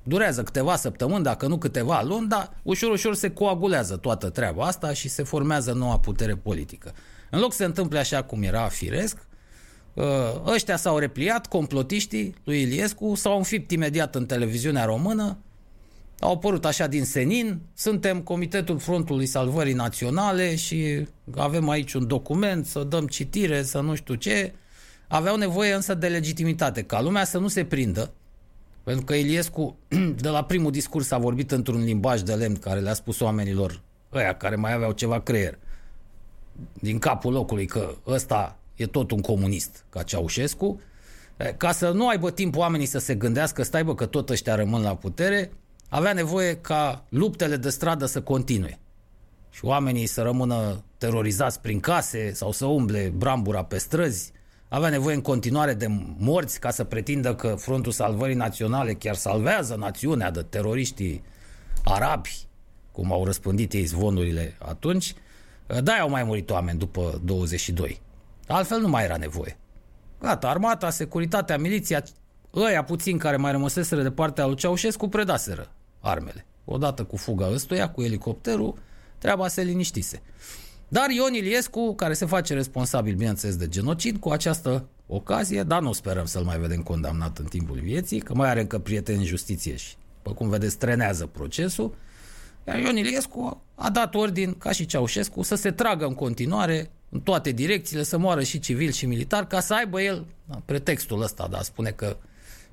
durează 0.02 0.42
câteva 0.42 0.76
săptămâni, 0.76 1.22
dacă 1.22 1.46
nu 1.46 1.58
câteva 1.58 2.02
luni, 2.02 2.28
dar 2.28 2.60
ușor, 2.62 2.90
ușor 2.90 3.14
se 3.14 3.30
coagulează 3.30 3.96
toată 3.96 4.30
treaba 4.30 4.64
asta 4.64 4.92
și 4.92 5.08
se 5.08 5.22
formează 5.22 5.72
noua 5.72 5.98
putere 5.98 6.36
politică. 6.36 6.94
În 7.30 7.40
loc 7.40 7.50
să 7.50 7.56
se 7.56 7.64
întâmple 7.64 7.98
așa 7.98 8.22
cum 8.22 8.42
era 8.42 8.68
firesc, 8.68 9.16
ă, 9.96 10.42
ăștia 10.46 10.76
s-au 10.76 10.98
repliat, 10.98 11.46
complotiștii 11.46 12.34
lui 12.44 12.60
Iliescu, 12.60 13.14
s-au 13.14 13.36
înfipt 13.36 13.70
imediat 13.70 14.14
în 14.14 14.26
televiziunea 14.26 14.84
română, 14.84 15.38
au 16.20 16.32
apărut 16.32 16.64
așa 16.64 16.86
din 16.86 17.04
senin, 17.04 17.60
suntem 17.74 18.20
Comitetul 18.20 18.78
Frontului 18.78 19.26
Salvării 19.26 19.72
Naționale 19.72 20.54
și 20.54 21.06
avem 21.36 21.68
aici 21.68 21.92
un 21.92 22.06
document, 22.06 22.66
să 22.66 22.84
dăm 22.84 23.06
citire, 23.06 23.62
să 23.62 23.80
nu 23.80 23.94
știu 23.94 24.14
ce. 24.14 24.52
Aveau 25.08 25.36
nevoie 25.36 25.72
însă 25.72 25.94
de 25.94 26.08
legitimitate, 26.08 26.82
ca 26.82 27.00
lumea 27.00 27.24
să 27.24 27.38
nu 27.38 27.48
se 27.48 27.64
prindă, 27.64 28.12
pentru 28.82 29.04
că 29.04 29.14
Iliescu, 29.14 29.76
de 30.22 30.28
la 30.28 30.44
primul 30.44 30.70
discurs, 30.70 31.10
a 31.10 31.18
vorbit 31.18 31.50
într-un 31.50 31.84
limbaj 31.84 32.20
de 32.20 32.34
lemn 32.34 32.56
care 32.56 32.80
le-a 32.80 32.94
spus 32.94 33.20
oamenilor, 33.20 33.80
ăia 34.12 34.34
care 34.34 34.56
mai 34.56 34.72
aveau 34.72 34.92
ceva 34.92 35.20
creier, 35.20 35.58
din 36.72 36.98
capul 36.98 37.32
locului 37.32 37.66
că 37.66 37.94
ăsta 38.06 38.58
e 38.74 38.86
tot 38.86 39.10
un 39.10 39.20
comunist, 39.20 39.84
ca 39.90 40.02
Ceaușescu, 40.02 40.80
ca 41.56 41.72
să 41.72 41.90
nu 41.90 42.08
aibă 42.08 42.30
timp 42.30 42.56
oamenii 42.56 42.86
să 42.86 42.98
se 42.98 43.14
gândească, 43.14 43.62
stai 43.62 43.84
bă 43.84 43.94
că 43.94 44.06
tot 44.06 44.30
ăștia 44.30 44.54
rămân 44.54 44.82
la 44.82 44.96
putere, 44.96 45.50
avea 45.88 46.12
nevoie 46.12 46.56
ca 46.56 47.04
luptele 47.08 47.56
de 47.56 47.70
stradă 47.70 48.06
să 48.06 48.20
continue 48.20 48.78
și 49.50 49.64
oamenii 49.64 50.06
să 50.06 50.22
rămână 50.22 50.84
terorizați 50.98 51.60
prin 51.60 51.80
case 51.80 52.32
sau 52.32 52.52
să 52.52 52.66
umble 52.66 53.12
brambura 53.16 53.64
pe 53.64 53.78
străzi. 53.78 54.32
Avea 54.68 54.88
nevoie 54.88 55.14
în 55.14 55.20
continuare 55.20 55.74
de 55.74 55.86
morți 56.18 56.60
ca 56.60 56.70
să 56.70 56.84
pretindă 56.84 57.34
că 57.34 57.54
Frontul 57.54 57.92
Salvării 57.92 58.34
Naționale 58.34 58.94
chiar 58.94 59.14
salvează 59.14 59.74
națiunea 59.74 60.30
de 60.30 60.42
teroriștii 60.42 61.22
arabi, 61.84 62.46
cum 62.92 63.12
au 63.12 63.24
răspândit 63.24 63.72
ei 63.72 63.84
zvonurile 63.84 64.56
atunci. 64.58 65.14
Da, 65.82 65.92
au 65.92 66.10
mai 66.10 66.24
murit 66.24 66.50
oameni 66.50 66.78
după 66.78 67.20
22. 67.24 68.00
Altfel 68.46 68.80
nu 68.80 68.88
mai 68.88 69.04
era 69.04 69.16
nevoie. 69.16 69.58
Gata, 70.20 70.48
armata, 70.48 70.90
securitatea, 70.90 71.58
miliția, 71.58 72.02
ăia 72.54 72.84
puțin 72.84 73.18
care 73.18 73.36
mai 73.36 73.52
rămăseseră 73.52 74.02
de 74.02 74.10
partea 74.10 74.46
lui 74.46 74.56
Ceaușescu 74.56 75.08
predaseră 75.08 75.72
armele. 76.00 76.46
Odată 76.64 77.04
cu 77.04 77.16
fuga 77.16 77.50
ăstuia, 77.52 77.90
cu 77.90 78.02
elicopterul, 78.02 78.74
treaba 79.18 79.48
se 79.48 79.62
liniștise. 79.62 80.22
Dar 80.88 81.10
Ion 81.10 81.34
Iliescu, 81.34 81.94
care 81.94 82.14
se 82.14 82.26
face 82.26 82.54
responsabil, 82.54 83.14
bineînțeles, 83.14 83.56
de 83.56 83.68
genocid, 83.68 84.16
cu 84.16 84.28
această 84.30 84.88
ocazie, 85.06 85.62
dar 85.62 85.80
nu 85.80 85.92
sperăm 85.92 86.24
să-l 86.24 86.42
mai 86.42 86.58
vedem 86.58 86.82
condamnat 86.82 87.38
în 87.38 87.44
timpul 87.44 87.78
vieții, 87.80 88.20
că 88.20 88.34
mai 88.34 88.48
are 88.48 88.60
încă 88.60 88.78
prieteni 88.78 89.18
în 89.18 89.24
justiție 89.24 89.76
și, 89.76 89.94
după 90.22 90.36
cum 90.36 90.48
vedeți, 90.48 90.78
trenează 90.78 91.26
procesul, 91.26 91.94
iar 92.66 92.78
Ion 92.78 92.96
Iliescu 92.96 93.62
a 93.74 93.90
dat 93.90 94.14
ordin, 94.14 94.54
ca 94.58 94.72
și 94.72 94.86
Ceaușescu, 94.86 95.42
să 95.42 95.54
se 95.54 95.70
tragă 95.70 96.06
în 96.06 96.14
continuare 96.14 96.90
în 97.08 97.20
toate 97.20 97.50
direcțiile, 97.50 98.02
să 98.02 98.18
moară 98.18 98.42
și 98.42 98.58
civil 98.58 98.90
și 98.90 99.06
militar, 99.06 99.46
ca 99.46 99.60
să 99.60 99.74
aibă 99.74 100.02
el 100.02 100.26
da, 100.44 100.62
pretextul 100.64 101.22
ăsta, 101.22 101.48
da, 101.50 101.62
spune 101.62 101.90
că 101.90 102.16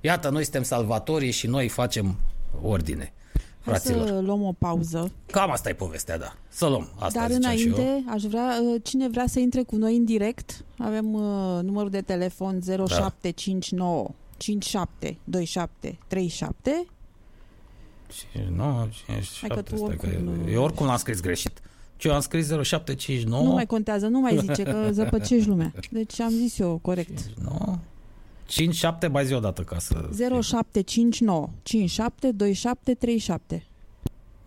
iată, 0.02 0.30
noi 0.30 0.44
suntem 0.44 0.64
salvatorii 0.64 1.32
și 1.32 1.48
noi 1.48 1.68
facem 1.68 2.20
ordine. 2.62 3.14
Fraților. 3.60 3.98
Hai 3.98 4.08
să 4.08 4.20
luăm 4.20 4.44
o 4.44 4.52
pauză. 4.52 5.12
Cam 5.26 5.52
asta 5.52 5.70
e 5.70 5.74
povestea, 5.74 6.18
da. 6.18 6.36
Să 6.48 6.68
luăm. 6.68 6.90
Asta 7.00 7.20
Dar 7.20 7.30
înainte, 7.30 8.04
aș 8.08 8.24
vrea, 8.24 8.60
uh, 8.62 8.82
cine 8.84 9.10
vrea 9.10 9.28
să 9.28 9.40
intre 9.40 9.62
cu 9.62 9.76
noi 9.76 9.96
în 9.96 10.06
direct, 10.06 10.66
avem 10.78 11.14
uh, 11.14 11.60
numărul 11.62 11.90
de 11.90 12.02
telefon 12.02 12.62
0759 12.62 14.08
57 14.38 15.18
27 15.24 15.98
37 16.08 16.86
59, 18.08 18.88
57, 19.06 19.48
că 19.48 19.96
că 19.96 20.08
eu 20.50 20.64
oricum 20.64 20.86
l-am 20.86 20.98
scris 20.98 21.22
greșit. 21.22 21.62
Ce 21.98 22.08
eu 22.08 22.14
am 22.14 22.20
scris 22.20 22.48
0759. 22.48 23.44
Nu 23.44 23.52
mai 23.52 23.66
contează, 23.66 24.08
nu 24.08 24.20
mai 24.20 24.38
zice 24.38 24.64
că 24.64 24.90
zăpăcești 24.92 25.48
lumea. 25.48 25.74
Deci 25.92 26.20
am 26.20 26.30
zis 26.30 26.60
eu 26.60 26.80
corect. 26.82 27.18
59, 27.18 27.80
5, 28.46 28.76
7, 28.76 29.08
mai 29.08 29.26
zi 29.26 29.34
o 29.34 29.40
dată 29.40 29.62
ca 29.62 29.80
să... 29.80 30.10
0759 30.42 31.50
57 31.64 32.32
27 32.32 32.94
37. 32.94 33.66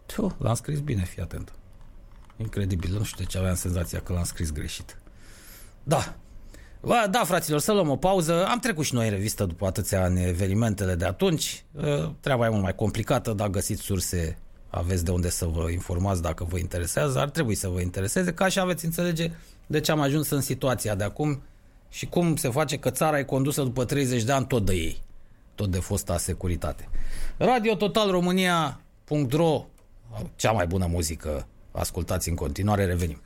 Tu, 0.07 0.37
l-am 0.39 0.55
scris 0.55 0.81
bine, 0.81 1.05
fii 1.05 1.23
atent. 1.23 1.53
Incredibil, 2.37 2.93
nu 2.93 3.03
știu 3.03 3.25
de 3.25 3.31
ce 3.31 3.39
aveam 3.39 3.55
senzația 3.55 4.01
că 4.01 4.13
l-am 4.13 4.25
scris 4.25 4.53
greșit. 4.53 4.99
Da. 5.83 6.17
Ba, 6.81 7.07
da, 7.11 7.25
fraților, 7.25 7.61
să 7.61 7.73
luăm 7.73 7.89
o 7.89 7.97
pauză. 7.97 8.47
Am 8.47 8.59
trecut 8.59 8.85
și 8.85 8.95
noi 8.95 9.05
în 9.05 9.13
revistă 9.13 9.45
după 9.45 9.67
atâția 9.67 10.03
ani 10.03 10.25
evenimentele 10.25 10.95
de 10.95 11.05
atunci. 11.05 11.65
Ă, 11.77 12.13
treaba 12.21 12.47
e 12.47 12.49
mult 12.49 12.63
mai 12.63 12.75
complicată, 12.75 13.33
dar 13.33 13.49
găsiți 13.49 13.83
surse, 13.83 14.39
aveți 14.69 15.05
de 15.05 15.11
unde 15.11 15.31
să 15.31 15.47
vă 15.47 15.71
informați 15.71 16.23
dacă 16.23 16.45
vă 16.45 16.59
interesează. 16.59 17.19
Ar 17.19 17.31
trebui 17.31 17.55
să 17.55 17.69
vă 17.69 17.81
intereseze, 17.81 18.35
ca 18.35 18.49
și 18.49 18.59
aveți 18.59 18.85
înțelege 18.85 19.31
de 19.67 19.81
ce 19.81 19.91
am 19.91 20.01
ajuns 20.01 20.31
în 20.31 20.41
situația 20.41 20.95
de 20.95 21.05
acum 21.05 21.43
și 21.89 22.07
cum 22.07 22.37
se 22.37 22.49
face 22.49 22.77
că 22.77 22.91
țara 22.91 23.19
e 23.19 23.23
condusă 23.23 23.63
după 23.63 23.85
30 23.85 24.23
de 24.23 24.33
ani 24.33 24.47
tot 24.47 24.65
de 24.65 24.75
ei, 24.75 25.03
tot 25.55 25.71
de 25.71 25.79
fosta 25.79 26.19
securitate. 26.19 26.89
Radio 27.37 27.75
Total 27.75 28.11
România.ro 28.11 29.67
cea 30.37 30.53
mai 30.53 30.67
bună 30.67 30.87
muzică, 30.87 31.47
ascultați 31.73 32.29
în 32.29 32.35
continuare, 32.35 32.85
revenim. 32.85 33.23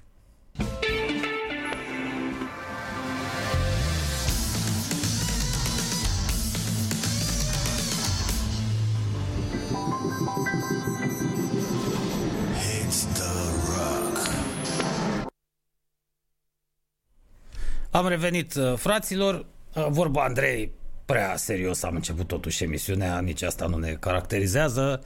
Am 17.93 18.09
revenit, 18.09 18.55
uh, 18.55 18.75
fraților. 18.77 19.47
Uh, 19.75 19.87
vorba 19.89 20.23
Andrei, 20.23 20.73
prea 21.05 21.37
serios 21.37 21.83
am 21.83 21.95
început 21.95 22.27
totuși 22.27 22.63
emisiunea, 22.65 23.21
nici 23.21 23.43
asta 23.43 23.67
nu 23.67 23.77
ne 23.77 23.93
caracterizează 23.93 25.03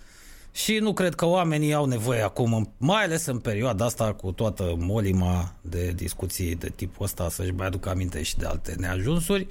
și 0.53 0.79
nu 0.79 0.93
cred 0.93 1.15
că 1.15 1.25
oamenii 1.27 1.75
au 1.75 1.85
nevoie 1.85 2.21
acum, 2.21 2.73
mai 2.77 3.05
ales 3.05 3.27
în 3.27 3.39
perioada 3.39 3.85
asta 3.85 4.13
cu 4.13 4.33
toată 4.33 4.75
molima 4.79 5.55
de 5.61 5.93
discuții 5.97 6.55
de 6.55 6.73
tipul 6.77 7.05
ăsta, 7.05 7.29
să-și 7.29 7.51
mai 7.51 7.67
aducă 7.67 7.89
aminte 7.89 8.23
și 8.23 8.37
de 8.37 8.47
alte 8.47 8.75
neajunsuri. 8.79 9.47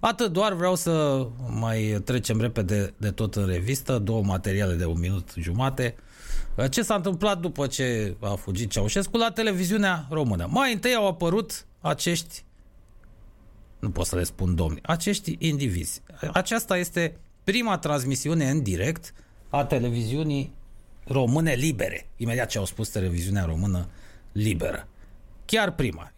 Atât 0.00 0.32
doar 0.32 0.52
vreau 0.52 0.74
să 0.74 1.26
mai 1.48 2.00
trecem 2.04 2.40
repede 2.40 2.94
de 2.96 3.10
tot 3.10 3.34
în 3.34 3.46
revistă, 3.46 3.98
două 3.98 4.22
materiale 4.22 4.74
de 4.74 4.84
un 4.84 4.98
minut 4.98 5.34
jumate. 5.38 5.94
Uh, 6.54 6.70
ce 6.70 6.82
s-a 6.82 6.94
întâmplat 6.94 7.40
după 7.40 7.66
ce 7.66 8.16
a 8.20 8.34
fugit 8.34 8.70
Ceaușescu 8.70 9.16
la 9.16 9.30
televiziunea 9.30 10.06
română? 10.10 10.46
Mai 10.50 10.72
întâi 10.72 10.94
au 10.94 11.06
apărut 11.06 11.66
acești 11.80 12.46
nu 13.78 13.90
pot 13.90 14.06
să 14.06 14.16
le 14.16 14.22
spun 14.22 14.54
domni, 14.54 14.78
acești 14.82 15.36
indivizi. 15.38 16.02
Aceasta 16.32 16.76
este 16.76 17.16
prima 17.44 17.78
transmisiune 17.78 18.50
în 18.50 18.62
direct 18.62 19.14
a 19.48 19.64
televiziunii 19.64 20.52
române 21.04 21.52
libere. 21.52 22.06
Imediat 22.16 22.48
ce 22.48 22.58
au 22.58 22.64
spus 22.64 22.88
televiziunea 22.88 23.44
română 23.44 23.88
liberă. 24.32 24.88
Chiar 25.44 25.70
prima. 25.70 26.12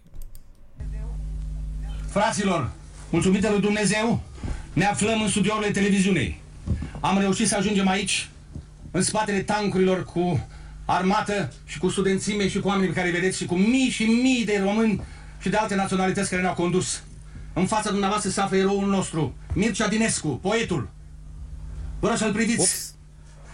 Fraților, 2.09 2.71
mulțumită 3.11 3.51
lui 3.51 3.61
Dumnezeu, 3.61 4.23
ne 4.73 4.85
aflăm 4.85 5.23
în 5.23 5.29
studiourile 5.29 5.71
televiziunii. 5.71 6.41
Am 7.01 7.19
reușit 7.19 7.49
să 7.49 7.57
ajungem 7.57 7.89
aici, 7.89 8.29
în 8.91 9.03
spatele 9.03 9.43
tancurilor 9.43 10.05
cu 10.05 10.49
armată 10.85 11.53
și 11.65 11.79
cu 11.79 11.89
studențime 11.89 12.49
și 12.49 12.61
cu 12.61 12.69
oamenii 12.69 12.89
pe 12.89 12.95
care 12.95 13.07
îi 13.07 13.15
vedeți 13.15 13.37
și 13.37 13.47
cu 13.47 13.55
mii 13.55 13.89
și 13.89 14.05
mii 14.05 14.45
de 14.45 14.61
români 14.65 15.03
și 15.41 15.49
de 15.49 15.57
alte 15.57 15.75
naționalități 15.75 16.31
care 16.31 16.43
ne-au 16.43 16.55
condus. 16.55 17.03
În 17.53 17.67
fața 17.67 17.91
dumneavoastră 17.91 18.31
se 18.31 18.41
află 18.41 18.57
eroul 18.57 18.89
nostru, 18.89 19.35
Mircea 19.55 19.89
Dinescu, 19.89 20.29
poetul. 20.29 20.91
Vă 22.01 22.09
rog 22.09 22.17
să-l 22.17 22.33
priviți. 22.33 22.61
Ups. 22.61 22.95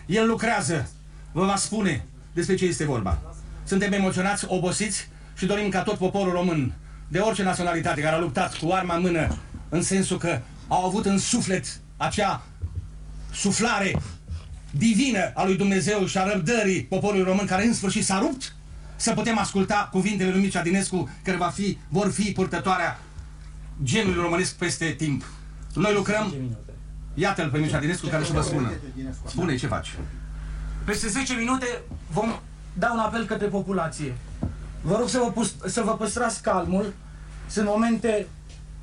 El 0.06 0.26
lucrează. 0.26 0.90
Vă 1.32 1.44
va 1.44 1.56
spune 1.56 2.06
despre 2.32 2.54
ce 2.54 2.64
este 2.64 2.84
vorba. 2.84 3.18
Suntem 3.64 3.92
emoționați, 3.92 4.44
obosiți 4.48 5.08
și 5.36 5.46
dorim 5.46 5.68
ca 5.68 5.82
tot 5.82 5.96
poporul 5.96 6.32
român, 6.32 6.74
de 7.08 7.18
orice 7.18 7.42
naționalitate 7.42 8.00
care 8.00 8.14
a 8.14 8.18
luptat 8.18 8.56
cu 8.56 8.70
arma 8.70 8.94
în 8.94 9.00
mână, 9.00 9.36
în 9.68 9.82
sensul 9.82 10.18
că 10.18 10.40
au 10.68 10.84
avut 10.84 11.06
în 11.06 11.18
suflet 11.18 11.80
acea 11.96 12.42
suflare 13.32 14.00
divină 14.70 15.32
a 15.34 15.44
lui 15.44 15.56
Dumnezeu 15.56 16.06
și 16.06 16.18
a 16.18 16.32
răbdării 16.32 16.82
poporului 16.82 17.24
român 17.24 17.46
care 17.46 17.66
în 17.66 17.74
sfârșit 17.74 18.04
s-a 18.04 18.18
rupt, 18.18 18.54
să 18.96 19.12
putem 19.12 19.38
asculta 19.38 19.88
cuvintele 19.92 20.30
lui 20.30 20.40
Mircea 20.40 20.62
Dinescu 20.62 21.10
care 21.22 21.36
va 21.36 21.48
fi, 21.48 21.78
vor 21.88 22.10
fi 22.10 22.32
purtătoarea 22.32 22.98
genului 23.82 24.22
românesc 24.22 24.54
peste 24.54 24.90
timp. 24.90 25.24
Noi 25.74 25.94
lucrăm... 25.94 26.34
Iată-l 27.14 27.50
pe 27.50 27.58
Mircea 27.58 27.78
Dinescu 27.78 28.06
care 28.06 28.24
să 28.24 28.32
vă 28.32 28.40
spună. 28.40 28.72
Spune 29.26 29.56
ce 29.56 29.66
faci. 29.66 29.94
Peste 30.84 31.08
10 31.08 31.34
minute 31.34 31.66
vom 32.10 32.38
da 32.72 32.92
un 32.92 32.98
apel 32.98 33.26
către 33.26 33.46
populație. 33.46 34.16
Vă 34.82 34.96
rog 34.98 35.08
să 35.08 35.18
vă, 35.18 35.30
pus, 35.30 35.54
să 35.66 35.82
vă 35.82 35.96
păstrați 35.96 36.42
calmul. 36.42 36.92
Sunt 37.46 37.66
momente 37.66 38.26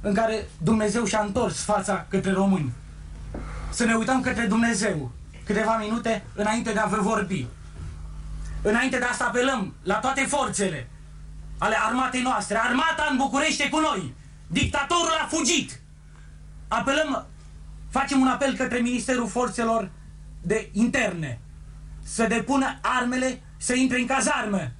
în 0.01 0.13
care 0.13 0.47
Dumnezeu 0.57 1.05
și-a 1.05 1.19
întors 1.19 1.63
fața 1.63 2.05
către 2.09 2.31
români. 2.31 2.71
Să 3.69 3.85
ne 3.85 3.93
uităm 3.95 4.21
către 4.21 4.45
Dumnezeu 4.45 5.11
câteva 5.45 5.77
minute 5.77 6.23
înainte 6.35 6.71
de 6.71 6.79
a 6.79 6.85
vă 6.85 6.97
vorbi. 7.01 7.45
Înainte 8.61 8.97
de 8.97 9.05
asta 9.05 9.25
apelăm 9.25 9.73
la 9.83 9.95
toate 9.95 10.21
forțele 10.21 10.87
ale 11.57 11.75
armatei 11.87 12.21
noastre. 12.21 12.57
Armata 12.57 13.07
în 13.11 13.17
București 13.17 13.63
e 13.63 13.69
cu 13.69 13.79
noi. 13.79 14.13
Dictatorul 14.53 15.17
a 15.23 15.27
fugit. 15.27 15.79
Apelăm, 16.67 17.27
facem 17.89 18.21
un 18.21 18.27
apel 18.27 18.55
către 18.55 18.79
Ministerul 18.79 19.27
Forțelor 19.27 19.91
de 20.41 20.69
Interne 20.71 21.39
să 22.03 22.25
depună 22.27 22.79
armele, 22.81 23.41
să 23.57 23.73
intre 23.73 23.99
în 23.99 24.05
cazarmă. 24.05 24.71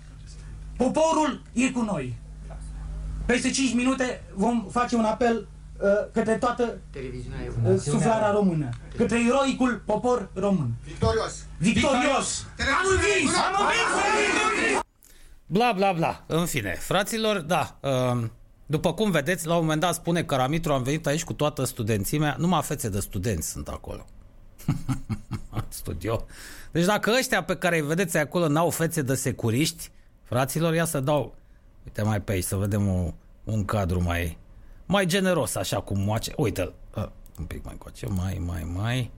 Poporul 0.78 1.42
e 1.54 1.72
cu 1.72 1.82
noi. 1.82 2.16
Peste 3.26 3.50
5 3.52 3.74
minute 3.74 4.24
vom 4.34 4.68
face 4.72 4.96
un 4.96 5.06
apel 5.06 5.48
uh, 5.82 5.90
către 6.14 6.36
toată 6.38 6.78
uh, 7.66 7.80
suflarea 7.80 8.32
română. 8.32 8.70
Către 8.98 9.20
eroicul 9.28 9.82
popor 9.86 10.30
român. 10.34 10.74
Victorios! 10.84 11.46
Victorios! 11.58 12.46
Am 12.60 12.86
învins! 12.96 13.36
Am 13.36 13.56
învins! 13.60 14.82
Bla, 15.46 15.72
bla, 15.72 15.92
bla. 15.92 16.24
În 16.28 16.46
fine, 16.46 16.76
fraților, 16.80 17.40
da. 17.40 17.78
Um, 17.82 18.32
după 18.74 18.94
cum 18.94 19.12
vedeți, 19.12 19.48
la 19.48 19.56
un 19.56 19.62
moment 19.62 19.82
dat 19.82 19.94
spune 19.94 20.24
Caramitru, 20.24 20.74
am 20.74 20.84
venit 20.84 21.08
aici 21.08 21.24
cu 21.24 21.34
toată 21.34 21.64
studențimea, 21.64 22.36
numai 22.40 22.62
fețe 22.62 22.90
de 22.90 23.00
studenți 23.00 23.50
sunt 23.50 23.68
acolo. 23.68 24.06
Studio. 25.68 26.26
Deci 26.72 26.86
dacă 26.86 27.12
ăștia 27.18 27.44
pe 27.44 27.56
care 27.56 27.76
îi 27.80 27.86
vedeți 27.86 28.18
acolo 28.18 28.48
n-au 28.48 28.70
fețe 28.70 29.02
de 29.02 29.14
securiști, 29.14 29.92
fraților, 30.24 30.74
ia 30.74 30.86
să 30.86 31.00
dau, 31.00 31.36
uite 31.86 32.02
mai 32.02 32.22
pe 32.22 32.32
aici, 32.32 32.44
să 32.44 32.56
vedem 32.56 32.88
o, 32.88 33.14
un 33.44 33.66
cadru 33.66 34.02
mai, 34.02 34.38
mai 34.86 35.06
generos, 35.06 35.56
așa 35.56 35.82
cum 35.82 36.00
moace. 36.00 36.34
Uite-l, 36.38 36.74
uh, 36.96 37.08
un 37.40 37.46
pic 37.46 37.64
mai 37.64 37.76
coace, 37.78 38.06
mai, 38.06 38.42
mai, 38.46 38.64
mai. 38.74 39.12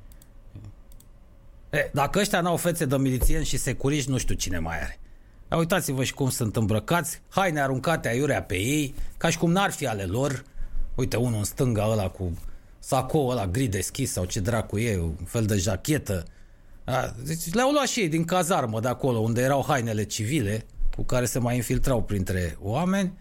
E, 1.70 1.90
dacă 1.94 2.20
ăștia 2.20 2.42
n-au 2.42 2.58
fețe 2.58 2.86
de 2.86 2.98
milițieni 2.98 3.46
și 3.46 3.58
securiști, 3.58 4.10
nu 4.10 4.18
știu 4.18 4.36
cine 4.36 4.60
mai 4.60 4.82
are. 4.82 5.00
Dar 5.48 5.60
uitați-vă 5.60 6.04
și 6.04 6.14
cum 6.14 6.30
sunt 6.30 6.56
îmbrăcați, 6.56 7.22
haine 7.30 7.62
aruncate 7.62 8.08
aiurea 8.08 8.44
pe 8.44 8.56
ei, 8.56 8.96
ca 9.18 9.30
și 9.30 9.38
cum 9.38 9.52
n-ar 9.52 9.72
fi 9.72 9.88
ale 9.88 10.04
lor. 10.04 10.44
Uite, 10.96 11.18
unul 11.18 11.38
în 11.38 11.44
stânga 11.44 11.88
ăla 11.90 12.08
cu 12.08 12.38
sacou 12.80 13.28
ăla 13.28 13.48
gri 13.48 13.68
deschis 13.68 14.12
sau 14.12 14.26
ce 14.26 14.40
dracu 14.40 14.78
e, 14.78 15.00
un 15.00 15.26
fel 15.26 15.46
de 15.46 15.56
jachetă. 15.56 16.26
A, 16.84 17.14
deci 17.24 17.54
le-au 17.54 17.72
luat 17.72 17.88
și 17.88 18.00
ei 18.00 18.10
din 18.10 18.26
cazarmă 18.26 18.80
de 18.80 18.88
acolo, 18.88 19.20
unde 19.20 19.42
erau 19.42 19.66
hainele 19.68 20.04
civile, 20.04 20.66
cu 20.96 21.04
care 21.04 21.26
se 21.26 21.40
mai 21.40 21.56
infiltrau 21.56 22.04
printre 22.04 22.58
oameni. 22.62 23.14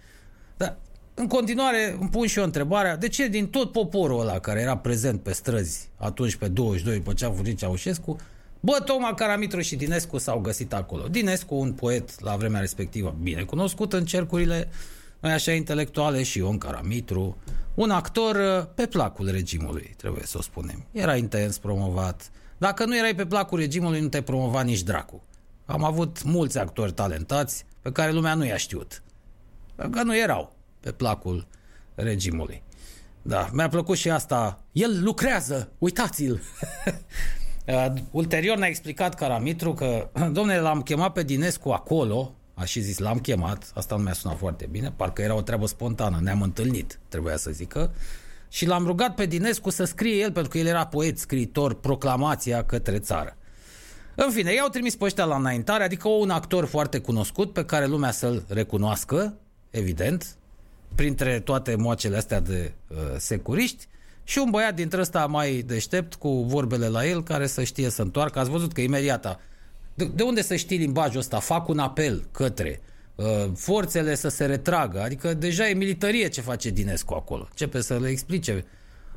Dar 0.57 0.77
în 1.15 1.27
continuare 1.27 1.97
îmi 2.01 2.09
pun 2.09 2.27
și 2.27 2.39
eu 2.39 2.45
întrebarea, 2.45 2.97
de 2.97 3.09
ce 3.09 3.29
din 3.29 3.47
tot 3.47 3.73
poporul 3.73 4.21
ăla 4.21 4.39
care 4.39 4.61
era 4.61 4.77
prezent 4.77 5.21
pe 5.21 5.33
străzi 5.33 5.89
atunci 5.97 6.37
pe 6.37 6.49
22 6.49 6.97
după 6.97 7.13
ce 7.13 7.25
a 7.25 7.31
fugit 7.31 7.59
Ceaușescu, 7.59 8.17
Bă, 8.65 8.83
Toma 8.85 9.15
Caramitru 9.15 9.61
și 9.61 9.77
Dinescu 9.77 10.19
s-au 10.19 10.39
găsit 10.39 10.73
acolo. 10.73 11.09
Dinescu, 11.09 11.55
un 11.55 11.73
poet 11.73 12.21
la 12.21 12.37
vremea 12.37 12.61
respectivă 12.61 13.17
bine 13.23 13.43
cunoscut 13.43 13.93
în 13.93 14.05
cercurile 14.05 14.69
noi 15.21 15.33
așa 15.33 15.53
intelectuale 15.53 16.23
și 16.23 16.39
Ion 16.39 16.59
Caramitru, 16.59 17.37
un 17.75 17.91
actor 17.91 18.37
uh, 18.37 18.67
pe 18.75 18.87
placul 18.87 19.31
regimului, 19.31 19.95
trebuie 19.97 20.23
să 20.25 20.39
o 20.39 20.43
spunem. 20.43 20.87
Era 20.93 21.17
intens 21.17 21.59
promovat. 21.59 22.31
Dacă 22.59 22.85
nu 22.85 22.97
erai 22.97 23.15
pe 23.15 23.27
placul 23.27 23.59
regimului, 23.59 24.01
nu 24.01 24.09
te 24.09 24.23
promova 24.23 24.63
nici 24.63 24.83
dracu. 24.83 25.23
Am 25.65 25.85
avut 25.85 26.23
mulți 26.23 26.59
actori 26.59 26.93
talentați 26.93 27.67
pe 27.81 27.93
care 27.93 28.13
lumea 28.13 28.35
nu 28.35 28.45
i-a 28.45 28.57
știut. 28.57 29.03
Că 29.91 30.03
nu 30.03 30.17
erau 30.17 30.57
pe 30.81 30.93
placul 30.93 31.47
regimului. 31.95 32.63
Da, 33.23 33.49
mi-a 33.53 33.69
plăcut 33.69 33.97
și 33.97 34.11
asta. 34.11 34.63
El 34.73 35.03
lucrează, 35.03 35.73
uitați-l! 35.79 36.41
Uh, 37.67 37.87
ulterior 38.11 38.57
ne-a 38.57 38.69
explicat 38.69 39.15
Caramitru 39.15 39.75
că, 39.75 40.09
domnule, 40.33 40.59
l-am 40.59 40.83
chemat 40.83 41.13
pe 41.13 41.23
Dinescu 41.23 41.71
acolo, 41.71 42.35
a 42.55 42.65
și 42.65 42.81
zis, 42.81 42.99
l-am 42.99 43.19
chemat, 43.19 43.73
asta 43.75 43.97
nu 43.97 44.03
mi-a 44.03 44.13
sunat 44.13 44.39
foarte 44.39 44.69
bine, 44.71 44.93
parcă 44.97 45.23
era 45.23 45.35
o 45.35 45.43
treabă 45.43 45.67
spontană, 45.67 46.19
ne-am 46.23 46.43
întâlnit, 46.43 47.01
trebuia 47.09 47.37
să 47.37 47.51
zică, 47.51 47.95
și 48.49 48.67
l-am 48.67 48.87
rugat 48.87 49.15
pe 49.15 49.27
Dinescu 49.27 49.71
să 49.71 49.85
scrie 49.85 50.21
el, 50.21 50.33
pentru 50.33 50.51
că 50.51 50.59
el 50.59 50.67
era 50.67 50.87
poet, 50.87 51.19
scriitor, 51.19 51.75
proclamația 51.75 52.65
către 52.65 52.99
țară. 52.99 53.37
În 54.15 54.31
fine, 54.31 54.55
i-au 54.55 54.69
trimis 54.69 54.97
pe 54.97 55.05
ăștia 55.05 55.25
la 55.25 55.37
înaintare, 55.37 55.85
adică 55.85 56.09
un 56.09 56.31
actor 56.31 56.65
foarte 56.65 56.99
cunoscut 56.99 57.53
pe 57.53 57.65
care 57.65 57.87
lumea 57.87 58.11
să-l 58.11 58.45
recunoască, 58.49 59.35
evident, 59.71 60.37
printre 60.95 61.41
toate 61.41 61.77
moacele 61.77 62.17
astea 62.17 62.41
de 62.41 62.73
uh, 62.89 62.97
securiști, 63.17 63.89
și 64.25 64.39
un 64.39 64.51
băiat 64.51 64.75
dintre 64.75 65.01
ăsta 65.01 65.27
mai 65.27 65.63
deștept 65.67 66.15
cu 66.15 66.29
vorbele 66.29 66.89
la 66.89 67.07
el 67.07 67.23
care 67.23 67.47
să 67.47 67.63
știe 67.63 67.91
să 67.91 68.03
întoarcă. 68.03 68.39
Ați 68.39 68.51
văzut 68.51 68.73
că 68.73 68.81
imediat 68.81 69.41
de, 69.95 70.05
de 70.05 70.23
unde 70.23 70.43
să 70.43 70.57
știi 70.57 70.77
limbajul 70.77 71.19
ăsta? 71.19 71.39
Fac 71.39 71.69
un 71.69 71.79
apel 71.79 72.29
către 72.31 72.81
uh, 73.15 73.25
forțele 73.55 74.15
să 74.15 74.29
se 74.29 74.45
retragă. 74.45 75.03
Adică 75.03 75.35
deja 75.35 75.69
e 75.69 75.75
militarie 75.75 76.29
ce 76.29 76.41
face 76.41 76.71
Dinescu 76.71 77.15
acolo. 77.15 77.47
Începe 77.51 77.81
să 77.81 77.99
le 77.99 78.09
explice 78.09 78.65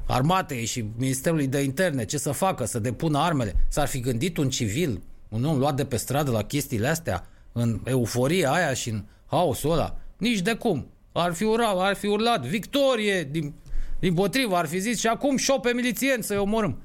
armatei 0.07 0.65
și 0.65 0.85
Ministerului 0.97 1.47
de 1.47 1.61
Interne 1.61 2.05
ce 2.05 2.17
să 2.17 2.31
facă, 2.31 2.65
să 2.65 2.79
depună 2.79 3.17
armele. 3.17 3.55
S-ar 3.67 3.87
fi 3.87 3.99
gândit 3.99 4.37
un 4.37 4.49
civil, 4.49 5.01
un 5.29 5.45
om 5.45 5.57
luat 5.57 5.75
de 5.75 5.85
pe 5.85 5.97
stradă 5.97 6.31
la 6.31 6.43
chestiile 6.43 6.87
astea, 6.87 7.27
în 7.51 7.79
euforia 7.83 8.51
aia 8.51 8.73
și 8.73 8.89
în 8.89 9.03
haosul 9.25 9.71
ăla. 9.71 9.97
Nici 10.17 10.39
de 10.39 10.53
cum. 10.53 10.87
Ar 11.11 11.33
fi, 11.33 11.43
ura, 11.43 11.69
ar 11.69 11.95
fi 11.95 12.05
urlat 12.05 12.45
victorie 12.45 13.23
din 13.23 13.53
din 13.99 14.13
potrivă, 14.13 14.55
ar 14.55 14.65
fi 14.65 14.79
zis 14.79 14.99
și 14.99 15.07
acum 15.07 15.37
șope 15.37 15.73
milițieni 15.73 16.23
să-i 16.23 16.37
omorâm. 16.37 16.77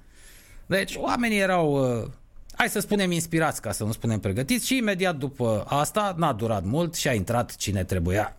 Deci 0.66 0.94
oamenii 0.96 1.38
erau, 1.38 2.00
uh, 2.00 2.08
hai 2.54 2.68
să 2.68 2.80
spunem, 2.80 3.10
inspirați, 3.10 3.60
ca 3.60 3.72
să 3.72 3.84
nu 3.84 3.92
spunem 3.92 4.20
pregătiți 4.20 4.66
și 4.66 4.76
imediat 4.76 5.16
după 5.16 5.64
asta 5.68 6.14
n-a 6.16 6.32
durat 6.32 6.64
mult 6.64 6.94
și 6.94 7.08
a 7.08 7.12
intrat 7.14 7.56
cine 7.56 7.84
trebuia. 7.84 8.36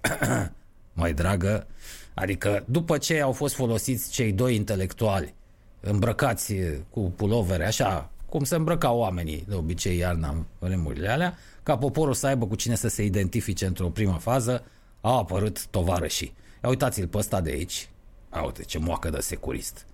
Mai 0.94 1.14
dragă, 1.14 1.68
adică 2.14 2.64
după 2.68 2.98
ce 2.98 3.22
au 3.22 3.32
fost 3.32 3.56
folosiți 3.56 4.12
cei 4.12 4.32
doi 4.32 4.56
intelectuali 4.56 5.34
îmbrăcați 5.80 6.54
cu 6.90 7.14
pulovere, 7.16 7.66
așa 7.66 8.10
cum 8.30 8.44
se 8.44 8.56
îmbrăcau 8.56 8.98
oamenii 8.98 9.46
de 9.48 9.56
obicei 9.56 9.98
iarna 9.98 10.30
în 10.30 10.44
vremurile 10.60 11.10
alea, 11.10 11.38
ca 11.64 11.78
poporul 11.78 12.14
să 12.14 12.28
aibă 12.28 12.48
cu 12.48 12.56
cine 12.56 12.76
să 12.76 12.88
se 12.88 13.04
identifice 13.04 13.66
într-o 13.66 13.90
primă 13.90 14.18
fază, 14.20 14.64
au 15.02 15.18
apărut 15.18 15.66
tovarășii. 15.66 16.34
Ia 16.64 16.70
uitați-l 16.70 17.08
pe 17.08 17.18
ăsta 17.18 17.42
de 17.42 17.50
aici, 17.50 17.90
a, 18.34 18.44
uite 18.44 18.64
ce 18.64 18.80
moacă 18.80 19.10
de 19.10 19.20
securist. 19.20 19.86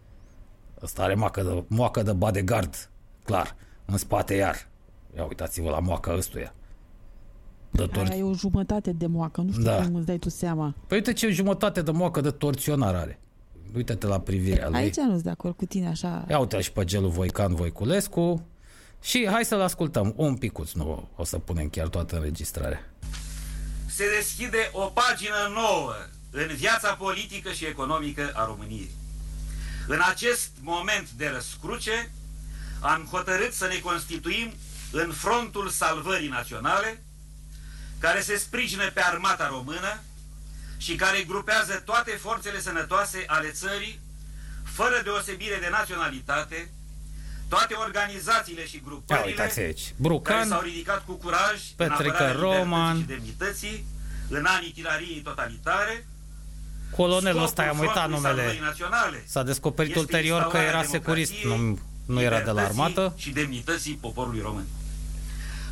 Ăsta 0.84 1.04
are 1.04 1.16
moacă 1.16 1.42
de, 1.42 1.64
moacă 1.68 2.04
de 2.04 2.14
bodyguard, 2.14 2.90
clar, 3.24 3.56
în 3.86 3.98
spate 3.98 4.34
iar. 4.34 4.68
Ia 5.16 5.26
uitați-vă 5.26 5.70
la 5.70 5.80
moaca 5.80 6.14
ăstuia. 6.14 6.54
Dător... 7.72 8.06
Are 8.06 8.22
o 8.22 8.34
jumătate 8.34 8.92
de 8.92 9.08
moacă, 9.08 9.42
nu 9.42 9.52
știu 9.52 9.64
da. 9.64 9.84
cum 9.84 9.96
îți 9.96 10.06
dai 10.06 10.18
tu 10.18 10.30
seama. 10.30 10.76
Păi 10.88 10.98
uite 10.98 11.14
ce 11.14 11.30
jumătate 11.30 11.82
de 11.82 11.92
moacă 11.92 12.22
de 12.22 12.32
torționar 12.32 12.96
are. 12.96 13.20
Uite-te 13.76 14.08
la 14.08 14.20
privirea 14.20 14.70
lui. 14.70 14.78
Aici 14.78 14.96
nu 14.96 15.12
sunt 15.12 15.24
de 15.24 15.30
acord 15.30 15.56
cu 15.56 15.66
tine 15.66 15.88
așa. 15.88 16.26
Ia 16.30 16.40
uite 16.40 16.62
și 16.62 16.72
pe 16.72 16.84
gelul 16.84 17.10
Voican 17.10 17.56
Voiculescu. 17.56 18.46
Și 19.02 19.28
hai 19.32 19.46
să-l 19.46 19.62
ascultăm 19.62 20.14
un 20.16 20.36
picuț, 20.36 20.72
nu 20.72 21.08
o 21.16 21.24
să 21.24 21.38
punem 21.38 21.70
chiar 21.70 21.88
toată 21.88 22.16
înregistrarea. 22.16 22.80
Se 23.88 24.04
deschide 24.18 24.70
o 24.74 24.86
pagină 24.86 25.36
nouă 25.54 25.92
în 26.32 26.48
viața 26.56 26.94
politică 26.94 27.52
și 27.52 27.66
economică 27.66 28.32
a 28.34 28.46
României. 28.46 28.92
În 29.88 30.02
acest 30.10 30.50
moment 30.62 31.10
de 31.10 31.28
răscruce, 31.28 32.12
am 32.80 33.08
hotărât 33.12 33.54
să 33.54 33.68
ne 33.68 33.80
constituim 33.80 34.54
în 34.92 35.12
frontul 35.12 35.70
salvării 35.70 36.28
naționale, 36.28 37.04
care 38.00 38.22
se 38.22 38.38
sprijină 38.38 38.92
pe 38.92 39.02
armata 39.02 39.48
română 39.48 40.02
și 40.78 40.96
care 40.96 41.24
grupează 41.24 41.74
toate 41.86 42.12
forțele 42.12 42.62
sănătoase 42.62 43.24
ale 43.28 43.50
țării, 43.50 44.00
fără 44.64 45.02
deosebire 45.04 45.58
de 45.60 45.70
naționalitate, 45.70 46.72
toate 47.48 47.74
organizațiile 47.74 48.66
și 48.66 48.82
grupările 48.86 49.54
Brucan, 49.96 50.36
care 50.36 50.48
s-au 50.48 50.62
ridicat 50.62 51.06
cu 51.06 51.14
curaj 51.14 51.62
Petrică 51.76 52.32
în 52.32 52.40
Roman, 52.40 52.98
și 52.98 53.04
demnității, 53.06 53.86
în 54.30 54.46
anii 54.46 54.72
tirariei 54.72 55.22
totalitare, 55.22 56.08
Colonelul 56.96 57.44
ăsta, 57.44 57.64
am 57.64 57.80
uitat 57.80 58.10
numele. 58.10 58.60
S-a 59.26 59.44
descoperit 59.44 59.96
ulterior 59.96 60.48
că 60.48 60.58
era 60.58 60.84
securist, 60.84 61.34
nu, 61.44 61.80
nu 62.06 62.22
era 62.22 62.42
de 62.42 62.52
la 62.52 62.62
armată. 62.62 63.14
Și 63.18 63.30
demnității 63.30 63.94
poporului 64.02 64.42
român. 64.42 64.66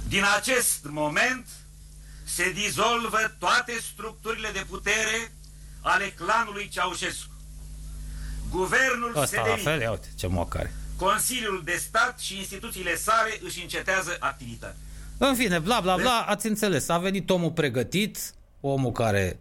Din 0.08 0.24
acest 0.38 0.80
moment 0.90 1.46
se 2.24 2.52
dizolvă 2.52 3.36
toate 3.40 3.74
structurile 3.94 4.50
de 4.54 4.66
putere 4.70 5.32
ale 5.82 6.06
clanului 6.06 6.68
Ceaușescu. 6.68 7.32
Guvernul 8.50 9.12
se 9.14 9.20
Ăsta 9.20 9.42
la 9.42 9.44
demite. 9.44 9.70
fel, 9.70 9.82
ia 9.82 9.92
uite 9.92 10.08
ce 10.16 10.28
mocare. 10.28 10.74
Consiliul 10.96 11.62
de 11.66 11.76
stat 11.88 12.20
și 12.20 12.38
instituțiile 12.38 12.96
sale 12.96 13.40
își 13.44 13.62
încetează 13.62 14.18
activitatea. 14.20 14.76
În 15.18 15.36
fine, 15.36 15.60
bla 15.60 15.80
bla 15.80 15.96
bla, 15.96 16.26
ați 16.28 16.48
înțeles. 16.48 16.90
A 16.90 16.98
venit 16.98 17.30
omul 17.30 17.52
pregătit, 17.52 18.34
omul 18.62 18.92
care 18.92 19.40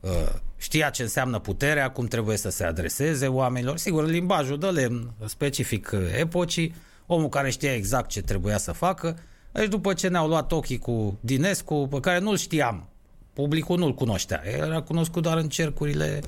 uh, 0.00 0.10
știa 0.58 0.90
ce 0.90 1.02
înseamnă 1.02 1.38
puterea, 1.38 1.90
cum 1.90 2.06
trebuie 2.06 2.36
să 2.36 2.50
se 2.50 2.64
adreseze 2.64 3.26
oamenilor. 3.26 3.76
Sigur, 3.76 4.06
limbajul 4.06 4.58
de 4.58 4.66
lemn 4.66 5.12
specific 5.26 5.90
uh, 5.94 6.00
epocii, 6.18 6.74
omul 7.06 7.28
care 7.28 7.50
știa 7.50 7.74
exact 7.74 8.08
ce 8.08 8.22
trebuia 8.22 8.58
să 8.58 8.72
facă. 8.72 9.18
Deci 9.52 9.68
după 9.68 9.92
ce 9.92 10.08
ne-au 10.08 10.28
luat 10.28 10.52
ochii 10.52 10.78
cu 10.78 11.18
Dinescu, 11.20 11.86
pe 11.90 12.00
care 12.00 12.18
nu-l 12.18 12.36
știam, 12.36 12.88
publicul 13.32 13.78
nu-l 13.78 13.94
cunoștea, 13.94 14.42
era 14.46 14.80
cunoscut 14.80 15.22
doar 15.22 15.36
în 15.36 15.48
cercurile 15.48 16.20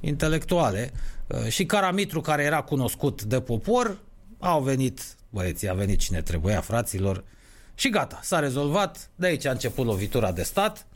intelectuale, 0.00 0.90
uh, 1.26 1.46
și 1.48 1.66
Caramitru, 1.66 2.20
care 2.20 2.42
era 2.42 2.60
cunoscut 2.60 3.22
de 3.22 3.40
popor, 3.40 3.98
au 4.38 4.62
venit 4.62 5.00
băieții, 5.30 5.68
a 5.68 5.74
venit 5.74 5.98
cine 5.98 6.22
trebuia, 6.22 6.60
fraților, 6.60 7.24
și 7.74 7.88
gata, 7.88 8.20
s-a 8.22 8.38
rezolvat, 8.38 9.10
de 9.14 9.26
aici 9.26 9.44
a 9.46 9.50
început 9.50 9.86
lovitura 9.86 10.32
de 10.32 10.42
stat, 10.42 10.86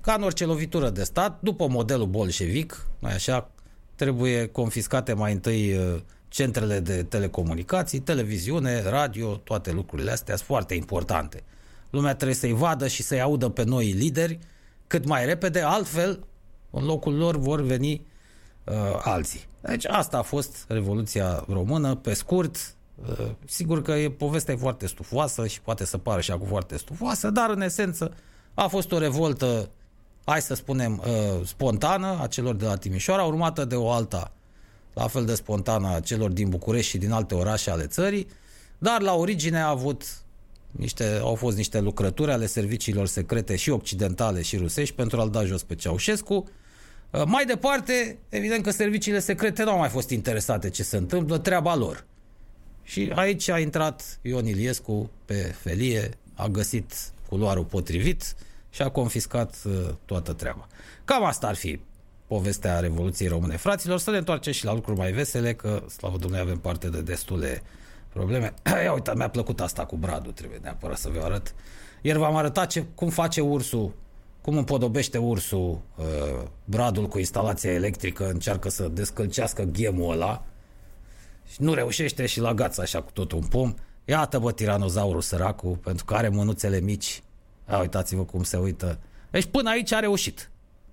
ca 0.00 0.14
în 0.14 0.22
orice 0.22 0.44
lovitură 0.44 0.90
de 0.90 1.02
stat, 1.02 1.38
după 1.40 1.68
modelul 1.68 2.06
bolșevic, 2.06 2.86
mai 2.98 3.14
așa, 3.14 3.50
trebuie 3.94 4.46
confiscate 4.46 5.12
mai 5.12 5.32
întâi 5.32 5.76
uh, 5.76 6.00
centrele 6.28 6.80
de 6.80 7.02
telecomunicații, 7.02 7.98
televiziune, 7.98 8.82
radio, 8.82 9.36
toate 9.36 9.72
lucrurile 9.72 10.10
astea 10.10 10.36
sunt 10.36 10.48
foarte 10.48 10.74
importante. 10.74 11.42
Lumea 11.90 12.14
trebuie 12.14 12.36
să-i 12.36 12.52
vadă 12.52 12.86
și 12.86 13.02
să-i 13.02 13.20
audă 13.20 13.48
pe 13.48 13.64
noi 13.64 13.90
lideri 13.90 14.38
cât 14.86 15.06
mai 15.06 15.24
repede, 15.24 15.60
altfel, 15.60 16.24
în 16.70 16.84
locul 16.84 17.16
lor 17.16 17.36
vor 17.36 17.60
veni 17.60 18.06
uh, 18.64 18.74
alții. 19.02 19.40
Deci 19.60 19.86
asta 19.86 20.18
a 20.18 20.22
fost 20.22 20.64
Revoluția 20.68 21.44
Română, 21.48 21.94
pe 21.94 22.14
scurt, 22.14 22.74
uh, 23.08 23.30
sigur 23.44 23.82
că 23.82 23.92
e, 23.92 24.10
povestea 24.10 24.54
e 24.54 24.56
foarte 24.56 24.86
stufoasă 24.86 25.46
și 25.46 25.60
poate 25.60 25.84
să 25.84 25.98
pară 25.98 26.20
și 26.20 26.30
acum 26.30 26.46
foarte 26.46 26.76
stufoasă, 26.76 27.30
dar 27.30 27.50
în 27.50 27.60
esență 27.60 28.14
a 28.54 28.66
fost 28.66 28.92
o 28.92 28.98
revoltă, 28.98 29.70
hai 30.24 30.40
să 30.40 30.54
spunem, 30.54 31.02
uh, 31.06 31.46
spontană 31.46 32.18
a 32.20 32.26
celor 32.26 32.54
de 32.54 32.64
la 32.64 32.76
Timișoara, 32.76 33.22
urmată 33.22 33.64
de 33.64 33.74
o 33.74 33.90
alta 33.90 34.32
la 34.94 35.06
fel 35.06 35.24
de 35.24 35.34
spontană 35.34 35.94
a 35.94 36.00
celor 36.00 36.30
din 36.30 36.48
București 36.48 36.90
și 36.90 36.98
din 36.98 37.10
alte 37.10 37.34
orașe 37.34 37.70
ale 37.70 37.86
țării, 37.86 38.26
dar 38.78 39.00
la 39.00 39.14
origine 39.14 39.60
a 39.60 39.68
avut 39.68 40.24
niște, 40.70 41.18
au 41.22 41.34
fost 41.34 41.56
niște 41.56 41.80
lucrături 41.80 42.30
ale 42.30 42.46
serviciilor 42.46 43.06
secrete 43.06 43.56
și 43.56 43.70
occidentale 43.70 44.42
și 44.42 44.56
rusești 44.56 44.94
pentru 44.94 45.20
a-l 45.20 45.30
da 45.30 45.44
jos 45.44 45.62
pe 45.62 45.74
Ceaușescu. 45.74 46.44
Uh, 47.10 47.22
Mai 47.26 47.44
departe, 47.44 48.18
evident 48.28 48.62
că 48.62 48.70
serviciile 48.70 49.18
secrete 49.18 49.62
nu 49.62 49.70
au 49.70 49.78
mai 49.78 49.88
fost 49.88 50.10
interesate 50.10 50.70
ce 50.70 50.82
se 50.82 50.96
întâmplă, 50.96 51.38
treaba 51.38 51.74
lor. 51.74 52.04
Și 52.82 53.12
aici 53.14 53.48
a 53.48 53.58
intrat 53.58 54.18
Ion 54.22 54.46
Iliescu 54.46 55.10
pe 55.24 55.34
felie, 55.34 56.10
a 56.34 56.48
găsit 56.48 56.94
culoarul 57.28 57.64
potrivit 57.64 58.34
și 58.74 58.82
a 58.82 58.90
confiscat 58.90 59.54
uh, 59.64 59.72
toată 60.04 60.32
treaba. 60.32 60.66
Cam 61.04 61.24
asta 61.24 61.46
ar 61.46 61.54
fi 61.54 61.80
povestea 62.26 62.80
Revoluției 62.80 63.28
Române. 63.28 63.56
Fraților, 63.56 63.98
să 63.98 64.10
ne 64.10 64.16
întoarcem 64.16 64.52
și 64.52 64.64
la 64.64 64.74
lucruri 64.74 64.98
mai 64.98 65.12
vesele, 65.12 65.54
că, 65.54 65.82
slavă 65.96 66.16
Dumnezeu, 66.16 66.44
avem 66.44 66.58
parte 66.58 66.88
de 66.88 67.02
destule 67.02 67.62
probleme. 68.12 68.54
Ia 68.84 68.92
uite, 68.92 69.12
mi-a 69.14 69.28
plăcut 69.28 69.60
asta 69.60 69.84
cu 69.84 69.96
bradul, 69.96 70.32
trebuie 70.32 70.58
neapărat 70.62 70.98
să 70.98 71.08
vă 71.08 71.20
arăt. 71.20 71.54
Ieri 72.02 72.18
v-am 72.18 72.36
arătat 72.36 72.70
ce, 72.70 72.84
cum 72.94 73.08
face 73.08 73.40
ursul, 73.40 73.94
cum 74.40 74.56
împodobește 74.56 75.18
ursul 75.18 75.80
uh, 75.96 76.04
bradul 76.64 77.08
cu 77.08 77.18
instalația 77.18 77.72
electrică, 77.72 78.28
încearcă 78.28 78.68
să 78.68 78.88
descălcească 78.88 79.62
ghemul 79.62 80.12
ăla 80.12 80.44
și 81.46 81.62
nu 81.62 81.74
reușește 81.74 82.26
și 82.26 82.40
la 82.40 82.54
gață 82.54 82.80
așa 82.80 83.02
cu 83.02 83.10
tot 83.10 83.32
un 83.32 83.42
pom. 83.42 83.74
Iată 84.04 84.38
bă 84.38 84.52
tiranozaurul 84.52 85.20
săracul, 85.20 85.76
pentru 85.76 86.04
că 86.04 86.14
are 86.14 86.28
mânuțele 86.28 86.80
mici. 86.80 87.23
Ia 87.70 87.78
uitați-vă 87.80 88.22
cum 88.24 88.42
se 88.42 88.56
uită. 88.56 88.98
Deci 89.30 89.44
până 89.44 89.70
aici 89.70 89.92
a 89.92 89.98
reușit. 89.98 90.50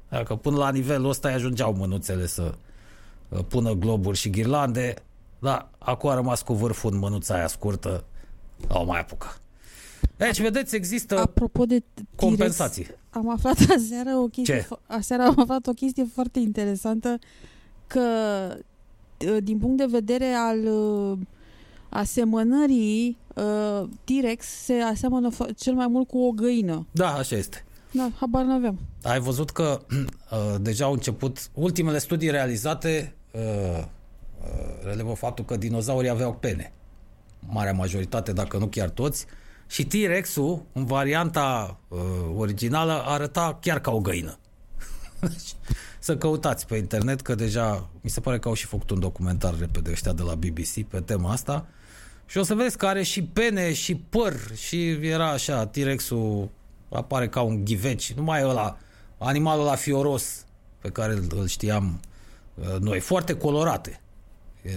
Dacă 0.10 0.36
până 0.36 0.58
la 0.58 0.72
nivelul 0.72 1.10
ăsta 1.10 1.28
îi 1.28 1.34
ajungeau 1.34 1.74
mânuțele 1.74 2.26
să 2.28 2.54
uh, 3.30 3.40
pună 3.48 3.72
globuri 3.74 4.18
și 4.18 4.30
ghirlande, 4.30 4.94
dar 5.40 5.70
acum 5.78 6.10
a 6.10 6.14
rămas 6.14 6.42
cu 6.42 6.54
vârful 6.54 6.92
în 6.94 7.00
mânuța 7.00 7.34
aia 7.36 7.48
scurtă, 7.48 8.04
au 8.68 8.86
mai 8.86 9.00
apucat. 9.00 9.42
Deci, 10.18 10.42
vedeți, 10.42 10.76
există 10.76 11.20
Apropo 11.20 11.66
de 11.66 11.80
T-Rex, 11.94 12.08
compensații. 12.16 12.88
am 13.10 13.30
aflat 13.30 13.58
aseară 13.78 14.10
o 14.16 14.26
chestie, 14.28 14.56
Ce? 14.60 14.66
fo- 14.76 14.88
aseară 14.88 15.24
am 15.24 15.40
aflat 15.40 15.68
o 15.68 15.72
chestie 15.74 16.06
foarte 16.14 16.40
interesantă 16.40 17.20
că 17.88 18.02
uh, 19.28 19.38
din 19.44 19.58
punct 19.58 19.78
de 19.78 19.86
vedere 19.86 20.34
al 20.34 20.66
uh, 20.66 21.18
asemănării 21.92 23.18
uh, 23.36 23.88
T-Rex 24.04 24.46
se 24.46 24.74
aseamănă 24.74 25.30
fo- 25.32 25.56
cel 25.58 25.74
mai 25.74 25.88
mult 25.88 26.08
cu 26.08 26.18
o 26.20 26.32
găină. 26.32 26.88
Da, 26.92 27.14
așa 27.14 27.36
este. 27.36 27.66
Da, 27.92 28.10
habar 28.20 28.44
n-aveam. 28.44 28.80
Ai 29.04 29.20
văzut 29.20 29.50
că 29.50 29.82
uh, 29.92 30.56
deja 30.62 30.86
au 30.86 30.92
început 30.92 31.50
ultimele 31.54 31.98
studii 31.98 32.30
realizate 32.30 33.16
uh, 33.32 33.42
uh, 33.42 33.86
relevă 34.84 35.14
faptul 35.14 35.46
că 35.46 35.58
dinozaurii 35.58 36.10
aveau 36.10 36.34
pene. 36.34 36.74
Marea 37.40 37.74
majoritate, 37.74 38.34
dacă 38.34 38.58
nu 38.58 38.68
chiar 38.68 38.90
toți. 38.90 39.26
Și 39.68 39.86
T-Rex-ul, 39.86 40.62
în 40.74 40.86
varianta 40.86 41.80
uh, 41.88 42.00
originală, 42.36 43.04
arăta 43.06 43.58
chiar 43.62 43.80
ca 43.80 43.92
o 43.92 44.00
găină. 44.00 44.38
Deci, 45.20 45.56
Să 46.04 46.18
căutați 46.18 46.68
pe 46.68 46.76
internet, 46.78 47.22
că 47.22 47.36
deja 47.36 47.90
mi 48.02 48.10
se 48.10 48.20
pare 48.20 48.40
că 48.40 48.48
au 48.48 48.54
și 48.54 48.66
făcut 48.66 48.90
un 48.90 49.00
documentar 49.00 49.58
repede 49.60 49.92
ăștia 49.92 50.14
de 50.14 50.22
la 50.22 50.36
BBC 50.36 50.84
pe 50.88 51.00
tema 51.00 51.32
asta. 51.32 51.66
Și 52.32 52.38
o 52.38 52.44
să 52.44 52.56
vedeți 52.56 52.78
că 52.78 52.86
are 52.86 53.04
și 53.04 53.24
pene 53.24 53.74
și 53.74 53.96
păr 53.96 54.40
și 54.56 54.90
era 54.90 55.30
așa, 55.30 55.68
T-Rex-ul 55.68 56.50
apare 56.90 57.30
ca 57.30 57.42
un 57.42 57.66
ghiveci, 57.66 58.14
nu 58.14 58.24
mai 58.24 58.42
e 58.42 58.46
ăla, 58.46 58.78
animalul 59.18 59.66
ăla 59.66 59.76
fioros 59.76 60.46
pe 60.82 60.90
care 60.90 61.14
îl, 61.14 61.24
îl 61.36 61.48
știam 61.48 62.00
uh, 62.56 62.80
noi, 62.80 63.00
foarte 63.00 63.34
colorate. 63.34 64.02
E, 64.62 64.72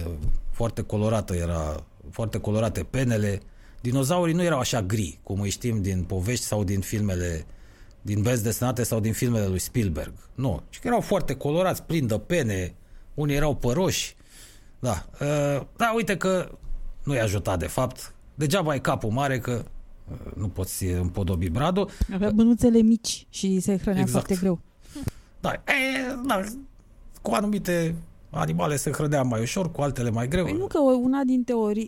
foarte 0.51 0.81
colorată 0.81 1.35
era, 1.35 1.83
foarte 2.11 2.39
colorate 2.39 2.83
penele. 2.83 3.41
Dinozaurii 3.81 4.33
nu 4.33 4.43
erau 4.43 4.59
așa 4.59 4.81
gri, 4.81 5.19
cum 5.23 5.41
îi 5.41 5.49
știm 5.49 5.81
din 5.81 6.03
povești 6.03 6.45
sau 6.45 6.63
din 6.63 6.79
filmele 6.79 7.45
din 8.01 8.21
benzi 8.21 8.43
desenate 8.43 8.83
sau 8.83 8.99
din 8.99 9.13
filmele 9.13 9.45
lui 9.47 9.59
Spielberg. 9.59 10.13
Nu, 10.33 10.61
ci 10.69 10.79
că 10.79 10.87
erau 10.87 11.01
foarte 11.01 11.35
colorați, 11.35 11.83
plini 11.83 12.07
de 12.07 12.19
pene, 12.19 12.75
unii 13.13 13.35
erau 13.35 13.55
păroși. 13.55 14.15
Da, 14.79 15.05
uh, 15.21 15.61
da, 15.77 15.91
uite 15.95 16.17
că 16.17 16.49
nu 17.05 17.13
i-a 17.13 17.23
ajutat 17.23 17.59
de 17.59 17.67
fapt. 17.67 18.13
Degeaba 18.35 18.71
ai 18.71 18.81
capul 18.81 19.09
mare 19.09 19.39
că 19.39 19.63
uh, 20.11 20.33
nu 20.35 20.47
poți 20.47 20.85
împodobi 20.85 21.49
bradul. 21.49 21.89
Avea 22.13 22.31
mânuțele 22.35 22.81
mici 22.81 23.27
și 23.29 23.59
se 23.59 23.77
hrănea 23.77 24.01
Exact. 24.01 24.25
foarte 24.25 24.35
greu. 24.41 24.59
Da, 25.39 25.51
e, 25.51 25.63
da, 26.25 26.41
cu 27.21 27.31
anumite 27.31 27.95
animale 28.29 28.75
se 28.75 28.91
hrănea 28.91 29.23
mai 29.23 29.41
ușor, 29.41 29.71
cu 29.71 29.81
altele 29.81 30.09
mai 30.09 30.27
greu. 30.27 30.43
Păi 30.43 30.53
nu 30.53 30.67
că 30.67 30.79
una 30.79 31.23
din 31.23 31.43
teorii 31.43 31.87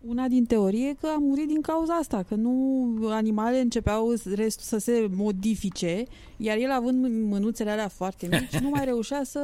una 0.00 0.28
din 0.28 0.44
teorie 0.44 0.88
e 0.88 0.96
că 1.00 1.06
a 1.06 1.18
murit 1.18 1.46
din 1.46 1.60
cauza 1.60 1.94
asta, 1.94 2.24
că 2.28 2.34
nu 2.34 2.86
animalele 3.10 3.60
începeau 3.60 4.14
restul 4.34 4.64
să 4.64 4.78
se 4.78 5.08
modifice, 5.10 6.04
iar 6.36 6.56
el 6.56 6.70
având 6.70 7.22
mânuțele 7.28 7.70
alea 7.70 7.88
foarte 7.88 8.28
mici, 8.30 8.60
nu 8.62 8.68
mai 8.68 8.84
reușea 8.84 9.22
să 9.24 9.40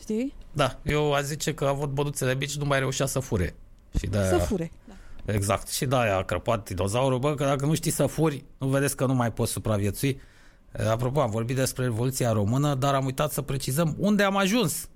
știi? 0.00 0.34
Da, 0.54 0.78
eu 0.82 1.12
aș 1.12 1.22
zice 1.22 1.54
că 1.54 1.64
a 1.64 1.68
avut 1.68 1.88
băduțele 1.88 2.34
mici, 2.34 2.56
nu 2.56 2.64
mai 2.64 2.78
reușea 2.78 3.06
să 3.06 3.18
fure. 3.18 3.54
Și 3.98 4.06
de 4.06 4.18
Să 4.28 4.36
fure. 4.36 4.72
Da. 4.84 5.32
Exact. 5.32 5.68
Și 5.68 5.86
da, 5.86 6.16
a 6.16 6.22
crăpat 6.22 6.68
dinozaurul. 6.68 7.18
Bă, 7.18 7.34
că 7.34 7.44
dacă 7.44 7.66
nu 7.66 7.74
știi 7.74 7.90
să 7.90 8.06
furi, 8.06 8.44
nu 8.58 8.66
vedeți 8.66 8.96
că 8.96 9.06
nu 9.06 9.14
mai 9.14 9.32
poți 9.32 9.52
supraviețui. 9.52 10.20
E, 10.78 10.88
Apropo, 10.88 11.20
am 11.20 11.30
vorbit 11.30 11.56
despre 11.56 11.84
Revoluția 11.84 12.32
Română, 12.32 12.74
dar 12.74 12.94
am 12.94 13.04
uitat 13.04 13.32
să 13.32 13.42
precizăm 13.42 13.94
unde 13.98 14.22
am 14.22 14.36
ajuns. 14.36 14.88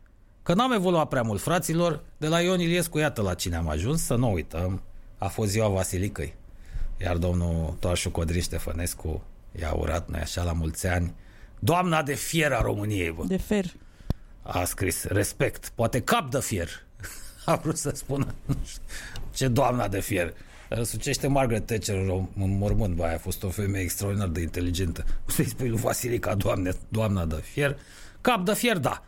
Că 0.42 0.54
n-am 0.54 0.72
evoluat 0.72 1.08
prea 1.08 1.22
mult, 1.22 1.40
fraților. 1.40 2.02
De 2.16 2.26
la 2.26 2.40
Ion 2.40 2.60
Iliescu, 2.60 2.98
iată 2.98 3.22
la 3.22 3.34
cine 3.34 3.56
am 3.56 3.68
ajuns, 3.68 4.02
să 4.02 4.14
nu 4.14 4.32
uităm. 4.32 4.82
A 5.18 5.26
fost 5.26 5.50
ziua 5.50 5.68
Vasilicăi. 5.68 6.34
Iar 7.00 7.16
domnul 7.16 7.76
Toașu 7.80 8.10
Codrin 8.10 8.40
Ștefănescu 8.40 9.22
i-a 9.60 9.72
urat, 9.72 10.08
noi 10.08 10.20
așa, 10.20 10.42
la 10.42 10.52
mulți 10.52 10.86
ani. 10.86 11.14
Doamna 11.58 12.02
de 12.02 12.14
fier 12.14 12.52
a 12.52 12.60
României, 12.60 13.10
bă 13.10 13.24
De 13.26 13.36
fer. 13.36 13.64
A 14.50 14.64
scris 14.64 15.04
respect, 15.04 15.72
poate 15.74 16.00
cap 16.00 16.30
de 16.30 16.40
fier. 16.40 16.68
A 17.44 17.56
vrut 17.56 17.76
să 17.76 17.90
spună 17.94 18.34
nu 18.44 18.56
știu, 18.64 18.82
ce 19.34 19.48
doamna 19.48 19.88
de 19.88 20.00
fier. 20.00 20.34
Răsucește 20.68 21.26
Margaret 21.26 21.66
Thatcher 21.66 21.96
în 21.96 22.06
rom- 22.06 22.36
în 22.36 22.58
mormânt, 22.58 22.94
bă, 22.94 23.04
aia 23.04 23.14
a 23.14 23.18
fost 23.18 23.42
o 23.42 23.48
femeie 23.48 23.84
extraordinar 23.84 24.28
de 24.28 24.40
inteligentă. 24.40 25.04
O 25.28 25.30
să-i 25.34 25.48
spui 25.48 25.68
lui 25.68 25.78
Vasilica, 25.78 26.34
doamne, 26.34 26.72
doamna 26.88 27.24
de 27.24 27.34
fier. 27.34 27.78
Cap 28.20 28.44
de 28.44 28.54
fier, 28.54 28.78
da. 28.78 29.02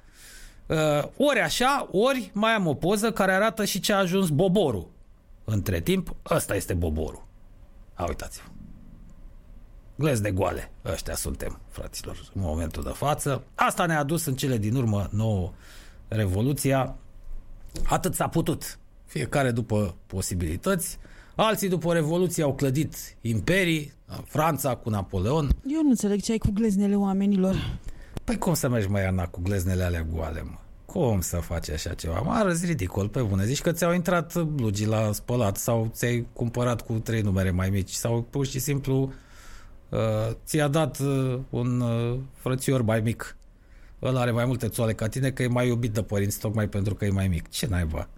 Uh, 0.67 1.05
ori 1.17 1.41
așa, 1.41 1.89
ori 1.93 2.31
mai 2.35 2.53
am 2.53 2.67
o 2.67 2.75
poză 2.75 3.13
care 3.13 3.33
arată 3.33 3.65
și 3.65 3.81
ce 3.81 3.93
a 3.93 3.99
ajuns 3.99 4.29
Boborul. 4.29 4.91
Între 5.45 5.81
timp, 5.81 6.15
ăsta 6.31 6.55
este 6.55 6.75
Boborul. 6.75 7.27
A, 7.95 8.05
uitați-vă. 8.05 8.50
Glezne 10.01 10.31
goale. 10.31 10.71
Ăștia 10.85 11.15
suntem, 11.15 11.59
fraților, 11.69 12.31
în 12.35 12.43
momentul 12.43 12.83
de 12.83 12.93
față. 12.95 13.43
Asta 13.55 13.87
ne-a 13.87 14.03
dus 14.03 14.25
în 14.25 14.35
cele 14.35 14.59
din 14.59 14.75
urmă 14.75 15.09
nouă 15.13 15.53
revoluția. 16.09 16.95
Atât 17.85 18.15
s-a 18.15 18.29
putut. 18.29 18.79
Fiecare 19.07 19.51
după 19.51 19.95
posibilități. 20.07 20.99
Alții 21.35 21.69
după 21.69 21.93
Revoluție 21.93 22.43
au 22.43 22.55
clădit 22.55 22.97
imperii, 23.21 23.93
Franța 24.25 24.75
cu 24.75 24.91
Napoleon. 24.91 25.51
Eu 25.67 25.83
nu 25.83 25.89
înțeleg 25.89 26.21
ce 26.21 26.33
ai 26.33 26.39
cu 26.39 26.51
gleznele 26.55 26.97
oamenilor. 26.97 27.79
Păi 28.25 28.39
cum 28.39 28.55
să 28.55 28.69
mergi, 28.69 28.89
mai 28.89 29.07
Ana, 29.07 29.27
cu 29.27 29.41
gleznele 29.43 29.83
alea 29.83 30.07
goale, 30.13 30.43
mă? 30.43 30.57
Cum 30.85 31.21
să 31.21 31.37
faci 31.37 31.71
așa 31.71 31.95
ceva? 31.95 32.21
Mă 32.21 32.33
arăți 32.33 32.67
ridicol, 32.67 33.09
pe 33.09 33.21
bune. 33.21 33.45
Zici 33.45 33.61
că 33.61 33.73
ți-au 33.73 33.93
intrat 33.93 34.43
blugii 34.43 34.87
la 34.87 35.13
spălat 35.13 35.57
sau 35.57 35.91
ți-ai 35.93 36.27
cumpărat 36.33 36.81
cu 36.81 36.93
trei 36.93 37.21
numere 37.21 37.51
mai 37.51 37.71
mici 37.71 37.91
sau 37.93 38.27
pur 38.31 38.47
și 38.47 38.59
simplu 38.59 39.01
uh, 39.03 39.11
ți-a 40.45 40.69
dat 40.69 40.99
uh, 40.99 41.39
un 41.51 41.81
uh, 41.81 42.19
frățior 42.35 42.83
mai 42.83 43.01
mic. 43.01 43.37
Ăla 44.03 44.21
are 44.21 44.31
mai 44.31 44.45
multe 44.45 44.69
țoale 44.69 44.95
ca 44.95 45.09
tine 45.09 45.31
că 45.31 45.43
e 45.43 45.47
mai 45.47 45.67
iubit 45.67 45.93
de 45.93 46.03
părinți 46.03 46.39
tocmai 46.39 46.69
pentru 46.69 46.95
că 46.95 47.05
e 47.05 47.11
mai 47.11 47.29
mic. 47.29 47.49
Ce 47.49 47.67
naiba? 47.67 48.09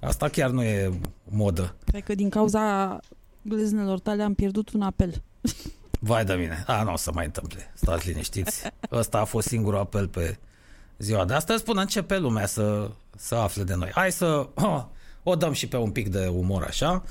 Asta 0.00 0.28
chiar 0.28 0.50
nu 0.50 0.62
e 0.62 0.98
modă. 1.24 1.74
Cred 1.86 2.02
că 2.02 2.14
din 2.14 2.28
cauza 2.28 2.98
gleznelor 3.42 3.98
tale 3.98 4.22
am 4.22 4.34
pierdut 4.34 4.70
un 4.70 4.82
apel. 4.82 5.22
Vai 6.00 6.24
de 6.24 6.34
mine. 6.34 6.64
A, 6.66 6.82
nu 6.82 6.92
o 6.92 6.96
să 6.96 7.10
mai 7.14 7.24
întâmple. 7.24 7.72
Stați 7.74 8.08
liniștiți. 8.08 8.62
Ăsta 8.92 9.18
a 9.18 9.24
fost 9.24 9.48
singurul 9.48 9.78
apel 9.78 10.08
pe 10.08 10.38
ziua 10.98 11.24
de 11.24 11.34
astăzi 11.34 11.62
până 11.62 11.80
începe 11.80 12.18
lumea 12.18 12.46
să, 12.46 12.90
să 13.16 13.34
afle 13.34 13.62
de 13.62 13.74
noi. 13.74 13.90
Hai 13.94 14.12
să 14.12 14.48
oh, 14.54 14.84
o 15.22 15.34
dăm 15.34 15.52
și 15.52 15.68
pe 15.68 15.76
un 15.76 15.90
pic 15.90 16.08
de 16.08 16.26
umor 16.26 16.64
așa. 16.64 17.02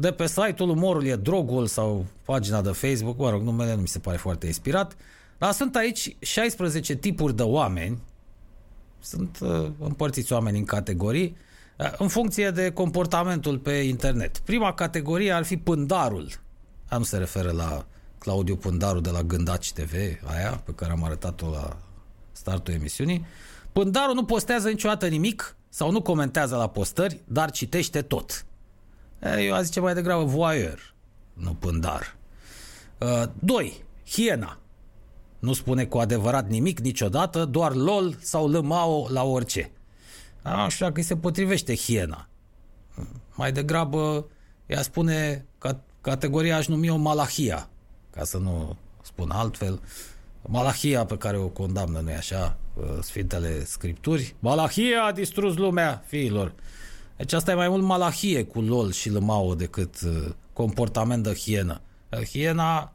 De 0.00 0.10
pe 0.12 0.26
site-ul 0.26 0.68
Umorul 0.68 1.04
e 1.04 1.16
Drogul 1.16 1.66
sau 1.66 2.06
pagina 2.24 2.60
de 2.60 2.70
Facebook, 2.70 3.18
mă 3.18 3.30
rog, 3.30 3.42
numele 3.42 3.74
nu 3.74 3.80
mi 3.80 3.88
se 3.88 3.98
pare 3.98 4.16
foarte 4.16 4.46
inspirat, 4.46 4.96
dar 5.38 5.52
sunt 5.52 5.76
aici 5.76 6.16
16 6.20 6.94
tipuri 6.94 7.36
de 7.36 7.42
oameni, 7.42 7.98
sunt 9.00 9.38
uh, 9.40 9.70
împărțiți 9.78 10.32
oameni 10.32 10.58
în 10.58 10.64
categorii, 10.64 11.36
uh, 11.78 11.92
în 11.98 12.08
funcție 12.08 12.50
de 12.50 12.70
comportamentul 12.70 13.58
pe 13.58 13.70
internet. 13.70 14.38
Prima 14.38 14.74
categorie 14.74 15.32
ar 15.32 15.44
fi 15.44 15.56
pândarul. 15.56 16.28
A, 16.88 16.96
nu 16.96 17.04
se 17.04 17.16
referă 17.16 17.50
la 17.50 17.86
Claudiu 18.18 18.56
Pândaru 18.56 19.00
de 19.00 19.10
la 19.10 19.22
Gândaci 19.22 19.72
TV, 19.72 19.92
aia 20.24 20.62
pe 20.64 20.72
care 20.72 20.92
am 20.92 21.04
arătat-o 21.04 21.50
la 21.50 21.76
startul 22.32 22.74
emisiunii. 22.74 23.26
Pândarul 23.72 24.14
nu 24.14 24.24
postează 24.24 24.68
niciodată 24.68 25.06
nimic 25.06 25.56
sau 25.68 25.90
nu 25.90 26.02
comentează 26.02 26.56
la 26.56 26.68
postări, 26.68 27.20
dar 27.24 27.50
citește 27.50 28.02
tot. 28.02 28.44
Eu 29.20 29.54
aș 29.54 29.62
zice 29.62 29.80
mai 29.80 29.94
degrabă 29.94 30.24
voyeur, 30.24 30.94
nu 31.32 31.54
pândar. 31.54 32.16
Uh, 32.98 33.22
doi, 33.38 33.84
hiena. 34.10 34.58
Nu 35.38 35.52
spune 35.52 35.84
cu 35.84 35.98
adevărat 35.98 36.48
nimic 36.48 36.78
niciodată, 36.78 37.44
doar 37.44 37.74
lol 37.74 38.16
sau 38.20 38.48
lămao 38.48 39.06
la 39.10 39.22
orice. 39.22 39.70
Așa 40.42 40.86
că 40.86 40.98
îi 40.98 41.02
se 41.02 41.16
potrivește 41.16 41.74
hiena. 41.74 42.28
Mai 43.34 43.52
degrabă 43.52 44.26
ea 44.66 44.82
spune 44.82 45.46
că 45.58 45.76
categoria 46.00 46.56
aș 46.56 46.66
numi 46.66 46.90
o 46.90 46.96
malahia, 46.96 47.68
ca 48.10 48.24
să 48.24 48.38
nu 48.38 48.76
spun 49.02 49.30
altfel. 49.30 49.80
Malahia 50.42 51.04
pe 51.04 51.16
care 51.16 51.36
o 51.36 51.48
condamnă, 51.48 52.00
nu-i 52.00 52.14
așa, 52.14 52.56
uh, 52.74 52.84
Sfintele 53.00 53.64
Scripturi. 53.64 54.34
Malahia 54.38 55.04
a 55.04 55.12
distrus 55.12 55.56
lumea, 55.56 56.02
fiilor. 56.06 56.52
Deci 57.20 57.32
asta 57.32 57.50
e 57.50 57.54
mai 57.54 57.68
mult 57.68 57.82
malahie 57.82 58.44
cu 58.44 58.60
lol 58.60 58.92
și 58.92 59.10
lămao 59.10 59.54
decât 59.54 60.00
uh, 60.06 60.32
comportament 60.52 61.22
de 61.22 61.34
hienă. 61.34 61.80
Uh, 62.10 62.26
hiena, 62.26 62.92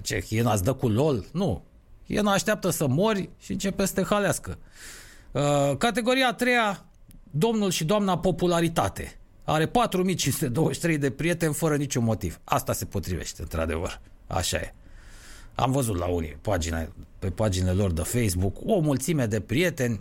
ce, 0.00 0.20
hiena 0.20 0.52
îți 0.52 0.64
dă 0.64 0.72
cu 0.72 0.88
lol? 0.88 1.24
Nu. 1.32 1.62
Hiena 2.06 2.32
așteaptă 2.32 2.70
să 2.70 2.86
mori 2.86 3.30
și 3.38 3.52
începe 3.52 3.86
să 3.86 3.94
te 3.94 4.02
halească. 4.02 4.58
Uh, 5.32 5.76
categoria 5.78 6.28
a 6.28 6.32
treia, 6.32 6.84
domnul 7.30 7.70
și 7.70 7.84
doamna 7.84 8.18
popularitate. 8.18 9.18
Are 9.44 9.66
4523 9.66 10.98
de 10.98 11.10
prieteni 11.10 11.54
fără 11.54 11.76
niciun 11.76 12.04
motiv. 12.04 12.40
Asta 12.44 12.72
se 12.72 12.84
potrivește, 12.84 13.42
într-adevăr. 13.42 14.00
Așa 14.26 14.56
e. 14.56 14.74
Am 15.54 15.72
văzut 15.72 15.96
la 15.96 16.06
unii 16.06 16.38
pagine, 16.40 16.92
pe 17.18 17.30
paginile 17.30 17.72
lor 17.72 17.92
de 17.92 18.02
Facebook 18.02 18.56
o 18.64 18.80
mulțime 18.80 19.26
de 19.26 19.40
prieteni, 19.40 20.00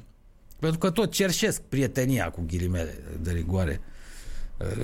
pentru 0.61 0.79
că 0.79 0.89
tot 0.89 1.11
cerșesc 1.11 1.61
prietenia 1.61 2.29
cu 2.29 2.43
ghilimele 2.47 3.03
de 3.19 3.31
rigoare 3.31 3.81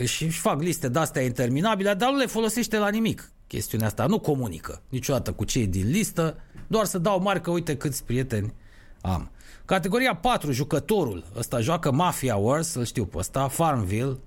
și 0.05 0.23
își 0.23 0.39
fac 0.39 0.61
liste 0.61 0.89
de-astea 0.89 1.21
interminabile, 1.21 1.93
dar 1.93 2.11
nu 2.11 2.17
le 2.17 2.25
folosește 2.25 2.77
la 2.77 2.89
nimic 2.89 3.31
chestiunea 3.47 3.87
asta. 3.87 4.05
Nu 4.05 4.19
comunică 4.19 4.81
niciodată 4.89 5.31
cu 5.31 5.43
cei 5.43 5.67
din 5.67 5.89
listă, 5.89 6.37
doar 6.67 6.85
să 6.85 6.97
dau 6.97 7.21
marcă, 7.21 7.51
uite 7.51 7.77
câți 7.77 8.03
prieteni 8.03 8.53
am. 9.01 9.31
Categoria 9.65 10.15
4, 10.15 10.51
jucătorul. 10.51 11.25
Ăsta 11.35 11.59
joacă 11.59 11.91
Mafia 11.91 12.35
Wars, 12.35 12.73
îl 12.73 12.85
știu 12.85 13.05
pe 13.05 13.17
ăsta, 13.17 13.47
Farmville. 13.47 14.17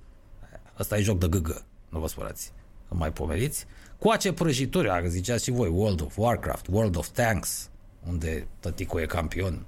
Ăsta 0.79 0.99
e 0.99 1.03
joc 1.03 1.19
de 1.19 1.29
gâgă, 1.29 1.65
nu 1.89 1.99
vă 1.99 2.09
spărați. 2.09 2.53
Nu 2.89 2.97
mai 2.97 3.13
pomeriți. 3.13 3.67
Coace 3.99 4.33
prăjituri, 4.33 5.09
ziceați 5.09 5.45
și 5.45 5.51
voi, 5.51 5.69
World 5.69 6.01
of 6.01 6.19
Warcraft, 6.19 6.67
World 6.71 6.97
of 6.97 7.09
Tanks, 7.09 7.71
unde 8.09 8.47
tătico 8.61 9.01
e 9.01 9.07
campion. 9.07 9.67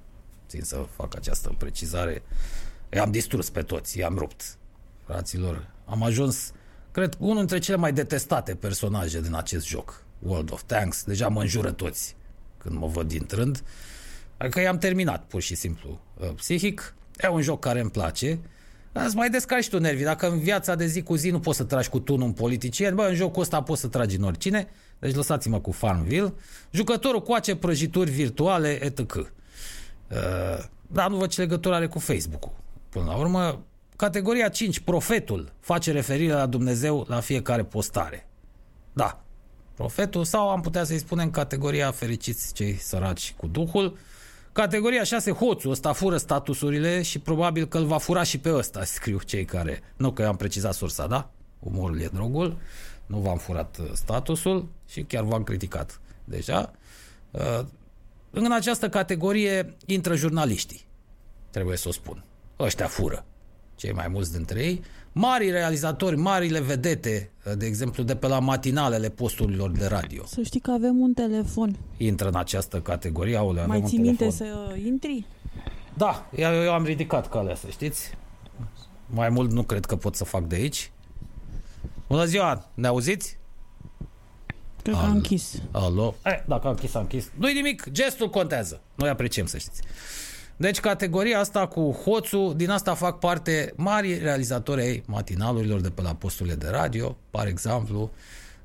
Țin 0.53 0.63
să 0.63 0.85
fac 0.95 1.15
această 1.15 1.55
precizare. 1.57 2.23
I-am 2.91 3.11
distrus 3.11 3.49
pe 3.49 3.61
toți, 3.61 3.97
i-am 3.97 4.17
rupt. 4.17 4.57
Fraților, 5.05 5.69
am 5.85 6.03
ajuns, 6.03 6.51
cred, 6.91 7.15
unul 7.19 7.37
dintre 7.37 7.59
cele 7.59 7.77
mai 7.77 7.93
detestate 7.93 8.55
personaje 8.55 9.21
din 9.21 9.35
acest 9.35 9.65
joc. 9.65 10.03
World 10.19 10.51
of 10.51 10.63
Tanks, 10.65 11.03
deja 11.03 11.27
mă 11.27 11.41
înjură 11.41 11.71
toți 11.71 12.15
când 12.57 12.75
mă 12.75 12.87
văd 12.87 13.11
intrând. 13.11 13.63
Adică 14.37 14.59
i-am 14.59 14.77
terminat, 14.77 15.23
pur 15.23 15.41
și 15.41 15.55
simplu. 15.55 15.99
Psihic, 16.35 16.95
e 17.17 17.27
un 17.27 17.41
joc 17.41 17.59
care 17.59 17.79
îmi 17.79 17.91
place, 17.91 18.39
Îți 18.91 19.15
mai 19.15 19.29
descarci 19.29 19.69
tu 19.69 19.79
nervii. 19.79 20.03
Dacă 20.03 20.29
în 20.29 20.39
viața 20.39 20.75
de 20.75 20.85
zi 20.85 21.01
cu 21.01 21.15
zi 21.15 21.29
nu 21.29 21.39
poți 21.39 21.57
să 21.57 21.63
tragi 21.63 21.89
cu 21.89 21.99
tunul 21.99 22.27
un 22.27 22.33
politician, 22.33 22.95
bă, 22.95 23.03
în 23.03 23.15
jocul 23.15 23.41
ăsta 23.41 23.61
poți 23.61 23.81
să 23.81 23.87
tragi 23.87 24.15
în 24.15 24.23
oricine. 24.23 24.67
Deci 24.99 25.15
lăsați-mă 25.15 25.59
cu 25.59 25.71
Farmville. 25.71 26.33
Jucătorul 26.71 27.21
coace 27.21 27.55
prăjituri 27.55 28.11
virtuale, 28.11 28.83
etc. 28.83 29.33
Uh, 30.13 30.63
dar 30.87 31.09
nu 31.09 31.17
văd 31.17 31.29
ce 31.29 31.41
legătură 31.41 31.75
are 31.75 31.87
cu 31.87 31.99
Facebook-ul. 31.99 32.51
Până 32.89 33.05
la 33.05 33.15
urmă, 33.15 33.63
categoria 33.95 34.49
5, 34.49 34.79
profetul, 34.79 35.51
face 35.59 35.91
referire 35.91 36.33
la 36.33 36.45
Dumnezeu 36.45 37.05
la 37.07 37.19
fiecare 37.19 37.63
postare. 37.63 38.27
Da, 38.93 39.23
profetul, 39.75 40.23
sau 40.23 40.49
am 40.49 40.61
putea 40.61 40.83
să-i 40.83 40.97
spunem 40.97 41.31
categoria 41.31 41.91
fericiți 41.91 42.53
cei 42.53 42.77
săraci 42.77 43.33
cu 43.37 43.47
Duhul, 43.47 43.97
Categoria 44.53 45.03
6, 45.03 45.31
hoțul, 45.31 45.71
ăsta 45.71 45.93
fură 45.93 46.17
statusurile 46.17 47.01
și 47.01 47.19
probabil 47.19 47.65
că 47.65 47.77
îl 47.77 47.85
va 47.85 47.97
fura 47.97 48.23
și 48.23 48.37
pe 48.37 48.53
ăsta, 48.53 48.83
scriu 48.95 49.19
cei 49.19 49.45
care... 49.45 49.81
Nu 49.97 50.11
că 50.11 50.21
eu 50.21 50.27
am 50.27 50.35
precizat 50.35 50.73
sursa, 50.73 51.07
da? 51.07 51.29
Umorul 51.59 51.99
e 51.99 52.09
drogul, 52.13 52.57
nu 53.05 53.17
v-am 53.17 53.37
furat 53.37 53.77
uh, 53.81 53.89
statusul 53.93 54.67
și 54.87 55.01
chiar 55.01 55.23
v-am 55.23 55.43
criticat 55.43 55.99
deja. 56.23 56.71
Uh, 58.33 58.41
în 58.41 58.51
această 58.51 58.89
categorie 58.89 59.75
intră 59.85 60.15
jurnaliștii, 60.15 60.85
trebuie 61.49 61.77
să 61.77 61.87
o 61.87 61.91
spun. 61.91 62.23
Ăștia 62.59 62.87
fură, 62.87 63.25
cei 63.75 63.91
mai 63.91 64.07
mulți 64.07 64.31
dintre 64.31 64.63
ei. 64.63 64.81
Mari 65.11 65.49
realizatori, 65.49 66.15
marile 66.17 66.59
vedete, 66.59 67.31
de 67.57 67.65
exemplu, 67.65 68.03
de 68.03 68.15
pe 68.15 68.27
la 68.27 68.39
matinalele 68.39 69.09
posturilor 69.09 69.71
de 69.71 69.85
radio. 69.85 70.25
Să 70.25 70.41
știi 70.41 70.59
că 70.59 70.71
avem 70.71 70.99
un 70.99 71.13
telefon. 71.13 71.77
Intră 71.97 72.27
în 72.27 72.35
această 72.35 72.81
categorie. 72.81 73.37
Aole, 73.37 73.65
Mai 73.65 73.75
avem 73.77 73.87
ții 73.89 73.97
un 73.97 74.03
minte 74.03 74.25
telefon. 74.25 74.47
să 74.47 74.75
intri? 74.85 75.25
Da, 75.93 76.29
eu, 76.35 76.63
eu 76.63 76.73
am 76.73 76.83
ridicat 76.83 77.29
calea, 77.29 77.55
să 77.55 77.67
știți. 77.69 78.11
Mai 79.07 79.29
mult 79.29 79.51
nu 79.51 79.63
cred 79.63 79.85
că 79.85 79.95
pot 79.95 80.15
să 80.15 80.23
fac 80.23 80.43
de 80.43 80.55
aici. 80.55 80.91
Bună 82.07 82.25
ziua, 82.25 82.69
ne 82.73 82.87
auziți? 82.87 83.37
Cred 84.83 84.95
că 84.95 85.01
a 85.01 85.03
Al- 85.03 85.11
închis. 85.15 85.53
Alo? 85.71 86.15
Eh, 86.25 86.43
dacă 86.45 86.67
a 86.67 86.69
închis, 86.69 86.93
a 86.93 86.99
închis. 86.99 87.29
Nu-i 87.37 87.53
nimic, 87.53 87.89
gestul 87.91 88.29
contează. 88.29 88.81
Noi 88.95 89.09
apreciem, 89.09 89.45
să 89.45 89.57
știți. 89.57 89.81
Deci 90.57 90.79
categoria 90.79 91.39
asta 91.39 91.67
cu 91.67 91.91
hoțul, 91.91 92.53
din 92.55 92.69
asta 92.69 92.93
fac 92.93 93.19
parte 93.19 93.73
mari 93.75 94.17
realizatori 94.17 94.81
ai 94.81 95.03
matinalurilor 95.05 95.81
de 95.81 95.89
pe 95.89 96.01
la 96.01 96.15
posturile 96.15 96.55
de 96.55 96.67
radio, 96.71 97.17
par 97.29 97.47
exemplu. 97.47 98.11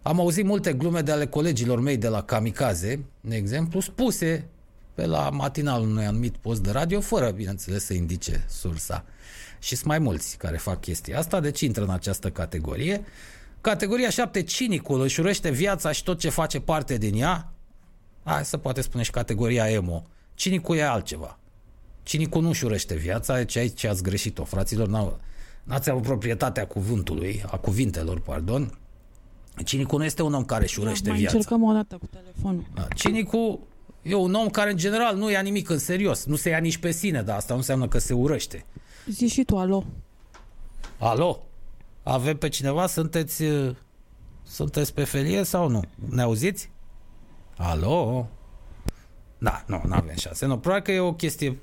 Am 0.02 0.20
auzit 0.20 0.44
multe 0.44 0.72
glume 0.72 1.00
de 1.00 1.12
ale 1.12 1.26
colegilor 1.26 1.80
mei 1.80 1.96
de 1.96 2.08
la 2.08 2.22
Kamikaze, 2.22 3.04
de 3.20 3.36
exemplu, 3.36 3.80
spuse 3.80 4.48
pe 4.94 5.06
la 5.06 5.30
matinalul 5.30 5.88
unui 5.88 6.04
anumit 6.04 6.36
post 6.36 6.62
de 6.62 6.70
radio, 6.70 7.00
fără, 7.00 7.30
bineînțeles, 7.30 7.84
să 7.84 7.92
indice 7.94 8.44
sursa. 8.48 9.04
Și 9.58 9.74
sunt 9.74 9.86
mai 9.86 9.98
mulți 9.98 10.36
care 10.36 10.56
fac 10.56 10.80
chestia 10.80 11.18
asta, 11.18 11.40
deci 11.40 11.60
intră 11.60 11.82
în 11.82 11.90
această 11.90 12.30
categorie. 12.30 13.04
Categoria 13.60 14.10
7, 14.10 14.42
cinicul 14.42 15.00
își 15.02 15.20
urește 15.20 15.50
viața 15.50 15.92
și 15.92 16.02
tot 16.02 16.18
ce 16.18 16.28
face 16.28 16.60
parte 16.60 16.96
din 16.98 17.14
ea. 17.14 17.52
Hai 18.24 18.44
să 18.44 18.56
poate 18.56 18.80
spune 18.80 19.02
și 19.02 19.10
categoria 19.10 19.70
emo. 19.70 20.02
Cinicul 20.34 20.76
e 20.76 20.82
altceva. 20.82 21.38
Cinicul 22.02 22.42
nu-și 22.42 22.64
urește 22.64 22.94
viața, 22.94 23.36
deci 23.36 23.56
aici 23.56 23.84
ați 23.84 24.02
greșit-o, 24.02 24.44
fraților. 24.44 24.88
N-au, 24.88 25.20
n-ați 25.62 25.90
avut 25.90 26.02
proprietatea 26.02 26.66
cuvântului, 26.66 27.42
a 27.50 27.56
cuvintelor, 27.56 28.20
pardon. 28.20 28.78
Cinicul 29.64 29.98
nu 29.98 30.04
este 30.04 30.22
un 30.22 30.34
om 30.34 30.44
care 30.44 30.64
își 30.64 30.80
urăște 30.80 31.08
Mai 31.08 31.18
viața. 31.18 31.36
încercăm 31.36 31.62
o 31.62 31.72
dată 31.72 31.96
cu 31.96 32.06
telefonul. 32.06 32.64
Da, 32.74 32.86
Cinicul 32.94 33.60
e 34.02 34.14
un 34.14 34.34
om 34.34 34.48
care, 34.48 34.70
în 34.70 34.76
general, 34.76 35.16
nu 35.16 35.30
ia 35.30 35.40
nimic 35.40 35.68
în 35.68 35.78
serios. 35.78 36.24
Nu 36.24 36.36
se 36.36 36.48
ia 36.48 36.58
nici 36.58 36.76
pe 36.76 36.90
sine, 36.90 37.22
dar 37.22 37.36
asta 37.36 37.52
nu 37.52 37.58
înseamnă 37.58 37.88
că 37.88 37.98
se 37.98 38.14
urăște. 38.14 38.64
Zici 39.06 39.30
și 39.30 39.44
tu, 39.44 39.56
alo. 39.56 39.84
Alo? 40.98 41.42
Avem 42.02 42.36
pe 42.36 42.48
cineva? 42.48 42.86
Sunteți, 42.86 43.42
uh, 43.42 43.74
sunteți 44.42 44.94
pe 44.94 45.04
felie 45.04 45.42
sau 45.42 45.68
nu? 45.68 45.82
Ne 46.08 46.22
auziți? 46.22 46.70
Alo? 47.56 48.28
Da, 49.38 49.64
nu, 49.66 49.82
nu 49.86 49.94
avem 49.94 50.16
șanse. 50.16 50.46
Nu, 50.46 50.58
probabil 50.58 50.84
că 50.84 50.92
e 50.92 51.00
o 51.00 51.14
chestie 51.14 51.58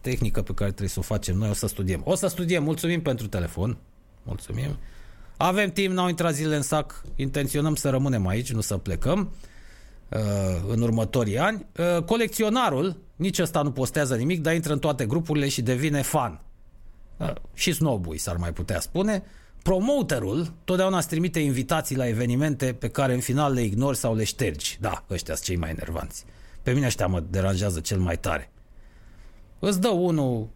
tehnică 0.00 0.42
pe 0.42 0.54
care 0.54 0.68
trebuie 0.68 0.88
să 0.88 0.98
o 0.98 1.02
facem 1.02 1.36
noi, 1.36 1.48
o 1.48 1.52
să 1.52 1.66
studiem. 1.66 2.02
O 2.04 2.14
să 2.14 2.26
studiem, 2.26 2.62
mulțumim 2.62 3.02
pentru 3.02 3.26
telefon. 3.26 3.76
Mulțumim. 4.22 4.76
Avem 5.36 5.70
timp, 5.70 5.94
n-au 5.94 6.08
intrat 6.08 6.34
zile 6.34 6.56
în 6.56 6.62
sac, 6.62 7.02
intenționăm 7.16 7.74
să 7.74 7.90
rămânem 7.90 8.26
aici, 8.26 8.52
nu 8.52 8.60
să 8.60 8.76
plecăm 8.76 9.32
uh, 10.08 10.20
în 10.68 10.82
următorii 10.82 11.38
ani. 11.38 11.66
Uh, 11.78 12.02
colecționarul, 12.02 12.96
nici 13.16 13.38
ăsta 13.38 13.62
nu 13.62 13.72
postează 13.72 14.16
nimic, 14.16 14.40
dar 14.40 14.54
intră 14.54 14.72
în 14.72 14.78
toate 14.78 15.06
grupurile 15.06 15.48
și 15.48 15.62
devine 15.62 16.02
fan. 16.02 16.40
Uh, 17.16 17.32
și 17.54 17.72
snobui, 17.72 18.18
s-ar 18.18 18.36
mai 18.36 18.52
putea 18.52 18.80
spune. 18.80 19.22
Promoterul 19.64 20.52
totdeauna 20.64 20.96
îți 20.96 21.08
trimite 21.08 21.40
invitații 21.40 21.96
la 21.96 22.06
evenimente 22.06 22.72
pe 22.72 22.88
care 22.88 23.14
în 23.14 23.20
final 23.20 23.52
le 23.52 23.62
ignori 23.62 23.96
sau 23.96 24.14
le 24.14 24.24
ștergi. 24.24 24.78
Da, 24.80 25.04
ăștia 25.10 25.34
sunt 25.34 25.46
cei 25.46 25.56
mai 25.56 25.70
enervanți. 25.70 26.24
Pe 26.62 26.72
mine 26.72 26.86
ăștia 26.86 27.06
mă 27.06 27.20
deranjează 27.20 27.80
cel 27.80 27.98
mai 27.98 28.18
tare. 28.18 28.52
Îți 29.58 29.80
dă 29.80 29.88
unul 29.88 30.48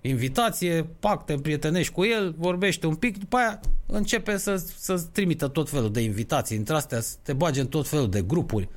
invitație, 0.00 0.82
pac, 1.00 1.24
te 1.24 1.32
împrietenești 1.32 1.92
cu 1.92 2.04
el, 2.04 2.34
vorbește 2.38 2.86
un 2.86 2.94
pic, 2.94 3.18
după 3.18 3.36
aia 3.36 3.60
începe 3.86 4.36
să, 4.36 4.56
să 4.78 5.04
trimită 5.12 5.48
tot 5.48 5.70
felul 5.70 5.92
de 5.92 6.00
invitații 6.00 6.56
între 6.56 6.74
astea, 6.74 7.00
să 7.00 7.16
te 7.22 7.32
bage 7.32 7.60
în 7.60 7.68
tot 7.68 7.88
felul 7.88 8.10
de 8.10 8.22
grupuri. 8.22 8.68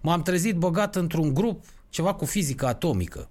M-am 0.00 0.22
trezit 0.22 0.56
băgat 0.56 0.96
într-un 0.96 1.34
grup 1.34 1.64
ceva 1.88 2.14
cu 2.14 2.24
fizică 2.24 2.66
atomică. 2.66 3.28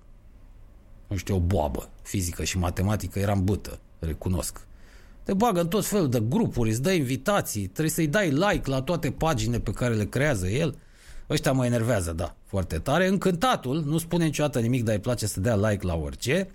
Nu 1.08 1.16
știu, 1.16 1.36
o 1.36 1.40
boabă. 1.40 1.90
Fizică 2.02 2.44
și 2.44 2.58
matematică 2.58 3.20
eram 3.20 3.44
bâtă, 3.44 3.80
recunosc. 4.00 4.67
Te 5.28 5.34
bagă 5.34 5.60
în 5.60 5.68
tot 5.68 5.86
felul 5.86 6.10
de 6.10 6.20
grupuri, 6.20 6.70
îți 6.70 6.82
dă 6.82 6.92
invitații, 6.92 7.68
trebuie 7.68 7.90
să-i 7.90 8.08
dai 8.08 8.30
like 8.30 8.70
la 8.70 8.82
toate 8.82 9.12
paginile 9.12 9.60
pe 9.60 9.72
care 9.72 9.94
le 9.94 10.06
creează 10.06 10.48
el. 10.48 10.78
Ăștia 11.30 11.52
mă 11.52 11.66
enervează, 11.66 12.12
da, 12.12 12.36
foarte 12.46 12.78
tare. 12.78 13.08
Încântatul 13.08 13.84
nu 13.86 13.98
spune 13.98 14.26
niciodată 14.26 14.60
nimic, 14.60 14.84
dar 14.84 14.94
îi 14.94 15.02
place 15.02 15.26
să 15.28 15.40
dea 15.40 15.56
like 15.56 15.86
la 15.86 15.96
orice. 15.96 16.50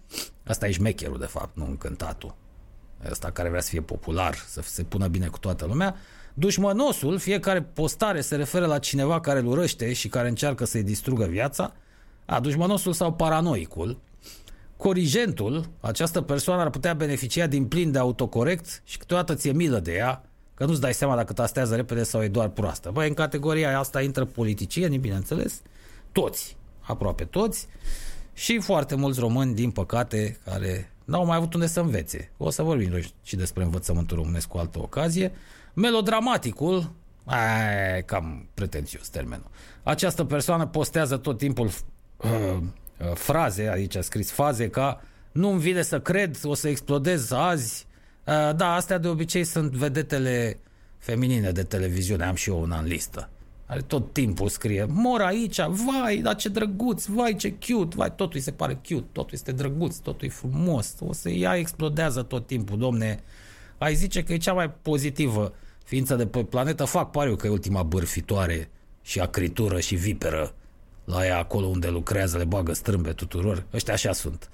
Asta 0.46 0.66
e 0.66 0.70
șmecherul, 0.70 1.18
de 1.18 1.26
fapt, 1.26 1.56
nu 1.56 1.64
încântatul. 1.64 2.34
Ăsta 3.10 3.30
care 3.30 3.48
vrea 3.48 3.60
să 3.60 3.68
fie 3.68 3.80
popular, 3.80 4.34
să 4.34 4.60
se 4.64 4.82
pună 4.82 5.06
bine 5.06 5.26
cu 5.26 5.38
toată 5.38 5.66
lumea. 5.66 5.96
Dușmănosul, 6.34 7.18
fiecare 7.18 7.62
postare 7.62 8.20
se 8.20 8.36
referă 8.36 8.66
la 8.66 8.78
cineva 8.78 9.20
care 9.20 9.38
îl 9.38 9.46
urăște 9.46 9.92
și 9.92 10.08
care 10.08 10.28
încearcă 10.28 10.64
să-i 10.64 10.82
distrugă 10.82 11.24
viața. 11.24 11.72
A, 12.26 12.40
dușmănosul 12.40 12.92
sau 12.92 13.12
paranoicul. 13.12 13.98
Corigentul, 14.82 15.68
această 15.80 16.20
persoană 16.20 16.62
ar 16.62 16.70
putea 16.70 16.94
beneficia 16.94 17.46
din 17.46 17.66
plin 17.66 17.90
de 17.90 17.98
autocorect 17.98 18.82
și 18.84 18.98
câteodată 18.98 19.34
ți-e 19.34 19.52
milă 19.52 19.78
de 19.78 19.92
ea, 19.92 20.24
că 20.54 20.64
nu-ți 20.64 20.80
dai 20.80 20.94
seama 20.94 21.16
dacă 21.16 21.32
tastează 21.32 21.76
repede 21.76 22.02
sau 22.02 22.22
e 22.22 22.28
doar 22.28 22.48
proastă. 22.48 22.90
Băi, 22.92 23.08
în 23.08 23.14
categoria 23.14 23.78
asta 23.78 24.02
intră 24.02 24.24
politicienii, 24.24 24.98
bineînțeles, 24.98 25.62
toți, 26.12 26.56
aproape 26.80 27.24
toți, 27.24 27.68
și 28.34 28.58
foarte 28.58 28.94
mulți 28.94 29.20
români, 29.20 29.54
din 29.54 29.70
păcate, 29.70 30.38
care 30.44 30.92
n-au 31.04 31.26
mai 31.26 31.36
avut 31.36 31.54
unde 31.54 31.66
să 31.66 31.80
învețe. 31.80 32.30
O 32.36 32.50
să 32.50 32.62
vorbim 32.62 32.90
noi 32.90 33.14
și 33.22 33.36
despre 33.36 33.62
învățământul 33.62 34.16
românesc 34.16 34.48
cu 34.48 34.58
altă 34.58 34.78
ocazie. 34.78 35.32
Melodramaticul, 35.74 36.90
ai, 37.24 38.04
cam 38.04 38.46
pretențios 38.54 39.08
termenul. 39.08 39.50
Această 39.82 40.24
persoană 40.24 40.66
postează 40.66 41.16
tot 41.16 41.38
timpul 41.38 41.66
uh, 41.66 42.30
uh, 42.30 42.62
fraze, 43.14 43.68
aici 43.68 43.96
a 43.96 44.00
scris 44.00 44.30
faze 44.30 44.68
ca 44.68 45.00
nu-mi 45.32 45.60
vine 45.60 45.82
să 45.82 46.00
cred, 46.00 46.38
o 46.42 46.54
să 46.54 46.68
explodez 46.68 47.30
azi. 47.30 47.86
Uh, 48.26 48.56
da, 48.56 48.74
astea 48.74 48.98
de 48.98 49.08
obicei 49.08 49.44
sunt 49.44 49.72
vedetele 49.72 50.58
feminine 50.98 51.50
de 51.50 51.62
televiziune, 51.62 52.24
am 52.24 52.34
și 52.34 52.50
eu 52.50 52.60
una 52.60 52.78
în 52.78 52.86
listă. 52.86 53.28
Are 53.66 53.80
tot 53.80 54.12
timpul 54.12 54.48
scrie, 54.48 54.86
mor 54.88 55.20
aici, 55.20 55.60
vai, 55.60 56.16
dar 56.16 56.36
ce 56.36 56.48
drăguț, 56.48 57.04
vai, 57.04 57.36
ce 57.36 57.52
cute, 57.52 57.96
vai, 57.96 58.14
totul 58.14 58.36
îi 58.36 58.40
se 58.40 58.50
pare 58.50 58.74
cute, 58.74 59.06
totul 59.12 59.30
este 59.32 59.52
drăguț, 59.52 59.96
totul 59.96 60.26
e 60.26 60.30
frumos, 60.30 60.94
o 61.00 61.12
să 61.12 61.28
ea 61.28 61.56
explodează 61.56 62.22
tot 62.22 62.46
timpul, 62.46 62.78
domne, 62.78 63.22
ai 63.78 63.94
zice 63.94 64.22
că 64.22 64.32
e 64.32 64.36
cea 64.36 64.52
mai 64.52 64.70
pozitivă 64.70 65.54
ființă 65.84 66.16
de 66.16 66.26
pe 66.26 66.44
planetă, 66.44 66.84
fac 66.84 67.10
pariu 67.10 67.36
că 67.36 67.46
e 67.46 67.50
ultima 67.50 67.82
bârfitoare 67.82 68.70
și 69.02 69.20
acritură 69.20 69.80
și 69.80 69.94
viperă 69.94 70.54
la 71.04 71.26
ea 71.26 71.38
acolo 71.38 71.66
unde 71.66 71.88
lucrează, 71.88 72.38
le 72.38 72.44
bagă 72.44 72.72
strâmbe 72.72 73.12
tuturor, 73.12 73.64
ăștia 73.72 73.92
așa 73.92 74.12
sunt. 74.12 74.50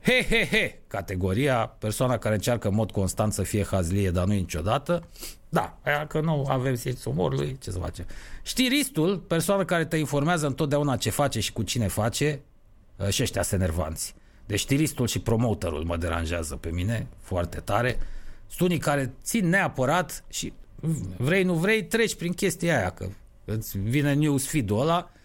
He, 0.00 0.26
he, 0.28 0.46
he, 0.46 0.78
categoria, 0.86 1.76
persoana 1.78 2.18
care 2.18 2.34
încearcă 2.34 2.68
în 2.68 2.74
mod 2.74 2.90
constant 2.90 3.32
să 3.32 3.42
fie 3.42 3.64
hazlie, 3.64 4.10
dar 4.10 4.26
nu 4.26 4.32
niciodată. 4.32 5.02
Da, 5.48 5.78
aia 5.84 6.06
că 6.06 6.20
nu 6.20 6.44
avem 6.48 6.74
simțul 6.74 7.12
umorului, 7.12 7.56
ce 7.60 7.70
să 7.70 7.78
facem. 7.78 8.06
Știristul, 8.42 9.18
persoana 9.18 9.64
care 9.64 9.84
te 9.84 9.96
informează 9.96 10.46
întotdeauna 10.46 10.96
ce 10.96 11.10
face 11.10 11.40
și 11.40 11.52
cu 11.52 11.62
cine 11.62 11.86
face, 11.86 12.40
ă, 13.00 13.10
și 13.10 13.22
ăștia 13.22 13.42
sunt 13.42 13.60
nervanți. 13.60 14.14
Deci 14.46 14.58
știristul 14.58 15.06
și 15.06 15.18
promoterul 15.18 15.84
mă 15.84 15.96
deranjează 15.96 16.56
pe 16.56 16.70
mine 16.70 17.06
foarte 17.20 17.60
tare. 17.60 17.98
Sunt 18.46 18.68
unii 18.68 18.80
care 18.80 19.12
țin 19.22 19.48
neapărat 19.48 20.24
și 20.28 20.52
vrei, 21.16 21.42
nu 21.42 21.54
vrei, 21.54 21.84
treci 21.84 22.14
prin 22.14 22.32
chestia 22.32 22.78
aia, 22.78 22.90
că 22.90 23.08
îți 23.44 23.78
vine 23.78 24.14
news 24.14 24.46
feed-ul 24.46 24.80
ăla, 24.80 25.10
Uh, 25.10 25.17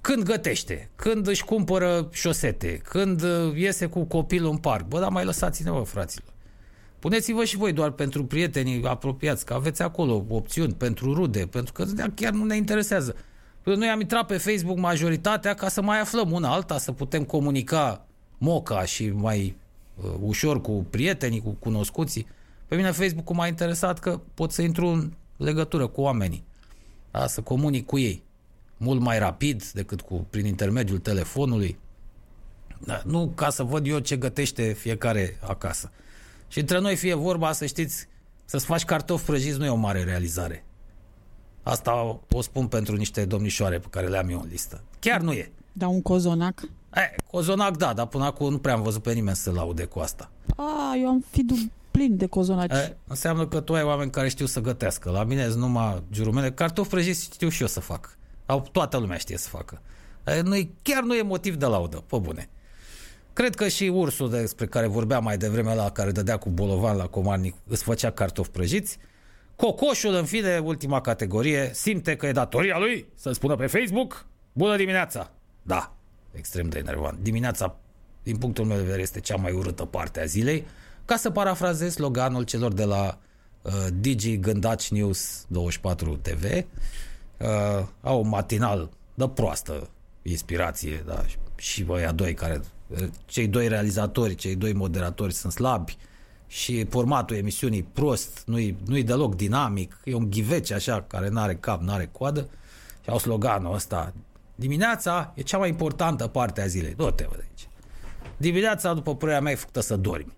când 0.00 0.22
gătește, 0.22 0.90
când 0.96 1.26
își 1.26 1.44
cumpără 1.44 2.08
șosete, 2.12 2.80
când 2.84 3.22
uh, 3.22 3.56
iese 3.56 3.86
cu 3.86 4.04
copilul 4.04 4.50
în 4.50 4.56
parc. 4.56 4.86
Bă, 4.86 5.00
dar 5.00 5.10
mai 5.10 5.24
lăsați-ne, 5.24 5.70
vă, 5.70 5.80
fraților. 5.80 6.32
Puneți-vă 6.98 7.44
și 7.44 7.56
voi 7.56 7.72
doar 7.72 7.90
pentru 7.90 8.24
prietenii 8.24 8.84
apropiați, 8.84 9.44
că 9.44 9.54
aveți 9.54 9.82
acolo 9.82 10.24
opțiuni 10.28 10.72
pentru 10.72 11.14
rude, 11.14 11.46
pentru 11.46 11.72
că 11.72 11.84
chiar 12.14 12.32
nu 12.32 12.44
ne 12.44 12.56
interesează. 12.56 13.16
Păi 13.62 13.76
noi 13.76 13.88
am 13.88 14.00
intrat 14.00 14.26
pe 14.26 14.36
Facebook 14.36 14.78
majoritatea 14.78 15.54
ca 15.54 15.68
să 15.68 15.82
mai 15.82 16.00
aflăm 16.00 16.30
una 16.30 16.52
alta, 16.52 16.78
să 16.78 16.92
putem 16.92 17.24
comunica 17.24 18.06
moca 18.38 18.84
și 18.84 19.10
mai 19.10 19.56
uh, 19.94 20.10
ușor 20.20 20.60
cu 20.60 20.86
prietenii, 20.90 21.40
cu 21.40 21.50
cunoscuții. 21.50 22.26
Pe 22.66 22.76
mine 22.76 22.90
Facebook-ul 22.90 23.36
m-a 23.36 23.46
interesat 23.46 23.98
că 23.98 24.20
pot 24.34 24.52
să 24.52 24.62
intru 24.62 24.86
în 24.86 25.12
legătură 25.36 25.86
cu 25.86 26.00
oamenii, 26.00 26.44
da? 27.10 27.26
să 27.26 27.40
comunic 27.40 27.86
cu 27.86 27.98
ei 27.98 28.23
mult 28.76 29.00
mai 29.00 29.18
rapid 29.18 29.64
decât 29.70 30.00
cu 30.00 30.26
prin 30.30 30.46
intermediul 30.46 30.98
telefonului. 30.98 31.78
Da, 32.84 33.02
nu 33.04 33.32
ca 33.34 33.50
să 33.50 33.62
văd 33.62 33.86
eu 33.86 33.98
ce 33.98 34.16
gătește 34.16 34.72
fiecare 34.72 35.38
acasă. 35.40 35.90
Și 36.48 36.58
între 36.60 36.80
noi 36.80 36.96
fie 36.96 37.14
vorba, 37.14 37.52
să 37.52 37.66
știți, 37.66 38.08
să-ți 38.44 38.64
faci 38.64 38.84
cartofi 38.84 39.24
prăjiți 39.24 39.58
nu 39.58 39.64
e 39.64 39.68
o 39.68 39.74
mare 39.74 40.02
realizare. 40.02 40.64
Asta 41.62 42.20
o 42.30 42.40
spun 42.40 42.66
pentru 42.66 42.96
niște 42.96 43.24
domnișoare 43.24 43.78
pe 43.78 43.86
care 43.90 44.06
le 44.06 44.18
am 44.18 44.28
eu 44.28 44.40
în 44.40 44.48
listă. 44.50 44.82
Chiar 44.98 45.20
nu 45.20 45.32
e. 45.32 45.52
Da, 45.72 45.88
un 45.88 46.02
cozonac? 46.02 46.62
E, 46.94 47.16
cozonac 47.30 47.76
da, 47.76 47.92
dar 47.92 48.06
până 48.06 48.24
acum 48.24 48.50
nu 48.50 48.58
prea 48.58 48.74
am 48.74 48.82
văzut 48.82 49.02
pe 49.02 49.12
nimeni 49.12 49.36
să 49.36 49.50
laude 49.50 49.84
cu 49.84 49.98
asta. 49.98 50.30
A, 50.56 50.94
eu 51.00 51.08
am 51.08 51.24
fi 51.30 51.44
plin 51.90 52.16
de 52.16 52.26
cozonaci. 52.26 52.72
E, 52.72 52.96
înseamnă 53.06 53.46
că 53.46 53.60
tu 53.60 53.74
ai 53.74 53.82
oameni 53.82 54.10
care 54.10 54.28
știu 54.28 54.46
să 54.46 54.60
gătească. 54.60 55.10
La 55.10 55.24
mine 55.24 55.48
sunt 55.48 55.58
numai 55.58 56.02
jurumele. 56.12 56.52
Cartofi 56.52 56.88
prăjiți 56.88 57.22
știu 57.22 57.48
și 57.48 57.60
eu 57.60 57.68
să 57.68 57.80
fac. 57.80 58.18
Au, 58.46 58.68
toată 58.72 58.98
lumea 58.98 59.16
știe 59.16 59.36
să 59.36 59.48
facă. 59.48 59.80
Nu 60.42 60.68
chiar 60.82 61.02
nu 61.02 61.14
e 61.14 61.22
motiv 61.22 61.54
de 61.54 61.66
laudă, 61.66 62.04
pe 62.06 62.18
bune. 62.18 62.48
Cred 63.32 63.54
că 63.54 63.68
și 63.68 63.84
ursul 63.84 64.30
despre 64.30 64.66
care 64.66 64.86
vorbeam 64.86 65.24
mai 65.24 65.38
devreme 65.38 65.74
la 65.74 65.90
care 65.90 66.10
dădea 66.10 66.36
cu 66.36 66.50
bolovan 66.50 66.96
la 66.96 67.06
comarnic 67.06 67.54
îți 67.66 67.82
făcea 67.82 68.10
cartofi 68.10 68.50
prăjiți. 68.50 68.98
Cocoșul, 69.56 70.14
în 70.14 70.24
fine, 70.24 70.58
ultima 70.58 71.00
categorie, 71.00 71.70
simte 71.72 72.16
că 72.16 72.26
e 72.26 72.32
datoria 72.32 72.78
lui 72.78 73.06
să 73.14 73.32
spună 73.32 73.56
pe 73.56 73.66
Facebook 73.66 74.26
Bună 74.56 74.76
dimineața! 74.76 75.30
Da, 75.62 75.94
extrem 76.32 76.68
de 76.68 76.78
enervant. 76.78 77.18
Dimineața, 77.18 77.76
din 78.22 78.36
punctul 78.36 78.64
meu 78.64 78.76
de 78.76 78.82
vedere, 78.82 79.02
este 79.02 79.20
cea 79.20 79.36
mai 79.36 79.52
urâtă 79.52 79.84
parte 79.84 80.20
a 80.20 80.24
zilei. 80.24 80.64
Ca 81.04 81.16
să 81.16 81.30
parafrazez 81.30 81.94
sloganul 81.94 82.42
celor 82.42 82.72
de 82.72 82.84
la 82.84 83.18
uh, 83.62 83.72
Digi 84.00 84.38
Gândaci 84.38 84.90
News 84.90 85.44
24 85.48 86.16
TV, 86.16 86.64
uh, 87.38 87.86
au 88.00 88.20
un 88.20 88.28
matinal 88.28 88.90
de 89.14 89.28
proastă 89.28 89.88
inspirație, 90.22 91.02
da, 91.06 91.24
și 91.56 91.84
voi 91.84 92.08
doi 92.14 92.34
care, 92.34 92.60
cei 93.24 93.46
doi 93.46 93.68
realizatori, 93.68 94.34
cei 94.34 94.54
doi 94.54 94.72
moderatori 94.72 95.32
sunt 95.32 95.52
slabi 95.52 95.96
și 96.46 96.84
formatul 96.84 97.36
emisiunii 97.36 97.82
prost, 97.82 98.42
nu-i, 98.46 98.76
nu-i 98.86 99.02
deloc 99.02 99.34
dinamic, 99.34 100.00
e 100.04 100.14
un 100.14 100.30
ghivece 100.30 100.74
așa 100.74 101.02
care 101.02 101.28
nu 101.28 101.40
are 101.40 101.54
cap, 101.54 101.80
nu 101.80 101.92
are 101.92 102.08
coadă 102.12 102.48
și 103.02 103.10
au 103.10 103.18
sloganul 103.18 103.74
ăsta 103.74 104.12
dimineața 104.54 105.32
e 105.34 105.42
cea 105.42 105.58
mai 105.58 105.68
importantă 105.68 106.26
parte 106.26 106.60
a 106.60 106.66
zilei, 106.66 106.94
du-te 106.94 107.24
vă 107.28 107.36
de 107.36 107.44
aici. 107.48 107.68
Dimineața, 108.36 108.94
după 108.94 109.16
părerea 109.16 109.40
mea, 109.40 109.52
e 109.52 109.56
făcută 109.56 109.80
să 109.80 109.96
dormi. 109.96 110.32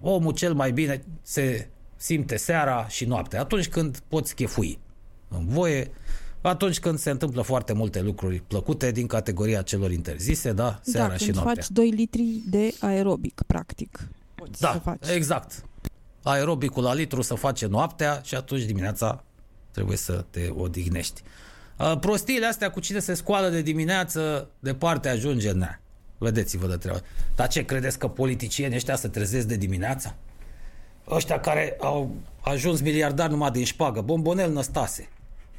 Omul 0.00 0.32
cel 0.32 0.54
mai 0.54 0.72
bine 0.72 1.04
se 1.22 1.68
simte 1.96 2.36
seara 2.36 2.88
și 2.88 3.04
noaptea, 3.04 3.40
atunci 3.40 3.68
când 3.68 3.98
poți 4.08 4.34
chefui 4.34 4.78
în 5.28 5.46
voie, 5.46 5.90
atunci 6.40 6.78
când 6.80 6.98
se 6.98 7.10
întâmplă 7.10 7.42
foarte 7.42 7.72
multe 7.72 8.00
lucruri 8.00 8.42
plăcute 8.46 8.90
din 8.90 9.06
categoria 9.06 9.62
celor 9.62 9.90
interzise, 9.92 10.52
da, 10.52 10.78
seara 10.82 11.08
da, 11.08 11.16
și 11.16 11.24
când 11.24 11.34
noaptea. 11.36 11.54
faci 11.62 11.70
2 11.70 11.88
litri 11.90 12.42
de 12.50 12.74
aerobic, 12.80 13.42
practic. 13.46 14.08
Poți 14.34 14.58
să 14.58 14.66
Da, 14.72 14.80
faci. 14.84 15.08
exact. 15.14 15.62
Aerobicul 16.22 16.82
la 16.82 16.94
litru 16.94 17.22
se 17.22 17.34
face 17.34 17.66
noaptea 17.66 18.20
și 18.24 18.34
atunci 18.34 18.62
dimineața 18.62 19.24
trebuie 19.70 19.96
să 19.96 20.24
te 20.30 20.48
odihnești. 20.56 21.22
Uh, 21.78 21.98
Prostiile 22.00 22.46
astea 22.46 22.70
cu 22.70 22.80
cine 22.80 22.98
se 22.98 23.14
scoală 23.14 23.48
de 23.48 23.62
dimineață, 23.62 24.48
departe 24.58 25.08
ajunge, 25.08 25.52
na. 25.52 25.78
Vedeți-vă 26.18 26.66
de 26.66 26.76
treabă. 26.76 27.00
Dar 27.36 27.48
ce 27.48 27.64
credeți 27.64 27.98
că 27.98 28.08
politicienii 28.08 28.76
ăștia 28.76 28.96
se 28.96 29.08
trezesc 29.08 29.46
de 29.46 29.56
dimineața? 29.56 30.14
Ăștia 31.10 31.40
care 31.40 31.76
au 31.80 32.14
ajuns 32.40 32.80
miliardari 32.80 33.30
numai 33.30 33.50
din 33.50 33.64
șpagă, 33.64 34.00
bombonel 34.00 34.52
năstase. 34.52 35.08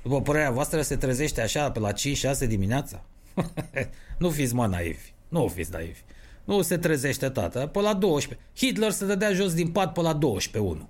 După 0.03 0.21
părerea 0.21 0.51
voastră 0.51 0.81
se 0.81 0.95
trezește 0.95 1.41
așa 1.41 1.71
pe 1.71 1.79
la 1.79 1.91
5-6 1.91 2.47
dimineața? 2.47 3.03
nu 4.19 4.29
fiți 4.29 4.55
mă 4.55 4.67
naivi. 4.67 5.13
Nu 5.27 5.47
fiți 5.47 5.71
naivi. 5.71 5.99
Nu 6.43 6.61
se 6.61 6.77
trezește 6.77 7.29
tată. 7.29 7.65
Pe 7.65 7.79
la 7.79 7.93
12. 7.93 8.47
Hitler 8.55 8.91
se 8.91 9.05
dădea 9.05 9.33
jos 9.33 9.53
din 9.53 9.67
pat 9.67 9.93
pe 9.93 10.01
la 10.01 10.13
12 10.13 10.71
1. 10.71 10.89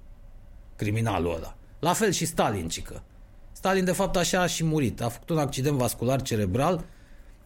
Criminalul 0.76 1.36
ăla. 1.36 1.55
La 1.80 1.93
fel 1.93 2.12
și 2.12 2.26
Stalin, 2.26 2.68
cică. 2.68 3.03
Stalin, 3.51 3.86
de 3.86 3.91
fapt, 3.91 4.16
așa 4.16 4.41
a 4.41 4.45
și 4.45 4.64
murit. 4.64 5.01
A 5.01 5.10
făcut 5.10 5.30
un 5.30 5.38
accident 5.38 5.78
vascular 5.78 6.22
cerebral 6.22 6.86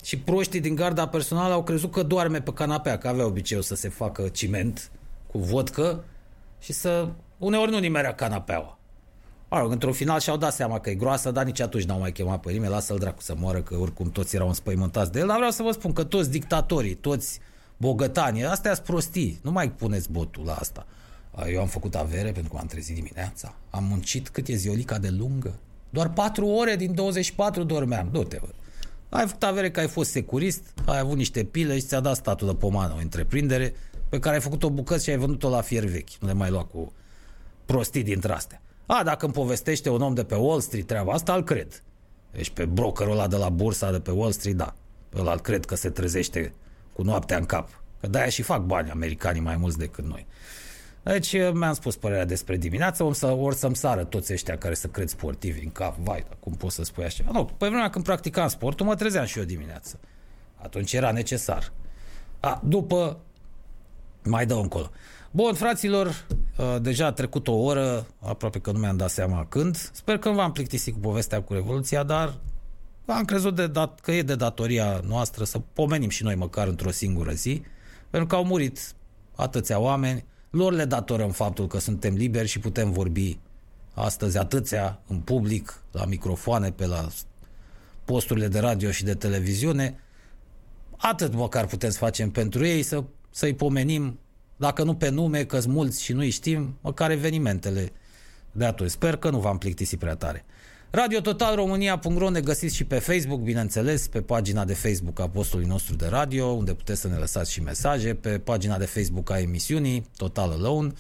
și 0.04 0.20
proștii 0.20 0.60
din 0.60 0.76
garda 0.76 1.08
personală 1.08 1.54
au 1.54 1.64
crezut 1.64 1.92
că 1.92 2.04
doarme 2.04 2.42
pe 2.42 2.54
canapea, 2.54 2.98
că 2.98 3.08
avea 3.08 3.26
obiceiul 3.26 3.64
să 3.64 3.76
se 3.76 3.90
facă 3.90 4.28
ciment 4.28 4.92
cu 5.28 5.38
vodcă 5.38 6.04
și 6.60 6.74
să... 6.74 7.10
Uneori 7.38 7.72
nu 7.72 7.80
nimerea 7.80 8.14
canapeaua. 8.14 8.80
Mă 9.54 9.60
rog, 9.60 9.72
într-un 9.72 9.94
final 9.94 10.20
și-au 10.20 10.38
dat 10.38 10.54
seama 10.54 10.80
că 10.80 10.90
e 10.90 10.96
groasă, 10.96 11.32
dar 11.32 11.46
nici 11.46 11.60
atunci 11.60 11.84
n-au 11.84 12.00
mai 12.00 12.12
chemat 12.12 12.40
pe 12.40 12.52
nimeni, 12.52 12.72
lasă-l 12.72 12.98
dracu 12.98 13.22
să 13.22 13.36
moară, 13.38 13.62
că 13.62 13.76
oricum 13.76 14.12
toți 14.12 14.36
erau 14.36 14.48
înspăimântați 14.48 15.12
de 15.12 15.20
el, 15.20 15.28
dar 15.28 15.36
vreau 15.36 15.52
să 15.52 15.64
vă 15.64 15.72
spun 15.72 15.94
că 15.94 16.04
toți 16.04 16.32
dictatorii, 16.32 16.94
toți 16.94 17.40
bogătanii, 17.78 18.46
astea 18.46 18.74
sunt 18.74 18.86
prostii, 18.86 19.40
nu 19.44 19.52
mai 19.52 19.72
puneți 19.72 20.12
botul 20.12 20.46
la 20.46 20.54
asta. 20.54 20.86
A, 21.32 21.48
Eu 21.48 21.62
am 21.62 21.68
făcut 21.68 21.96
avere 21.96 22.32
pentru 22.32 22.52
că 22.52 22.56
m-am 22.56 22.66
trezit 22.66 22.96
dimineața, 22.96 23.56
am 23.70 23.84
muncit 23.84 24.30
cât 24.30 24.48
e 24.48 24.56
ziolica 24.56 24.98
de 24.98 25.10
lungă, 25.10 25.54
doar 25.90 26.10
4 26.10 26.48
ore 26.48 26.76
din 26.76 26.94
24 26.94 27.64
dormeam, 27.64 28.10
du-te, 28.12 28.38
bă. 28.42 28.50
Ai 29.10 29.28
făcut 29.28 29.44
avere 29.44 29.72
că 29.72 29.80
ai 29.80 29.88
fost 29.88 30.12
securist, 30.12 30.62
ai 30.86 31.00
avut 31.00 31.18
niște 31.18 31.44
pile 31.44 31.76
și 31.76 31.86
ți-a 31.86 32.00
dat 32.00 32.16
statul 32.16 32.48
de 32.48 32.54
pomană, 32.54 32.94
o 32.94 33.02
întreprindere 33.02 33.74
pe 34.10 34.20
care 34.20 34.36
ai 34.36 34.42
făcut-o 34.42 34.70
bucăți 34.70 35.04
și 35.04 35.10
ai 35.10 35.18
vândut-o 35.18 35.50
la 35.50 35.62
fier 35.62 35.84
vechi. 35.84 36.10
Nu 36.20 36.28
le 36.28 36.34
mai 36.34 36.50
lua 36.50 36.64
cu 36.64 36.94
prostii 37.66 38.04
dintre 38.04 38.34
astea. 38.34 38.62
A, 38.86 39.04
dacă 39.04 39.26
îmi 39.26 39.34
povestește 39.34 39.90
un 39.90 40.02
om 40.02 40.14
de 40.14 40.24
pe 40.24 40.36
Wall 40.36 40.60
Street 40.60 40.88
treaba 40.88 41.14
asta, 41.14 41.34
îl 41.34 41.44
cred. 41.44 41.84
Deci 42.32 42.50
pe 42.50 42.66
brokerul 42.66 43.12
ăla 43.12 43.28
de 43.28 43.36
la 43.36 43.50
bursa 43.50 43.92
de 43.92 44.00
pe 44.00 44.12
Wall 44.12 44.32
Street, 44.32 44.56
da. 44.56 44.74
Ăla 45.16 45.32
îl 45.32 45.40
cred 45.40 45.66
că 45.66 45.76
se 45.76 45.90
trezește 45.90 46.54
cu 46.94 47.04
noaptea 47.04 47.38
în 47.38 47.46
cap. 47.46 47.70
Că 48.00 48.08
de-aia 48.08 48.30
și 48.30 48.42
fac 48.42 48.62
bani 48.62 48.90
americanii 48.90 49.42
mai 49.42 49.56
mulți 49.56 49.78
decât 49.78 50.06
noi. 50.06 50.26
Deci 51.04 51.34
mi-am 51.54 51.74
spus 51.74 51.96
părerea 51.96 52.26
despre 52.26 52.58
dimineață, 52.58 53.04
or, 53.04 53.14
să, 53.14 53.28
or 53.28 53.54
să-mi 53.54 53.76
sară 53.76 54.04
toți 54.04 54.34
ăștia 54.34 54.58
care 54.58 54.74
să 54.74 54.88
cred 54.88 55.08
sportivi 55.08 55.64
în 55.64 55.72
cap. 55.72 55.98
Vai, 55.98 56.24
dar 56.28 56.38
cum 56.40 56.54
poți 56.54 56.76
să 56.76 56.84
spui 56.84 57.04
așa? 57.04 57.24
Nu, 57.32 57.46
pe 57.46 57.68
vremea 57.68 57.90
când 57.90 58.04
practicam 58.04 58.48
sportul, 58.48 58.86
mă 58.86 58.96
trezeam 58.96 59.26
și 59.26 59.38
eu 59.38 59.44
dimineață. 59.44 60.00
Atunci 60.56 60.94
era 60.94 61.12
necesar. 61.12 61.72
A, 62.40 62.62
după 62.64 63.20
mai 64.24 64.46
dau 64.46 64.62
încolo. 64.62 64.90
Bun, 65.36 65.54
fraților, 65.54 66.26
uh, 66.58 66.76
deja 66.82 67.06
a 67.06 67.12
trecut 67.12 67.48
o 67.48 67.54
oră, 67.54 68.08
aproape 68.20 68.60
că 68.60 68.72
nu 68.72 68.80
mi-am 68.80 68.98
dat 68.98 69.10
seama 69.10 69.46
când. 69.46 69.76
Sper 69.92 70.18
că 70.18 70.30
nu 70.30 70.36
v-am 70.36 70.52
plictisit 70.52 70.94
cu 70.94 71.00
povestea 71.00 71.42
cu 71.42 71.54
Revoluția, 71.54 72.04
dar 72.04 72.34
am 73.06 73.26
crezut 73.26 73.56
de 73.56 73.68
dat, 73.68 74.00
că 74.00 74.12
e 74.12 74.22
de 74.22 74.36
datoria 74.36 75.02
noastră 75.08 75.44
să 75.44 75.60
pomenim 75.74 76.10
și 76.10 76.24
noi 76.24 76.36
măcar 76.36 76.68
într-o 76.68 76.92
singură 76.92 77.32
zi, 77.32 77.62
pentru 78.10 78.30
că 78.30 78.36
au 78.36 78.46
murit 78.46 78.94
atâția 79.36 79.80
oameni, 79.80 80.26
lor 80.50 80.74
le 80.74 80.86
datorăm 80.86 81.32
faptul 81.32 81.68
că 81.68 81.80
suntem 81.80 82.14
liberi 82.14 82.48
și 82.48 82.60
putem 82.60 82.92
vorbi 82.92 83.40
astăzi 83.94 84.38
atâția 84.38 85.00
în 85.08 85.18
public, 85.20 85.82
la 85.92 86.06
microfoane, 86.06 86.72
pe 86.72 86.86
la 86.86 87.08
posturile 88.06 88.48
de 88.48 88.60
radio 88.60 88.92
și 88.92 89.04
de 89.04 89.14
televiziune. 89.14 90.00
Atât 90.98 91.34
măcar 91.34 91.66
putem 91.66 91.90
să 91.90 91.98
facem 91.98 92.32
pentru 92.32 92.66
ei, 92.66 92.82
să, 92.82 93.04
să-i 93.30 93.54
pomenim, 93.54 94.20
dacă 94.64 94.84
nu 94.84 94.94
pe 94.94 95.10
nume, 95.10 95.44
că 95.44 95.60
mulți 95.68 96.04
și 96.04 96.14
nu-i 96.14 96.30
știm, 96.30 96.78
măcar 96.82 97.12
evenimentele 97.12 97.92
de 98.52 98.66
atunci. 98.66 98.90
Sper 98.90 99.16
că 99.16 99.30
nu 99.30 99.40
v-am 99.40 99.58
plictisit 99.58 100.00
prea 100.00 100.16
tare. 100.16 100.46
Radio 100.90 101.20
Total 101.20 101.56
România.ro 101.56 102.30
ne 102.30 102.42
găsiți 102.42 102.76
și 102.76 102.84
pe 102.84 103.00
Facebook, 103.00 103.40
bineînțeles, 103.40 104.08
pe 104.08 104.22
pagina 104.22 104.66
de 104.66 104.74
Facebook 104.74 105.20
a 105.20 105.30
postului 105.30 105.66
nostru 105.66 105.96
de 105.96 106.08
radio, 106.08 106.46
unde 106.46 106.74
puteți 106.74 107.02
să 107.02 107.08
ne 107.08 107.16
lăsați 107.16 107.52
și 107.52 107.62
mesaje, 107.62 108.14
pe 108.14 108.40
pagina 108.40 108.78
de 108.78 108.86
Facebook 108.86 109.32
a 109.32 109.40
emisiunii, 109.40 110.06
Total 110.18 110.52
Alone, 110.52 110.92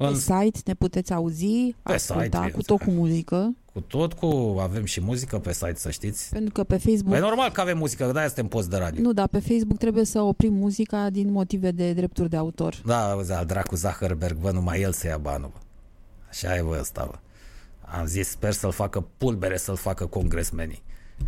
Pe 0.00 0.06
în, 0.06 0.14
site 0.14 0.58
ne 0.64 0.74
puteți 0.74 1.12
auzi, 1.12 1.74
Pe 1.82 1.92
asculta 1.92 2.42
site, 2.42 2.50
cu 2.50 2.62
tot 2.62 2.78
cu 2.82 2.90
muzică, 2.90 3.54
cu 3.72 3.80
tot, 3.80 4.12
cu 4.12 4.56
avem 4.60 4.84
și 4.84 5.00
muzică 5.00 5.38
pe 5.38 5.52
site, 5.52 5.74
să 5.76 5.90
știți. 5.90 6.28
pentru 6.30 6.52
că 6.52 6.64
pe 6.64 6.76
Facebook... 6.76 7.10
Păi 7.10 7.20
normal 7.20 7.50
că 7.50 7.60
avem 7.60 7.78
muzică, 7.78 8.06
că 8.06 8.12
de-aia 8.12 8.26
suntem 8.26 8.46
post 8.46 8.70
de 8.70 8.76
radio. 8.76 9.02
Nu, 9.02 9.12
dar 9.12 9.28
pe 9.28 9.38
Facebook 9.38 9.78
trebuie 9.78 10.04
să 10.04 10.20
oprim 10.20 10.52
muzica 10.52 11.10
din 11.10 11.32
motive 11.32 11.70
de 11.70 11.92
drepturi 11.92 12.28
de 12.28 12.36
autor. 12.36 12.82
Da, 12.84 13.10
auzi, 13.10 13.32
al 13.32 13.44
dracu 13.46 13.76
Zuckerberg, 13.76 14.36
bă, 14.36 14.50
numai 14.50 14.80
el 14.80 14.92
să 14.92 15.06
ia 15.06 15.18
banul, 15.18 15.50
bă. 15.52 15.58
Așa 16.28 16.56
e, 16.56 16.62
bă, 16.62 16.76
ăsta, 16.80 17.06
bă. 17.10 17.18
Am 17.98 18.06
zis, 18.06 18.28
sper 18.28 18.52
să-l 18.52 18.72
facă 18.72 19.06
pulbere, 19.16 19.56
să-l 19.56 19.76
facă 19.76 20.06
congresmenii. 20.06 20.82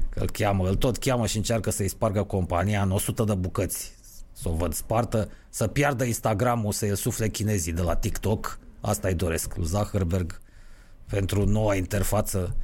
Că 0.08 0.20
îl 0.20 0.30
cheamă, 0.30 0.68
îl 0.68 0.74
tot 0.74 0.96
cheamă 0.96 1.26
și 1.26 1.36
încearcă 1.36 1.70
să-i 1.70 1.88
spargă 1.88 2.22
compania 2.22 2.82
în 2.82 2.90
100 2.90 3.24
de 3.24 3.34
bucăți. 3.34 3.92
Să 4.32 4.48
o 4.48 4.52
văd 4.52 4.72
spartă, 4.72 5.28
să 5.48 5.66
piardă 5.66 6.04
Instagram-ul, 6.04 6.72
să-i 6.72 6.96
sufle 6.96 7.28
chinezii 7.28 7.72
de 7.72 7.82
la 7.82 7.96
TikTok. 7.96 8.58
Asta 8.84 9.08
îi 9.08 9.14
doresc 9.14 9.56
lui 9.56 9.66
Zuckerberg 9.66 10.40
pentru 11.08 11.44
noua 11.44 11.74
interfață 11.74 12.56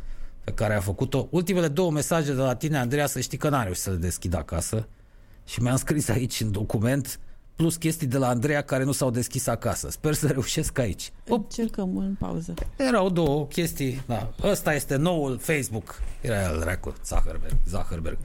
pe 0.45 0.53
care 0.53 0.75
a 0.75 0.81
făcut-o. 0.81 1.27
Ultimele 1.31 1.69
două 1.69 1.91
mesaje 1.91 2.35
de 2.35 2.41
la 2.41 2.55
tine, 2.55 2.79
Andreea, 2.79 3.07
să 3.07 3.21
știi 3.21 3.39
că 3.39 3.49
n-am 3.49 3.63
reușit 3.63 3.83
să 3.83 3.91
le 3.91 3.97
deschid 3.97 4.35
acasă. 4.35 4.89
Și 5.45 5.63
mi-am 5.63 5.77
scris 5.77 6.09
aici 6.09 6.41
în 6.41 6.53
document 6.53 7.21
plus 7.57 7.77
chestii 7.77 8.07
de 8.07 8.19
la 8.19 8.29
Andreea 8.29 8.63
care 8.63 8.85
nu 8.85 8.93
s-au 8.93 9.11
deschis 9.11 9.47
acasă. 9.47 9.91
Sper 9.91 10.15
să 10.15 10.27
reușesc 10.27 10.79
aici. 10.79 11.13
Op, 11.29 11.43
Încercăm 11.43 11.97
în 11.97 12.15
pauză. 12.19 12.55
erau 12.77 13.11
două 13.11 13.47
chestii. 13.47 14.03
Da. 14.07 14.33
Ăsta 14.43 14.75
este 14.75 14.97
noul 14.97 15.39
Facebook. 15.39 16.01
Era 16.21 16.43
el, 16.43 16.59
dracu, 16.61 16.95
Zuckerberg. 17.07 17.53
Zuckerberg. 17.69 18.19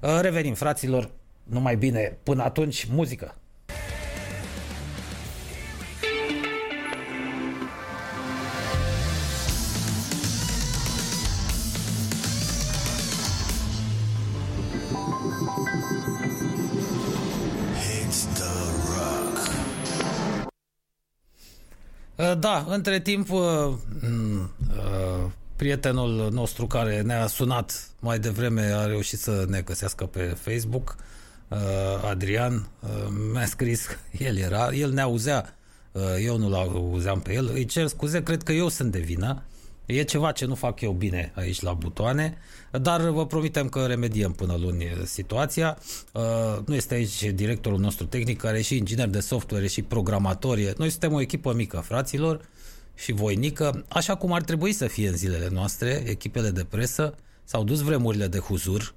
Uh, 0.00 0.18
Revenim, 0.20 0.54
fraților. 0.54 1.10
Numai 1.42 1.76
bine. 1.76 2.18
Până 2.22 2.42
atunci, 2.42 2.88
muzică. 2.90 3.34
Da, 22.38 22.66
între 22.68 23.00
timp 23.00 23.30
uh, 23.30 23.40
m, 24.00 24.50
uh, 24.76 25.30
prietenul 25.56 26.28
nostru 26.32 26.66
care 26.66 27.00
ne-a 27.00 27.26
sunat 27.26 27.90
mai 28.00 28.18
devreme 28.18 28.62
a 28.62 28.86
reușit 28.86 29.18
să 29.18 29.44
ne 29.48 29.60
găsească 29.60 30.04
pe 30.04 30.36
Facebook, 30.40 30.96
uh, 31.48 31.58
Adrian, 32.10 32.68
uh, 32.80 32.88
mi-a 33.32 33.46
scris, 33.46 33.86
el 34.18 34.36
era, 34.36 34.68
el 34.72 34.92
ne 34.92 35.00
auzea, 35.00 35.56
uh, 35.92 36.02
eu 36.24 36.38
nu-l 36.38 36.54
auzeam 36.54 37.20
pe 37.20 37.32
el, 37.32 37.50
îi 37.52 37.64
cer 37.64 37.86
scuze, 37.86 38.22
cred 38.22 38.42
că 38.42 38.52
eu 38.52 38.68
sunt 38.68 38.92
de 38.92 38.98
vină, 38.98 39.42
E 39.90 40.02
ceva 40.02 40.32
ce 40.32 40.44
nu 40.44 40.54
fac 40.54 40.80
eu 40.80 40.92
bine 40.92 41.32
aici 41.34 41.60
la 41.60 41.72
butoane, 41.72 42.38
dar 42.70 43.00
vă 43.08 43.26
promitem 43.26 43.68
că 43.68 43.86
remediem 43.86 44.32
până 44.32 44.56
luni 44.60 44.84
situația. 45.04 45.78
Uh, 46.12 46.22
Nu 46.66 46.74
este 46.74 46.94
aici 46.94 47.22
directorul 47.34 47.78
nostru 47.78 48.06
tehnic, 48.06 48.38
care 48.40 48.58
e 48.58 48.62
și 48.62 48.76
inginer 48.76 49.08
de 49.08 49.20
software, 49.20 49.64
e 49.64 49.68
și 49.68 49.82
programator. 49.82 50.58
e- 50.58 50.74
Noi 50.76 50.90
suntem 50.90 51.12
o 51.12 51.20
echipă 51.20 51.52
mică, 51.54 51.76
fraților, 51.84 52.40
și 52.94 53.12
voinică, 53.12 53.84
așa 53.88 54.14
cum 54.16 54.32
ar 54.32 54.42
trebui 54.42 54.72
să 54.72 54.86
fie 54.86 55.08
în 55.08 55.16
zilele 55.16 55.48
noastre, 55.52 56.02
echipele 56.06 56.50
de 56.50 56.64
presă. 56.64 57.14
S-au 57.44 57.64
dus 57.64 57.80
vremurile 57.80 58.26
de 58.26 58.38
huzur, 58.38 58.94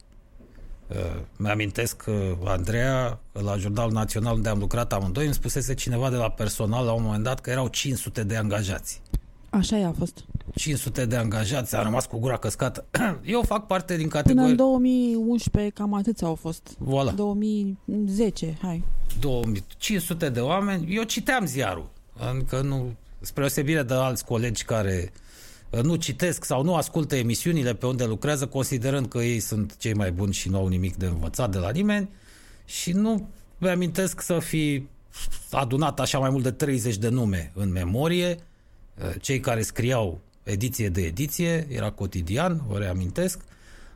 Uh, 0.87 1.21
Mi-amintesc 1.37 1.95
că 1.97 2.35
Andreea, 2.45 3.19
la 3.31 3.57
Jurnalul 3.57 3.91
Național 3.91 4.35
unde 4.35 4.49
am 4.49 4.59
lucrat 4.59 4.93
amândoi, 4.93 5.25
îmi 5.25 5.33
spusese 5.33 5.73
cineva 5.73 6.09
de 6.09 6.15
la 6.15 6.29
personal 6.29 6.85
la 6.85 6.91
un 6.91 7.03
moment 7.03 7.23
dat 7.23 7.39
că 7.41 7.49
erau 7.49 7.67
500 7.67 8.23
de 8.23 8.35
angajați. 8.35 9.01
Așa 9.53 9.77
i-a 9.77 9.93
fost. 9.97 10.25
500 10.55 11.05
de 11.05 11.15
angajați, 11.15 11.75
a 11.75 11.81
rămas 11.81 12.05
cu 12.05 12.17
gura 12.17 12.37
căscată. 12.37 12.85
Eu 13.23 13.41
fac 13.41 13.67
parte 13.67 13.97
din 13.97 14.07
Până 14.07 14.21
categoria 14.21 14.49
în 14.49 14.55
2011 14.55 15.71
cam 15.73 15.93
atâția 15.93 16.27
au 16.27 16.35
fost. 16.35 16.77
Voilà. 16.77 17.15
2010, 17.15 18.57
hai. 18.61 18.83
2500 19.19 20.29
de 20.29 20.39
oameni. 20.39 20.95
Eu 20.95 21.03
citeam 21.03 21.45
ziarul. 21.45 21.89
Adică 22.29 22.61
nu... 22.61 22.93
spre 23.19 23.43
osebire 23.43 23.83
de 23.83 23.93
alți 23.93 24.25
colegi 24.25 24.63
care 24.63 25.11
uh, 25.69 25.81
nu 25.81 25.95
citesc 25.95 26.43
sau 26.43 26.63
nu 26.63 26.75
ascultă 26.75 27.15
emisiunile 27.15 27.73
pe 27.73 27.85
unde 27.85 28.05
lucrează, 28.05 28.47
considerând 28.47 29.07
că 29.07 29.17
ei 29.17 29.39
sunt 29.39 29.77
cei 29.77 29.93
mai 29.93 30.11
buni 30.11 30.33
și 30.33 30.49
nu 30.49 30.57
au 30.57 30.67
nimic 30.67 30.95
de 30.95 31.05
învățat 31.05 31.51
de 31.51 31.57
la 31.57 31.69
nimeni 31.69 32.09
și 32.65 32.91
nu 32.91 33.27
mi-amintesc 33.57 34.21
să 34.21 34.39
fi 34.39 34.87
adunat 35.51 35.99
așa 35.99 36.19
mai 36.19 36.29
mult 36.29 36.43
de 36.43 36.51
30 36.51 36.97
de 36.97 37.09
nume 37.09 37.51
în 37.55 37.71
memorie, 37.71 38.29
uh, 38.29 38.51
cei 39.21 39.39
care 39.39 39.61
scriau 39.61 40.21
ediție 40.43 40.89
de 40.89 41.01
ediție, 41.01 41.67
era 41.69 41.91
cotidian, 41.91 42.61
vă 42.67 42.77
reamintesc, 42.77 43.39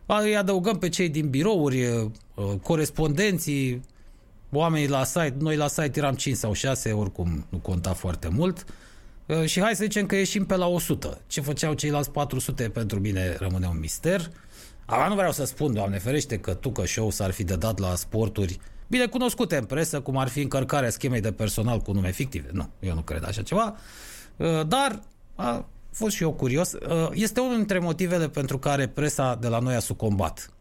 îi 0.06 0.38
adăugăm 0.38 0.78
pe 0.78 0.90
cei 0.90 1.10
din 1.10 1.30
birouri, 1.30 1.86
uh, 1.86 2.12
corespondenții, 2.62 3.82
oamenii 4.52 4.88
la 4.88 5.04
site, 5.04 5.36
noi 5.40 5.56
la 5.56 5.68
site 5.68 5.92
eram 6.00 6.16
5 6.16 6.38
sau 6.38 6.54
6, 6.54 6.92
oricum 6.92 7.46
nu 7.50 7.58
conta 7.58 7.94
foarte 7.94 8.28
mult, 8.28 8.66
uh, 9.26 9.46
și 9.46 9.62
hai 9.62 9.76
să 9.76 9.84
zicem 9.84 10.06
că 10.06 10.16
ieșim 10.16 10.46
pe 10.46 10.56
la 10.56 10.68
100. 10.68 11.22
Ce 11.28 11.42
făceau 11.42 11.74
ceilalți 11.74 12.12
400 12.12 12.70
pentru 12.70 13.00
mine 13.00 13.36
rămâne 13.40 13.68
un 13.68 13.80
mister. 13.80 14.32
Acum 14.86 15.08
nu 15.08 15.16
vreau 15.16 15.32
să 15.32 15.46
spun, 15.46 15.74
Doamne 15.74 15.98
ferește, 15.98 16.40
că 16.40 16.54
tu 16.54 16.70
că 16.70 16.86
show 16.86 17.12
s-ar 17.12 17.32
fi 17.32 17.44
de 17.44 17.56
dat 17.56 17.80
la 17.80 17.96
sporturi 17.96 18.60
bine 18.88 19.06
cunoscute 19.06 19.58
în 19.58 19.64
presă, 19.64 20.02
cum 20.02 20.18
ar 20.18 20.28
fi 20.28 20.42
încărcarea 20.42 20.90
schemei 20.90 21.22
de 21.22 21.32
personal 21.32 21.80
cu 21.80 21.92
nume 21.92 22.12
fictive. 22.12 22.50
Nu, 22.52 22.70
eu 22.80 22.94
nu 22.94 23.02
cred 23.02 23.26
așa 23.26 23.42
ceva. 23.42 23.76
Uh, 24.38 24.68
dar 24.68 25.02
a 25.36 25.66
fost 25.92 26.16
și 26.16 26.24
eu 26.24 26.34
curios. 26.34 26.74
Uh, 26.74 27.10
este 27.14 27.40
unul 27.40 27.56
dintre 27.56 27.80
motivele 27.80 28.30
pentru 28.30 28.58
care 28.58 28.88
presa 28.88 29.36
de 29.36 29.48
la 29.48 29.60
noi 29.60 29.76
a 29.76 29.80
sucombat. 29.80 30.54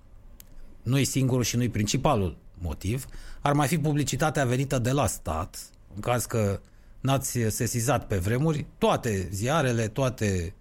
Nu 0.83 0.99
e 0.99 1.03
singurul 1.03 1.43
și 1.43 1.57
nu 1.57 1.63
e 1.63 1.69
principalul 1.69 2.37
motiv. 2.59 3.07
Ar 3.41 3.53
mai 3.53 3.67
fi 3.67 3.79
publicitatea 3.79 4.45
venită 4.45 4.79
de 4.79 4.91
la 4.91 5.07
stat, 5.07 5.71
în 5.95 6.01
caz 6.01 6.25
că 6.25 6.61
n-ați 7.01 7.39
sesizat 7.49 8.07
pe 8.07 8.17
vremuri, 8.17 8.67
toate 8.79 9.29
ziarele, 9.33 9.89
toate, 9.89 10.55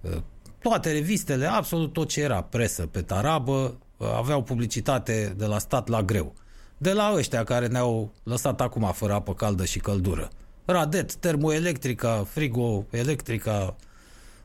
uh, 0.00 0.16
toate 0.62 0.92
revistele, 0.92 1.46
absolut 1.46 1.92
tot 1.92 2.08
ce 2.08 2.20
era 2.20 2.42
presă 2.42 2.86
pe 2.86 3.02
tarabă, 3.02 3.78
aveau 3.98 4.42
publicitate 4.42 5.34
de 5.36 5.46
la 5.46 5.58
stat 5.58 5.88
la 5.88 6.02
greu 6.02 6.34
de 6.78 6.92
la 6.92 7.12
ăștia 7.14 7.44
care 7.44 7.66
ne-au 7.66 8.12
lăsat 8.22 8.60
acum 8.60 8.90
fără 8.92 9.12
apă 9.12 9.34
caldă 9.34 9.64
și 9.64 9.78
căldură. 9.78 10.30
Radet, 10.64 11.14
termoelectrica, 11.14 12.26
frigo-electrica, 12.30 13.76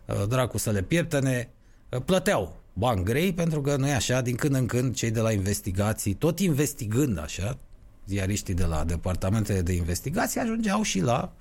uh, 0.05 0.27
dracu 0.27 0.57
să 0.57 0.71
le 0.71 0.81
pieptene, 0.81 1.49
uh, 1.89 2.01
plăteau 2.05 2.57
bani 2.73 3.03
grei 3.03 3.33
pentru 3.33 3.61
că 3.61 3.75
nu 3.75 3.87
e 3.87 3.93
așa, 3.93 4.21
din 4.21 4.35
când 4.35 4.55
în 4.55 4.65
când 4.65 4.95
cei 4.95 5.11
de 5.11 5.19
la 5.19 5.31
investigații, 5.31 6.13
tot 6.13 6.39
investigând 6.39 7.19
așa, 7.19 7.57
ziariștii 8.07 8.53
de 8.53 8.65
la 8.65 8.83
departamentele 8.83 9.61
de 9.61 9.73
investigații 9.73 10.39
ajungeau 10.39 10.81
și 10.81 10.99
la 10.99 11.33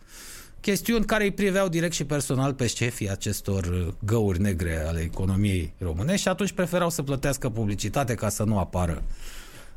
chestiuni 0.60 1.04
care 1.04 1.24
îi 1.24 1.32
priveau 1.32 1.68
direct 1.68 1.94
și 1.94 2.04
personal 2.04 2.54
pe 2.54 2.66
șefii 2.66 3.10
acestor 3.10 3.64
uh, 3.64 3.94
găuri 4.04 4.40
negre 4.40 4.84
ale 4.86 5.00
economiei 5.00 5.72
românești 5.78 6.22
și 6.22 6.28
atunci 6.28 6.52
preferau 6.52 6.90
să 6.90 7.02
plătească 7.02 7.48
publicitate 7.48 8.14
ca 8.14 8.28
să 8.28 8.44
nu 8.44 8.58
apară 8.58 9.02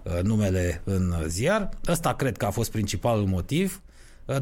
Uh, 0.03 0.21
numele 0.21 0.81
în 0.83 1.13
ziar. 1.27 1.69
Ăsta 1.87 2.13
cred 2.13 2.37
că 2.37 2.45
a 2.45 2.49
fost 2.49 2.71
principalul 2.71 3.25
motiv, 3.25 3.81
uh, 3.85 3.90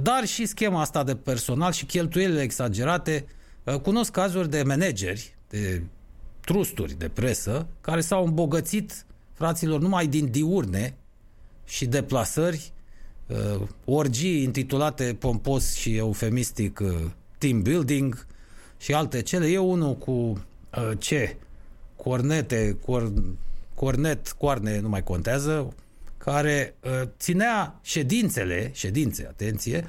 dar 0.02 0.26
și 0.26 0.46
schema 0.46 0.82
asta 0.82 1.04
de 1.04 1.16
personal 1.16 1.72
și 1.72 1.86
cheltuielile 1.86 2.42
exagerate. 2.42 3.26
Uh, 3.64 3.80
cunosc 3.80 4.12
cazuri 4.12 4.50
de 4.50 4.64
manageri, 4.64 5.36
de 5.50 5.84
trusturi 6.40 6.98
de 6.98 7.10
presă, 7.10 7.68
care 7.82 8.02
s-au 8.02 8.26
îmbogățit 8.26 9.06
fraților 9.34 9.80
numai 9.80 10.08
din 10.08 10.32
diurne 10.32 10.96
și 11.66 11.86
deplasări, 11.86 12.72
orgii 13.86 14.44
intitulate 14.44 15.16
pompos 15.20 15.76
și 15.76 15.96
eufemistic 15.96 16.82
team 17.38 17.62
building 17.62 18.26
și 18.78 18.94
alte 18.94 19.22
cele. 19.22 19.48
Eu 19.48 19.72
unul 19.72 19.96
cu 19.96 20.44
ce? 20.98 21.36
Cornete, 21.96 22.78
cor, 22.86 23.12
cornet, 23.76 24.32
coarne, 24.32 24.80
nu 24.80 24.90
mai 24.90 25.04
contează, 25.04 25.74
care 26.24 26.76
uh, 26.84 26.92
ținea 27.20 27.80
ședințele, 27.82 28.72
ședințe, 28.74 29.26
atenție, 29.30 29.88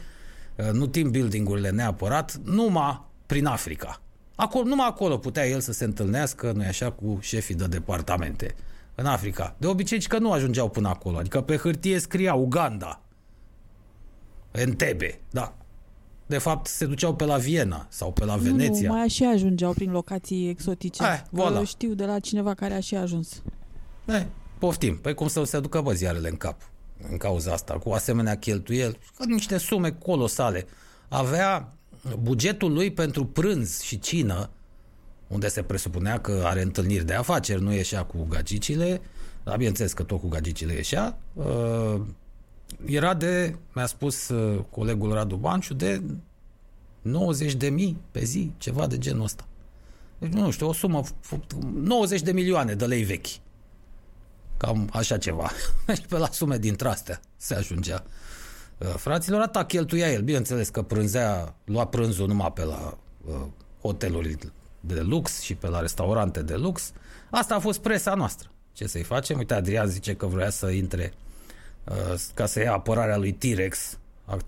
uh, 0.57 0.70
nu 0.72 0.87
team 0.87 1.11
building-urile 1.11 1.70
neapărat, 1.70 2.37
numai 2.45 3.05
prin 3.26 3.47
Africa. 3.47 4.01
Acolo, 4.35 4.64
numai 4.64 4.87
acolo 4.87 5.18
putea 5.18 5.49
el 5.49 5.61
să 5.61 5.72
se 5.72 5.85
întâlnească, 5.85 6.53
nu 6.53 6.62
așa, 6.62 6.91
cu 6.91 7.18
șefii 7.20 7.55
de 7.55 7.66
departamente 7.66 8.55
în 8.95 9.07
Africa. 9.07 9.55
De 9.59 9.66
obicei, 9.66 10.01
că 10.01 10.18
nu 10.18 10.33
ajungeau 10.33 10.68
până 10.68 10.89
acolo. 10.89 11.18
Adică 11.18 11.41
pe 11.41 11.57
hârtie 11.57 11.99
scria 11.99 12.35
Uganda, 12.35 13.01
Entebbe, 14.51 15.20
da. 15.31 15.55
De 16.26 16.39
fapt, 16.39 16.66
se 16.66 16.87
duceau 16.87 17.14
pe 17.14 17.24
la 17.24 17.37
Viena 17.37 17.87
sau 17.89 18.12
pe 18.12 18.24
la 18.24 18.37
Veneția. 18.37 18.89
Nu, 18.89 18.97
mai 18.97 19.09
și 19.09 19.24
ajungeau 19.24 19.72
prin 19.72 19.91
locații 19.91 20.49
exotice. 20.49 21.03
Hai, 21.03 21.22
voilà. 21.22 21.66
Știu 21.66 21.95
de 21.95 22.05
la 22.05 22.18
cineva 22.18 22.55
care 22.55 22.74
a 22.74 22.81
și 22.81 22.95
ajuns. 22.97 23.43
Ne, 24.05 24.26
poftim. 24.61 24.98
Păi 24.98 25.14
cum 25.14 25.28
să 25.28 25.44
se 25.44 25.61
ducă 25.61 25.80
bă 25.80 25.92
ziarele 25.92 26.28
în 26.28 26.36
cap 26.36 26.70
în 27.11 27.16
cauza 27.16 27.52
asta, 27.52 27.74
cu 27.74 27.90
asemenea 27.90 28.36
cheltuieli, 28.36 28.98
niște 29.26 29.58
sume 29.58 29.90
colosale. 29.90 30.66
Avea 31.08 31.72
bugetul 32.20 32.72
lui 32.72 32.92
pentru 32.92 33.24
prânz 33.24 33.80
și 33.80 33.98
cină, 33.98 34.50
unde 35.26 35.48
se 35.48 35.62
presupunea 35.62 36.20
că 36.20 36.42
are 36.44 36.62
întâlniri 36.62 37.04
de 37.04 37.14
afaceri, 37.14 37.62
nu 37.62 37.72
ieșea 37.72 38.02
cu 38.02 38.26
gagicile, 38.28 39.00
dar 39.44 39.56
bineînțeles 39.56 39.92
că 39.92 40.02
tot 40.02 40.20
cu 40.20 40.28
gagicile 40.28 40.72
ieșea, 40.72 41.18
uh, 41.32 42.00
era 42.84 43.14
de, 43.14 43.56
mi-a 43.74 43.86
spus 43.86 44.28
uh, 44.28 44.61
colegul 44.70 45.12
Radu 45.12 45.36
Banciu, 45.36 45.74
de 45.74 46.02
90 47.02 47.54
de 47.54 47.68
mii 47.68 47.96
pe 48.11 48.24
zi, 48.24 48.52
ceva 48.58 48.86
de 48.86 48.98
genul 48.98 49.24
ăsta. 49.24 49.44
Deci, 50.18 50.32
nu 50.32 50.50
știu, 50.50 50.68
o 50.68 50.72
sumă, 50.72 51.02
90 51.74 52.20
de 52.20 52.32
milioane 52.32 52.74
de 52.74 52.86
lei 52.86 53.02
vechi. 53.02 53.26
Cam 54.61 54.88
așa 54.92 55.18
ceva. 55.18 55.50
Și 55.96 56.06
pe 56.08 56.18
la 56.18 56.26
sume 56.26 56.58
din 56.58 56.76
astea 56.84 57.20
se 57.36 57.54
ajungea. 57.54 58.04
Uh, 58.78 58.94
fraților, 58.96 59.40
ata 59.40 59.64
cheltuia 59.64 60.12
el. 60.12 60.22
Bineînțeles 60.22 60.68
că 60.68 60.82
prânzea, 60.82 61.54
lua 61.64 61.86
prânzul 61.86 62.26
numai 62.26 62.52
pe 62.52 62.64
la 62.64 62.98
uh, 63.26 63.34
hoteluri 63.80 64.36
de 64.80 65.00
lux 65.00 65.40
și 65.40 65.54
pe 65.54 65.68
la 65.68 65.80
restaurante 65.80 66.42
de 66.42 66.54
lux. 66.56 66.92
Asta 67.30 67.54
a 67.54 67.58
fost 67.58 67.78
presa 67.78 68.14
noastră. 68.14 68.50
Ce 68.72 68.86
să-i 68.86 69.02
facem? 69.02 69.38
Uite, 69.38 69.54
Adrian 69.54 69.86
zice 69.86 70.14
că 70.14 70.26
vrea 70.26 70.50
să 70.50 70.68
intre 70.68 71.12
uh, 71.84 72.20
ca 72.34 72.46
să 72.46 72.61
ia 72.61 72.72
apărarea 72.72 73.16
lui 73.16 73.32
T-Rex, 73.32 73.98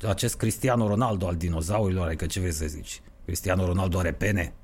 acest 0.09 0.37
Cristiano 0.37 0.89
Ronaldo 0.89 1.27
al 1.27 1.37
dinozaurilor, 1.37 2.07
adică 2.07 2.27
ce 2.27 2.41
vrei 2.41 2.53
să 2.53 2.67
zici? 2.67 3.03
Cristiano 3.25 3.67
Ronaldo 3.67 3.99
are 3.99 4.13
pene? 4.13 4.55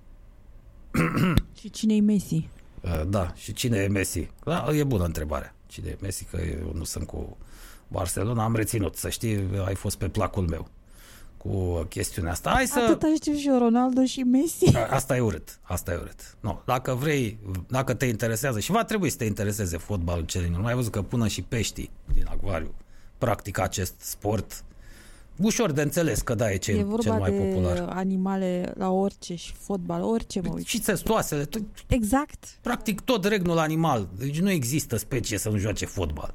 și 1.61 1.71
cine-i 1.71 2.01
Messi? 2.01 2.49
Uh, 2.81 3.03
da, 3.07 3.33
și 3.35 3.53
cine 3.53 3.77
e 3.77 3.89
Messi? 3.89 4.31
Da, 4.45 4.69
e 4.73 4.85
bună 4.85 5.05
întrebare. 5.05 5.55
Cine 5.67 5.89
e 5.89 5.97
Messi? 6.01 6.25
Că 6.25 6.39
eu 6.61 6.73
nu 6.75 6.85
sunt 6.85 7.07
cu 7.07 7.37
Barcelona, 7.89 8.45
am 8.45 8.55
reținut. 8.55 8.97
Să 8.97 9.09
știi, 9.09 9.49
ai 9.67 9.75
fost 9.75 9.97
pe 9.97 10.09
placul 10.09 10.47
meu 10.49 10.69
cu 11.37 11.83
chestiunea 11.89 12.33
asta. 12.33 12.51
Hai 12.51 12.67
să... 12.67 12.79
Atâta 12.79 13.13
știu 13.15 13.35
și 13.35 13.49
eu, 13.49 13.59
Ronaldo 13.59 14.05
și 14.05 14.21
Messi. 14.21 14.77
Asta 14.91 15.17
e 15.17 15.21
urât. 15.21 15.59
Asta 15.63 15.93
e 15.93 15.97
urât. 15.97 16.37
No, 16.41 16.61
dacă 16.65 16.95
vrei, 16.95 17.39
dacă 17.69 17.95
te 17.95 18.07
interesează 18.07 18.61
și 18.61 18.71
va 18.71 18.85
trebui 18.85 19.11
să 19.11 19.17
te 19.17 19.25
intereseze 19.25 19.77
fotbalul 19.77 20.25
cel 20.25 20.49
Nu 20.51 20.67
ai 20.67 20.75
văzut 20.75 20.93
că 20.93 21.03
până 21.03 21.29
și 21.29 21.43
peștii 21.43 21.91
din 22.15 22.27
acvariu 22.29 22.75
practică 23.19 23.63
acest 23.63 23.95
sport 23.99 24.65
ușor 25.43 25.73
de 25.73 25.83
înțeles 25.83 26.21
că 26.21 26.35
da, 26.35 26.53
e 26.53 26.57
cel, 26.57 26.79
e 26.79 26.83
vorba 26.83 27.03
cel 27.03 27.13
mai 27.13 27.31
de 27.31 27.37
popular. 27.37 27.89
animale 27.89 28.73
la 28.77 28.91
orice 28.91 29.35
și 29.35 29.53
fotbal, 29.53 30.03
orice 30.03 30.41
mă 30.41 30.53
uit. 30.55 30.67
Și 30.67 30.79
țestoasele. 30.79 31.49
Exact. 31.87 32.59
Practic 32.61 33.01
tot 33.01 33.25
regnul 33.25 33.59
animal. 33.59 34.09
Deci 34.19 34.41
nu 34.41 34.51
există 34.51 34.97
specie 34.97 35.39
să 35.39 35.49
nu 35.49 35.57
joace 35.57 35.87
fotbal. 35.87 36.35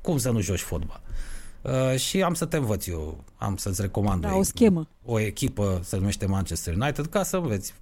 Cum 0.00 0.18
să 0.18 0.30
nu 0.30 0.40
joci 0.40 0.60
fotbal? 0.60 1.00
Uh, 1.62 1.98
și 1.98 2.22
am 2.22 2.34
să 2.34 2.44
te 2.44 2.56
învăț 2.56 2.86
eu, 2.86 3.24
am 3.36 3.56
să-ți 3.56 3.80
recomand 3.80 4.20
da, 4.20 4.34
o, 4.34 4.38
o 4.38 4.42
schemă. 4.42 4.88
O 5.04 5.18
echipă 5.18 5.80
se 5.84 5.96
numește 5.96 6.26
Manchester 6.26 6.74
United 6.74 7.06
ca 7.06 7.22
să 7.22 7.36
înveți 7.36 7.74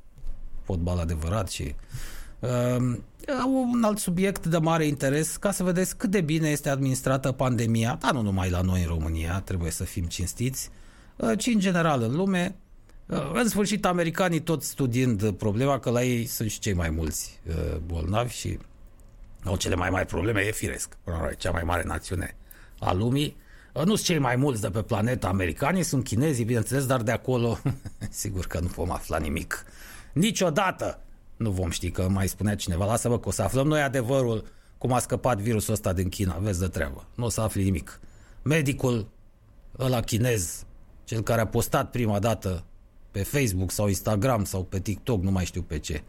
fotbal 0.62 0.98
adevărat 0.98 1.48
și 1.48 1.74
uh, 2.44 2.96
un 3.72 3.82
alt 3.84 3.98
subiect 3.98 4.46
de 4.46 4.58
mare 4.58 4.86
interes 4.86 5.36
ca 5.36 5.50
să 5.50 5.62
vedeți 5.62 5.96
cât 5.96 6.10
de 6.10 6.20
bine 6.20 6.48
este 6.48 6.68
administrată 6.68 7.32
pandemia, 7.32 7.98
dar 8.00 8.12
nu 8.12 8.20
numai 8.20 8.50
la 8.50 8.60
noi 8.60 8.80
în 8.80 8.86
România, 8.86 9.40
trebuie 9.40 9.70
să 9.70 9.84
fim 9.84 10.04
cinstiți, 10.04 10.70
uh, 11.16 11.38
ci 11.38 11.46
în 11.46 11.58
general 11.58 12.02
în 12.02 12.14
lume. 12.14 12.56
Uh, 13.06 13.30
în 13.32 13.48
sfârșit, 13.48 13.84
americanii 13.84 14.40
tot 14.40 14.62
studiind 14.62 15.30
problema, 15.30 15.78
că 15.78 15.90
la 15.90 16.02
ei 16.02 16.26
sunt 16.26 16.50
și 16.50 16.58
cei 16.58 16.72
mai 16.72 16.90
mulți 16.90 17.40
uh, 17.48 17.76
bolnavi 17.86 18.34
și 18.34 18.58
au 19.44 19.56
cele 19.56 19.74
mai 19.74 19.90
mari 19.90 20.06
probleme, 20.06 20.40
e 20.40 20.52
firesc. 20.52 20.96
Cea 21.38 21.50
mai 21.50 21.62
mare 21.62 21.82
națiune 21.86 22.36
a 22.78 22.92
lumii. 22.92 23.36
Nu 23.74 23.84
sunt 23.84 24.00
cei 24.00 24.18
mai 24.18 24.36
mulți 24.36 24.60
de 24.60 24.70
pe 24.70 24.82
planetă 24.82 25.26
americanii, 25.26 25.82
sunt 25.82 26.04
chinezii, 26.04 26.44
bineînțeles, 26.44 26.86
dar 26.86 27.02
de 27.02 27.10
acolo 27.10 27.58
sigur 28.10 28.46
că 28.46 28.60
nu 28.60 28.66
vom 28.66 28.90
afla 28.90 29.18
nimic. 29.18 29.64
Niciodată 30.12 30.98
nu 31.36 31.50
vom 31.50 31.70
ști, 31.70 31.90
că 31.90 32.08
mai 32.08 32.28
spunea 32.28 32.56
cineva, 32.56 32.84
lasă-vă 32.84 33.18
că 33.18 33.28
o 33.28 33.30
să 33.30 33.42
aflăm 33.42 33.66
noi 33.66 33.80
adevărul 33.80 34.44
cum 34.78 34.92
a 34.92 34.98
scăpat 34.98 35.38
virusul 35.38 35.72
ăsta 35.72 35.92
din 35.92 36.08
China, 36.08 36.36
vezi 36.40 36.60
de 36.60 36.68
treabă, 36.68 37.06
nu 37.14 37.24
o 37.24 37.28
să 37.28 37.40
afli 37.40 37.62
nimic. 37.62 38.00
Medicul 38.42 39.08
ăla 39.78 40.00
chinez, 40.00 40.64
cel 41.04 41.22
care 41.22 41.40
a 41.40 41.46
postat 41.46 41.90
prima 41.90 42.18
dată 42.18 42.64
pe 43.10 43.22
Facebook 43.22 43.70
sau 43.70 43.88
Instagram 43.88 44.44
sau 44.44 44.64
pe 44.64 44.80
TikTok, 44.80 45.22
nu 45.22 45.30
mai 45.30 45.44
știu 45.44 45.62
pe 45.62 45.78
ce, 45.78 46.02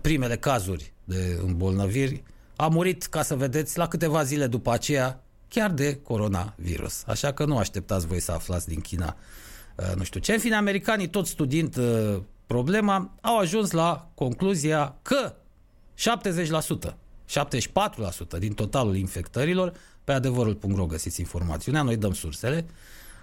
primele 0.00 0.36
cazuri 0.36 0.92
de 1.04 1.38
îmbolnăviri, 1.42 2.22
a 2.56 2.68
murit, 2.68 3.04
ca 3.04 3.22
să 3.22 3.36
vedeți, 3.36 3.78
la 3.78 3.88
câteva 3.88 4.22
zile 4.22 4.46
după 4.46 4.72
aceea, 4.72 5.22
chiar 5.48 5.70
de 5.70 5.96
coronavirus. 6.02 7.02
Așa 7.06 7.32
că 7.32 7.44
nu 7.44 7.58
așteptați 7.58 8.06
voi 8.06 8.20
să 8.20 8.32
aflați 8.32 8.68
din 8.68 8.80
China 8.80 9.16
uh, 9.76 9.94
nu 9.96 10.02
știu 10.02 10.20
ce. 10.20 10.32
În 10.32 10.38
fine, 10.38 10.54
americanii, 10.54 11.08
tot 11.08 11.26
studiind 11.26 11.76
uh, 11.76 12.20
problema, 12.46 13.10
au 13.20 13.38
ajuns 13.38 13.70
la 13.70 14.08
concluzia 14.14 14.96
că 15.02 15.34
70%, 16.86 16.94
74% 18.36 18.38
din 18.38 18.52
totalul 18.52 18.96
infectărilor, 18.96 19.72
pe 20.04 20.12
adevărul.ro 20.12 20.86
găsiți 20.86 21.20
informațiunea, 21.20 21.82
noi 21.82 21.96
dăm 21.96 22.12
sursele, 22.12 22.66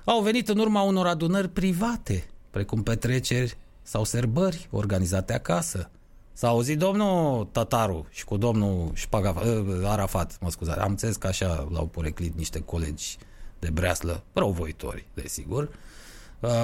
au 0.03 0.21
venit 0.21 0.49
în 0.49 0.57
urma 0.57 0.81
unor 0.81 1.07
adunări 1.07 1.49
private, 1.49 2.29
precum 2.49 2.83
petreceri 2.83 3.57
sau 3.81 4.03
serbări 4.03 4.67
organizate 4.71 5.33
acasă, 5.33 5.89
S-a 6.33 6.47
auzit 6.47 6.77
domnul 6.77 7.47
Tataru 7.51 8.05
și 8.09 8.25
cu 8.25 8.37
domnul 8.37 8.91
Șpaga, 8.93 9.35
ă, 9.45 9.87
Arafat, 9.87 10.37
mă 10.39 10.49
scuzați, 10.49 10.79
am 10.79 10.89
înțeles 10.89 11.15
că 11.15 11.27
așa 11.27 11.67
l-au 11.71 11.85
poreclit 11.85 12.37
niște 12.37 12.59
colegi 12.59 13.17
de 13.59 13.69
breaslă, 13.69 14.23
răuvoitori, 14.33 15.05
desigur. 15.13 15.69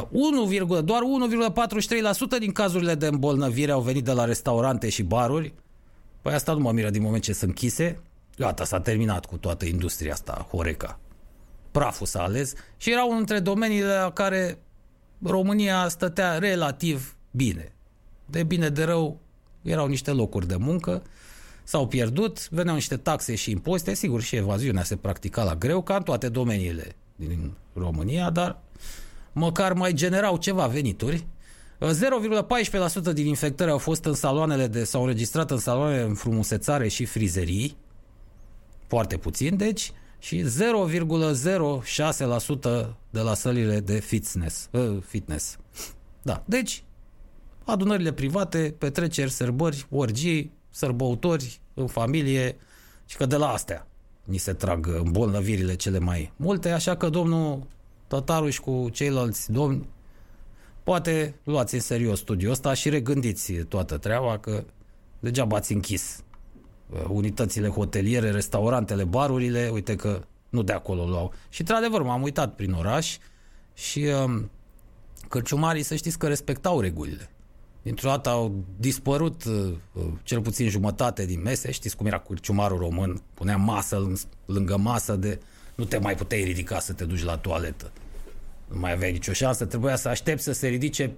1, 0.09 0.49
ă, 0.69 0.81
doar 0.81 1.01
1,43% 2.35 2.39
din 2.39 2.51
cazurile 2.51 2.95
de 2.95 3.07
îmbolnăvire 3.07 3.71
au 3.71 3.81
venit 3.81 4.03
de 4.03 4.11
la 4.11 4.25
restaurante 4.25 4.89
și 4.89 5.03
baruri. 5.03 5.53
Păi 6.21 6.33
asta 6.33 6.53
nu 6.53 6.59
mă 6.59 6.71
miră 6.71 6.89
din 6.89 7.01
moment 7.01 7.23
ce 7.23 7.33
sunt 7.33 7.49
închise. 7.49 8.01
Gata, 8.37 8.63
s-a 8.63 8.79
terminat 8.79 9.25
cu 9.25 9.37
toată 9.37 9.65
industria 9.65 10.13
asta, 10.13 10.47
Horeca. 10.51 10.99
Praful 11.71 12.05
s-a 12.05 12.23
ales 12.23 12.53
și 12.77 12.91
era 12.91 13.03
unul 13.03 13.17
dintre 13.17 13.39
domeniile 13.39 13.93
la 13.93 14.11
care 14.11 14.59
România 15.23 15.87
stătea 15.87 16.37
relativ 16.37 17.15
bine. 17.31 17.71
De 18.25 18.43
bine 18.43 18.69
de 18.69 18.83
rău, 18.83 19.19
erau 19.61 19.87
niște 19.87 20.11
locuri 20.11 20.47
de 20.47 20.55
muncă, 20.55 21.03
s-au 21.63 21.87
pierdut, 21.87 22.49
veneau 22.49 22.75
niște 22.75 22.97
taxe 22.97 23.35
și 23.35 23.51
impozite, 23.51 23.93
sigur 23.93 24.21
și 24.21 24.35
evaziunea 24.35 24.83
se 24.83 24.95
practica 24.95 25.43
la 25.43 25.55
greu, 25.55 25.81
ca 25.81 25.95
în 25.95 26.03
toate 26.03 26.29
domeniile 26.29 26.95
din 27.15 27.53
România, 27.73 28.29
dar 28.29 28.61
măcar 29.37 29.73
mai 29.73 29.93
generau 29.93 30.37
ceva 30.37 30.67
venituri. 30.67 31.27
0,14% 33.09 33.13
din 33.13 33.25
infectări 33.25 33.71
au 33.71 33.77
fost 33.77 34.05
în 34.05 34.13
saloanele 34.13 34.67
de, 34.67 34.83
s-au 34.83 35.01
înregistrat 35.01 35.51
în 35.51 35.57
saloanele 35.57 36.01
în 36.01 36.13
frumusețare 36.13 36.87
și 36.87 37.05
frizerii, 37.05 37.77
foarte 38.87 39.17
puțin, 39.17 39.57
deci, 39.57 39.91
și 40.19 40.43
0,06% 40.43 40.47
de 43.09 43.19
la 43.19 43.33
sălile 43.33 43.79
de 43.79 43.99
fitness. 43.99 44.69
Uh, 44.71 44.97
fitness. 45.05 45.57
Da, 46.21 46.43
deci 46.45 46.83
adunările 47.63 48.11
private, 48.11 48.75
petreceri, 48.77 49.31
sărbări, 49.31 49.85
orgii, 49.89 50.51
sărbăutori 50.69 51.59
în 51.73 51.87
familie 51.87 52.55
și 53.05 53.17
că 53.17 53.25
de 53.25 53.35
la 53.35 53.47
astea 53.47 53.87
ni 54.23 54.37
se 54.37 54.53
trag 54.53 54.87
îmbolnăvirile 54.87 55.75
cele 55.75 55.99
mai 55.99 56.33
multe, 56.35 56.69
așa 56.69 56.95
că 56.95 57.09
domnul 57.09 57.67
Tătaru 58.07 58.49
și 58.49 58.61
cu 58.61 58.89
ceilalți 58.91 59.51
domni 59.51 59.87
poate 60.83 61.35
luați 61.43 61.73
în 61.73 61.81
serios 61.81 62.19
studiul 62.19 62.51
ăsta 62.51 62.73
și 62.73 62.89
regândiți 62.89 63.53
toată 63.53 63.97
treaba 63.97 64.37
că 64.37 64.63
degeaba 65.19 65.55
ați 65.55 65.73
închis 65.73 66.23
uh, 66.89 67.05
unitățile 67.07 67.67
hoteliere, 67.67 68.31
restaurantele, 68.31 69.03
barurile, 69.03 69.69
uite 69.73 69.95
că 69.95 70.25
nu 70.49 70.63
de 70.63 70.71
acolo 70.71 71.05
luau. 71.05 71.33
Și 71.49 71.61
într-adevăr 71.61 72.01
m-am 72.01 72.21
uitat 72.21 72.55
prin 72.55 72.71
oraș 72.71 73.17
și 73.73 74.05
um, 74.23 74.49
cărciumarii 75.29 75.83
să 75.83 75.95
știți 75.95 76.17
că 76.17 76.27
respectau 76.27 76.79
regulile 76.79 77.29
dintr-o 77.87 78.09
dată 78.09 78.29
au 78.29 78.63
dispărut 78.77 79.43
uh, 79.45 79.73
uh, 79.93 80.03
cel 80.23 80.41
puțin 80.41 80.69
jumătate 80.69 81.25
din 81.25 81.41
mese. 81.41 81.71
Știți 81.71 81.95
cum 81.95 82.05
era 82.05 82.19
curciumarul 82.19 82.77
român? 82.77 83.21
Punea 83.33 83.57
masă 83.57 84.11
lângă 84.45 84.77
masă 84.77 85.15
de... 85.15 85.39
Nu 85.77 85.85
te 85.85 85.97
mai 85.97 86.15
puteai 86.15 86.43
ridica 86.43 86.79
să 86.79 86.93
te 86.93 87.05
duci 87.05 87.23
la 87.23 87.37
toaletă. 87.37 87.91
Nu 88.67 88.79
mai 88.79 88.91
aveai 88.91 89.11
nicio 89.11 89.33
șansă. 89.33 89.65
Trebuia 89.65 89.95
să 89.95 90.09
aștepți 90.09 90.43
să 90.43 90.51
se 90.51 90.67
ridice 90.67 91.11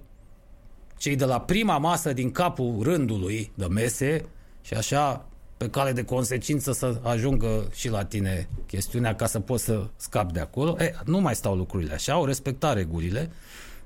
cei 0.96 1.16
de 1.16 1.24
la 1.24 1.40
prima 1.40 1.78
masă 1.78 2.12
din 2.12 2.30
capul 2.30 2.82
rândului 2.82 3.52
de 3.54 3.66
mese 3.66 4.24
și 4.62 4.74
așa 4.74 5.26
pe 5.56 5.70
cale 5.70 5.92
de 5.92 6.04
consecință 6.04 6.72
să 6.72 7.00
ajungă 7.02 7.68
și 7.74 7.88
la 7.88 8.04
tine 8.04 8.48
chestiunea 8.66 9.14
ca 9.14 9.26
să 9.26 9.40
poți 9.40 9.64
să 9.64 9.88
scapi 9.96 10.32
de 10.32 10.40
acolo. 10.40 10.76
E, 10.78 10.94
nu 11.04 11.20
mai 11.20 11.34
stau 11.34 11.56
lucrurile 11.56 11.92
așa, 11.92 12.12
au 12.12 12.24
respectat 12.24 12.74
regulile, 12.74 13.30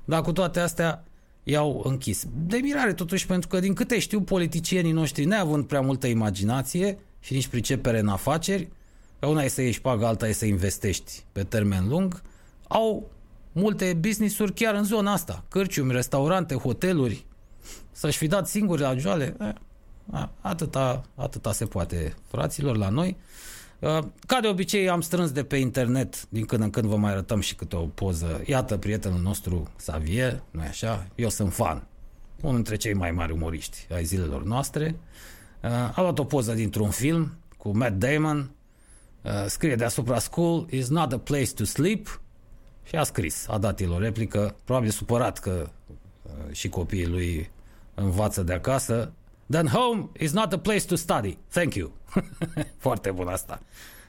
dar 0.05 0.21
cu 0.21 0.31
toate 0.31 0.59
astea 0.59 1.03
i-au 1.43 1.81
închis. 1.85 2.25
De 2.47 2.57
mirare 2.57 2.93
totuși, 2.93 3.25
pentru 3.25 3.47
că 3.47 3.59
din 3.59 3.73
câte 3.73 3.99
știu 3.99 4.21
politicienii 4.21 4.91
noștri, 4.91 5.25
neavând 5.25 5.65
prea 5.65 5.81
multă 5.81 6.07
imaginație 6.07 6.97
și 7.19 7.33
nici 7.33 7.47
pricepere 7.47 7.99
în 7.99 8.07
afaceri, 8.07 8.63
că 8.63 8.71
una 9.19 9.43
e 9.43 9.47
să 9.47 9.61
ieși 9.61 9.81
pagă, 9.81 10.05
alta 10.05 10.27
e 10.27 10.31
să 10.31 10.45
investești 10.45 11.25
pe 11.31 11.43
termen 11.43 11.87
lung, 11.87 12.21
au 12.67 13.11
multe 13.51 13.93
business-uri 13.93 14.53
chiar 14.53 14.75
în 14.75 14.83
zona 14.83 15.11
asta. 15.11 15.43
Cărciumi, 15.49 15.91
restaurante, 15.91 16.55
hoteluri, 16.55 17.25
să-și 17.91 18.17
fi 18.17 18.27
dat 18.27 18.47
singuri 18.47 18.81
la 18.81 18.95
joale, 18.95 19.35
eh, 19.39 19.53
atâta, 20.41 21.03
atâta 21.15 21.51
se 21.51 21.65
poate, 21.65 22.15
fraților, 22.27 22.77
la 22.77 22.89
noi. 22.89 23.17
Uh, 23.79 23.99
ca 24.27 24.39
de 24.41 24.47
obicei 24.47 24.89
am 24.89 25.01
strâns 25.01 25.31
de 25.31 25.43
pe 25.43 25.57
internet, 25.57 26.25
din 26.29 26.45
când 26.45 26.61
în 26.61 26.69
când 26.69 26.87
vă 26.87 26.97
mai 26.97 27.11
arătăm 27.11 27.39
și 27.39 27.55
câte 27.55 27.75
o 27.75 27.85
poză. 27.85 28.41
Iată 28.45 28.77
prietenul 28.77 29.19
nostru 29.19 29.67
Xavier, 29.75 30.43
nu 30.51 30.61
așa? 30.61 31.07
Eu 31.15 31.29
sunt 31.29 31.53
fan. 31.53 31.87
Unul 32.41 32.55
dintre 32.55 32.75
cei 32.75 32.93
mai 32.93 33.11
mari 33.11 33.31
umoriști 33.31 33.87
ai 33.93 34.03
zilelor 34.03 34.43
noastre. 34.43 34.95
Uh, 35.63 35.69
a 35.71 36.01
luat 36.01 36.19
o 36.19 36.23
poză 36.23 36.53
dintr-un 36.53 36.89
film 36.89 37.37
cu 37.57 37.77
Matt 37.77 37.99
Damon. 37.99 38.51
Uh, 39.25 39.45
scrie 39.47 39.75
deasupra 39.75 40.19
School 40.19 40.67
is 40.69 40.87
not 40.87 41.13
a 41.13 41.17
place 41.17 41.53
to 41.53 41.63
sleep 41.63 42.21
și 42.83 42.95
a 42.95 43.03
scris, 43.03 43.47
a 43.49 43.57
dat 43.57 43.79
el 43.79 43.91
o 43.91 43.99
replică, 43.99 44.55
probabil 44.63 44.89
supărat 44.89 45.39
că 45.39 45.69
și 46.51 46.69
copiii 46.69 47.07
lui 47.07 47.49
învață 47.95 48.43
de 48.43 48.53
acasă, 48.53 49.13
Then 49.49 49.67
home 49.67 50.09
is 50.19 50.31
not 50.31 50.53
a 50.53 50.57
place 50.57 50.85
to 50.85 50.95
study. 50.95 51.37
Thank 51.49 51.75
you. 51.75 51.91
Foarte 52.77 53.11
bun 53.11 53.27
asta. 53.27 53.61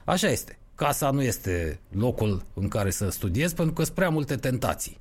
Așa 0.05 0.27
este. 0.27 0.57
Casa 0.75 1.09
nu 1.09 1.21
este 1.21 1.79
locul 1.91 2.43
în 2.53 2.67
care 2.67 2.89
să 2.89 3.09
studiezi 3.09 3.55
pentru 3.55 3.73
că 3.73 3.83
sunt 3.83 3.95
prea 3.95 4.09
multe 4.09 4.35
tentații. 4.35 4.99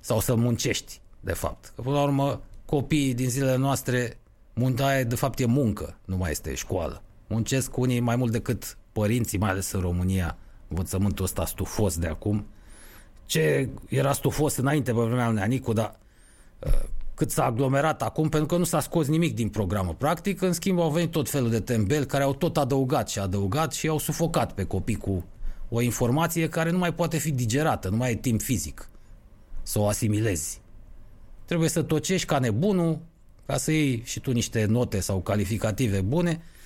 Sau 0.00 0.20
să 0.20 0.34
muncești, 0.34 1.00
de 1.20 1.32
fapt. 1.32 1.72
Că, 1.74 1.82
până 1.82 1.94
la 1.94 2.02
urmă, 2.02 2.40
copiii 2.64 3.14
din 3.14 3.28
zilele 3.28 3.56
noastre, 3.56 4.18
munca 4.54 5.02
de 5.02 5.14
fapt 5.14 5.38
e 5.38 5.46
muncă, 5.46 5.98
nu 6.04 6.16
mai 6.16 6.30
este 6.30 6.54
școală. 6.54 7.02
Muncesc 7.26 7.76
unii 7.76 8.00
mai 8.00 8.16
mult 8.16 8.32
decât 8.32 8.76
părinții, 8.98 9.38
mai 9.38 9.50
ales 9.50 9.72
în 9.72 9.80
România, 9.80 10.36
învățământul 10.68 11.24
ăsta 11.24 11.46
stufos 11.46 11.98
de 11.98 12.06
acum. 12.06 12.46
Ce 13.26 13.68
era 13.88 14.12
stufos 14.12 14.56
înainte 14.56 14.92
pe 14.92 15.00
vremea 15.00 15.26
lui 15.26 15.34
Neanicu, 15.34 15.72
dar 15.72 15.98
uh, 16.58 16.72
cât 17.14 17.30
s-a 17.30 17.44
aglomerat 17.44 18.02
acum, 18.02 18.28
pentru 18.28 18.48
că 18.48 18.56
nu 18.56 18.64
s-a 18.64 18.80
scos 18.80 19.06
nimic 19.06 19.34
din 19.34 19.48
programă. 19.48 19.94
Practic, 19.98 20.40
în 20.40 20.52
schimb, 20.52 20.80
au 20.80 20.90
venit 20.90 21.10
tot 21.10 21.30
felul 21.30 21.50
de 21.50 21.60
tembeli 21.60 22.06
care 22.06 22.24
au 22.24 22.34
tot 22.34 22.56
adăugat 22.56 23.08
și 23.08 23.18
adăugat 23.18 23.72
și 23.72 23.88
au 23.88 23.98
sufocat 23.98 24.52
pe 24.52 24.64
copii 24.64 24.96
cu 24.96 25.24
o 25.68 25.80
informație 25.80 26.48
care 26.48 26.70
nu 26.70 26.78
mai 26.78 26.94
poate 26.94 27.18
fi 27.18 27.30
digerată, 27.30 27.88
nu 27.88 27.96
mai 27.96 28.10
e 28.10 28.14
timp 28.14 28.40
fizic 28.40 28.88
să 29.62 29.78
o 29.78 29.86
asimilezi. 29.86 30.60
Trebuie 31.44 31.68
să 31.68 31.82
tocești 31.82 32.26
ca 32.26 32.38
nebunul 32.38 32.98
ca 33.46 33.56
să 33.56 33.70
iei 33.70 34.02
și 34.04 34.20
tu 34.20 34.32
niște 34.32 34.64
note 34.64 35.00
sau 35.00 35.20
calificative 35.20 36.00
bune 36.00 36.30
uh, 36.30 36.57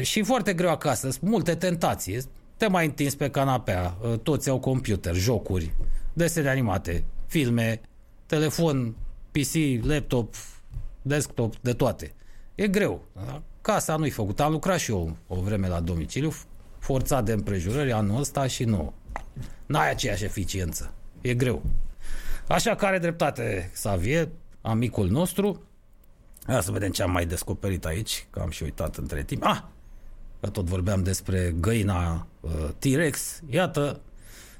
și 0.00 0.22
foarte 0.22 0.54
greu 0.54 0.70
acasă, 0.70 1.10
sunt 1.10 1.30
multe 1.30 1.54
tentații. 1.54 2.22
Te 2.56 2.68
mai 2.68 2.84
întins 2.84 3.14
pe 3.14 3.30
canapea, 3.30 3.96
uh, 4.02 4.18
toți 4.18 4.48
au 4.48 4.58
computer, 4.58 5.14
jocuri, 5.14 5.74
desene 6.12 6.48
animate, 6.48 7.04
filme, 7.26 7.80
telefon 8.26 8.94
PC, 9.30 9.84
laptop, 9.86 10.34
desktop, 11.02 11.56
de 11.60 11.72
toate. 11.72 12.14
E 12.54 12.68
greu. 12.68 13.04
Casa 13.60 13.96
nu-i 13.96 14.10
făcut. 14.10 14.40
Am 14.40 14.52
lucrat 14.52 14.78
și 14.78 14.90
eu 14.90 15.16
o 15.26 15.40
vreme 15.40 15.68
la 15.68 15.80
domiciliu, 15.80 16.32
forțat 16.78 17.24
de 17.24 17.32
împrejurări 17.32 17.92
anul 17.92 18.20
ăsta 18.20 18.46
și 18.46 18.64
nu. 18.64 18.92
N-ai 19.66 19.90
aceeași 19.90 20.24
eficiență. 20.24 20.94
E 21.20 21.34
greu. 21.34 21.62
Așa 22.48 22.74
că 22.74 22.86
are 22.86 22.98
dreptate 22.98 23.70
Xavier, 23.72 24.28
amicul 24.60 25.08
nostru. 25.08 25.62
Ia 26.48 26.60
să 26.60 26.70
vedem 26.70 26.90
ce 26.90 27.02
am 27.02 27.10
mai 27.10 27.26
descoperit 27.26 27.84
aici, 27.84 28.26
că 28.30 28.40
am 28.40 28.50
și 28.50 28.62
uitat 28.62 28.96
între 28.96 29.22
timp. 29.22 29.44
Ah! 29.44 29.62
Că 30.40 30.48
tot 30.48 30.64
vorbeam 30.64 31.02
despre 31.02 31.54
găina 31.60 32.26
uh, 32.40 32.50
T-Rex. 32.78 33.40
Iată 33.50 34.00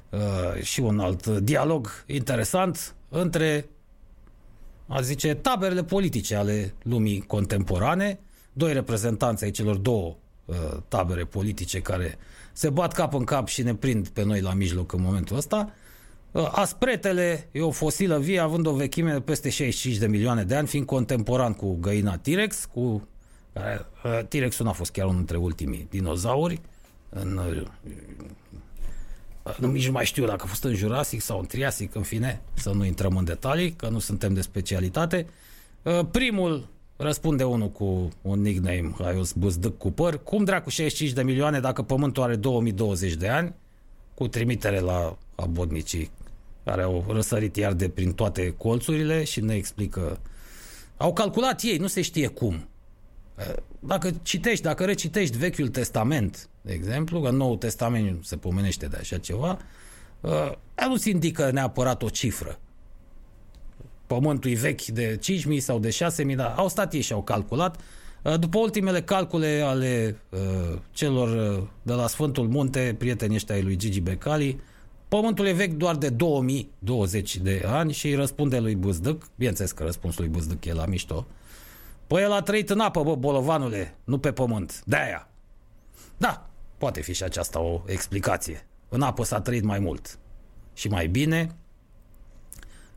uh, 0.09 0.61
și 0.61 0.79
un 0.79 0.99
alt 0.99 1.27
dialog 1.27 2.03
interesant 2.07 2.95
între 3.09 3.67
a 4.87 5.01
zice, 5.01 5.33
taberele 5.33 5.83
politice 5.83 6.35
ale 6.35 6.73
lumii 6.83 7.21
contemporane, 7.21 8.19
doi 8.53 8.73
reprezentanți 8.73 9.43
ai 9.43 9.51
celor 9.51 9.75
două 9.75 10.15
uh, 10.45 10.55
tabere 10.87 11.23
politice 11.23 11.81
care 11.81 12.17
se 12.53 12.69
bat 12.69 12.93
cap 12.93 13.13
în 13.13 13.23
cap 13.23 13.47
și 13.47 13.63
ne 13.63 13.75
prind 13.75 14.07
pe 14.07 14.23
noi 14.23 14.41
la 14.41 14.53
mijloc 14.53 14.93
în 14.93 15.01
momentul 15.01 15.37
ăsta, 15.37 15.73
Uh, 15.73 15.82
Aspretele 16.41 17.49
e 17.51 17.61
o 17.61 17.71
fosilă 17.71 18.19
vie 18.19 18.39
având 18.39 18.65
o 18.65 18.73
vechime 18.73 19.11
de 19.11 19.19
peste 19.19 19.49
65 19.49 19.97
de 19.97 20.07
milioane 20.07 20.43
de 20.43 20.55
ani, 20.55 20.67
fiind 20.67 20.85
contemporan 20.85 21.53
cu 21.53 21.77
găina 21.79 22.17
T-Rex, 22.17 22.65
cu 22.73 23.07
care 23.53 23.85
uh, 24.03 24.19
T-Rexul 24.27 24.65
n-a 24.65 24.71
fost 24.71 24.91
chiar 24.91 25.05
unul 25.05 25.17
dintre 25.17 25.37
ultimii 25.37 25.87
dinozauri. 25.89 26.61
În, 27.09 27.37
uh, 27.37 27.67
nu, 29.57 29.71
nici 29.71 29.85
nu 29.85 29.91
mai 29.91 30.05
știu 30.05 30.25
dacă 30.25 30.41
a 30.45 30.47
fost 30.47 30.63
în 30.63 30.75
Jurassic 30.75 31.21
sau 31.21 31.39
în 31.39 31.45
Triasic, 31.45 31.95
în 31.95 32.01
fine, 32.01 32.41
să 32.53 32.71
nu 32.71 32.85
intrăm 32.85 33.17
în 33.17 33.23
detalii, 33.23 33.71
că 33.71 33.89
nu 33.89 33.99
suntem 33.99 34.33
de 34.33 34.41
specialitate. 34.41 35.27
Uh, 35.81 35.99
Primul 36.11 36.67
răspunde 36.95 37.43
unul 37.43 37.69
cu 37.69 38.09
un 38.21 38.41
nickname, 38.41 38.93
Haios 38.99 39.31
Buzdâc 39.31 39.77
cu 39.77 39.91
păr. 39.91 40.23
Cum 40.23 40.43
dracu 40.43 40.69
65 40.69 41.15
de 41.15 41.23
milioane 41.23 41.59
dacă 41.59 41.81
Pământul 41.81 42.23
are 42.23 42.35
2020 42.35 43.13
de 43.13 43.27
ani? 43.27 43.53
Cu 44.13 44.27
trimitere 44.27 44.79
la 44.79 45.17
abodnicii 45.35 46.11
care 46.63 46.81
au 46.81 47.05
răsărit 47.07 47.55
iar 47.55 47.73
de 47.73 47.89
prin 47.89 48.13
toate 48.13 48.53
colțurile 48.57 49.23
și 49.23 49.41
ne 49.41 49.55
explică. 49.55 50.19
Au 50.97 51.13
calculat 51.13 51.61
ei, 51.61 51.77
nu 51.77 51.87
se 51.87 52.01
știe 52.01 52.27
cum. 52.27 52.67
Dacă 53.79 54.11
citești, 54.21 54.63
dacă 54.63 54.85
recitești 54.85 55.37
Vechiul 55.37 55.67
Testament, 55.67 56.49
de 56.61 56.73
exemplu, 56.73 57.21
că 57.21 57.29
Noul 57.29 57.57
Testament 57.57 58.25
se 58.25 58.37
pomenește 58.37 58.85
de 58.85 58.97
așa 58.99 59.17
ceva, 59.17 59.57
uh, 60.21 60.51
nu-ți 60.87 61.09
indică 61.09 61.51
neapărat 61.51 62.03
o 62.03 62.09
cifră. 62.09 62.59
Pământul 64.07 64.51
e 64.51 64.55
vechi 64.55 64.85
de 64.85 65.19
5.000 65.53 65.57
sau 65.57 65.79
de 65.79 65.97
6.000, 66.29 66.35
dar 66.35 66.53
au 66.57 66.67
stat 66.67 66.93
ei 66.93 67.01
și 67.01 67.13
au 67.13 67.23
calculat. 67.23 67.79
Uh, 68.21 68.39
După 68.39 68.57
ultimele 68.57 69.01
calcule 69.01 69.61
ale 69.65 70.17
uh, 70.29 70.77
celor 70.91 71.57
uh, 71.57 71.67
de 71.81 71.93
la 71.93 72.07
Sfântul 72.07 72.47
Munte, 72.47 72.95
prietenii 72.97 73.35
ăștia 73.35 73.55
ai 73.55 73.61
lui 73.61 73.75
Gigi 73.75 73.99
Becali, 73.99 74.59
Pământul 75.13 75.45
e 75.45 75.51
vechi 75.51 75.73
doar 75.73 75.95
de 75.95 76.09
2020 76.09 77.37
de 77.37 77.63
ani 77.65 77.91
și 77.91 78.07
îi 78.07 78.15
răspunde 78.15 78.59
lui 78.59 78.75
Buzdâc, 78.75 79.29
bineînțeles 79.35 79.71
că 79.71 79.83
răspunsul 79.83 80.23
lui 80.23 80.31
Buzdâc 80.33 80.65
e 80.65 80.73
la 80.73 80.85
mișto, 80.85 81.27
Păi 82.07 82.21
el 82.21 82.31
a 82.31 82.41
trăit 82.41 82.69
în 82.69 82.79
apă, 82.79 83.03
bă, 83.03 83.15
bolovanule, 83.15 83.95
nu 84.03 84.17
pe 84.17 84.31
pământ. 84.31 84.81
De-aia. 84.85 85.27
Da, 86.17 86.49
poate 86.77 87.01
fi 87.01 87.13
și 87.13 87.23
aceasta 87.23 87.59
o 87.59 87.81
explicație. 87.85 88.67
În 88.89 89.01
apă 89.01 89.23
s-a 89.23 89.41
trăit 89.41 89.63
mai 89.63 89.79
mult 89.79 90.19
și 90.73 90.87
mai 90.87 91.07
bine. 91.07 91.55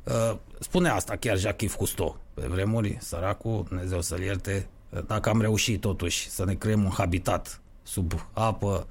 Uh, 0.05 0.37
Spune 0.59 0.89
asta 0.89 1.17
chiar 1.17 1.39
Jacques 1.39 1.75
Cousteau. 1.75 2.21
Pe 2.35 2.47
vremuri, 2.47 2.97
săracul, 3.01 3.65
Dumnezeu 3.69 4.01
să-l 4.01 4.21
ierte, 4.21 4.69
dacă 5.07 5.29
am 5.29 5.41
reușit 5.41 5.81
totuși 5.81 6.31
să 6.31 6.45
ne 6.45 6.55
creăm 6.55 6.85
un 6.85 6.91
habitat 6.91 7.61
sub 7.83 8.13
apă, 8.33 8.87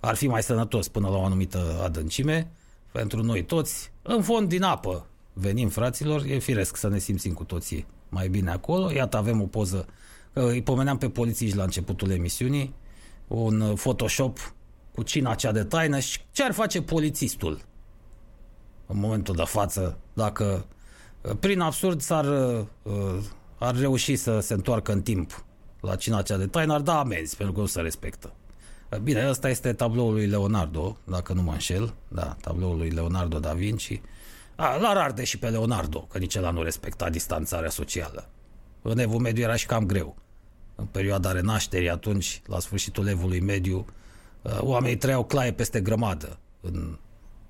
ar 0.00 0.14
fi 0.14 0.26
mai 0.26 0.42
sănătos 0.42 0.88
până 0.88 1.08
la 1.08 1.16
o 1.16 1.24
anumită 1.24 1.80
adâncime 1.82 2.50
pentru 2.92 3.22
noi 3.22 3.44
toți. 3.44 3.92
În 4.02 4.22
fond, 4.22 4.48
din 4.48 4.62
apă 4.62 5.06
venim, 5.32 5.68
fraților, 5.68 6.24
e 6.24 6.38
firesc 6.38 6.76
să 6.76 6.88
ne 6.88 6.98
simțim 6.98 7.32
cu 7.32 7.44
toții 7.44 7.86
mai 8.08 8.28
bine 8.28 8.50
acolo. 8.50 8.90
Iată, 8.90 9.16
avem 9.16 9.42
o 9.42 9.46
poză, 9.46 9.86
că 10.32 10.40
îi 10.40 10.62
pomeneam 10.62 10.98
pe 10.98 11.08
polițiști 11.08 11.56
la 11.56 11.62
începutul 11.62 12.10
emisiunii, 12.10 12.74
un 13.26 13.60
uh, 13.60 13.78
Photoshop 13.78 14.54
cu 14.94 15.02
cina 15.02 15.34
cea 15.34 15.52
de 15.52 15.64
taină 15.64 15.98
și 15.98 16.18
ce 16.32 16.42
ar 16.42 16.52
face 16.52 16.82
polițistul 16.82 17.60
în 18.86 18.98
momentul 18.98 19.34
de 19.34 19.42
față 19.44 19.98
dacă 20.12 20.66
uh, 21.22 21.36
prin 21.40 21.60
absurd 21.60 22.00
s-ar, 22.00 22.24
uh, 22.82 23.18
ar 23.58 23.76
reuși 23.76 24.16
să 24.16 24.40
se 24.40 24.54
întoarcă 24.54 24.92
în 24.92 25.02
timp 25.02 25.44
la 25.80 25.96
cina 25.96 26.22
cea 26.22 26.36
de 26.36 26.46
taină, 26.46 26.72
ar 26.72 26.80
da 26.80 26.98
amenzi 26.98 27.36
pentru 27.36 27.54
că 27.54 27.60
nu 27.60 27.66
se 27.66 27.80
respectă. 27.80 28.32
Bine, 28.98 29.28
ăsta 29.28 29.48
este 29.48 29.72
tabloul 29.72 30.12
lui 30.12 30.26
Leonardo, 30.26 30.96
dacă 31.04 31.32
nu 31.32 31.42
mă 31.42 31.52
înșel, 31.52 31.94
da, 32.08 32.36
tabloul 32.40 32.76
lui 32.76 32.90
Leonardo 32.90 33.38
da 33.38 33.52
Vinci, 33.52 34.00
a, 34.56 34.76
l-ar 34.76 34.96
arde 34.96 35.24
și 35.24 35.38
pe 35.38 35.48
Leonardo, 35.48 36.00
că 36.00 36.18
nici 36.18 36.34
el 36.34 36.52
nu 36.52 36.62
respecta 36.62 37.10
distanțarea 37.10 37.70
socială. 37.70 38.28
În 38.82 38.98
evul 38.98 39.20
mediu 39.20 39.42
era 39.42 39.56
și 39.56 39.66
cam 39.66 39.86
greu. 39.86 40.16
În 40.74 40.84
perioada 40.84 41.32
renașterii, 41.32 41.90
atunci, 41.90 42.42
la 42.46 42.58
sfârșitul 42.58 43.06
evului 43.06 43.40
mediu, 43.40 43.86
uh, 44.42 44.58
oamenii 44.60 44.96
trăiau 44.96 45.24
claie 45.24 45.52
peste 45.52 45.80
grămadă 45.80 46.38
în 46.60 46.98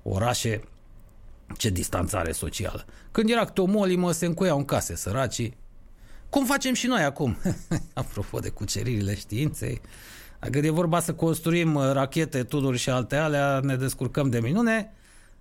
orașe. 0.03 0.63
Ce 1.57 1.69
distanțare 1.69 2.31
socială. 2.31 2.85
Când 3.11 3.29
era 3.29 3.45
ctomolii, 3.45 3.95
mă, 3.95 4.11
se 4.11 4.25
încuiau 4.25 4.57
în 4.57 4.65
case 4.65 4.95
săracii. 4.95 5.57
Cum 6.29 6.45
facem 6.45 6.73
și 6.73 6.87
noi 6.87 7.03
acum? 7.03 7.37
Apropo 7.93 8.39
de 8.39 8.49
cuceririle 8.49 9.15
științei, 9.15 9.81
dacă 10.41 10.57
e 10.57 10.69
vorba 10.69 10.99
să 10.99 11.13
construim 11.13 11.75
uh, 11.75 11.91
rachete, 11.91 12.43
tunuri 12.43 12.77
și 12.77 12.89
alte 12.89 13.15
alea, 13.15 13.59
ne 13.59 13.75
descurcăm 13.75 14.29
de 14.29 14.39
minune. 14.39 14.91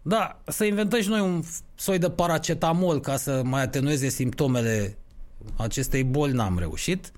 Da, 0.02 0.40
să 0.47 0.64
inventăm 0.64 1.01
și 1.01 1.09
noi 1.09 1.20
un 1.20 1.43
soi 1.74 1.98
de 1.98 2.10
paracetamol 2.10 3.01
ca 3.01 3.16
să 3.16 3.43
mai 3.44 3.62
atenueze 3.62 4.09
simptomele 4.09 4.98
acestei 5.56 6.05
boli 6.05 6.32
n-am 6.32 6.59
reușit. 6.59 7.12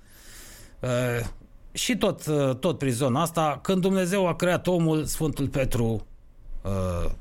Uh, 0.79 1.25
și 1.71 1.97
tot, 1.97 2.25
uh, 2.25 2.55
tot 2.55 2.77
prin 2.77 2.91
zona 2.91 3.21
asta, 3.21 3.59
când 3.61 3.81
Dumnezeu 3.81 4.27
a 4.27 4.35
creat 4.35 4.67
omul, 4.67 5.05
Sfântul 5.05 5.47
Petru 5.47 6.05
uh, 6.61 7.11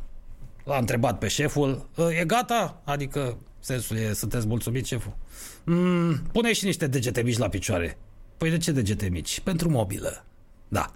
l-a 0.65 0.79
întrebat 0.79 1.19
pe 1.19 1.29
șeful, 1.29 1.89
uh, 1.97 2.19
e 2.21 2.25
gata? 2.25 2.83
Adică, 2.85 3.39
sensul 3.61 3.97
e, 3.97 4.13
sunteți 4.13 4.47
mulțumit, 4.47 4.87
șeful? 4.87 5.17
Mm, 5.65 6.17
pune 6.33 6.53
și 6.53 6.65
niște 6.65 6.87
degete 6.87 7.23
mici 7.23 7.39
la 7.39 7.49
picioare. 7.49 7.99
Păi 8.37 8.51
de 8.51 8.57
ce 8.57 8.73
degete 8.73 9.09
mici? 9.09 9.41
Pentru 9.41 9.71
mobilă. 9.71 10.25
Da. 10.73 10.93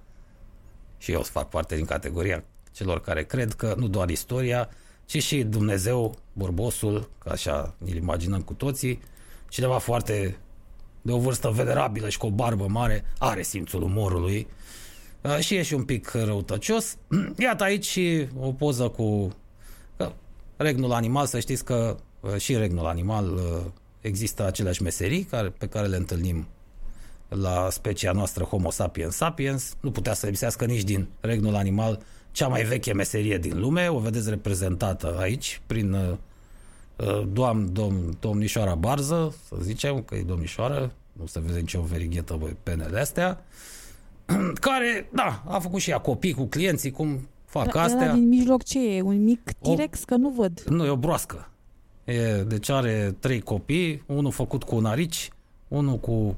Și 0.98 1.12
eu 1.12 1.22
fac 1.22 1.48
parte 1.48 1.76
din 1.76 1.84
categoria 1.84 2.44
celor 2.72 3.00
care 3.00 3.24
cred 3.24 3.52
că 3.52 3.74
nu 3.78 3.88
doar 3.88 4.08
istoria, 4.08 4.68
ci 5.04 5.22
și 5.22 5.42
Dumnezeu, 5.42 6.14
borbosul, 6.32 7.10
ca 7.18 7.30
așa 7.30 7.74
îl 7.78 7.94
imaginăm 7.94 8.40
cu 8.40 8.52
toții, 8.52 9.00
cineva 9.48 9.78
foarte 9.78 10.36
de 11.02 11.12
o 11.12 11.18
vârstă 11.18 11.48
venerabilă 11.48 12.08
și 12.08 12.18
cu 12.18 12.26
o 12.26 12.30
barbă 12.30 12.66
mare, 12.66 13.04
are 13.18 13.42
simțul 13.42 13.82
umorului 13.82 14.46
uh, 15.22 15.38
și 15.38 15.54
e 15.54 15.62
și 15.62 15.74
un 15.74 15.84
pic 15.84 16.10
răutăcios. 16.10 16.96
Iată 17.38 17.64
aici 17.64 17.86
și 17.86 18.26
o 18.38 18.52
poză 18.52 18.88
cu 18.88 19.32
că 19.96 20.12
regnul 20.56 20.92
animal, 20.92 21.26
să 21.26 21.40
știți 21.40 21.64
că 21.64 21.96
uh, 22.20 22.36
și 22.36 22.56
regnul 22.56 22.86
animal 22.86 23.34
uh, 23.34 23.64
există 24.00 24.46
aceleași 24.46 24.82
meserii 24.82 25.22
care, 25.22 25.48
pe 25.48 25.66
care 25.66 25.86
le 25.86 25.96
întâlnim 25.96 26.46
la 27.28 27.68
specia 27.70 28.12
noastră 28.12 28.44
Homo 28.44 28.70
sapiens 28.70 29.16
sapiens. 29.16 29.76
Nu 29.80 29.90
putea 29.90 30.14
să 30.14 30.26
lipsească 30.26 30.64
nici 30.64 30.82
din 30.82 31.06
regnul 31.20 31.54
animal 31.54 32.00
cea 32.32 32.48
mai 32.48 32.62
veche 32.62 32.92
meserie 32.92 33.38
din 33.38 33.58
lume, 33.60 33.88
o 33.88 33.98
vedeți 33.98 34.30
reprezentată 34.30 35.16
aici 35.20 35.60
prin 35.66 35.92
uh, 35.92 37.22
doam, 37.32 37.68
dom, 37.72 37.94
domnișoara 38.20 38.74
Barză, 38.74 39.34
să 39.48 39.56
zicem 39.60 40.02
că 40.02 40.14
e 40.14 40.22
domnișoară, 40.22 40.92
nu 41.12 41.26
se 41.26 41.40
vede 41.40 41.58
nicio 41.58 41.80
verighetă 41.80 42.34
pe 42.34 42.56
penele 42.62 43.00
astea, 43.00 43.44
care, 44.60 45.08
da, 45.12 45.42
a 45.46 45.58
făcut 45.58 45.80
și 45.80 45.90
ea 45.90 45.98
copii 45.98 46.32
cu 46.32 46.44
clienții, 46.44 46.90
cum 46.90 47.28
fac 47.44 47.72
Dar 47.72 47.84
astea. 47.84 48.02
ăla 48.04 48.12
din 48.12 48.28
mijloc 48.28 48.62
ce 48.62 48.94
e? 48.96 49.00
Un 49.00 49.24
mic 49.24 49.40
O- 49.60 49.74
T-Rex? 49.74 50.04
Că 50.04 50.14
nu 50.14 50.28
văd. 50.28 50.60
Nu, 50.60 50.84
e 50.84 50.88
o 50.88 50.96
broască. 50.96 51.50
E, 52.04 52.42
deci 52.42 52.68
are 52.68 53.14
trei 53.18 53.40
copii, 53.40 54.02
unul 54.06 54.30
făcut 54.30 54.62
cu 54.62 54.76
un 54.76 54.84
arici, 54.84 55.30
unul 55.68 55.98
cu 55.98 56.36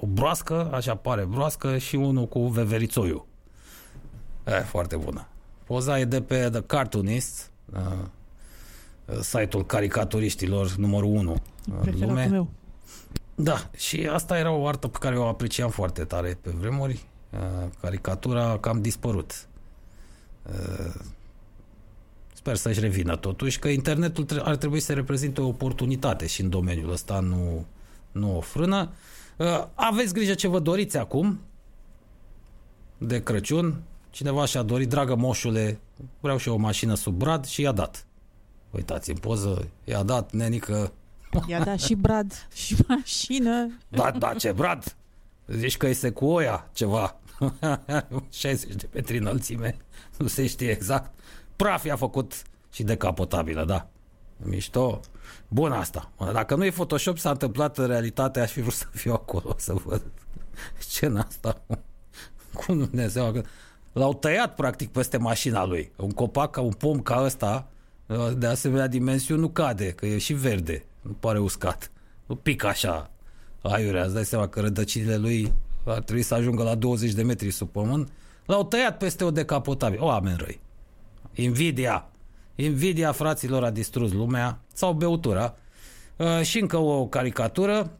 o 0.00 0.06
broască, 0.06 0.70
așa 0.72 0.94
pare 0.94 1.24
broască, 1.24 1.78
și 1.78 1.96
unul 1.96 2.26
cu 2.26 2.46
veverițoiul. 2.46 3.26
E, 4.46 4.50
foarte 4.50 4.96
bună. 4.96 5.26
Poza 5.64 5.98
e 5.98 6.04
de 6.04 6.22
pe 6.22 6.48
The 6.50 6.60
Cartoonist, 6.60 7.50
uh, 7.74 9.20
site-ul 9.20 9.66
caricaturiștilor 9.66 10.74
numărul 10.74 11.08
1 11.16 11.30
în 11.30 11.38
Preferatul 11.80 12.06
lume. 12.08 12.26
meu. 12.26 12.48
Da, 13.34 13.70
și 13.76 14.08
asta 14.12 14.38
era 14.38 14.50
o 14.50 14.66
artă 14.66 14.88
pe 14.88 14.98
care 15.00 15.18
o 15.18 15.26
apreciam 15.26 15.70
foarte 15.70 16.04
tare 16.04 16.38
pe 16.40 16.50
vremuri. 16.50 17.04
Uh, 17.30 17.68
Caricatura 17.80 18.48
a 18.48 18.58
cam 18.58 18.80
dispărut. 18.80 19.46
Uh, 20.42 20.94
Sper 22.34 22.56
să-și 22.56 22.80
revină 22.80 23.16
totuși, 23.16 23.58
că 23.58 23.68
internetul 23.68 24.24
tre- 24.24 24.40
ar 24.44 24.56
trebui 24.56 24.80
să 24.80 24.92
reprezinte 24.92 25.40
o 25.40 25.46
oportunitate 25.46 26.26
și 26.26 26.40
în 26.40 26.50
domeniul 26.50 26.92
ăsta, 26.92 27.20
nu, 27.20 27.66
nu 28.12 28.36
o 28.36 28.40
frână. 28.40 28.88
Uh, 28.90 28.94
Aveți 29.74 30.14
grijă 30.14 30.34
ce 30.34 30.48
vă 30.48 30.58
doriți 30.58 30.96
acum 30.96 31.40
de 32.98 33.22
Crăciun. 33.22 33.82
Cineva 34.10 34.44
și-a 34.44 34.62
dorit, 34.62 34.88
dragă 34.88 35.14
moșule, 35.14 35.80
vreau 36.20 36.36
și 36.36 36.48
eu 36.48 36.54
o 36.54 36.58
mașină 36.58 36.94
sub 36.94 37.14
brad 37.14 37.44
și 37.44 37.60
i-a 37.60 37.72
dat. 37.72 38.06
Uitați 38.70 39.10
în 39.10 39.16
poză, 39.16 39.68
i-a 39.84 40.02
dat 40.02 40.32
nenică 40.32 40.92
I-a 41.46 41.64
dat 41.64 41.80
și 41.80 41.94
brad 41.94 42.46
și 42.54 42.76
mașină. 42.88 43.78
Da, 43.88 44.10
da, 44.10 44.34
ce 44.34 44.52
brad? 44.52 44.96
Zici 45.46 45.76
că 45.76 45.86
este 45.86 46.10
cu 46.10 46.24
oia 46.24 46.68
ceva. 46.72 47.16
60 48.30 48.74
de 48.74 48.88
metri 48.92 49.18
înălțime. 49.18 49.76
Nu 50.16 50.26
se 50.26 50.46
știe 50.46 50.70
exact. 50.70 51.14
Praf 51.56 51.84
i-a 51.84 51.96
făcut 51.96 52.42
și 52.72 52.82
decapotabilă, 52.82 53.64
da. 53.64 53.88
Mișto. 54.36 55.00
Bun 55.48 55.72
asta. 55.72 56.10
Dacă 56.32 56.54
nu 56.54 56.64
e 56.64 56.70
Photoshop, 56.70 57.18
s-a 57.18 57.30
întâmplat 57.30 57.78
în 57.78 57.86
realitate, 57.86 58.40
aș 58.40 58.50
fi 58.50 58.60
vrut 58.60 58.74
să 58.74 58.86
fiu 58.90 59.12
acolo 59.12 59.54
să 59.58 59.72
văd 59.84 60.02
scena 60.78 61.20
asta. 61.28 61.60
Cum 62.52 62.78
Dumnezeu. 62.78 63.42
L-au 63.92 64.14
tăiat 64.14 64.54
practic 64.54 64.90
peste 64.90 65.16
mașina 65.16 65.64
lui. 65.64 65.92
Un 65.96 66.10
copac, 66.10 66.50
ca 66.50 66.60
un 66.60 66.72
pom 66.72 67.00
ca 67.00 67.22
ăsta, 67.24 67.68
de 68.36 68.46
asemenea 68.46 68.86
dimensiuni 68.86 69.40
nu 69.40 69.48
cade, 69.48 69.90
că 69.90 70.06
e 70.06 70.18
și 70.18 70.32
verde, 70.32 70.84
nu 71.00 71.12
pare 71.12 71.38
uscat. 71.38 71.90
Nu 72.26 72.34
pică 72.34 72.66
așa 72.66 73.10
aiurea, 73.62 74.04
îți 74.04 74.14
dai 74.14 74.24
seama 74.24 74.48
că 74.48 74.60
rădăcinile 74.60 75.16
lui 75.16 75.52
ar 75.84 76.02
trebui 76.02 76.22
să 76.22 76.34
ajungă 76.34 76.62
la 76.62 76.74
20 76.74 77.12
de 77.12 77.22
metri 77.22 77.50
sub 77.50 77.68
pământ. 77.68 78.10
L-au 78.46 78.64
tăiat 78.64 78.98
peste 78.98 79.24
o 79.24 79.30
decapotabil. 79.30 80.00
O, 80.00 80.04
oameni 80.04 80.36
răi. 80.38 80.60
Invidia. 81.34 82.10
Invidia 82.56 83.12
fraților 83.12 83.64
a 83.64 83.70
distrus 83.70 84.12
lumea 84.12 84.60
sau 84.72 84.92
beutura. 84.92 85.56
Uh, 86.16 86.42
și 86.42 86.58
încă 86.58 86.76
o 86.76 87.06
caricatură. 87.06 87.98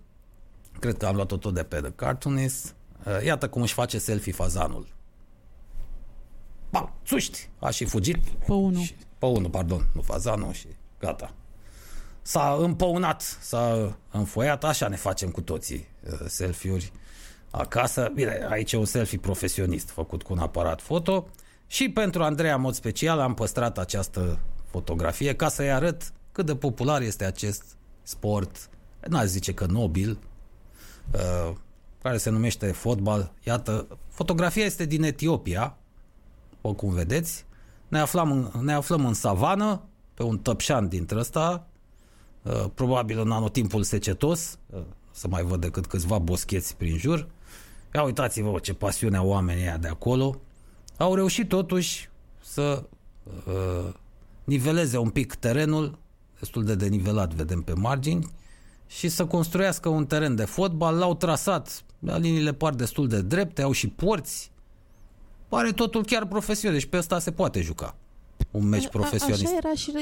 Cred 0.79 0.97
că 0.97 1.07
am 1.07 1.15
luat-o 1.15 1.37
tot 1.37 1.55
de 1.55 1.63
pe 1.63 1.81
The 1.81 1.91
Cartoonist. 1.91 2.75
Uh, 3.07 3.25
iată 3.25 3.49
cum 3.49 3.63
își 3.63 3.75
face 3.75 3.99
selfie 3.99 4.33
fazanul. 4.33 4.87
Bam, 6.71 6.95
suști, 7.03 7.49
a 7.59 7.71
și 7.71 7.85
fugit. 7.85 8.19
Pe 8.47 8.53
unul. 8.53 8.83
Și, 8.83 8.95
pe 9.19 9.27
unul, 9.27 9.51
pardon, 9.51 9.87
nu 9.95 10.01
fazanul 10.01 10.53
și 10.53 10.67
gata. 10.99 11.35
S-a 12.23 12.57
împăunat, 12.61 13.39
s-a 13.41 13.97
înfoiat, 14.11 14.65
așa 14.65 14.89
ne 14.89 14.97
facem 14.97 15.31
cu 15.31 15.41
toții 15.41 15.87
uh, 16.11 16.19
selfie-uri 16.27 16.93
acasă. 17.51 18.11
Bine, 18.15 18.47
aici 18.51 18.73
e 18.73 18.77
un 18.77 18.85
selfie 18.85 19.19
profesionist 19.19 19.91
făcut 19.91 20.23
cu 20.23 20.33
un 20.33 20.39
aparat 20.39 20.81
foto 20.81 21.27
și 21.67 21.89
pentru 21.89 22.23
Andreea, 22.23 22.55
în 22.55 22.61
mod 22.61 22.75
special, 22.75 23.21
am 23.21 23.35
păstrat 23.35 23.79
această 23.79 24.39
fotografie 24.71 25.35
ca 25.35 25.49
să-i 25.49 25.73
arăt 25.73 26.13
cât 26.33 26.47
de 26.47 26.57
popular 26.57 27.03
este 27.03 27.25
acest 27.25 27.63
sport, 28.03 28.69
n 29.09 29.15
a 29.15 29.25
zice 29.25 29.55
că 29.55 29.67
nobil, 29.67 30.19
uh, 31.15 31.53
care 32.03 32.17
se 32.17 32.31
numește 32.31 32.73
fotbal. 32.73 33.33
Iată, 33.43 33.87
fotografia 34.09 34.65
este 34.65 34.85
din 34.85 35.03
Etiopia, 35.03 35.77
o 36.61 36.73
cum 36.73 36.93
vedeți. 36.93 37.45
Ne 37.89 37.99
aflăm 37.99 38.31
în, 38.31 38.65
ne 38.65 38.73
aflăm 38.73 39.07
în 39.07 39.15
savană, 39.15 39.83
pe 40.15 40.23
un 40.23 40.39
tăpșan 40.39 40.89
dintre 40.89 41.19
ăsta, 41.19 41.67
uh, 42.43 42.65
probabil 42.75 43.19
în 43.19 43.31
anotimpul 43.31 43.83
secetos, 43.83 44.59
uh, 44.67 44.81
să 45.11 45.29
mai 45.29 45.43
văd 45.43 45.61
decât 45.61 45.87
câțiva 45.87 46.19
boscheți 46.19 46.77
prin 46.77 46.97
jur. 46.97 47.27
Ia 47.95 48.03
uitați-vă 48.03 48.59
ce 48.59 48.75
pasiune 48.75 49.17
au 49.17 49.29
oamenii 49.29 49.77
de 49.81 49.89
acolo. 49.89 50.41
Au 50.97 51.15
reușit 51.15 51.49
totuși 51.49 52.09
să 52.43 52.83
uh, 53.25 53.95
niveleze 54.45 54.99
un 54.99 55.09
pic 55.09 55.35
terenul, 55.35 55.99
destul 56.39 56.65
de 56.65 56.75
denivelat, 56.75 57.35
vedem 57.35 57.63
pe 57.63 57.73
margini, 57.73 58.27
și 58.87 59.09
să 59.09 59.27
construiască 59.27 59.89
un 59.89 60.07
teren 60.07 60.35
de 60.35 60.45
fotbal. 60.45 60.97
L-au 60.97 61.15
trasat, 61.15 61.85
liniile 61.99 62.53
par 62.53 62.75
destul 62.75 63.09
de 63.09 63.23
drepte, 63.23 63.63
au 63.63 63.73
și 63.73 63.89
porți. 63.89 64.51
Pare 65.49 65.73
totul 65.73 66.05
chiar 66.05 66.27
profesionist, 66.27 66.81
deci 66.81 66.91
pe 66.91 66.97
ăsta 66.97 67.19
se 67.19 67.33
poate 67.33 67.61
juca 67.61 67.97
un 68.51 68.69
meci 68.69 68.89
profesionist. 68.89 69.45
Așa 69.45 69.57
era 69.57 69.75
și 69.75 69.93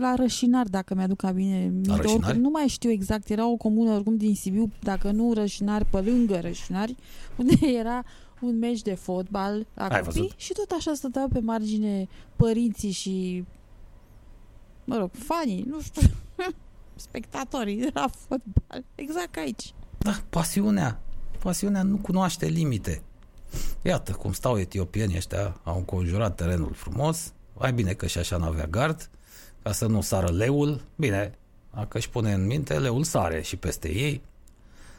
la 0.00 0.14
Rășinar, 0.14 0.66
dacă 0.66 0.94
mi-aduc 0.94 1.30
bine. 1.34 1.72
La 1.84 1.96
Rășinari? 1.96 2.38
Nu 2.38 2.48
mai 2.48 2.66
știu 2.66 2.90
exact, 2.90 3.28
era 3.28 3.48
o 3.48 3.56
comună 3.56 3.92
oricum 3.92 4.16
din 4.16 4.34
Sibiu, 4.34 4.70
dacă 4.82 5.10
nu 5.10 5.32
Rășinari, 5.32 5.84
pe 5.84 6.00
lângă 6.00 6.40
Rășinari, 6.40 6.96
unde 7.36 7.54
era 7.80 8.04
un 8.44 8.58
meci 8.58 8.82
de 8.82 8.94
fotbal 8.94 9.66
la 9.74 9.82
Ai 9.88 10.00
copii 10.00 10.20
văzut? 10.20 10.32
și 10.36 10.52
tot 10.52 10.70
așa 10.70 10.94
stăteau 10.94 11.28
pe 11.28 11.40
margine 11.40 12.08
părinții 12.36 12.90
și 12.90 13.44
mă 14.84 14.96
rog, 14.96 15.10
fanii, 15.12 15.64
nu 15.68 15.80
știu, 15.80 16.08
spectatorii 16.94 17.76
de 17.76 17.90
la 17.94 18.08
fotbal. 18.08 18.84
Exact 18.94 19.30
ca 19.30 19.40
aici. 19.40 19.74
Da, 19.98 20.22
pasiunea. 20.30 21.00
Pasiunea 21.38 21.82
nu 21.82 21.96
cunoaște 21.96 22.46
limite. 22.46 23.02
Iată 23.82 24.12
cum 24.12 24.32
stau 24.32 24.58
etiopienii 24.58 25.16
ăștia, 25.16 25.60
au 25.62 25.76
înconjurat 25.76 26.34
terenul 26.36 26.72
frumos, 26.72 27.32
mai 27.58 27.72
bine 27.72 27.92
că 27.92 28.06
și 28.06 28.18
așa 28.18 28.36
n-avea 28.36 28.66
gard, 28.66 29.10
ca 29.62 29.72
să 29.72 29.86
nu 29.86 30.00
sară 30.00 30.32
leul. 30.32 30.80
Bine, 30.96 31.38
dacă 31.74 31.98
își 31.98 32.10
pune 32.10 32.32
în 32.32 32.46
minte, 32.46 32.78
leul 32.78 33.04
sare 33.04 33.42
și 33.42 33.56
peste 33.56 33.92
ei. 33.92 34.22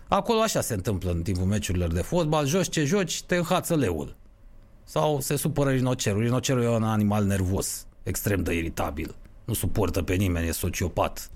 Acolo 0.07 0.41
așa 0.41 0.61
se 0.61 0.73
întâmplă 0.73 1.11
în 1.11 1.21
timpul 1.21 1.45
meciurilor 1.45 1.91
de 1.91 2.01
fotbal, 2.01 2.45
joci 2.45 2.69
ce 2.69 2.83
joci, 2.83 3.23
te 3.23 3.35
înhață 3.35 3.75
leul. 3.75 4.15
Sau 4.83 5.19
se 5.19 5.35
supără 5.35 5.69
rinocerul. 5.69 6.21
Rinocerul 6.21 6.63
e 6.63 6.67
un 6.67 6.83
animal 6.83 7.25
nervos, 7.25 7.85
extrem 8.03 8.43
de 8.43 8.53
iritabil. 8.53 9.15
Nu 9.45 9.53
suportă 9.53 10.01
pe 10.01 10.13
nimeni, 10.13 10.47
e 10.47 10.51
sociopat. 10.51 11.31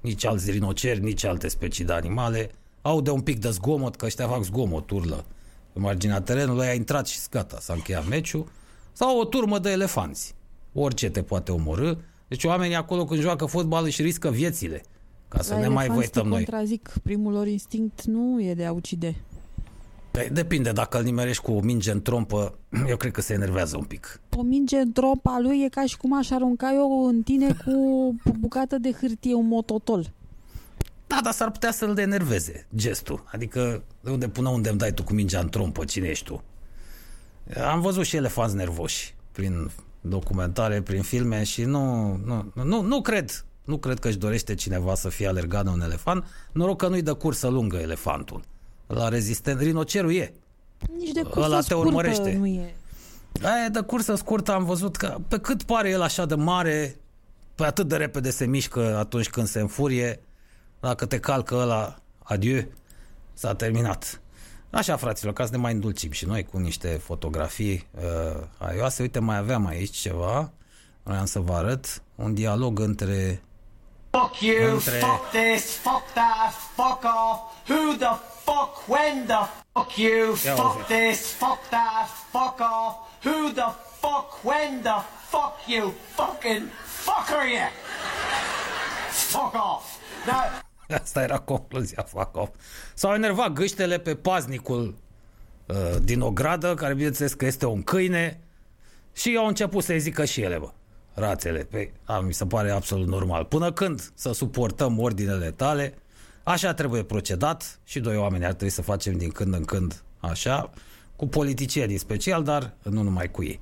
Nici 0.00 0.24
alți 0.24 0.50
rinoceri, 0.50 1.00
nici 1.00 1.24
alte 1.24 1.48
specii 1.48 1.84
de 1.84 1.92
animale. 1.92 2.50
Au 2.82 3.00
de 3.00 3.10
un 3.10 3.20
pic 3.20 3.38
de 3.38 3.50
zgomot, 3.50 3.96
că 3.96 4.06
ăștia 4.06 4.28
fac 4.28 4.42
zgomot, 4.42 4.90
urlă. 4.90 5.24
Pe 5.72 5.78
marginea 5.78 6.20
terenului 6.20 6.66
a 6.66 6.72
intrat 6.72 7.06
și 7.06 7.18
gata, 7.30 7.58
s-a 7.60 7.72
încheiat 7.72 8.08
meciul. 8.08 8.48
Sau 8.92 9.20
o 9.20 9.24
turmă 9.24 9.58
de 9.58 9.70
elefanți. 9.70 10.34
Orice 10.72 11.10
te 11.10 11.22
poate 11.22 11.52
omorâ. 11.52 11.94
Deci 12.28 12.44
oamenii 12.44 12.76
acolo 12.76 13.04
când 13.04 13.20
joacă 13.20 13.46
fotbal 13.46 13.84
își 13.84 14.02
riscă 14.02 14.30
viețile. 14.30 14.82
Ca 15.36 15.42
să 15.42 15.54
La 15.54 15.60
ne 15.60 15.68
mai 15.68 15.84
elefanți 15.84 16.10
te 16.10 16.20
văităm 16.20 16.28
noi. 16.32 16.44
contrazic, 16.44 16.92
primul 17.02 17.32
lor 17.32 17.46
instinct 17.46 18.02
nu 18.04 18.42
e 18.42 18.54
de 18.54 18.64
a 18.64 18.72
ucide. 18.72 19.14
Păi, 20.10 20.28
Depinde, 20.32 20.72
dacă 20.72 20.98
îl 20.98 21.04
nimerești 21.04 21.42
cu 21.42 21.52
o 21.52 21.60
minge 21.60 21.90
în 21.90 22.02
trompă, 22.02 22.58
eu 22.88 22.96
cred 22.96 23.12
că 23.12 23.20
se 23.20 23.32
enervează 23.32 23.76
un 23.76 23.84
pic. 23.84 24.20
O 24.36 24.42
minge 24.42 24.76
în 24.76 24.92
tropa 24.92 25.38
lui 25.42 25.62
e 25.64 25.68
ca 25.68 25.86
și 25.86 25.96
cum 25.96 26.18
aș 26.18 26.30
arunca 26.30 26.72
eu 26.74 27.06
în 27.06 27.22
tine 27.22 27.56
cu 27.64 27.70
o 28.30 28.32
bucată 28.38 28.78
de 28.78 28.92
hârtie, 28.92 29.34
un 29.34 29.46
mototol. 29.46 30.12
Da, 31.06 31.18
dar 31.22 31.32
s-ar 31.32 31.50
putea 31.50 31.72
să-l 31.72 31.94
denerveze 31.94 32.66
gestul. 32.76 33.24
Adică 33.32 33.82
de 34.00 34.10
unde 34.10 34.28
până 34.28 34.48
unde 34.48 34.68
îmi 34.68 34.78
dai 34.78 34.92
tu 34.92 35.02
cu 35.02 35.12
mingea 35.12 35.40
în 35.40 35.48
trompă, 35.48 35.84
cine 35.84 36.08
ești 36.08 36.24
tu? 36.24 36.42
Am 37.70 37.80
văzut 37.80 38.04
și 38.04 38.16
elefanți 38.16 38.54
nervoși 38.54 39.14
prin 39.32 39.70
documentare, 40.00 40.82
prin 40.82 41.02
filme 41.02 41.42
și 41.42 41.62
nu, 41.64 42.16
nu, 42.24 42.52
nu, 42.64 42.82
nu 42.82 43.00
cred 43.00 43.44
nu 43.64 43.76
cred 43.76 43.98
că 43.98 44.08
își 44.08 44.16
dorește 44.16 44.54
cineva 44.54 44.94
să 44.94 45.08
fie 45.08 45.26
alergat 45.26 45.64
de 45.64 45.70
un 45.70 45.80
elefant. 45.80 46.24
Noroc 46.52 46.78
că 46.78 46.88
nu-i 46.88 47.02
dă 47.02 47.14
cursă 47.14 47.48
lungă 47.48 47.76
elefantul. 47.76 48.42
La 48.86 49.08
rezistent, 49.08 49.60
rinocerul 49.60 50.14
e. 50.14 50.34
Nici 50.98 51.12
de 51.12 51.20
Ăla 51.20 51.30
cursă 51.30 51.56
te 51.56 51.62
scurtă 51.62 51.74
urmărește. 51.74 52.32
nu 52.32 52.46
e. 52.46 52.74
Aia 53.42 53.68
de 53.68 53.80
cursă 53.80 54.14
scurtă 54.14 54.52
am 54.52 54.64
văzut 54.64 54.96
că 54.96 55.16
pe 55.28 55.38
cât 55.38 55.62
pare 55.62 55.90
el 55.90 56.02
așa 56.02 56.26
de 56.26 56.34
mare, 56.34 56.96
pe 57.54 57.64
atât 57.64 57.88
de 57.88 57.96
repede 57.96 58.30
se 58.30 58.46
mișcă 58.46 58.96
atunci 58.96 59.30
când 59.30 59.46
se 59.46 59.60
înfurie. 59.60 60.20
Dacă 60.80 61.06
te 61.06 61.18
calcă 61.18 61.54
ăla, 61.54 61.96
adieu, 62.22 62.64
s-a 63.32 63.54
terminat. 63.54 64.20
Așa, 64.70 64.96
fraților, 64.96 65.32
ca 65.32 65.44
să 65.44 65.50
ne 65.50 65.56
mai 65.56 65.72
îndulcim 65.72 66.10
și 66.10 66.26
noi 66.26 66.44
cu 66.44 66.58
niște 66.58 66.88
fotografii 66.88 67.86
uh, 67.90 68.42
aioase. 68.58 69.02
Uite, 69.02 69.18
mai 69.18 69.36
aveam 69.36 69.66
aici 69.66 69.96
ceva. 69.96 70.52
Vreau 71.02 71.26
să 71.26 71.38
vă 71.38 71.52
arăt 71.52 72.02
un 72.14 72.34
dialog 72.34 72.78
între 72.78 73.42
Fuck 74.14 74.40
you, 74.40 74.74
Între- 74.74 74.98
fuck 74.98 75.30
this, 75.30 75.64
fuck 75.76 76.04
that, 76.12 76.52
fuck 76.74 77.02
off, 77.04 77.38
who 77.68 77.96
the 77.96 78.14
fuck, 78.44 78.72
when 78.88 79.26
the 79.26 79.42
fuck 79.72 79.96
you, 79.96 80.36
Yeah, 80.44 80.54
fuck 80.54 80.74
okay. 80.80 81.10
this, 81.10 81.20
fuck 81.32 81.60
that, 81.70 82.06
fuck 82.30 82.60
off, 82.60 82.94
who 83.24 83.52
the 83.52 83.68
fuck, 84.00 84.28
when 84.44 84.82
the 84.82 84.98
fuck 85.30 85.54
you, 85.66 85.92
fucking 86.14 86.68
fucker 87.04 87.44
you. 87.54 87.68
Fuck 89.10 89.54
off. 89.54 89.84
Now, 90.26 90.42
Asta 91.02 91.22
era 91.22 91.38
concluzia, 91.38 92.02
fuck 92.08 92.36
off. 92.36 92.50
S-au 92.94 93.14
enervat 93.14 93.52
gâștele 93.52 93.98
pe 93.98 94.14
paznicul 94.14 94.94
uh, 95.66 95.76
din 96.02 96.20
o 96.20 96.30
gradă, 96.30 96.74
care 96.74 96.94
bineînțeles 96.94 97.32
că 97.32 97.44
este 97.46 97.66
un 97.66 97.82
câine, 97.82 98.40
și 99.12 99.36
au 99.38 99.46
început 99.46 99.84
să-i 99.84 100.00
zică 100.00 100.24
și 100.24 100.40
ele, 100.40 100.58
bă, 100.58 100.70
rațele. 101.14 101.58
Păi, 101.70 101.92
a, 102.04 102.18
mi 102.18 102.32
se 102.32 102.46
pare 102.46 102.70
absolut 102.70 103.06
normal. 103.06 103.44
Până 103.44 103.72
când 103.72 104.12
să 104.14 104.32
suportăm 104.32 104.98
ordinele 104.98 105.50
tale, 105.50 105.94
așa 106.42 106.74
trebuie 106.74 107.02
procedat 107.02 107.78
și 107.84 108.00
doi 108.00 108.16
oameni 108.16 108.44
ar 108.44 108.52
trebui 108.52 108.74
să 108.74 108.82
facem 108.82 109.16
din 109.16 109.30
când 109.30 109.54
în 109.54 109.64
când 109.64 110.02
așa, 110.20 110.70
cu 111.16 111.26
politicieni 111.26 111.92
în 111.92 111.98
special, 111.98 112.42
dar 112.42 112.74
nu 112.82 113.02
numai 113.02 113.30
cu 113.30 113.42
ei. 113.42 113.60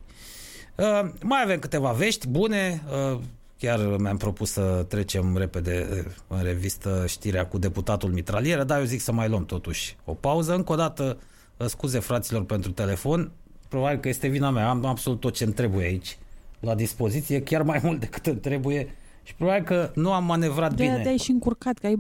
Uh, 0.77 1.11
mai 1.23 1.43
avem 1.43 1.59
câteva 1.59 1.91
vești 1.91 2.29
bune. 2.29 2.83
Uh, 3.12 3.19
chiar 3.59 3.97
mi-am 3.97 4.16
propus 4.16 4.51
să 4.51 4.85
trecem 4.89 5.37
repede 5.37 5.89
uh, 5.91 6.12
în 6.29 6.43
revistă 6.43 7.05
știrea 7.07 7.47
cu 7.47 7.59
deputatul 7.59 8.11
mitralieră, 8.11 8.65
dar 8.65 8.79
eu 8.79 8.85
zic 8.85 9.01
să 9.01 9.12
mai 9.12 9.29
luăm 9.29 9.45
totuși 9.45 9.97
o 10.05 10.15
pauză. 10.15 10.55
Încă 10.55 10.73
o 10.73 10.77
dată, 10.77 11.19
uh, 11.57 11.66
scuze 11.66 11.99
fraților 11.99 12.45
pentru 12.45 12.70
telefon. 12.70 13.31
Probabil 13.69 13.99
că 13.99 14.09
este 14.09 14.29
vina 14.29 14.51
mea. 14.51 14.69
Am 14.69 14.85
absolut 14.85 15.20
tot 15.20 15.35
ce 15.35 15.45
îmi 15.45 15.53
trebuie 15.53 15.85
aici 15.85 16.19
la 16.62 16.74
dispoziție, 16.74 17.43
chiar 17.43 17.62
mai 17.62 17.80
mult 17.82 18.01
decât 18.01 18.26
îmi 18.26 18.36
trebuie 18.36 18.94
și 19.22 19.34
probabil 19.34 19.64
că 19.64 19.90
nu 19.94 20.12
am 20.12 20.24
manevrat 20.24 20.74
De 20.74 20.82
bine. 20.82 21.02
te-ai 21.02 21.16
și 21.16 21.30
încurcat, 21.30 21.78
că 21.78 21.86
ai... 21.86 21.94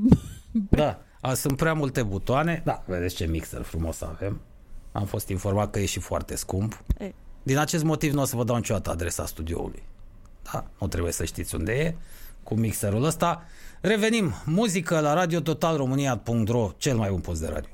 Da, 0.70 0.98
a, 1.20 1.34
sunt 1.34 1.56
prea 1.56 1.74
multe 1.74 2.02
butoane. 2.02 2.62
Da, 2.64 2.82
vedeți 2.86 3.14
ce 3.14 3.26
mixer 3.26 3.62
frumos 3.62 4.00
avem. 4.00 4.40
Am 4.92 5.04
fost 5.04 5.28
informat 5.28 5.70
că 5.70 5.78
e 5.78 5.84
și 5.84 6.00
foarte 6.00 6.36
scump. 6.36 6.82
E. 6.98 7.12
Din 7.42 7.58
acest 7.58 7.84
motiv 7.84 8.12
nu 8.12 8.20
o 8.20 8.24
să 8.24 8.36
vă 8.36 8.44
dau 8.44 8.56
niciodată 8.56 8.90
adresa 8.90 9.26
studioului. 9.26 9.82
Da, 10.52 10.64
nu 10.80 10.86
trebuie 10.86 11.12
să 11.12 11.24
știți 11.24 11.54
unde 11.54 11.72
e 11.72 11.94
cu 12.42 12.54
mixerul 12.54 13.04
ăsta. 13.04 13.42
Revenim. 13.80 14.32
Muzică 14.44 15.00
la 15.00 15.14
Radio 15.14 15.40
Total 15.40 15.76
România.ro, 15.76 16.70
cel 16.76 16.96
mai 16.96 17.10
bun 17.10 17.20
post 17.20 17.40
de 17.40 17.46
radio. 17.46 17.70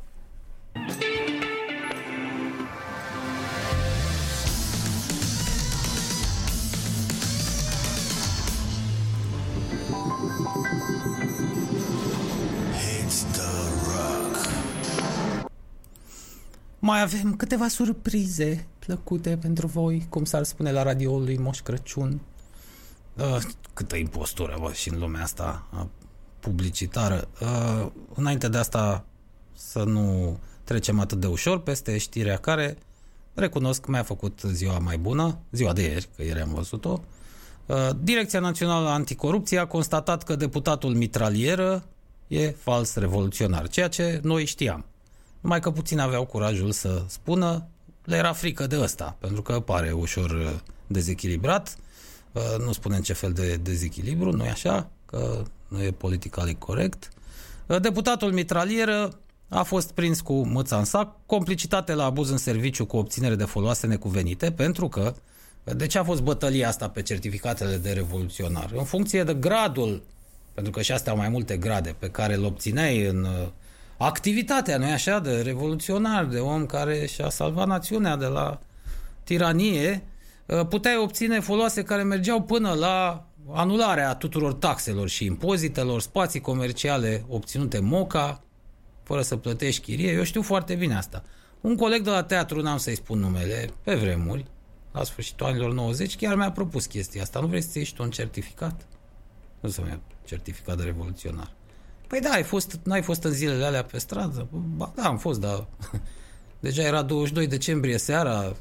Mai 16.89 17.03
avem 17.03 17.37
câteva 17.37 17.69
surprize 17.69 18.67
plăcute 18.79 19.39
pentru 19.41 19.67
voi, 19.67 20.07
cum 20.09 20.25
s-ar 20.25 20.45
spune 20.45 20.73
la 20.73 20.83
radioul 20.83 21.23
lui 21.23 21.37
Moș 21.37 21.61
Crăciun. 21.61 22.21
Uh, 23.17 23.39
câtă 23.75 23.97
impostură, 23.97 24.57
bă, 24.61 24.73
și 24.73 24.89
în 24.89 24.99
lumea 24.99 25.23
asta 25.23 25.67
uh, 25.75 25.85
publicitară. 26.41 27.29
Uh, 27.41 27.87
înainte 28.15 28.49
de 28.49 28.59
asta 28.59 29.05
să 29.53 29.83
nu 29.83 30.39
trecem 30.65 31.01
atât 31.01 31.21
de 31.21 31.27
ușor 31.27 31.61
peste 31.61 31.99
știrea 31.99 32.37
care 32.37 32.79
recunosc 33.35 33.81
că 33.81 33.91
mi-a 33.91 34.03
făcut 34.03 34.41
ziua 34.53 34.79
mai 34.79 34.99
bună, 34.99 35.39
ziua 35.51 35.73
de 35.73 35.83
ieri, 35.83 36.09
că 36.17 36.23
ieri 36.23 36.41
am 36.41 36.55
văzut-o. 36.55 37.01
Uh, 37.67 37.89
Direcția 38.03 38.41
Națională 38.41 38.89
Anticorupție 38.89 39.59
a 39.59 39.67
constatat 39.67 40.23
că 40.23 40.37
deputatul 40.37 40.95
Mitralieră 40.95 41.85
e 42.27 42.51
fals 42.51 42.95
revoluționar, 42.95 43.69
ceea 43.69 43.89
ce 43.89 44.21
noi 44.23 44.45
știam. 44.45 44.85
Numai 45.41 45.61
că 45.61 45.71
puțin 45.71 45.99
aveau 45.99 46.27
curajul 46.27 46.73
să 46.73 47.03
spună, 47.07 47.67
le 48.05 48.17
era 48.17 48.33
frică 48.33 48.67
de 48.67 48.81
ăsta, 48.81 49.17
pentru 49.19 49.43
că 49.43 49.61
pare 49.61 49.93
ușor 49.93 50.31
uh, 50.31 50.51
dezechilibrat, 50.87 51.77
uh, 52.33 52.65
nu 52.65 52.73
spunem 52.73 53.01
ce 53.01 53.13
fel 53.13 53.33
de 53.33 53.57
dezechilibru, 53.57 54.33
nu 54.33 54.45
e 54.45 54.51
așa, 54.51 54.91
că 55.07 55.43
nu 55.69 55.83
e 55.83 55.91
politically 55.91 56.55
corect. 56.59 57.09
Deputatul 57.81 58.33
Mitralieră 58.33 59.19
a 59.49 59.63
fost 59.63 59.93
prins 59.93 60.21
cu 60.21 60.47
mâța 60.47 60.79
în 60.79 60.85
sac, 60.85 61.17
complicitate 61.27 61.95
la 61.95 62.05
abuz 62.05 62.31
în 62.31 62.37
serviciu 62.37 62.87
cu 62.87 62.97
obținere 62.97 63.35
de 63.35 63.45
foloase 63.45 63.87
necuvenite, 63.87 64.53
pentru 64.53 64.89
că 64.89 65.15
de 65.65 65.87
ce 65.87 65.99
a 65.99 66.05
fost 66.05 66.23
bătălia 66.23 66.69
asta 66.69 66.89
pe 66.89 67.03
certificatele 67.03 67.77
de 67.77 67.93
revoluționar? 67.93 68.71
În 68.77 68.85
funcție 68.85 69.25
de 69.25 69.35
gradul, 69.35 70.03
pentru 70.55 70.73
că 70.73 70.83
și 70.83 70.93
astea 70.93 71.13
au 71.13 71.19
mai 71.19 71.29
multe 71.29 71.57
grade, 71.57 71.95
pe 71.99 72.11
care 72.11 72.35
îl 72.35 72.45
obțineai 72.45 73.05
în 73.05 73.25
uh, 73.25 73.49
activitatea, 73.99 74.79
nu 74.79 74.93
așa, 74.93 75.19
de 75.19 75.41
revoluționar, 75.43 76.25
de 76.25 76.39
om 76.39 76.67
care 76.67 77.07
și-a 77.07 77.29
salvat 77.29 77.67
națiunea 77.67 78.17
de 78.17 78.27
la 78.27 78.61
tiranie, 79.25 80.03
uh, 80.47 80.67
puteai 80.67 80.97
obține 80.97 81.41
foloase 81.41 81.83
care 81.83 82.03
mergeau 82.03 82.43
până 82.43 82.73
la 82.73 83.27
anularea 83.53 84.15
tuturor 84.15 84.53
taxelor 84.53 85.09
și 85.09 85.25
impozitelor, 85.25 86.01
spații 86.01 86.41
comerciale 86.41 87.25
obținute 87.29 87.79
MOCA, 87.79 88.43
fără 89.03 89.23
să 89.23 89.37
plătești 89.37 89.83
chirie. 89.83 90.13
Eu 90.13 90.23
știu 90.23 90.43
foarte 90.43 90.75
bine 90.75 90.97
asta. 90.97 91.23
Un 91.61 91.77
coleg 91.77 92.03
de 92.03 92.11
la 92.11 92.23
teatru, 92.23 92.63
n-am 92.63 92.77
să-i 92.77 92.97
spun 92.97 93.19
numele, 93.19 93.71
pe 93.83 93.95
vremuri, 93.95 94.45
la 94.93 95.05
sfârșitul 95.05 95.47
anilor 95.47 95.73
90, 95.73 96.17
chiar 96.17 96.35
mi-a 96.35 96.51
propus 96.51 96.87
chestia 96.87 97.23
asta. 97.23 97.41
Nu 97.41 97.47
vrei 97.47 97.61
să 97.61 97.79
ieși 97.79 97.95
tu 97.95 98.03
un 98.03 98.11
certificat? 98.11 98.87
Nu 99.61 99.69
să-mi 99.69 99.89
ia 99.89 100.01
certificat 100.25 100.77
de 100.77 100.83
revoluționar. 100.83 101.58
Păi 102.09 102.21
da, 102.21 102.31
ai 102.31 102.43
fost, 102.43 102.79
n-ai 102.83 103.03
fost 103.03 103.23
în 103.23 103.31
zilele 103.31 103.65
alea 103.65 103.85
pe 103.85 103.99
stradă? 103.99 104.49
Ba, 104.51 104.93
da, 104.95 105.03
am 105.03 105.19
fost, 105.19 105.41
dar 105.41 105.67
deja 106.61 106.83
era 106.83 107.03
22 107.03 107.47
decembrie 107.47 107.99
seara, 107.99 108.57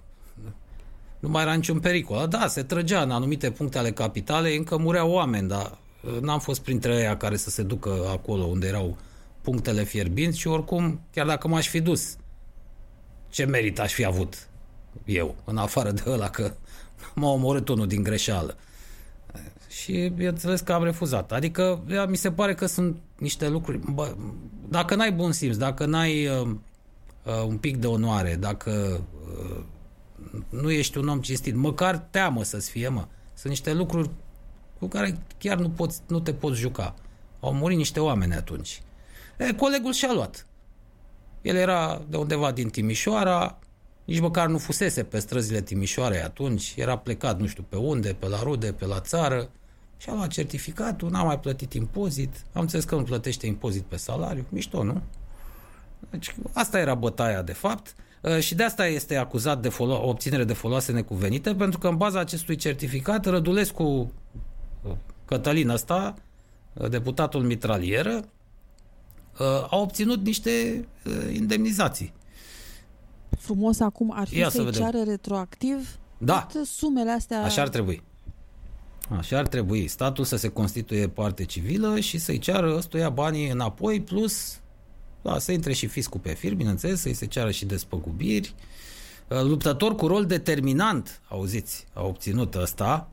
nu 1.20 1.30
mai 1.30 1.42
era 1.42 1.54
niciun 1.54 1.80
pericol. 1.80 2.28
Da, 2.28 2.48
se 2.48 2.64
trăgea 2.64 3.02
în 3.02 3.12
anumite 3.12 3.52
puncte 3.52 3.78
ale 3.78 3.92
capitalei, 3.92 4.58
încă 4.58 4.78
mureau 4.78 5.12
oameni, 5.12 5.48
dar 5.48 5.78
uh, 6.04 6.20
n-am 6.22 6.40
fost 6.40 6.62
printre 6.62 6.96
ei 6.96 7.18
care 7.18 7.36
să 7.36 7.50
se 7.50 7.64
ducă 7.64 8.08
acolo 8.10 8.44
unde 8.44 8.68
erau 8.68 8.98
punctele 9.42 9.84
fierbinți 9.84 10.40
și 10.40 10.48
oricum, 10.48 11.02
chiar 11.14 11.26
dacă 11.26 11.48
m-aș 11.48 11.68
fi 11.68 11.82
dus, 11.82 12.16
ce 13.30 13.46
merit 13.46 13.80
aș 13.80 13.94
fi 13.94 14.06
avut 14.06 14.48
eu, 15.06 15.36
în 15.46 15.58
afară 15.58 15.92
de 15.92 16.04
ăla 16.08 16.30
că 16.30 16.54
m-a 17.16 17.30
omorât 17.30 17.70
unul 17.70 17.88
din 17.88 18.04
greșeală. 18.04 18.58
Și 19.88 20.12
bineînțeles 20.16 20.60
că 20.60 20.74
am 20.74 20.84
refuzat. 20.84 21.32
Adică 21.32 21.84
mi 22.08 22.18
se 22.18 22.32
pare 22.32 22.56
că 22.56 22.66
sunt 22.66 22.98
niște 23.18 23.50
lucruri... 23.50 23.80
Bă, 23.94 24.16
dacă 24.70 24.96
n-ai 24.96 25.12
bun 25.12 25.32
simț, 25.32 25.56
dacă 25.56 25.86
n-ai 25.86 26.28
uh, 26.28 26.48
uh, 27.24 27.44
un 27.48 27.58
pic 27.58 27.78
de 27.78 27.88
onoare, 27.88 28.36
dacă 28.36 29.02
uh, 29.40 29.64
nu 30.50 30.72
ești 30.72 30.98
un 30.98 31.08
om 31.08 31.22
cinstit, 31.22 31.56
măcar 31.56 31.98
teamă 31.98 32.44
să-ți 32.44 32.70
fie, 32.70 32.88
mă. 32.88 33.08
Sunt 33.34 33.50
niște 33.50 33.74
lucruri 33.74 34.10
cu 34.80 34.88
care 34.88 35.18
chiar 35.38 35.58
nu, 35.58 35.70
poți, 35.70 36.02
nu 36.08 36.20
te 36.20 36.34
poți 36.34 36.60
juca. 36.60 36.96
Au 37.40 37.54
murit 37.54 37.78
niște 37.78 38.00
oameni 38.00 38.34
atunci. 38.34 38.82
E, 39.38 39.54
colegul 39.54 39.94
și-a 39.94 40.14
luat. 40.14 40.48
El 41.42 41.56
era 41.56 42.02
de 42.10 42.18
undeva 42.18 42.52
din 42.52 42.70
Timișoara, 42.70 43.60
nici 44.06 44.20
măcar 44.20 44.48
nu 44.48 44.58
fusese 44.58 45.04
pe 45.04 45.20
străzile 45.20 45.62
Timișoarei 45.62 46.22
atunci, 46.22 46.74
era 46.78 46.98
plecat 46.98 47.40
nu 47.40 47.48
știu 47.48 47.66
pe 47.70 47.76
unde, 47.76 48.16
pe 48.20 48.28
la 48.28 48.40
rude, 48.44 48.74
pe 48.74 48.86
la 48.86 49.00
țară, 49.00 49.50
și-a 49.98 50.14
luat 50.14 50.28
certificatul, 50.28 51.10
n-a 51.10 51.24
mai 51.24 51.40
plătit 51.40 51.74
impozit, 51.74 52.46
am 52.54 52.62
înțeles 52.62 52.86
că 52.86 52.96
nu 52.96 53.04
plătește 53.04 53.48
impozit 53.48 53.84
pe 53.84 53.98
salariu, 53.98 54.46
mișto, 54.50 54.84
nu? 54.84 55.02
Deci 56.10 56.36
asta 56.54 56.80
era 56.80 56.96
bătaia 56.96 57.42
de 57.42 57.54
fapt 57.54 57.96
și 58.40 58.56
de 58.56 58.64
asta 58.64 58.88
este 58.88 59.16
acuzat 59.16 59.62
de 59.62 59.70
folo- 59.70 60.02
obținere 60.02 60.44
de 60.44 60.54
foloase 60.54 60.92
necuvenite, 60.92 61.56
pentru 61.56 61.80
că 61.80 61.88
în 61.88 61.98
baza 61.98 62.20
acestui 62.20 62.56
certificat 62.56 63.26
Rădulescu 63.26 64.12
Cătălin 65.26 65.70
ăsta, 65.70 66.14
deputatul 66.90 67.44
mitralieră, 67.44 68.24
a 69.70 69.78
obținut 69.78 70.26
niște 70.26 70.88
indemnizații 71.34 72.14
frumos 73.48 73.80
acum 73.80 74.12
ar 74.16 74.28
fi 74.28 74.38
Ia 74.38 74.50
să-i 74.50 74.66
să 74.66 74.80
ceară 74.80 75.04
retroactiv 75.04 76.00
da. 76.18 76.48
sumele 76.66 77.12
astea. 77.12 77.44
Așa 77.44 77.62
ar 77.62 77.70
trebui. 77.70 78.04
Așa 79.08 79.38
ar 79.38 79.48
trebui. 79.48 79.88
Statul 79.88 80.24
să 80.24 80.36
se 80.36 80.48
constituie 80.48 81.08
parte 81.08 81.46
civilă 81.46 82.00
și 82.00 82.18
să-i 82.18 82.38
ceară 82.38 82.76
ăstuia 82.76 83.10
banii 83.10 83.50
înapoi, 83.50 84.02
plus 84.02 84.60
da, 85.28 85.40
să 85.40 85.52
intre 85.52 85.74
și 85.74 85.88
fiscul 85.88 86.20
pe 86.20 86.34
fir, 86.34 86.56
bineînțeles, 86.56 87.02
să-i 87.02 87.14
se 87.14 87.26
ceară 87.26 87.52
și 87.52 87.66
despăgubiri. 87.66 88.54
Uh, 89.28 89.42
luptător 89.42 89.96
cu 89.96 90.08
rol 90.08 90.26
determinant, 90.26 91.22
auziți, 91.28 91.88
a 91.94 92.04
obținut 92.04 92.56
ăsta, 92.56 93.10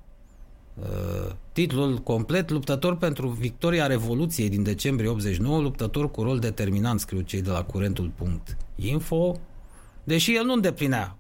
uh, 0.75 1.33
titlul 1.53 1.99
complet, 1.99 2.51
luptător 2.51 2.97
pentru 2.97 3.29
victoria 3.29 3.87
Revoluției 3.87 4.49
din 4.49 4.63
decembrie 4.63 5.09
89, 5.09 5.61
luptător 5.61 6.11
cu 6.11 6.23
rol 6.23 6.39
determinant, 6.39 7.01
scriu 7.01 7.21
cei 7.21 7.43
de 7.43 7.51
la 7.51 7.65
curentul.info, 7.65 9.41
deși 10.05 10.37
el 10.37 10.45
nu 10.45 10.53
îndeplinea 10.53 11.19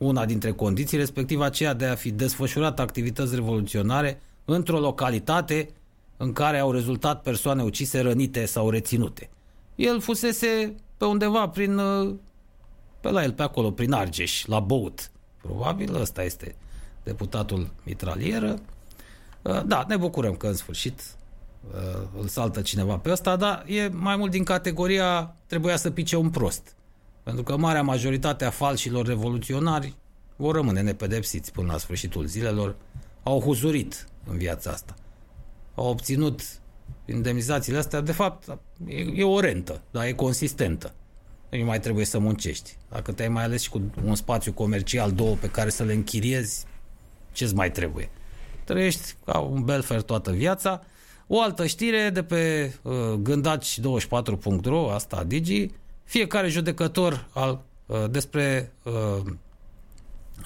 una 0.00 0.24
dintre 0.24 0.52
condiții, 0.52 0.96
respectiv 0.96 1.40
aceea 1.40 1.72
de 1.74 1.84
a 1.84 1.94
fi 1.94 2.10
desfășurat 2.10 2.80
activități 2.80 3.34
revoluționare 3.34 4.20
într-o 4.44 4.78
localitate 4.78 5.68
în 6.16 6.32
care 6.32 6.58
au 6.58 6.72
rezultat 6.72 7.22
persoane 7.22 7.62
ucise, 7.62 8.00
rănite 8.00 8.44
sau 8.44 8.70
reținute. 8.70 9.28
El 9.74 10.00
fusese 10.00 10.74
pe 10.96 11.04
undeva 11.04 11.48
prin, 11.48 11.78
uh, 11.78 12.14
pe 13.00 13.10
la 13.10 13.22
el 13.22 13.32
pe 13.32 13.42
acolo, 13.42 13.70
prin 13.70 13.92
Argeș, 13.92 14.44
la 14.44 14.60
Băut. 14.60 15.10
Probabil 15.42 15.94
ăsta 15.94 16.22
este 16.22 16.54
deputatul 17.02 17.70
mitralieră. 17.82 18.58
Uh, 19.42 19.62
da, 19.66 19.84
ne 19.88 19.96
bucurăm 19.96 20.34
că 20.34 20.46
în 20.46 20.54
sfârșit 20.54 21.02
uh, 21.74 22.02
îl 22.20 22.26
saltă 22.26 22.60
cineva 22.60 22.96
pe 22.96 23.10
ăsta, 23.10 23.36
dar 23.36 23.64
e 23.66 23.88
mai 23.88 24.16
mult 24.16 24.30
din 24.30 24.44
categoria 24.44 25.34
trebuia 25.46 25.76
să 25.76 25.90
pice 25.90 26.16
un 26.16 26.30
prost. 26.30 26.74
Pentru 27.22 27.42
că 27.42 27.56
marea 27.56 27.82
majoritate 27.82 28.44
a 28.44 28.50
falșilor 28.50 29.06
revoluționari 29.06 29.94
vor 30.36 30.54
rămâne 30.54 30.80
nepedepsiți 30.80 31.52
până 31.52 31.72
la 31.72 31.78
sfârșitul 31.78 32.26
zilelor. 32.26 32.76
Au 33.22 33.40
huzurit 33.40 34.08
în 34.26 34.36
viața 34.36 34.70
asta. 34.70 34.94
Au 35.74 35.86
obținut 35.86 36.40
indemnizațiile 37.04 37.78
astea. 37.78 38.00
De 38.00 38.12
fapt, 38.12 38.58
e, 38.86 38.96
e 39.14 39.24
o 39.24 39.40
rentă, 39.40 39.82
dar 39.90 40.04
e 40.04 40.12
consistentă. 40.12 40.94
Nu 41.50 41.64
mai 41.64 41.80
trebuie 41.80 42.04
să 42.04 42.18
muncești. 42.18 42.76
Dacă 42.88 43.12
te-ai 43.12 43.28
mai 43.28 43.44
ales 43.44 43.62
și 43.62 43.70
cu 43.70 43.82
un 44.04 44.14
spațiu 44.14 44.52
comercial, 44.52 45.12
două 45.12 45.34
pe 45.34 45.50
care 45.50 45.70
să 45.70 45.84
le 45.84 45.92
închiriezi, 45.92 46.64
ce-ți 47.32 47.54
mai 47.54 47.70
trebuie? 47.70 48.10
Trăiești 48.64 49.14
ca 49.24 49.38
un 49.38 49.64
belfer 49.64 50.02
toată 50.02 50.30
viața. 50.30 50.82
O 51.26 51.40
altă 51.40 51.66
știre 51.66 52.10
de 52.10 52.22
pe 52.22 52.72
uh, 52.82 52.92
gândaci24.ro, 53.22 54.90
asta 54.90 55.24
Digi, 55.24 55.70
fiecare 56.10 56.48
judecător 56.48 57.28
al, 57.32 57.62
uh, 57.86 58.04
despre 58.10 58.72
uh, 58.82 59.32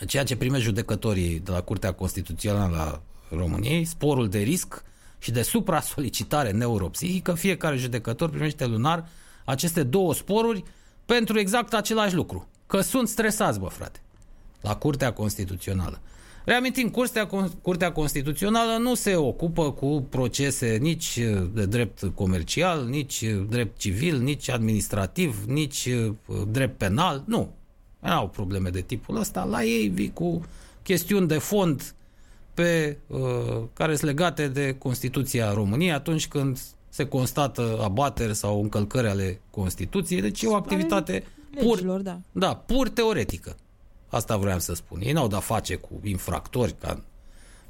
ceea 0.06 0.24
ce 0.24 0.36
primește 0.36 0.64
judecătorii 0.64 1.40
de 1.40 1.50
la 1.50 1.60
Curtea 1.60 1.92
Constituțională 1.92 2.76
a 2.76 3.02
României, 3.36 3.84
sporul 3.84 4.28
de 4.28 4.38
risc 4.38 4.84
și 5.18 5.30
de 5.30 5.42
supra-solicitare 5.42 6.50
neuropsihică, 6.50 7.34
fiecare 7.34 7.76
judecător 7.76 8.30
primește 8.30 8.66
lunar 8.66 9.08
aceste 9.44 9.82
două 9.82 10.14
sporuri 10.14 10.62
pentru 11.06 11.38
exact 11.38 11.74
același 11.74 12.14
lucru. 12.14 12.48
Că 12.66 12.80
sunt 12.80 13.08
stresați, 13.08 13.58
bă, 13.58 13.66
frate, 13.66 14.02
la 14.60 14.76
Curtea 14.76 15.12
Constituțională. 15.12 16.00
Reamintim, 16.44 16.88
Curtea, 16.88 17.26
Curtea 17.62 17.92
Constituțională 17.92 18.76
nu 18.76 18.94
se 18.94 19.16
ocupă 19.16 19.72
cu 19.72 20.06
procese 20.08 20.76
nici 20.80 21.20
de 21.52 21.66
drept 21.66 22.02
comercial, 22.14 22.86
nici 22.86 23.24
drept 23.48 23.78
civil, 23.78 24.18
nici 24.20 24.48
administrativ, 24.48 25.44
nici 25.46 25.88
uh, 26.26 26.36
drept 26.50 26.78
penal. 26.78 27.22
Nu. 27.26 27.54
Nu 28.00 28.10
au 28.10 28.28
probleme 28.28 28.68
de 28.68 28.80
tipul 28.80 29.16
ăsta. 29.16 29.44
La 29.44 29.64
ei 29.64 29.88
vii 29.88 30.12
cu 30.12 30.44
chestiuni 30.82 31.26
de 31.26 31.38
fond 31.38 31.94
pe, 32.54 32.98
uh, 33.06 33.20
care 33.72 33.96
sunt 33.96 34.10
legate 34.10 34.48
de 34.48 34.74
Constituția 34.78 35.52
României 35.52 35.92
atunci 35.92 36.28
când 36.28 36.58
se 36.88 37.06
constată 37.06 37.78
abateri 37.82 38.34
sau 38.34 38.62
încălcări 38.62 39.08
ale 39.08 39.40
Constituției, 39.50 40.20
deci 40.20 40.42
e 40.42 40.46
o 40.46 40.54
activitate 40.54 41.24
pur, 41.60 41.74
Legilor, 41.74 42.00
da. 42.00 42.20
da, 42.32 42.54
pur 42.54 42.88
teoretică. 42.88 43.56
Asta 44.14 44.36
vreau 44.36 44.58
să 44.58 44.74
spun. 44.74 45.00
Ei 45.00 45.12
n-au 45.12 45.26
de-a 45.26 45.38
face 45.38 45.74
cu 45.74 46.00
infractori 46.02 46.74
ca 46.80 46.90
în 46.90 47.02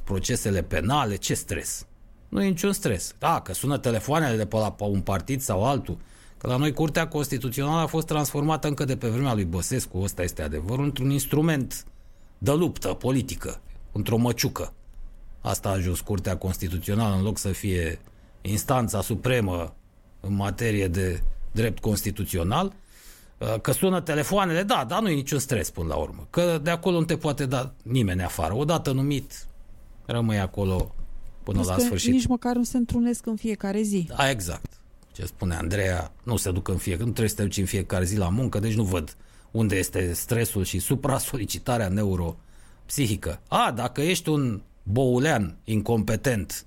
procesele 0.04 0.62
penale, 0.62 1.16
ce 1.16 1.34
stres? 1.34 1.86
Nu 2.28 2.42
e 2.42 2.48
niciun 2.48 2.72
stres. 2.72 3.14
Da, 3.18 3.40
că 3.40 3.52
sună 3.52 3.78
telefoanele 3.78 4.36
de 4.36 4.46
pe 4.46 4.56
la 4.56 4.74
un 4.78 5.00
partid 5.00 5.40
sau 5.40 5.64
altul, 5.64 5.98
că 6.38 6.46
la 6.46 6.56
noi 6.56 6.72
Curtea 6.72 7.08
Constituțională 7.08 7.80
a 7.80 7.86
fost 7.86 8.06
transformată 8.06 8.68
încă 8.68 8.84
de 8.84 8.96
pe 8.96 9.08
vremea 9.08 9.34
lui 9.34 9.44
Băsescu, 9.44 9.98
ăsta 9.98 10.22
este 10.22 10.42
adevărul, 10.42 10.84
într-un 10.84 11.10
instrument 11.10 11.84
de 12.38 12.52
luptă 12.52 12.88
politică, 12.88 13.60
într-o 13.92 14.16
măciucă. 14.16 14.72
Asta 15.40 15.68
a 15.68 15.72
ajuns 15.72 16.00
Curtea 16.00 16.36
Constituțională 16.36 17.14
în 17.14 17.22
loc 17.22 17.38
să 17.38 17.48
fie 17.48 17.98
instanța 18.40 19.00
supremă 19.00 19.74
în 20.20 20.34
materie 20.34 20.88
de 20.88 21.22
drept 21.52 21.78
constituțional. 21.78 22.72
Uh, 23.38 23.60
Că 23.60 23.72
sună 23.72 24.00
telefoanele, 24.00 24.62
da, 24.62 24.84
dar 24.88 25.00
nu 25.02 25.08
e 25.08 25.14
niciun 25.14 25.38
stres 25.38 25.70
până 25.70 25.88
la 25.88 25.94
urmă. 25.94 26.26
Că 26.30 26.58
de 26.62 26.70
acolo 26.70 26.98
nu 26.98 27.04
te 27.04 27.16
poate 27.16 27.46
da 27.46 27.72
nimeni 27.82 28.22
afară. 28.22 28.54
Odată 28.56 28.92
numit, 28.92 29.46
rămâi 30.06 30.38
acolo 30.38 30.94
până 31.42 31.56
Plus 31.58 31.68
la 31.68 31.74
că 31.74 31.80
sfârșit. 31.80 32.12
nici 32.12 32.26
măcar 32.26 32.56
nu 32.56 32.64
se 32.64 32.76
întrunesc 32.76 33.26
în 33.26 33.36
fiecare 33.36 33.82
zi. 33.82 34.06
Da, 34.16 34.30
exact. 34.30 34.72
Ce 35.12 35.24
spune 35.24 35.54
Andreea, 35.54 36.12
nu 36.22 36.36
se 36.36 36.50
duc 36.50 36.68
în 36.68 36.76
fiecare, 36.76 37.04
nu 37.04 37.10
trebuie 37.10 37.30
să 37.30 37.36
te 37.36 37.42
duci 37.42 37.56
în 37.58 37.64
fiecare 37.64 38.04
zi 38.04 38.16
la 38.16 38.28
muncă, 38.28 38.58
deci 38.58 38.74
nu 38.74 38.82
văd 38.82 39.16
unde 39.50 39.76
este 39.76 40.12
stresul 40.12 40.64
și 40.64 40.78
supra-solicitarea 40.78 41.88
neuropsihică. 41.88 43.40
A, 43.48 43.72
dacă 43.76 44.00
ești 44.00 44.28
un 44.28 44.62
boulean 44.82 45.56
incompetent, 45.64 46.64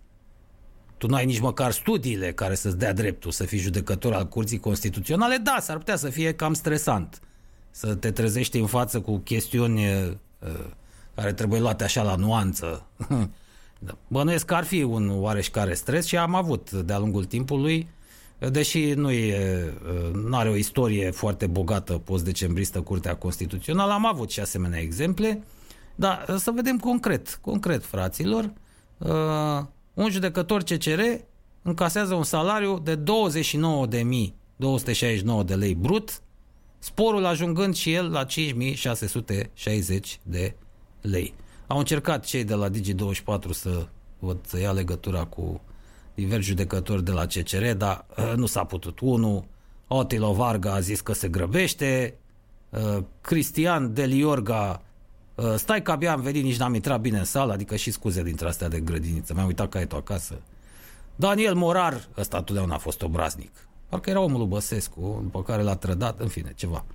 tu 0.97 1.07
nu 1.07 1.15
ai 1.15 1.25
nici 1.25 1.39
măcar 1.39 1.71
studiile 1.71 2.31
care 2.31 2.55
să-ți 2.55 2.77
dea 2.77 2.93
dreptul 2.93 3.31
să 3.31 3.43
fii 3.43 3.59
judecător 3.59 4.13
al 4.13 4.27
Curții 4.27 4.59
Constituționale, 4.59 5.37
da, 5.37 5.57
s-ar 5.61 5.77
putea 5.77 5.95
să 5.95 6.09
fie 6.09 6.33
cam 6.33 6.53
stresant. 6.53 7.19
Să 7.71 7.95
te 7.95 8.11
trezești 8.11 8.57
în 8.57 8.65
față 8.65 9.01
cu 9.01 9.17
chestiuni 9.17 9.85
uh, 9.85 10.13
care 11.15 11.33
trebuie 11.33 11.59
luate 11.59 11.83
așa 11.83 12.03
la 12.03 12.15
nuanță. 12.15 12.85
Da. 13.79 13.97
Bănuiesc 14.07 14.45
că 14.45 14.55
ar 14.55 14.63
fi 14.63 14.83
un 14.83 15.11
oareșcare 15.13 15.73
stres 15.73 16.05
și 16.05 16.17
am 16.17 16.35
avut 16.35 16.71
de-a 16.71 16.97
lungul 16.97 17.25
timpului, 17.25 17.87
deși 18.37 18.93
nu 18.93 19.11
e, 19.11 19.73
are 20.31 20.49
o 20.49 20.55
istorie 20.55 21.11
foarte 21.11 21.47
bogată 21.47 21.93
post-decembristă 21.93 22.81
Curtea 22.81 23.15
Constituțională, 23.15 23.91
am 23.91 24.05
avut 24.05 24.31
și 24.31 24.39
asemenea 24.39 24.79
exemple, 24.79 25.43
dar 25.95 26.35
să 26.37 26.51
vedem 26.51 26.77
concret, 26.77 27.39
concret, 27.41 27.85
fraților, 27.85 28.51
uh, 28.97 29.63
un 29.97 30.09
judecător 30.09 30.63
CCR 30.63 31.01
încasează 31.61 32.13
un 32.13 32.23
salariu 32.23 32.79
de 32.79 32.97
29.269 32.97 33.01
de 35.45 35.55
lei 35.55 35.75
brut, 35.75 36.21
sporul 36.79 37.25
ajungând 37.25 37.75
și 37.75 37.93
el 37.93 38.11
la 38.11 38.25
5.660 38.25 38.29
de 40.23 40.55
lei. 41.01 41.33
Au 41.67 41.77
încercat 41.77 42.25
cei 42.25 42.43
de 42.43 42.53
la 42.53 42.69
Digi24 42.69 43.49
să, 43.51 43.87
văd, 44.19 44.37
să 44.45 44.59
ia 44.59 44.71
legătura 44.71 45.25
cu 45.25 45.61
diversi 46.15 46.47
judecători 46.47 47.03
de 47.03 47.11
la 47.11 47.25
CCR, 47.25 47.71
dar 47.71 48.05
uh, 48.17 48.33
nu 48.35 48.45
s-a 48.45 48.63
putut. 48.63 48.99
Unul, 48.99 49.45
Otilo 49.87 50.33
Varga 50.33 50.73
a 50.73 50.79
zis 50.79 51.01
că 51.01 51.13
se 51.13 51.27
grăbește, 51.27 52.17
uh, 52.69 52.97
Cristian 53.21 53.93
Deliorga, 53.93 54.81
uh, 55.37 55.53
stai 55.55 55.81
că 55.81 55.91
abia 55.91 56.11
am 56.11 56.21
venit, 56.21 56.43
nici 56.43 56.57
n-am 56.57 56.73
intrat 56.73 57.01
bine 57.01 57.17
în 57.17 57.23
sală, 57.23 57.53
adică 57.53 57.75
și 57.75 57.91
scuze 57.91 58.23
dintre 58.23 58.47
astea 58.47 58.67
de 58.67 58.79
grădiniță, 58.79 59.33
mi-am 59.33 59.47
uitat 59.47 59.69
caietul 59.69 59.97
acasă. 59.97 60.41
Daniel 61.15 61.53
Morar, 61.53 62.07
ăsta 62.17 62.41
totdeauna 62.41 62.75
a 62.75 62.77
fost 62.77 63.01
obraznic. 63.01 63.51
Parcă 63.89 64.09
era 64.09 64.19
omul 64.19 64.37
lui 64.37 64.47
Băsescu, 64.47 65.19
după 65.23 65.43
care 65.43 65.61
l-a 65.61 65.75
trădat, 65.75 66.19
în 66.19 66.27
fine, 66.27 66.53
ceva 66.55 66.85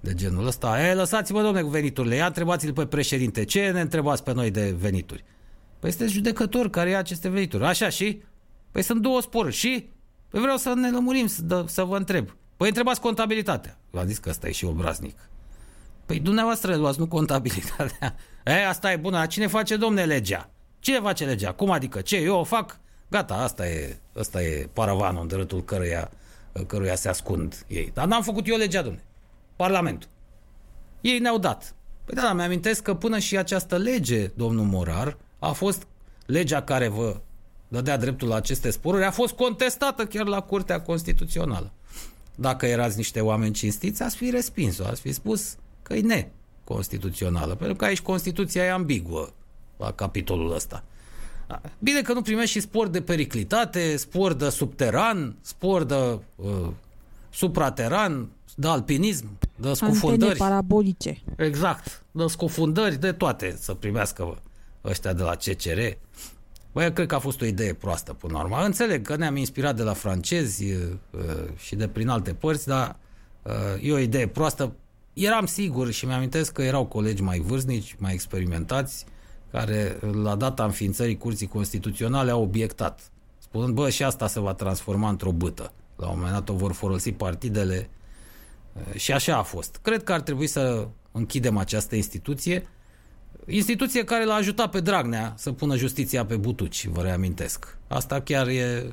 de 0.00 0.14
genul 0.14 0.46
ăsta. 0.46 0.80
E, 0.88 0.94
lăsați-mă, 0.94 1.42
domne, 1.42 1.62
cu 1.62 1.68
veniturile. 1.68 2.14
Ia 2.14 2.26
întrebați-l 2.26 2.72
pe 2.72 2.86
președinte. 2.86 3.44
Ce 3.44 3.70
ne 3.70 3.80
întrebați 3.80 4.22
pe 4.22 4.32
noi 4.32 4.50
de 4.50 4.74
venituri? 4.78 5.24
Păi 5.78 5.90
sunteți 5.90 6.12
judecător 6.12 6.70
care 6.70 6.90
ia 6.90 6.98
aceste 6.98 7.28
venituri. 7.28 7.64
Așa 7.64 7.88
și? 7.88 8.22
Păi 8.70 8.82
sunt 8.82 9.00
două 9.02 9.20
sporuri. 9.20 9.54
Și? 9.54 9.88
Păi 10.28 10.40
vreau 10.40 10.56
să 10.56 10.72
ne 10.74 10.90
lămurim, 10.90 11.26
să, 11.26 11.42
dă- 11.42 11.64
să 11.66 11.84
vă 11.84 11.96
întreb. 11.96 12.28
Păi 12.56 12.68
întrebați 12.68 13.00
contabilitatea. 13.00 13.78
V-am 13.90 14.06
zis 14.06 14.18
că 14.18 14.28
ăsta 14.28 14.48
e 14.48 14.52
și 14.52 14.64
obraznic. 14.64 15.18
Păi 16.06 16.20
dumneavoastră 16.20 16.76
luați, 16.76 16.98
nu 16.98 17.06
contabilitatea. 17.06 18.16
E, 18.44 18.66
asta 18.66 18.92
e 18.92 18.96
bună. 18.96 19.16
Dar 19.16 19.26
cine 19.26 19.46
face, 19.46 19.76
domne, 19.76 20.04
legea? 20.04 20.50
Cine 20.78 21.00
face 21.00 21.24
legea? 21.24 21.52
Cum 21.52 21.70
adică? 21.70 22.00
Ce? 22.00 22.16
Eu 22.16 22.38
o 22.38 22.44
fac? 22.44 22.78
Gata, 23.08 23.34
asta 23.34 23.68
e, 23.68 23.98
asta 24.18 24.42
e 24.42 24.68
paravanul 24.72 25.20
în 25.20 25.26
dreptul 25.26 25.64
căruia, 25.64 26.10
căruia 26.66 26.94
se 26.94 27.08
ascund 27.08 27.64
ei. 27.66 27.90
Dar 27.94 28.06
n-am 28.06 28.22
făcut 28.22 28.48
eu 28.48 28.56
legea, 28.56 28.82
domne. 28.82 29.04
Parlamentul. 29.56 30.08
Ei 31.00 31.18
ne-au 31.18 31.38
dat. 31.38 31.74
Păi 32.04 32.14
da, 32.14 32.22
dar 32.22 32.34
mi-amintesc 32.34 32.82
că 32.82 32.94
până 32.94 33.18
și 33.18 33.36
această 33.36 33.76
lege, 33.76 34.26
domnul 34.26 34.64
Morar, 34.64 35.16
a 35.38 35.52
fost 35.52 35.86
legea 36.26 36.62
care 36.62 36.88
vă 36.88 37.20
dădea 37.68 37.96
dreptul 37.96 38.28
la 38.28 38.34
aceste 38.34 38.70
sporuri, 38.70 39.04
a 39.04 39.10
fost 39.10 39.34
contestată 39.34 40.04
chiar 40.04 40.26
la 40.26 40.40
Curtea 40.40 40.80
Constituțională. 40.80 41.72
Dacă 42.34 42.66
erați 42.66 42.96
niște 42.96 43.20
oameni 43.20 43.52
cinstiți, 43.52 44.02
ați 44.02 44.16
fi 44.16 44.30
respins-o, 44.30 44.84
ați 44.84 45.00
fi 45.00 45.12
spus 45.12 45.56
că 45.84 45.94
e 45.94 46.00
neconstituțională, 46.00 47.54
pentru 47.54 47.76
că 47.76 47.84
aici 47.84 48.00
Constituția 48.00 48.64
e 48.64 48.70
ambiguă 48.70 49.32
la 49.76 49.92
capitolul 49.92 50.54
ăsta. 50.54 50.84
Da. 51.46 51.60
Bine 51.78 52.02
că 52.02 52.12
nu 52.12 52.22
primești 52.22 52.50
și 52.50 52.60
spor 52.60 52.88
de 52.88 53.02
periclitate, 53.02 53.96
spor 53.96 54.32
de 54.32 54.48
subteran, 54.48 55.36
spor 55.40 55.84
de 55.84 56.18
uh, 56.36 56.68
suprateran, 57.30 58.28
de 58.56 58.68
alpinism, 58.68 59.38
de 59.56 59.68
Antene 59.68 59.74
scufundări. 59.74 60.38
parabolice. 60.38 61.22
Exact. 61.36 62.02
De 62.10 62.26
scufundări, 62.26 62.96
de 62.96 63.12
toate 63.12 63.56
să 63.58 63.74
primească 63.74 64.42
ăștia 64.84 65.12
de 65.12 65.22
la 65.22 65.34
CCR. 65.34 65.80
Băi, 66.72 66.84
eu 66.84 66.92
cred 66.92 67.06
că 67.06 67.14
a 67.14 67.18
fost 67.18 67.40
o 67.40 67.44
idee 67.44 67.72
proastă 67.72 68.12
până 68.12 68.32
la 68.32 68.40
urmă. 68.40 68.64
Înțeleg 68.64 69.06
că 69.06 69.16
ne-am 69.16 69.36
inspirat 69.36 69.76
de 69.76 69.82
la 69.82 69.92
francezi 69.92 70.64
uh, 70.64 70.80
și 71.56 71.76
de 71.76 71.88
prin 71.88 72.08
alte 72.08 72.34
părți, 72.34 72.66
dar 72.66 72.96
uh, 73.42 73.52
e 73.82 73.92
o 73.92 73.98
idee 73.98 74.28
proastă. 74.28 74.72
Eram 75.14 75.46
sigur 75.46 75.90
și 75.90 76.06
mi-amintesc 76.06 76.52
că 76.52 76.62
erau 76.62 76.86
colegi 76.86 77.22
mai 77.22 77.38
vârstnici, 77.38 77.96
mai 77.98 78.12
experimentați, 78.12 79.04
care 79.50 79.98
la 80.22 80.36
data 80.36 80.64
înființării 80.64 81.16
Curții 81.16 81.46
Constituționale 81.46 82.30
au 82.30 82.42
obiectat, 82.42 83.10
spunând, 83.38 83.74
bă, 83.74 83.90
și 83.90 84.02
asta 84.02 84.26
se 84.26 84.40
va 84.40 84.54
transforma 84.54 85.08
într-o 85.08 85.32
bâtă. 85.32 85.72
La 85.96 86.08
un 86.08 86.14
moment 86.16 86.32
dat 86.32 86.48
o 86.48 86.54
vor 86.54 86.72
folosi 86.72 87.12
partidele 87.12 87.88
uh, 88.72 88.98
și 88.98 89.12
așa 89.12 89.36
a 89.36 89.42
fost. 89.42 89.78
Cred 89.82 90.02
că 90.02 90.12
ar 90.12 90.20
trebui 90.20 90.46
să 90.46 90.88
închidem 91.12 91.56
această 91.56 91.96
instituție, 91.96 92.68
instituție 93.46 94.04
care 94.04 94.24
l-a 94.24 94.34
ajutat 94.34 94.70
pe 94.70 94.80
Dragnea 94.80 95.34
să 95.36 95.52
pună 95.52 95.76
justiția 95.76 96.24
pe 96.24 96.36
butuci, 96.36 96.86
vă 96.86 97.02
reamintesc. 97.02 97.76
Asta 97.88 98.20
chiar 98.20 98.48
e 98.48 98.88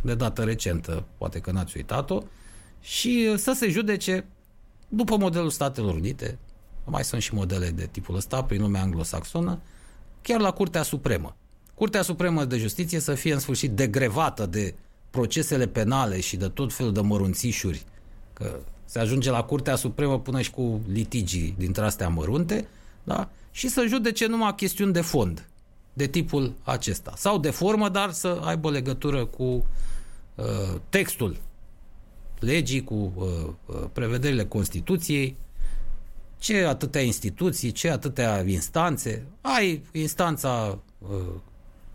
de 0.00 0.14
dată 0.14 0.44
recentă, 0.44 1.04
poate 1.18 1.38
că 1.38 1.50
n-ați 1.50 1.76
uitat-o, 1.76 2.22
și 2.80 3.36
să 3.36 3.52
se 3.52 3.68
judece 3.68 4.26
după 4.88 5.16
modelul 5.16 5.50
Statelor 5.50 5.94
Unite, 5.94 6.38
mai 6.84 7.04
sunt 7.04 7.22
și 7.22 7.34
modele 7.34 7.70
de 7.70 7.88
tipul 7.90 8.16
ăsta 8.16 8.42
prin 8.42 8.60
lumea 8.60 8.82
anglosaxonă, 8.82 9.60
chiar 10.22 10.40
la 10.40 10.50
Curtea 10.50 10.82
Supremă. 10.82 11.36
Curtea 11.74 12.02
Supremă 12.02 12.44
de 12.44 12.56
Justiție 12.56 13.00
să 13.00 13.14
fie 13.14 13.32
în 13.32 13.38
sfârșit 13.38 13.70
degrevată 13.70 14.46
de 14.46 14.74
procesele 15.10 15.66
penale 15.66 16.20
și 16.20 16.36
de 16.36 16.48
tot 16.48 16.72
felul 16.72 16.92
de 16.92 17.00
mărunțișuri, 17.00 17.84
că 18.32 18.58
se 18.84 18.98
ajunge 18.98 19.30
la 19.30 19.42
Curtea 19.42 19.76
Supremă 19.76 20.20
până 20.20 20.40
și 20.40 20.50
cu 20.50 20.80
litigii 20.92 21.54
dintre 21.58 21.84
astea 21.84 22.08
mărunte, 22.08 22.68
da? 23.04 23.28
și 23.50 23.68
să 23.68 23.84
judece 23.88 24.26
numai 24.26 24.54
chestiuni 24.54 24.92
de 24.92 25.00
fond, 25.00 25.48
de 25.92 26.06
tipul 26.06 26.52
acesta. 26.62 27.12
Sau 27.16 27.38
de 27.38 27.50
formă, 27.50 27.88
dar 27.88 28.10
să 28.10 28.40
aibă 28.44 28.70
legătură 28.70 29.24
cu 29.24 29.42
uh, 29.42 30.44
textul 30.88 31.36
legii, 32.40 32.84
cu 32.84 33.12
uh, 33.14 33.24
uh, 33.66 33.84
prevederile 33.92 34.44
Constituției, 34.44 35.36
ce 36.38 36.64
atâtea 36.64 37.00
instituții, 37.00 37.72
ce 37.72 37.90
atâtea 37.90 38.44
instanțe. 38.46 39.24
Ai 39.40 39.82
instanța, 39.92 40.78
uh, 40.98 41.08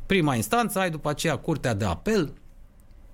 prima 0.06 0.36
instanță, 0.36 0.80
ai 0.80 0.90
după 0.90 1.10
aceea 1.10 1.36
Curtea 1.36 1.74
de 1.74 1.86
Apel, 1.86 2.34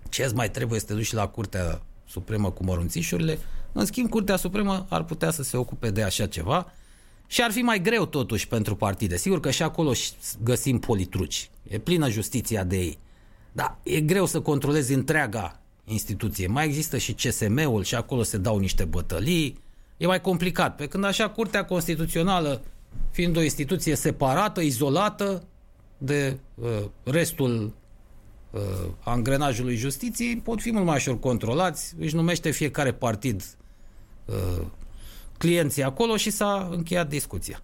ce 0.09 0.23
îți 0.23 0.35
mai 0.35 0.51
trebuie 0.51 0.79
să 0.79 0.85
te 0.85 0.93
duci 0.93 1.05
și 1.05 1.13
la 1.13 1.27
Curtea 1.27 1.81
Supremă 2.07 2.51
cu 2.51 2.63
mărunțișurile. 2.63 3.39
În 3.71 3.85
schimb, 3.85 4.09
Curtea 4.09 4.35
Supremă 4.35 4.85
ar 4.89 5.03
putea 5.03 5.31
să 5.31 5.43
se 5.43 5.57
ocupe 5.57 5.89
de 5.89 6.03
așa 6.03 6.27
ceva 6.27 6.71
și 7.27 7.41
ar 7.43 7.51
fi 7.51 7.61
mai 7.61 7.81
greu 7.81 8.05
totuși 8.05 8.47
pentru 8.47 8.75
partide. 8.75 9.17
Sigur 9.17 9.39
că 9.39 9.51
și 9.51 9.63
acolo 9.63 9.93
și 9.93 10.11
găsim 10.43 10.79
politruci. 10.79 11.49
E 11.67 11.77
plină 11.77 12.09
justiția 12.09 12.63
de 12.63 12.77
ei. 12.77 12.99
Dar 13.51 13.77
e 13.83 14.01
greu 14.01 14.25
să 14.25 14.41
controlezi 14.41 14.93
întreaga 14.93 15.58
instituție. 15.91 16.47
Mai 16.47 16.65
există 16.65 16.97
și 16.97 17.13
CSM-ul 17.13 17.83
și 17.83 17.95
acolo 17.95 18.23
se 18.23 18.37
dau 18.37 18.57
niște 18.57 18.85
bătălii. 18.85 19.59
E 19.97 20.05
mai 20.05 20.21
complicat. 20.21 20.75
Pe 20.75 20.87
când 20.87 21.03
așa 21.03 21.29
Curtea 21.29 21.65
Constituțională, 21.65 22.61
fiind 23.11 23.37
o 23.37 23.41
instituție 23.41 23.95
separată, 23.95 24.61
izolată 24.61 25.43
de 25.97 26.39
uh, 26.55 26.67
restul 27.03 27.73
uh, 28.51 28.61
angrenajului 29.03 29.75
justiției 29.75 30.37
pot 30.37 30.61
fi 30.61 30.71
mult 30.71 30.85
mai 30.85 30.95
ușor 30.95 31.19
controlați, 31.19 31.95
își 31.99 32.15
numește 32.15 32.51
fiecare 32.51 32.93
partid 32.93 33.43
uh, 34.25 34.65
clienții 35.37 35.83
acolo 35.83 36.17
și 36.17 36.29
s-a 36.29 36.69
încheiat 36.71 37.09
discuția. 37.09 37.61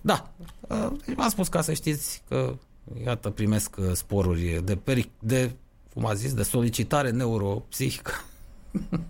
Da, 0.00 0.32
uh, 0.60 0.90
v-am 1.16 1.28
spus 1.28 1.48
ca 1.48 1.60
să 1.60 1.72
știți 1.72 2.22
că 2.28 2.56
iată 3.04 3.30
primesc 3.30 3.76
uh, 3.78 3.90
sporuri 3.92 4.60
de, 4.64 4.76
peri- 4.76 5.10
de 5.18 5.50
cum 6.00 6.08
a 6.08 6.14
zis, 6.14 6.34
de 6.34 6.42
solicitare 6.42 7.10
neuropsihică. 7.10 8.12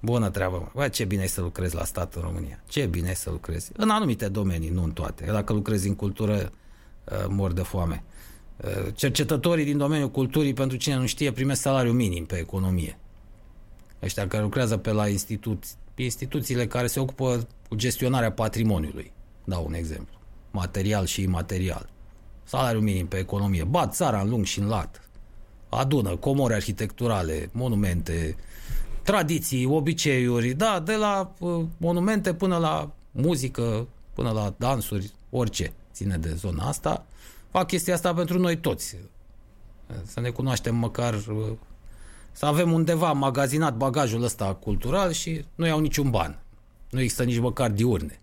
Bună 0.00 0.30
treabă. 0.30 0.70
Bă, 0.74 0.88
ce 0.88 1.04
bine 1.04 1.22
e 1.22 1.26
să 1.26 1.40
lucrezi 1.40 1.74
la 1.74 1.84
stat 1.84 2.14
în 2.14 2.22
România. 2.22 2.62
Ce 2.68 2.86
bine 2.86 3.08
e 3.10 3.14
să 3.14 3.30
lucrezi. 3.30 3.70
În 3.76 3.90
anumite 3.90 4.28
domenii, 4.28 4.68
nu 4.68 4.82
în 4.82 4.90
toate. 4.90 5.24
Dacă 5.24 5.52
lucrezi 5.52 5.88
în 5.88 5.94
cultură, 5.94 6.34
uh, 7.04 7.24
mor 7.28 7.52
de 7.52 7.62
foame. 7.62 8.02
Uh, 8.56 8.94
cercetătorii 8.94 9.64
din 9.64 9.78
domeniul 9.78 10.10
culturii, 10.10 10.52
pentru 10.52 10.76
cine 10.76 10.96
nu 10.96 11.06
știe, 11.06 11.32
primesc 11.32 11.60
salariu 11.60 11.92
minim 11.92 12.26
pe 12.26 12.36
economie. 12.36 12.98
Ăștia 14.02 14.28
care 14.28 14.42
lucrează 14.42 14.76
pe 14.76 14.90
la 14.90 15.08
instituții, 15.08 15.76
instituțiile 15.94 16.66
care 16.66 16.86
se 16.86 17.00
ocupă 17.00 17.46
cu 17.68 17.74
gestionarea 17.74 18.32
patrimoniului. 18.32 19.12
Dau 19.44 19.64
un 19.66 19.74
exemplu. 19.74 20.18
Material 20.50 21.06
și 21.06 21.22
imaterial. 21.22 21.90
Salariu 22.44 22.80
minim 22.80 23.06
pe 23.06 23.16
economie. 23.16 23.64
Bat 23.64 23.94
țara 23.94 24.20
în 24.20 24.28
lung 24.28 24.44
și 24.44 24.58
în 24.58 24.66
lat. 24.66 25.09
Adună 25.70 26.16
comori 26.16 26.54
arhitecturale, 26.54 27.48
monumente, 27.52 28.36
tradiții, 29.02 29.66
obiceiuri, 29.66 30.52
da, 30.52 30.80
de 30.84 30.94
la 30.94 31.32
uh, 31.38 31.64
monumente 31.76 32.34
până 32.34 32.56
la 32.56 32.90
muzică, 33.10 33.86
până 34.14 34.30
la 34.30 34.54
dansuri, 34.56 35.10
orice 35.30 35.72
ține 35.92 36.16
de 36.16 36.34
zona 36.34 36.68
asta. 36.68 37.06
Fac 37.50 37.66
chestia 37.66 37.94
asta 37.94 38.14
pentru 38.14 38.38
noi 38.38 38.56
toți. 38.56 38.96
Să 40.02 40.20
ne 40.20 40.30
cunoaștem 40.30 40.76
măcar, 40.76 41.14
uh, 41.14 41.52
să 42.32 42.46
avem 42.46 42.72
undeva 42.72 43.12
magazinat 43.12 43.76
bagajul 43.76 44.22
ăsta 44.22 44.54
cultural 44.54 45.12
și 45.12 45.44
nu 45.54 45.66
iau 45.66 45.80
niciun 45.80 46.10
ban. 46.10 46.38
Nu 46.90 47.00
există 47.00 47.24
nici 47.24 47.38
măcar 47.38 47.70
diurne 47.70 48.20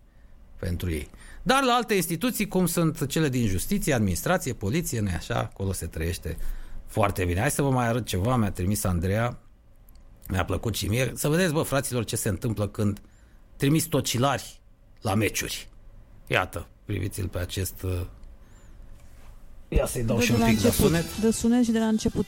pentru 0.60 0.92
ei. 0.92 1.08
Dar 1.44 1.64
la 1.64 1.74
alte 1.74 1.94
instituții, 1.94 2.48
cum 2.48 2.66
sunt 2.66 3.06
cele 3.06 3.30
din 3.30 3.48
justiție, 3.48 3.94
administrație, 3.94 4.54
poliție, 4.54 5.00
nu 5.00 5.10
așa, 5.16 5.38
acolo 5.38 5.72
se 5.72 5.86
trăiește 5.86 6.38
foarte 6.98 7.26
bine. 7.26 7.40
Hai 7.40 7.52
să 7.52 7.62
vă 7.62 7.70
mai 7.70 7.88
arăt 7.88 8.06
ceva, 8.06 8.36
mi-a 8.36 8.52
trimis 8.52 8.84
Andreea 8.84 9.38
mi-a 10.28 10.46
plăcut 10.46 10.76
și 10.76 10.88
mie. 10.88 11.12
Să 11.16 11.30
vedeți, 11.30 11.54
bă, 11.54 11.62
fraților, 11.62 12.06
ce 12.06 12.16
se 12.16 12.30
întâmplă 12.30 12.68
când 12.68 13.02
trimis 13.56 13.86
tocilari 13.86 14.60
la 15.02 15.14
meciuri. 15.14 15.68
Iată, 16.28 16.68
priviți-l 16.86 17.28
pe 17.28 17.38
acest... 17.38 17.82
Uh... 17.84 18.00
Ia 19.68 19.86
să-i 19.86 20.04
dau 20.04 20.18
Dă 20.18 20.24
și 20.24 20.30
de 20.30 20.34
un 20.36 20.40
la 20.42 20.46
pic 20.48 20.60
de 20.62 20.68
început. 20.68 20.86
sunet. 20.86 21.18
De 21.18 21.32
sunet 21.32 21.64
și 21.64 21.72
de 21.72 21.80
la 21.80 21.86
început. 21.88 22.26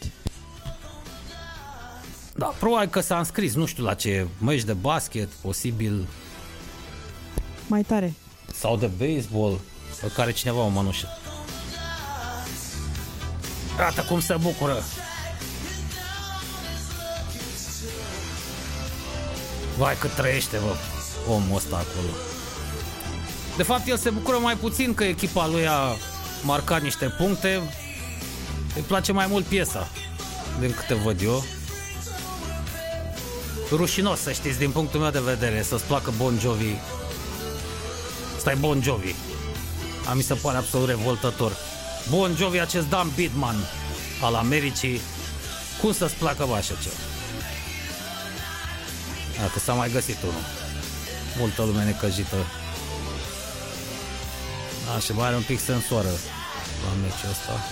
Da, 2.35 2.45
probabil 2.45 2.89
că 2.89 2.99
s-a 2.99 3.17
înscris, 3.17 3.55
nu 3.55 3.65
știu 3.65 3.83
la 3.83 3.93
ce, 3.93 4.27
meci 4.41 4.63
de 4.63 4.73
basket, 4.73 5.27
posibil, 5.27 6.07
Mai 7.67 7.83
tare. 7.83 8.13
sau 8.53 8.77
de 8.77 8.87
baseball, 8.97 9.59
pe 10.01 10.11
care 10.15 10.31
cineva 10.31 10.59
o 10.61 10.67
mănușă. 10.67 11.07
Iată 13.80 14.01
cum 14.01 14.22
se 14.22 14.35
bucură. 14.41 14.84
Vai 19.77 19.95
cât 19.99 20.11
trăiește, 20.11 20.57
bă, 20.57 20.76
omul 21.31 21.56
ăsta 21.56 21.76
acolo. 21.76 22.14
De 23.57 23.64
fapt, 23.64 23.88
el 23.88 23.97
se 23.97 24.10
bucură 24.10 24.38
mai 24.38 24.56
puțin 24.56 24.93
că 24.93 25.03
echipa 25.03 25.47
lui 25.47 25.68
a 25.68 25.95
marcat 26.43 26.81
niște 26.81 27.06
puncte. 27.06 27.61
Îi 28.76 28.81
place 28.81 29.11
mai 29.11 29.27
mult 29.27 29.45
piesa, 29.45 29.88
din 30.60 30.73
câte 30.73 30.93
văd 30.93 31.22
eu. 31.22 31.43
Rușinos, 33.72 34.19
să 34.19 34.31
știți, 34.31 34.57
din 34.57 34.72
punctul 34.72 34.99
meu 34.99 35.10
de 35.10 35.19
vedere, 35.19 35.64
să-ți 35.64 35.84
placă 35.84 36.14
Bon 36.18 36.39
Jovi. 36.39 36.73
Stai 38.39 38.56
Bon 38.56 38.81
Jovi. 38.81 39.15
A 40.10 40.14
mi 40.14 40.22
se 40.22 40.34
pare 40.34 40.57
absolut 40.57 40.88
revoltător. 40.88 41.68
Bon 42.07 42.35
Jovi, 42.35 42.59
acest 42.59 42.89
Dan 42.89 43.11
Bidman 43.15 43.55
al 44.21 44.35
Americii. 44.35 45.01
Cum 45.81 45.93
să-ți 45.93 46.13
placă 46.13 46.45
bă, 46.45 46.53
așa 46.53 46.73
ceva? 46.84 46.95
Dacă 49.39 49.59
s-a 49.59 49.73
mai 49.73 49.91
găsit 49.91 50.21
unul. 50.21 50.43
Multă 51.38 51.63
lume 51.63 51.84
necăjită. 51.84 52.35
A, 54.95 54.99
și 54.99 55.11
mai 55.11 55.26
are 55.26 55.35
un 55.35 55.41
pic 55.41 55.59
sensoară 55.59 56.09
la 56.85 57.01
meciul 57.01 57.30
ăsta. 57.30 57.65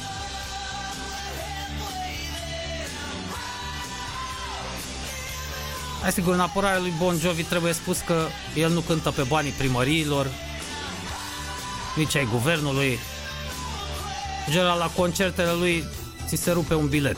Hai 6.02 6.12
sigur, 6.12 6.34
în 6.34 6.40
apărarea 6.40 6.80
lui 6.80 6.94
Bon 6.98 7.18
Jovi 7.20 7.44
trebuie 7.44 7.74
spus 7.74 7.98
că 8.06 8.28
el 8.56 8.72
nu 8.72 8.80
cântă 8.80 9.12
pe 9.12 9.22
banii 9.22 9.52
primăriilor, 9.52 10.28
nici 11.96 12.16
ai 12.16 12.28
guvernului. 12.32 13.00
În 14.48 14.54
general, 14.54 14.78
la 14.78 14.90
concertele 14.96 15.52
lui 15.52 15.84
ți 16.28 16.36
se 16.36 16.52
rupe 16.52 16.74
un 16.74 16.88
bilet 16.88 17.18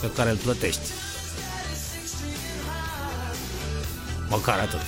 pe 0.00 0.10
care 0.10 0.30
îl 0.30 0.36
plătești. 0.36 0.80
Măcar 4.28 4.58
atât. 4.58 4.80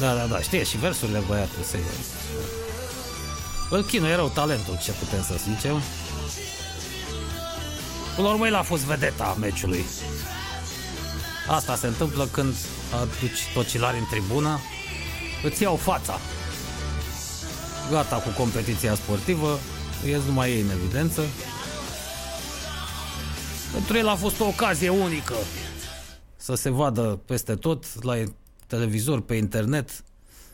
Da, 0.00 0.14
da, 0.14 0.26
da, 0.26 0.40
știe 0.40 0.64
și 0.64 0.76
versurile 0.76 1.22
băiatul 1.26 1.62
să 1.62 1.76
Îl 3.70 3.84
chinuie 3.84 4.14
rău 4.14 4.28
talentul, 4.28 4.78
ce 4.82 4.92
putem 4.92 5.22
să 5.22 5.34
zicem. 5.54 5.82
Până 8.14 8.26
la 8.26 8.32
urmă, 8.32 8.46
el 8.46 8.54
a 8.54 8.62
fost 8.62 8.82
vedeta 8.82 9.36
meciului. 9.40 9.84
Asta 11.48 11.76
se 11.76 11.86
întâmplă 11.86 12.26
când 12.26 12.54
aduci 12.92 13.52
tocilari 13.54 13.98
în 13.98 14.06
tribună, 14.10 14.60
îți 15.44 15.62
iau 15.62 15.76
fața. 15.76 16.18
Gata 17.90 18.16
cu 18.16 18.28
competiția 18.36 18.94
sportivă, 18.94 19.58
ies 20.06 20.24
numai 20.24 20.50
ei 20.50 20.60
în 20.60 20.70
evidență. 20.70 21.22
Pentru 23.72 23.96
el 23.96 24.08
a 24.08 24.14
fost 24.14 24.40
o 24.40 24.46
ocazie 24.46 24.88
unică 24.88 25.34
să 26.36 26.54
se 26.54 26.70
vadă 26.70 27.20
peste 27.24 27.54
tot, 27.54 28.04
la 28.04 28.14
televizor, 28.66 29.20
pe 29.20 29.34
internet. 29.34 30.04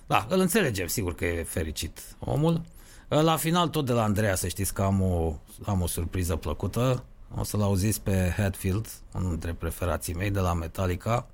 Da, 0.07 0.27
îl 0.29 0.41
înțelegem, 0.41 0.87
sigur 0.87 1.15
că 1.15 1.25
e 1.25 1.43
fericit 1.43 2.01
omul. 2.19 2.63
La 3.09 3.37
final, 3.37 3.69
tot 3.69 3.87
de 3.87 3.93
la 3.93 4.03
Andreea, 4.03 4.35
să 4.35 4.49
știți 4.49 4.75
că 4.75 4.83
am 4.83 5.01
o, 5.01 5.35
am 5.65 5.81
o 5.81 5.87
surpriză 5.87 6.37
plăcută. 6.37 7.05
O 7.37 7.45
să-l 7.45 7.63
auziți 7.63 8.01
pe 8.01 8.35
Hatfield, 8.37 8.89
unul 9.15 9.31
dintre 9.31 9.53
preferații 9.53 10.15
mei 10.15 10.31
de 10.31 10.41
la 10.41 10.53
Metallica, 10.53 11.27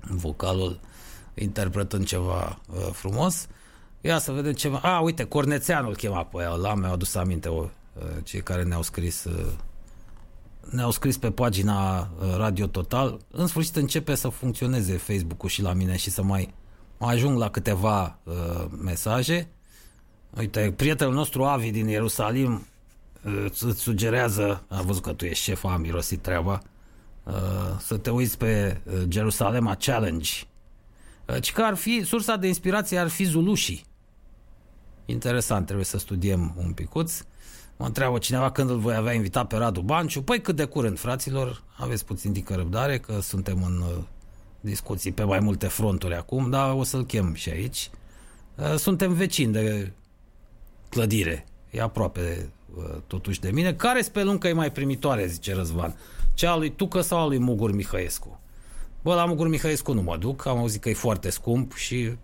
vocalul 0.00 0.80
interpretând 1.34 2.06
ceva 2.06 2.60
uh, 2.74 2.88
frumos. 2.92 3.46
Ia 4.00 4.18
să 4.18 4.32
vedem 4.32 4.52
ceva. 4.52 4.78
A, 4.78 5.00
uite, 5.00 5.24
Cornețeanu 5.24 5.88
îl 5.88 5.96
chema 5.96 6.24
pe 6.24 6.48
ăla, 6.50 6.74
mi-au 6.74 6.92
adus 6.92 7.14
aminte 7.14 7.48
o, 7.48 7.60
uh, 7.62 8.02
cei 8.22 8.42
care 8.42 8.62
ne-au 8.62 8.82
scris 8.82 9.24
uh, 9.24 9.52
ne-au 10.70 10.90
scris 10.90 11.16
pe 11.16 11.30
pagina 11.30 12.00
uh, 12.00 12.36
Radio 12.36 12.66
Total. 12.66 13.18
În 13.30 13.46
sfârșit 13.46 13.76
începe 13.76 14.14
să 14.14 14.28
funcționeze 14.28 14.96
Facebook-ul 14.96 15.48
și 15.48 15.62
la 15.62 15.72
mine 15.72 15.96
și 15.96 16.10
să 16.10 16.22
mai 16.22 16.54
ajung 16.98 17.38
la 17.38 17.50
câteva 17.50 18.18
uh, 18.24 18.64
mesaje. 18.82 19.48
Uite, 20.38 20.72
prietenul 20.76 21.14
nostru 21.14 21.44
Avi 21.44 21.70
din 21.70 21.88
Ierusalim 21.88 22.66
uh, 23.24 23.44
îți 23.44 23.80
sugerează, 23.80 24.64
a 24.68 24.82
văzut 24.82 25.02
că 25.02 25.12
tu 25.12 25.24
ești 25.24 25.44
șef, 25.44 25.64
a 25.64 25.76
mirosit 25.76 26.22
treaba, 26.22 26.62
uh, 27.24 27.32
să 27.78 27.96
te 27.96 28.10
uiți 28.10 28.38
pe 28.38 28.80
uh, 28.84 29.02
Jerusalema 29.08 29.74
Challenge. 29.74 30.30
Uh, 31.28 31.42
ci 31.42 31.52
că 31.52 31.62
ar 31.62 31.74
fi, 31.74 32.02
sursa 32.04 32.36
de 32.36 32.46
inspirație 32.46 32.98
ar 32.98 33.08
fi 33.08 33.24
Zulușii. 33.24 33.84
Interesant, 35.04 35.64
trebuie 35.64 35.84
să 35.84 35.98
studiem 35.98 36.54
un 36.58 36.72
picuț. 36.72 37.22
Mă 37.76 37.86
întreabă 37.86 38.18
cineva 38.18 38.50
când 38.50 38.70
îl 38.70 38.78
voi 38.78 38.94
avea 38.94 39.12
invitat 39.12 39.46
pe 39.46 39.56
Radu 39.56 39.80
Banciu. 39.80 40.22
Păi 40.22 40.40
cât 40.40 40.56
de 40.56 40.64
curând, 40.64 40.98
fraților, 40.98 41.62
aveți 41.76 42.04
puțin 42.04 42.32
dică 42.32 42.54
răbdare 42.54 42.98
că 42.98 43.20
suntem 43.20 43.62
în 43.62 43.76
uh, 43.76 44.02
discuții 44.60 45.12
pe 45.12 45.24
mai 45.24 45.40
multe 45.40 45.66
fronturi 45.66 46.14
acum, 46.14 46.50
dar 46.50 46.72
o 46.72 46.82
să-l 46.82 47.04
chem 47.04 47.34
și 47.34 47.50
aici. 47.50 47.90
Uh, 48.54 48.74
suntem 48.76 49.12
vecini 49.12 49.52
de 49.52 49.92
clădire, 50.88 51.46
e 51.70 51.80
aproape 51.80 52.50
uh, 52.76 52.84
totuși 53.06 53.40
de 53.40 53.50
mine. 53.50 53.74
Care 53.74 54.02
speluncă 54.02 54.48
e 54.48 54.52
mai 54.52 54.72
primitoare, 54.72 55.26
zice 55.26 55.54
Răzvan? 55.54 55.96
Cea 56.34 56.50
a 56.50 56.56
lui 56.56 56.70
Tucă 56.70 57.00
sau 57.00 57.18
a 57.18 57.26
lui 57.26 57.38
Mugur 57.38 57.72
Mihăescu? 57.72 58.40
Bă, 59.04 59.14
la 59.14 59.24
Mugur 59.24 59.48
Mihăescu 59.48 59.92
nu 59.92 60.02
mă 60.02 60.16
duc, 60.16 60.46
am 60.46 60.58
auzit 60.58 60.80
că 60.80 60.88
e 60.88 60.94
foarte 60.94 61.30
scump 61.30 61.74
și 61.74 62.16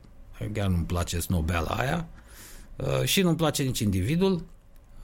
chiar 0.53 0.69
nu-mi 0.69 0.85
place 0.85 1.21
snobeala 1.21 1.69
aia. 1.69 2.07
Uh, 2.77 3.03
și 3.05 3.23
nu-mi 3.23 3.37
place 3.37 3.63
nici 3.63 3.79
individul, 3.79 4.45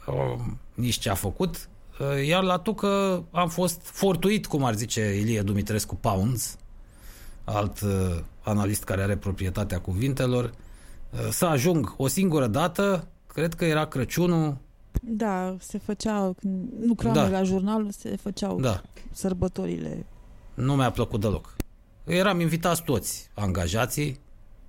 uh, 0.06 0.40
nici 0.74 0.98
ce 0.98 1.10
a 1.10 1.14
făcut. 1.14 1.68
Uh, 2.00 2.26
iar 2.26 2.42
la 2.42 2.58
Tucă 2.58 3.24
am 3.30 3.48
fost 3.48 3.80
fortuit, 3.82 4.46
cum 4.46 4.64
ar 4.64 4.74
zice 4.74 5.18
Ilie 5.20 5.42
Dumitrescu 5.42 5.94
Pounds, 5.94 6.56
alt 7.44 7.78
analist 8.42 8.84
care 8.84 9.02
are 9.02 9.16
proprietatea 9.16 9.80
cuvintelor, 9.80 10.52
să 11.30 11.44
ajung 11.44 11.94
o 11.96 12.06
singură 12.06 12.46
dată 12.46 13.08
cred 13.26 13.54
că 13.54 13.64
era 13.64 13.86
Crăciunul, 13.86 14.56
Da, 15.02 15.56
se 15.60 15.78
făcea, 15.78 16.32
când 16.40 16.68
lucram 16.86 17.12
Da. 17.12 17.22
da. 17.22 17.28
la 17.28 17.42
jurnal, 17.42 17.90
se 17.90 18.16
făceau 18.22 18.60
da, 18.60 18.82
sărbătorile. 19.12 20.06
nu 20.54 20.74
mi-a 20.74 20.90
plăcut 20.90 21.20
deloc. 21.20 21.56
Eram 22.06 22.40
invitați 22.40 22.82
toți 22.82 23.30
angajații, 23.34 24.20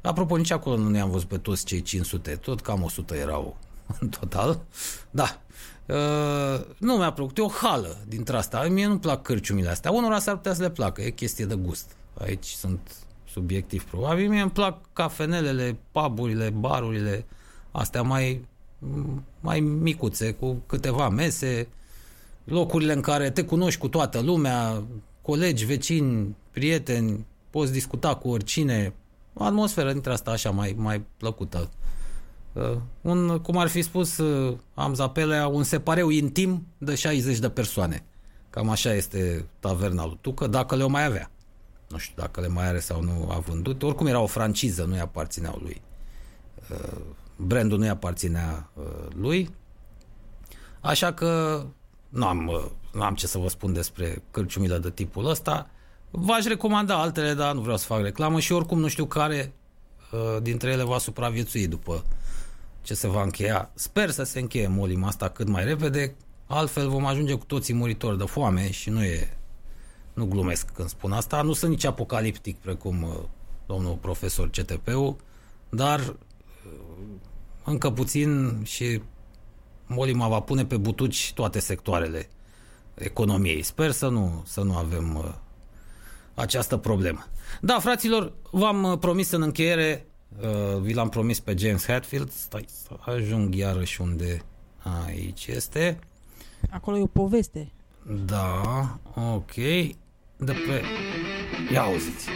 apropo, 0.02 0.36
nici 0.38 0.52
acolo 0.52 0.78
nu 0.78 0.90
ne-am 0.90 1.10
văzut 1.10 1.28
pe 1.28 1.38
toți 1.38 1.66
cei 1.66 1.82
500, 1.82 2.36
tot 2.36 2.62
cam 2.62 2.84
100 2.84 3.16
erau 3.16 3.58
în 4.00 4.10
total, 4.10 4.62
da. 5.10 5.42
Uh, 5.86 6.66
nu 6.78 6.94
mi-a 6.94 7.12
plăcut, 7.12 7.38
e 7.38 7.42
o 7.42 7.48
hală 7.48 7.98
dintre 8.08 8.38
asta. 8.38 8.68
Mie 8.70 8.88
nu-mi 8.88 9.00
plac 9.00 9.22
cârciumile 9.22 9.70
astea. 9.70 9.92
Unora 9.92 10.20
s-ar 10.20 10.36
putea 10.36 10.54
să 10.54 10.62
le 10.62 10.70
placă, 10.70 11.02
e 11.02 11.10
chestie 11.10 11.46
de 11.46 11.56
gust. 11.56 11.96
Aici 12.20 12.46
sunt 12.46 12.80
subiectiv 13.30 13.84
probabil. 13.84 14.30
Mie 14.30 14.42
îmi 14.42 14.52
plac 14.52 14.78
cafenelele, 14.94 15.78
puburile, 15.92 16.50
barurile, 16.50 17.26
astea 17.72 18.02
mai, 18.02 18.46
mai 19.40 19.60
micuțe, 19.60 20.34
cu 20.34 20.64
câteva 20.66 21.10
mese, 21.10 21.68
locurile 22.44 22.94
în 22.94 23.02
care 23.02 23.30
te 23.30 23.44
cunoști 23.44 23.80
cu 23.80 23.88
toată 23.88 24.20
lumea, 24.20 24.84
colegi, 25.28 25.66
vecini, 25.66 26.36
prieteni, 26.52 27.26
poți 27.50 27.72
discuta 27.72 28.16
cu 28.16 28.30
oricine, 28.30 28.94
o 29.34 29.44
atmosferă 29.44 29.92
dintre 29.92 30.12
asta 30.12 30.32
așa 30.32 30.50
mai, 30.50 30.76
mai 30.78 31.06
plăcută. 31.18 31.70
Uh, 32.54 32.78
un, 33.02 33.40
cum 33.40 33.58
ar 33.58 33.68
fi 33.68 33.82
spus 33.82 34.18
uh, 34.18 34.58
am 34.74 34.94
Zapelea, 34.94 35.48
un 35.48 35.64
separeu 35.64 36.10
intim 36.10 36.68
de 36.78 36.96
60 36.96 37.40
de 37.40 37.50
persoane. 37.50 38.04
Cam 38.50 38.70
așa 38.70 38.94
este 38.94 39.46
taverna 39.60 40.06
lui 40.06 40.18
Tucă, 40.22 40.48
dacă 40.48 40.76
le-o 40.76 40.88
mai 40.88 41.06
avea. 41.06 41.32
Nu 41.88 41.98
știu 41.98 42.16
dacă 42.18 42.42
le 42.42 42.48
mai 42.48 42.68
are 42.68 42.80
sau 42.80 43.02
nu 43.02 43.30
a 43.32 43.40
vândut. 43.40 43.84
Oricum 43.84 44.08
era 44.08 44.20
o 44.20 44.26
franciză, 44.26 44.84
nu-i 44.84 45.00
aparțineau 45.00 45.60
lui. 45.62 45.82
Uh, 46.72 47.02
brandul 47.36 47.78
nu-i 47.78 47.90
aparținea 47.90 48.70
uh, 48.74 48.84
lui. 49.16 49.50
Așa 50.82 51.14
că 51.14 51.64
nu 52.10 52.26
am, 52.26 52.48
uh, 52.48 52.66
nu 52.87 52.87
am 53.02 53.16
ce 53.16 53.28
să 53.28 53.38
vă 53.38 53.48
spun 53.50 53.74
despre 53.74 54.24
cărciumile 54.32 54.78
de 54.78 54.92
tipul 54.92 55.30
ăsta. 55.30 55.70
V-aș 56.12 56.44
recomanda 56.44 57.02
altele, 57.02 57.34
dar 57.34 57.54
nu 57.54 57.62
vreau 57.62 57.78
să 57.78 57.86
fac 57.86 58.02
reclamă 58.02 58.40
și 58.40 58.52
oricum 58.52 58.80
nu 58.80 58.88
știu 58.88 59.06
care 59.06 59.54
uh, 60.12 60.42
dintre 60.42 60.72
ele 60.72 60.84
va 60.84 60.98
supraviețui 60.98 61.68
după 61.68 62.04
ce 62.82 62.94
se 62.94 63.08
va 63.08 63.24
încheia. 63.24 63.72
Sper 63.74 64.10
să 64.10 64.24
se 64.24 64.40
încheie 64.40 64.68
molima 64.68 65.08
asta 65.08 65.30
cât 65.30 65.48
mai 65.48 65.64
repede, 65.64 66.16
altfel 66.48 66.90
vom 66.90 67.06
ajunge 67.06 67.34
cu 67.34 67.46
toții 67.46 67.74
muritori 67.74 68.18
de 68.18 68.24
foame 68.24 68.72
și 68.72 68.90
nu 68.90 69.04
e 69.04 69.38
nu 70.14 70.26
glumesc 70.26 70.70
când 70.70 70.90
spun 70.90 71.12
asta, 71.12 71.42
nu 71.42 71.54
sunt 71.54 71.72
nici 71.72 71.86
apocaliptic 71.86 72.58
precum 72.58 73.04
uh, 73.04 73.10
domnul 73.66 73.96
profesor 73.96 74.50
CTP-ul, 74.50 75.16
dar 75.70 76.00
uh, 76.00 76.16
încă 77.64 77.92
puțin 77.92 78.62
și 78.64 79.02
molima 79.86 80.28
va 80.28 80.40
pune 80.40 80.66
pe 80.66 80.78
butuci 80.78 81.32
toate 81.34 81.60
sectoarele 81.60 82.30
economiei. 82.98 83.62
Sper 83.62 83.92
să 83.92 84.08
nu, 84.08 84.44
să 84.46 84.62
nu 84.62 84.76
avem 84.76 85.16
uh, 85.16 85.34
această 86.34 86.78
problemă. 86.78 87.26
Da, 87.62 87.80
fraților, 87.80 88.34
v-am 88.52 88.84
uh, 88.84 88.98
promis 89.00 89.32
în 89.32 89.42
încheiere, 89.42 90.06
uh, 90.42 90.82
vi 90.82 90.94
l-am 90.94 91.10
promis 91.10 91.40
pe 91.40 91.56
James 91.58 91.86
Hetfield, 91.86 92.32
stai 92.32 92.66
să 92.68 92.96
ajung 93.00 93.56
iarăși 93.56 94.02
unde 94.02 94.42
aici 95.06 95.48
este. 95.48 96.00
Acolo 96.70 96.98
e 96.98 97.02
o 97.02 97.08
poveste. 97.08 97.72
Da, 98.26 99.00
ok. 99.16 99.54
De 100.38 100.52
pe... 100.52 100.82
Ia 101.72 101.82
auziți. 101.82 102.30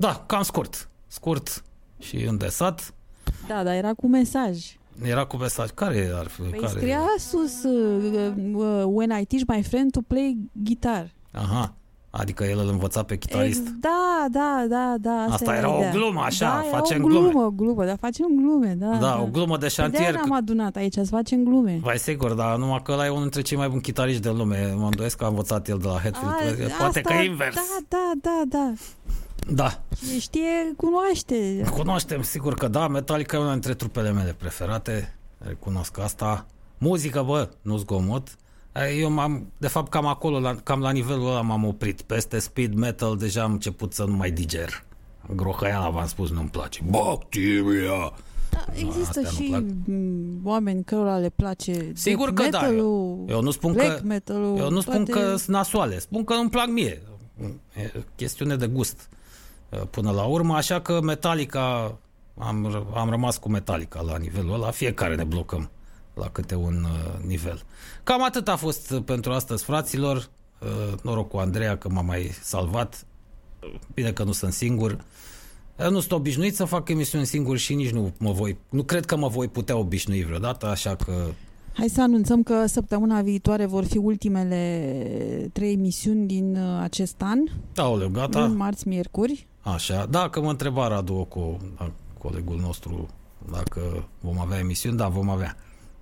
Da, 0.00 0.22
cam 0.26 0.42
scurt. 0.42 0.88
Scurt 1.06 1.62
și 1.98 2.16
îndesat. 2.24 2.94
Da, 3.48 3.62
dar 3.62 3.74
era 3.74 3.92
cu 3.92 4.06
mesaj. 4.08 4.58
Era 5.02 5.24
cu 5.24 5.36
mesaj. 5.36 5.70
Care 5.70 6.10
ar 6.14 6.26
fi? 6.26 6.40
Păi 6.42 6.58
care? 6.58 6.72
scria 6.78 7.00
sus 7.18 7.62
uh, 7.62 8.32
uh, 8.54 8.82
When 8.86 9.10
I 9.20 9.24
teach 9.24 9.44
my 9.46 9.62
friend 9.62 9.90
to 9.92 10.00
play 10.06 10.36
guitar. 10.52 11.10
Aha. 11.32 11.74
Adică 12.12 12.44
el 12.44 12.58
îl 12.58 12.68
învăța 12.68 13.02
pe 13.02 13.16
chitarist. 13.16 13.60
Ex- 13.60 13.70
da, 13.80 14.26
da, 14.30 14.64
da, 14.68 14.94
da. 15.00 15.10
Asta, 15.20 15.32
Asta 15.34 15.50
era 15.50 15.58
era 15.58 15.70
o 15.72 15.76
ideea. 15.76 15.90
glumă, 15.92 16.20
așa, 16.20 16.46
da, 16.46 16.66
era 16.68 16.76
facem 16.78 17.04
o 17.04 17.06
glumă, 17.06 17.28
glume. 17.30 17.52
glumă, 17.56 17.84
dar 17.84 17.96
facem 18.00 18.26
glume, 18.36 18.74
da. 18.78 18.96
Da, 18.96 19.20
o 19.22 19.26
glumă 19.26 19.54
de 19.54 19.58
Păi 19.60 19.68
șantier. 19.68 20.00
de-aia 20.02 20.14
ne-am 20.16 20.32
adunat 20.32 20.76
aici, 20.76 20.94
să 20.94 21.04
facem 21.04 21.44
glume. 21.44 21.78
Vai 21.82 21.98
sigur, 21.98 22.32
dar 22.32 22.56
numai 22.56 22.80
că 22.82 22.92
ăla 22.92 23.04
e 23.06 23.08
unul 23.08 23.20
dintre 23.22 23.40
cei 23.42 23.56
mai 23.56 23.68
buni 23.68 23.80
chitariști 23.80 24.20
de 24.22 24.30
lume. 24.30 24.72
Mă 24.76 24.84
îndoiesc 24.84 25.16
că 25.16 25.24
a 25.24 25.28
învățat 25.28 25.68
el 25.68 25.78
de 25.78 25.86
la 25.86 25.98
Hetfield. 25.98 26.34
A, 26.34 26.76
Poate 26.78 26.98
asta- 26.98 27.14
că 27.14 27.22
invers. 27.22 27.54
Da, 27.54 27.60
da, 27.88 28.12
da, 28.20 28.42
da. 28.48 28.72
Da. 29.48 29.82
Cine 29.98 30.18
știe, 30.18 30.72
cunoaște. 30.76 31.64
Cunoaștem, 31.70 32.22
sigur 32.22 32.54
că 32.54 32.68
da. 32.68 32.88
Metallica 32.88 33.36
e 33.36 33.40
una 33.40 33.52
dintre 33.52 33.74
trupele 33.74 34.12
mele 34.12 34.32
preferate. 34.38 35.14
Recunosc 35.38 35.98
asta. 35.98 36.46
Muzică, 36.78 37.22
bă, 37.22 37.48
nu 37.62 37.76
zgomot. 37.76 38.36
Eu 38.98 39.10
m-am, 39.10 39.52
de 39.58 39.68
fapt, 39.68 39.90
cam 39.90 40.06
acolo, 40.06 40.40
la, 40.40 40.54
cam 40.56 40.80
la 40.80 40.90
nivelul 40.90 41.26
ăla 41.26 41.40
m-am 41.40 41.64
oprit. 41.64 42.02
Peste 42.02 42.38
speed 42.38 42.74
metal 42.74 43.16
deja 43.16 43.42
am 43.42 43.52
început 43.52 43.92
să 43.92 44.04
nu 44.04 44.16
mai 44.16 44.30
diger. 44.30 44.84
Grohăiala, 45.36 45.88
v-am 45.90 46.06
spus, 46.06 46.30
nu-mi 46.30 46.48
place. 46.48 46.80
Bacteria! 46.88 48.12
Da, 48.50 48.64
există 48.74 49.00
astea 49.20 49.22
nu 49.22 49.28
și 49.28 49.48
plac. 49.50 49.62
m, 49.84 50.40
oameni 50.46 50.84
cărora 50.84 51.16
le 51.16 51.28
place 51.36 51.92
Sigur 51.94 52.30
death 52.30 52.50
că 52.50 52.56
da. 52.56 52.60
metal-ul, 52.66 53.24
Eu 53.28 53.42
nu 53.42 53.50
spun 53.50 53.72
black 53.72 53.96
că, 53.96 54.02
metal-ul, 54.04 54.58
eu 54.58 54.70
nu 54.70 54.80
spun 54.80 55.04
toate- 55.04 55.10
că 55.10 55.36
sunt 55.36 55.56
nasoale. 55.56 55.98
Spun 55.98 56.24
că 56.24 56.34
îmi 56.34 56.50
plac 56.50 56.68
mie. 56.68 57.02
E 57.76 57.92
chestiune 58.16 58.56
de 58.56 58.66
gust 58.66 59.08
uh, 59.10 59.18
până 59.90 60.10
la 60.10 60.22
urmă, 60.24 60.54
așa 60.54 60.80
că 60.80 61.00
Metallica 61.02 61.98
am, 62.38 62.68
r- 62.70 62.94
am 62.96 63.10
rămas 63.10 63.36
cu 63.36 63.48
Metallica 63.48 64.00
la 64.00 64.16
nivelul 64.18 64.52
ăla, 64.54 64.70
fiecare 64.70 65.14
ne 65.14 65.24
blocăm 65.24 65.70
la 66.14 66.28
câte 66.28 66.54
un 66.54 66.84
uh, 66.84 67.24
nivel. 67.26 67.62
Cam 68.02 68.24
atât 68.24 68.48
a 68.48 68.56
fost 68.56 68.90
uh, 68.90 69.02
pentru 69.04 69.32
astăzi, 69.32 69.64
fraților. 69.64 70.28
Uh, 70.62 70.98
noroc 71.02 71.28
cu 71.28 71.36
Andreea 71.36 71.76
că 71.78 71.88
m-a 71.88 72.00
mai 72.02 72.30
salvat. 72.42 73.06
Bine 73.94 74.12
că 74.12 74.22
nu 74.24 74.32
sunt 74.32 74.52
singur. 74.52 75.04
Eu 75.80 75.90
nu 75.90 75.98
sunt 76.00 76.12
obișnuit 76.12 76.54
să 76.54 76.64
fac 76.64 76.88
emisiuni 76.88 77.26
singur 77.26 77.56
și 77.56 77.74
nici 77.74 77.90
nu 77.90 78.12
mă 78.18 78.32
voi, 78.32 78.56
nu 78.68 78.82
cred 78.82 79.04
că 79.04 79.16
mă 79.16 79.28
voi 79.28 79.48
putea 79.48 79.76
obișnui 79.76 80.24
vreodată, 80.24 80.66
așa 80.66 80.94
că 80.96 81.12
Hai 81.72 81.88
să 81.88 82.02
anunțăm 82.02 82.42
că 82.42 82.66
săptămâna 82.66 83.20
viitoare 83.22 83.66
vor 83.66 83.84
fi 83.84 83.96
ultimele 83.96 85.50
trei 85.52 85.72
emisiuni 85.72 86.26
din 86.26 86.56
uh, 86.56 86.78
acest 86.82 87.14
an, 87.18 87.38
Aoleu, 87.76 88.08
gata. 88.08 88.40
luni, 88.40 88.56
marți, 88.56 88.88
miercuri. 88.88 89.46
Așa, 89.60 90.06
dacă 90.06 90.40
mă 90.40 90.50
întreba 90.50 90.88
Radu 90.88 91.14
Oco, 91.14 91.56
da, 91.78 91.90
colegul 92.18 92.58
nostru, 92.58 93.08
dacă 93.50 94.08
vom 94.20 94.38
avea 94.38 94.58
emisiuni, 94.58 94.96
da, 94.96 95.08
vom 95.08 95.28
avea. 95.28 95.56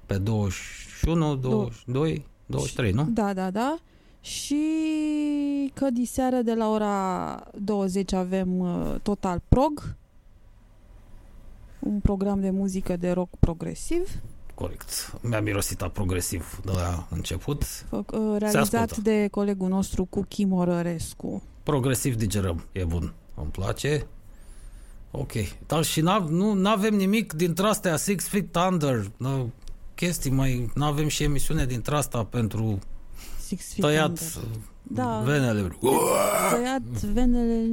Pe 0.06 0.18
21, 0.18 1.36
22, 1.36 2.26
23, 2.47 2.93
nu? 2.93 3.05
Da, 3.10 3.32
da, 3.32 3.51
da. 3.51 3.78
Și 4.20 4.56
că 5.74 5.90
diseară 5.90 6.36
de 6.36 6.55
la 6.55 6.68
ora 6.70 7.43
20 7.60 8.12
avem 8.12 8.59
uh, 8.59 8.94
Total 9.02 9.40
Prog, 9.48 9.94
un 11.78 12.01
program 12.01 12.40
de 12.40 12.51
muzică 12.51 12.97
de 12.97 13.10
rock 13.10 13.28
progresiv, 13.39 14.09
Corect. 14.55 15.18
Mi-a 15.22 15.40
mirosit 15.40 15.82
a 15.82 15.89
progresiv 15.89 16.60
de 16.64 16.72
la 16.72 17.06
început. 17.10 17.64
fă- 17.64 17.90
uh, 17.90 18.36
realizat 18.39 18.90
ascultă. 18.90 19.10
de 19.10 19.28
colegul 19.30 19.68
nostru 19.68 20.05
Cuchi 20.05 20.44
Morărescu. 20.44 21.43
Progresiv 21.62 22.14
digerăm, 22.16 22.64
e 22.72 22.85
bun, 22.85 23.12
îmi 23.43 23.51
place. 23.51 24.06
Ok, 25.10 25.32
dar 25.66 25.85
și 25.85 26.01
n- 26.01 26.28
nu 26.28 26.69
avem 26.69 26.94
nimic 26.94 27.32
dintre 27.32 27.66
astea 27.66 27.97
Six 27.97 28.28
Feet 28.28 28.56
Under, 28.70 29.10
nu, 29.16 29.51
chestii 29.94 30.31
mai, 30.31 30.70
nu 30.74 30.85
avem 30.85 31.09
și 31.09 31.23
emisiune 31.23 31.66
dintre 31.66 31.94
asta 31.97 32.24
pentru 32.24 32.78
Six 33.47 33.65
Feet 33.73 33.81
tăiat 33.81 34.09
Under. 34.09 34.48
Da. 34.82 35.20
venele. 35.24 35.77
Tăiat 36.51 36.82
venele... 37.12 37.65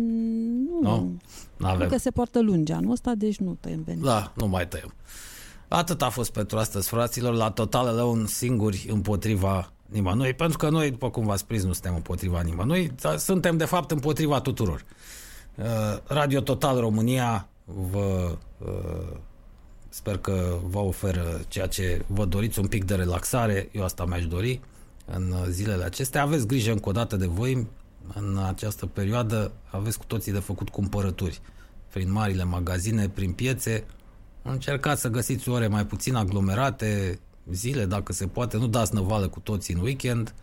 Nu. 0.69 0.79
Nu? 0.81 1.17
Nu 1.57 1.67
avem. 1.67 1.89
Că 1.89 1.97
se 1.97 2.11
poartă 2.11 2.41
lungi 2.41 2.71
anul 2.71 2.91
ăsta, 2.91 3.13
deci 3.15 3.37
nu 3.37 3.57
tăiem 3.59 3.81
venele. 3.85 4.05
Da, 4.07 4.31
nu 4.35 4.47
mai 4.47 4.67
tăiem. 4.67 4.93
Atât 5.67 6.01
a 6.01 6.09
fost 6.09 6.31
pentru 6.31 6.57
astăzi, 6.57 6.87
fraților, 6.87 7.33
la 7.33 7.51
Total 7.51 7.87
Alone 7.87 8.25
singuri 8.25 8.87
împotriva 8.91 9.71
nimănui, 9.85 10.33
pentru 10.33 10.57
că 10.57 10.69
noi, 10.69 10.91
după 10.91 11.09
cum 11.09 11.25
v-ați 11.25 11.45
prins, 11.45 11.63
nu 11.63 11.73
suntem 11.73 11.95
împotriva 11.95 12.41
nimănui, 12.41 12.91
dar 13.01 13.17
suntem 13.17 13.57
de 13.57 13.65
fapt 13.65 13.91
împotriva 13.91 14.41
tuturor. 14.41 14.85
Uh, 15.57 15.98
Radio 16.07 16.41
Total 16.41 16.80
România 16.80 17.49
vă 17.65 18.38
uh, 18.57 19.18
sper 19.90 20.18
că 20.18 20.57
vă 20.64 20.80
oferă 20.80 21.41
ceea 21.48 21.68
ce 21.68 22.03
vă 22.07 22.26
doriți, 22.26 22.60
un 22.60 22.68
pic 22.68 22.84
de 22.84 22.95
relaxare, 22.95 23.69
eu 23.72 23.84
asta 23.84 24.06
mi-aș 24.06 24.26
dori 24.26 24.61
în 25.06 25.32
uh, 25.32 25.45
zilele 25.49 25.84
acestea. 25.84 26.22
Aveți 26.22 26.48
grijă 26.48 26.72
încă 26.72 26.90
o 26.90 26.91
dată 26.91 27.15
de 27.15 27.26
voi, 27.26 27.68
în 28.14 28.38
această 28.48 28.86
perioadă 28.86 29.52
aveți 29.72 29.98
cu 29.98 30.06
toții 30.07 30.32
de 30.32 30.40
făcut 30.40 30.69
cumpărături 30.69 31.41
prin 31.91 32.11
marile 32.11 32.44
magazine, 32.44 33.10
prin 33.10 33.32
piețe, 33.32 33.86
încercați 34.41 35.02
să 35.02 35.10
găsiți 35.10 35.49
ore 35.49 35.68
mai 35.68 35.86
puțin 35.86 36.15
aglomerate, 36.15 37.19
zile, 37.52 37.86
dacă 37.86 38.14
se 38.14 38.27
poate, 38.27 38.57
nu 38.57 38.68
dați 38.68 38.94
năvală 38.94 39.27
cu 39.27 39.40
toții 39.40 39.73
în 39.73 39.82
weekend. 39.82 40.34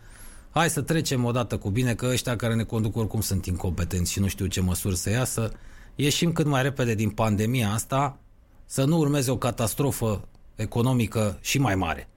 Hai 0.52 0.70
să 0.70 0.80
trecem 0.80 1.24
odată 1.24 1.58
cu 1.58 1.70
bine, 1.70 1.94
că 1.94 2.06
ăștia 2.06 2.36
care 2.36 2.54
ne 2.54 2.62
conduc 2.62 2.96
oricum 2.96 3.20
sunt 3.20 3.46
incompetenți 3.46 4.12
și 4.12 4.20
nu 4.20 4.26
știu 4.26 4.46
ce 4.46 4.60
măsuri 4.60 4.96
să 4.96 5.10
iasă. 5.10 5.52
Ieșim 5.94 6.32
cât 6.32 6.46
mai 6.46 6.62
repede 6.62 6.94
din 6.94 7.10
pandemia 7.10 7.70
asta, 7.70 8.18
să 8.66 8.84
nu 8.84 8.98
urmeze 8.98 9.30
o 9.30 9.36
catastrofă 9.36 10.28
economică 10.56 11.38
și 11.40 11.58
mai 11.58 11.74
mare 11.74 12.08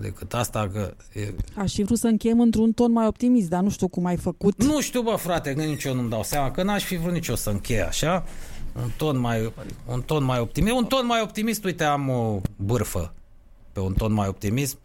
decât 0.00 0.34
asta 0.34 0.68
că... 0.72 0.94
E... 1.12 1.34
Aș 1.54 1.72
fi 1.72 1.82
vrut 1.82 1.98
să 1.98 2.06
încheiem 2.06 2.40
într-un 2.40 2.72
ton 2.72 2.92
mai 2.92 3.06
optimist, 3.06 3.48
dar 3.48 3.62
nu 3.62 3.70
știu 3.70 3.88
cum 3.88 4.04
ai 4.04 4.16
făcut. 4.16 4.64
Nu 4.64 4.80
știu, 4.80 5.02
bă, 5.02 5.14
frate, 5.18 5.54
că 5.54 5.62
nici 5.62 5.84
eu 5.84 5.94
nu-mi 5.94 6.10
dau 6.10 6.22
seama, 6.22 6.50
că 6.50 6.62
n-aș 6.62 6.84
fi 6.84 6.96
vrut 6.96 7.12
nici 7.12 7.26
eu 7.26 7.34
să 7.34 7.50
închei 7.50 7.82
așa. 7.82 8.24
Un 8.74 8.90
ton 8.96 9.18
mai, 9.18 9.52
un 9.86 10.02
ton 10.02 10.24
mai 10.24 10.38
optimist. 10.38 10.74
Un 10.74 10.84
ton 10.84 11.06
mai 11.06 11.20
optimist, 11.22 11.64
uite, 11.64 11.84
am 11.84 12.08
o 12.08 12.40
bârfă 12.56 13.14
pe 13.72 13.80
un 13.80 13.92
ton 13.92 14.12
mai 14.12 14.28
optimist. 14.28 14.78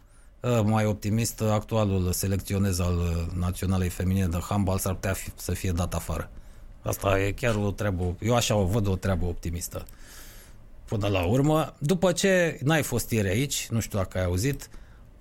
Ă, 0.44 0.62
mai 0.62 0.84
optimist, 0.84 1.40
actualul 1.40 2.12
selecționez 2.12 2.78
al 2.78 3.28
Naționalei 3.38 3.88
Feminine 3.88 4.26
de 4.26 4.38
Handball 4.48 4.78
s-ar 4.78 4.94
putea 4.94 5.12
fi, 5.12 5.30
să 5.34 5.52
fie 5.52 5.70
dat 5.70 5.94
afară. 5.94 6.30
Asta 6.82 7.20
e 7.20 7.32
chiar 7.32 7.54
o 7.54 7.70
treabă, 7.70 8.16
eu 8.20 8.34
așa 8.34 8.56
o 8.56 8.64
văd 8.64 8.86
o 8.86 8.96
treabă 8.96 9.24
optimistă. 9.24 9.84
Până 10.84 11.08
la 11.08 11.24
urmă, 11.24 11.74
după 11.78 12.12
ce 12.12 12.58
n-ai 12.62 12.82
fost 12.82 13.10
ieri 13.10 13.28
aici, 13.28 13.68
nu 13.70 13.80
știu 13.80 13.98
dacă 13.98 14.18
ai 14.18 14.24
auzit, 14.24 14.68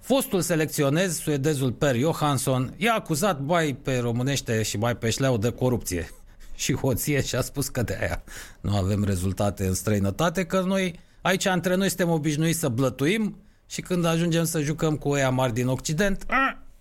Fostul 0.02 0.41
selecționez, 0.41 1.19
suedezul 1.19 1.72
Per 1.72 1.95
Johansson, 1.95 2.73
i-a 2.77 2.93
acuzat 2.93 3.41
bai 3.41 3.73
pe 3.84 3.98
românește 3.98 4.61
și 4.61 4.77
bai 4.77 4.98
pe 4.98 5.10
șleau 5.10 5.38
de 5.38 5.49
corupție 5.49 6.11
și 6.56 6.73
hoție 6.73 7.22
și 7.22 7.35
a 7.35 7.41
spus 7.41 7.68
că 7.68 7.84
de 7.84 7.98
aia 7.99 8.23
nu 8.61 8.76
avem 8.76 9.03
rezultate 9.03 9.65
în 9.65 9.73
străinătate, 9.73 10.45
că 10.45 10.61
noi 10.61 10.99
aici 11.22 11.45
între 11.45 11.76
noi 11.76 11.88
suntem 11.88 12.10
obișnuiți 12.10 12.60
să 12.60 12.69
blătuim 12.69 13.38
și 13.72 13.81
când 13.81 14.06
ajungem 14.06 14.43
să 14.43 14.61
jucăm 14.61 14.98
cu 14.98 15.10
ăia 15.10 15.30
mari 15.30 15.53
din 15.53 15.68
Occident, 15.68 16.26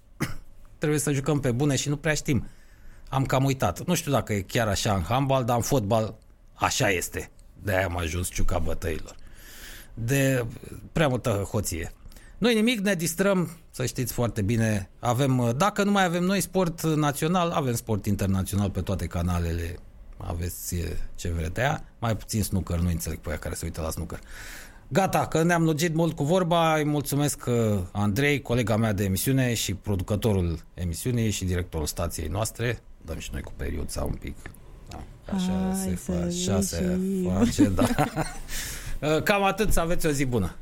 trebuie 0.78 0.98
să 0.98 1.12
jucăm 1.12 1.40
pe 1.40 1.50
bune 1.50 1.76
și 1.76 1.88
nu 1.88 1.96
prea 1.96 2.14
știm. 2.14 2.46
Am 3.08 3.24
cam 3.24 3.44
uitat. 3.44 3.86
Nu 3.86 3.94
știu 3.94 4.12
dacă 4.12 4.32
e 4.32 4.40
chiar 4.40 4.68
așa 4.68 4.94
în 4.94 5.02
handbal, 5.02 5.44
dar 5.44 5.56
în 5.56 5.62
fotbal 5.62 6.14
așa 6.54 6.90
este. 6.90 7.30
De 7.62 7.76
aia 7.76 7.84
am 7.84 7.96
ajuns 7.96 8.28
ciuca 8.28 8.58
bătăilor. 8.58 9.14
De 9.94 10.46
prea 10.92 11.08
multă 11.08 11.30
hoție. 11.30 11.92
Noi 12.38 12.54
nimic, 12.54 12.78
ne 12.78 12.94
distrăm, 12.94 13.50
să 13.70 13.86
știți 13.86 14.12
foarte 14.12 14.42
bine. 14.42 14.90
Avem, 14.98 15.54
dacă 15.56 15.82
nu 15.82 15.90
mai 15.90 16.04
avem 16.04 16.24
noi 16.24 16.40
sport 16.40 16.82
național, 16.82 17.50
avem 17.50 17.74
sport 17.74 18.06
internațional 18.06 18.70
pe 18.70 18.80
toate 18.80 19.06
canalele. 19.06 19.78
Aveți 20.16 20.76
ce 21.14 21.28
vretea. 21.30 21.84
Mai 21.98 22.16
puțin 22.16 22.42
snooker, 22.42 22.78
nu 22.78 22.88
înțeleg 22.88 23.18
pe 23.18 23.28
aia 23.28 23.38
care 23.38 23.54
se 23.54 23.64
uită 23.64 23.80
la 23.80 23.90
snooker. 23.90 24.20
Gata, 24.92 25.26
că 25.26 25.42
ne-am 25.42 25.62
lungit 25.62 25.94
mult 25.94 26.16
cu 26.16 26.24
vorba. 26.24 26.76
Îi 26.76 26.84
mulțumesc 26.84 27.44
uh, 27.46 27.78
Andrei, 27.92 28.42
colega 28.42 28.76
mea 28.76 28.92
de 28.92 29.04
emisiune 29.04 29.54
și 29.54 29.74
producătorul 29.74 30.58
emisiunii 30.74 31.30
și 31.30 31.44
directorul 31.44 31.86
stației 31.86 32.28
noastre. 32.28 32.78
Dăm 33.04 33.18
și 33.18 33.30
noi 33.32 33.40
cu 33.40 33.52
periuța 33.56 34.02
un 34.02 34.14
pic. 34.20 34.36
Da, 34.88 34.98
așa 35.34 35.72
Hai 35.72 35.84
se 35.84 36.12
face, 36.12 36.50
așa 36.50 36.60
se 36.60 36.98
face, 37.24 37.68
da. 37.68 37.86
Uh, 39.00 39.22
cam 39.22 39.44
atât, 39.44 39.72
să 39.72 39.80
aveți 39.80 40.06
o 40.06 40.10
zi 40.10 40.24
bună. 40.24 40.54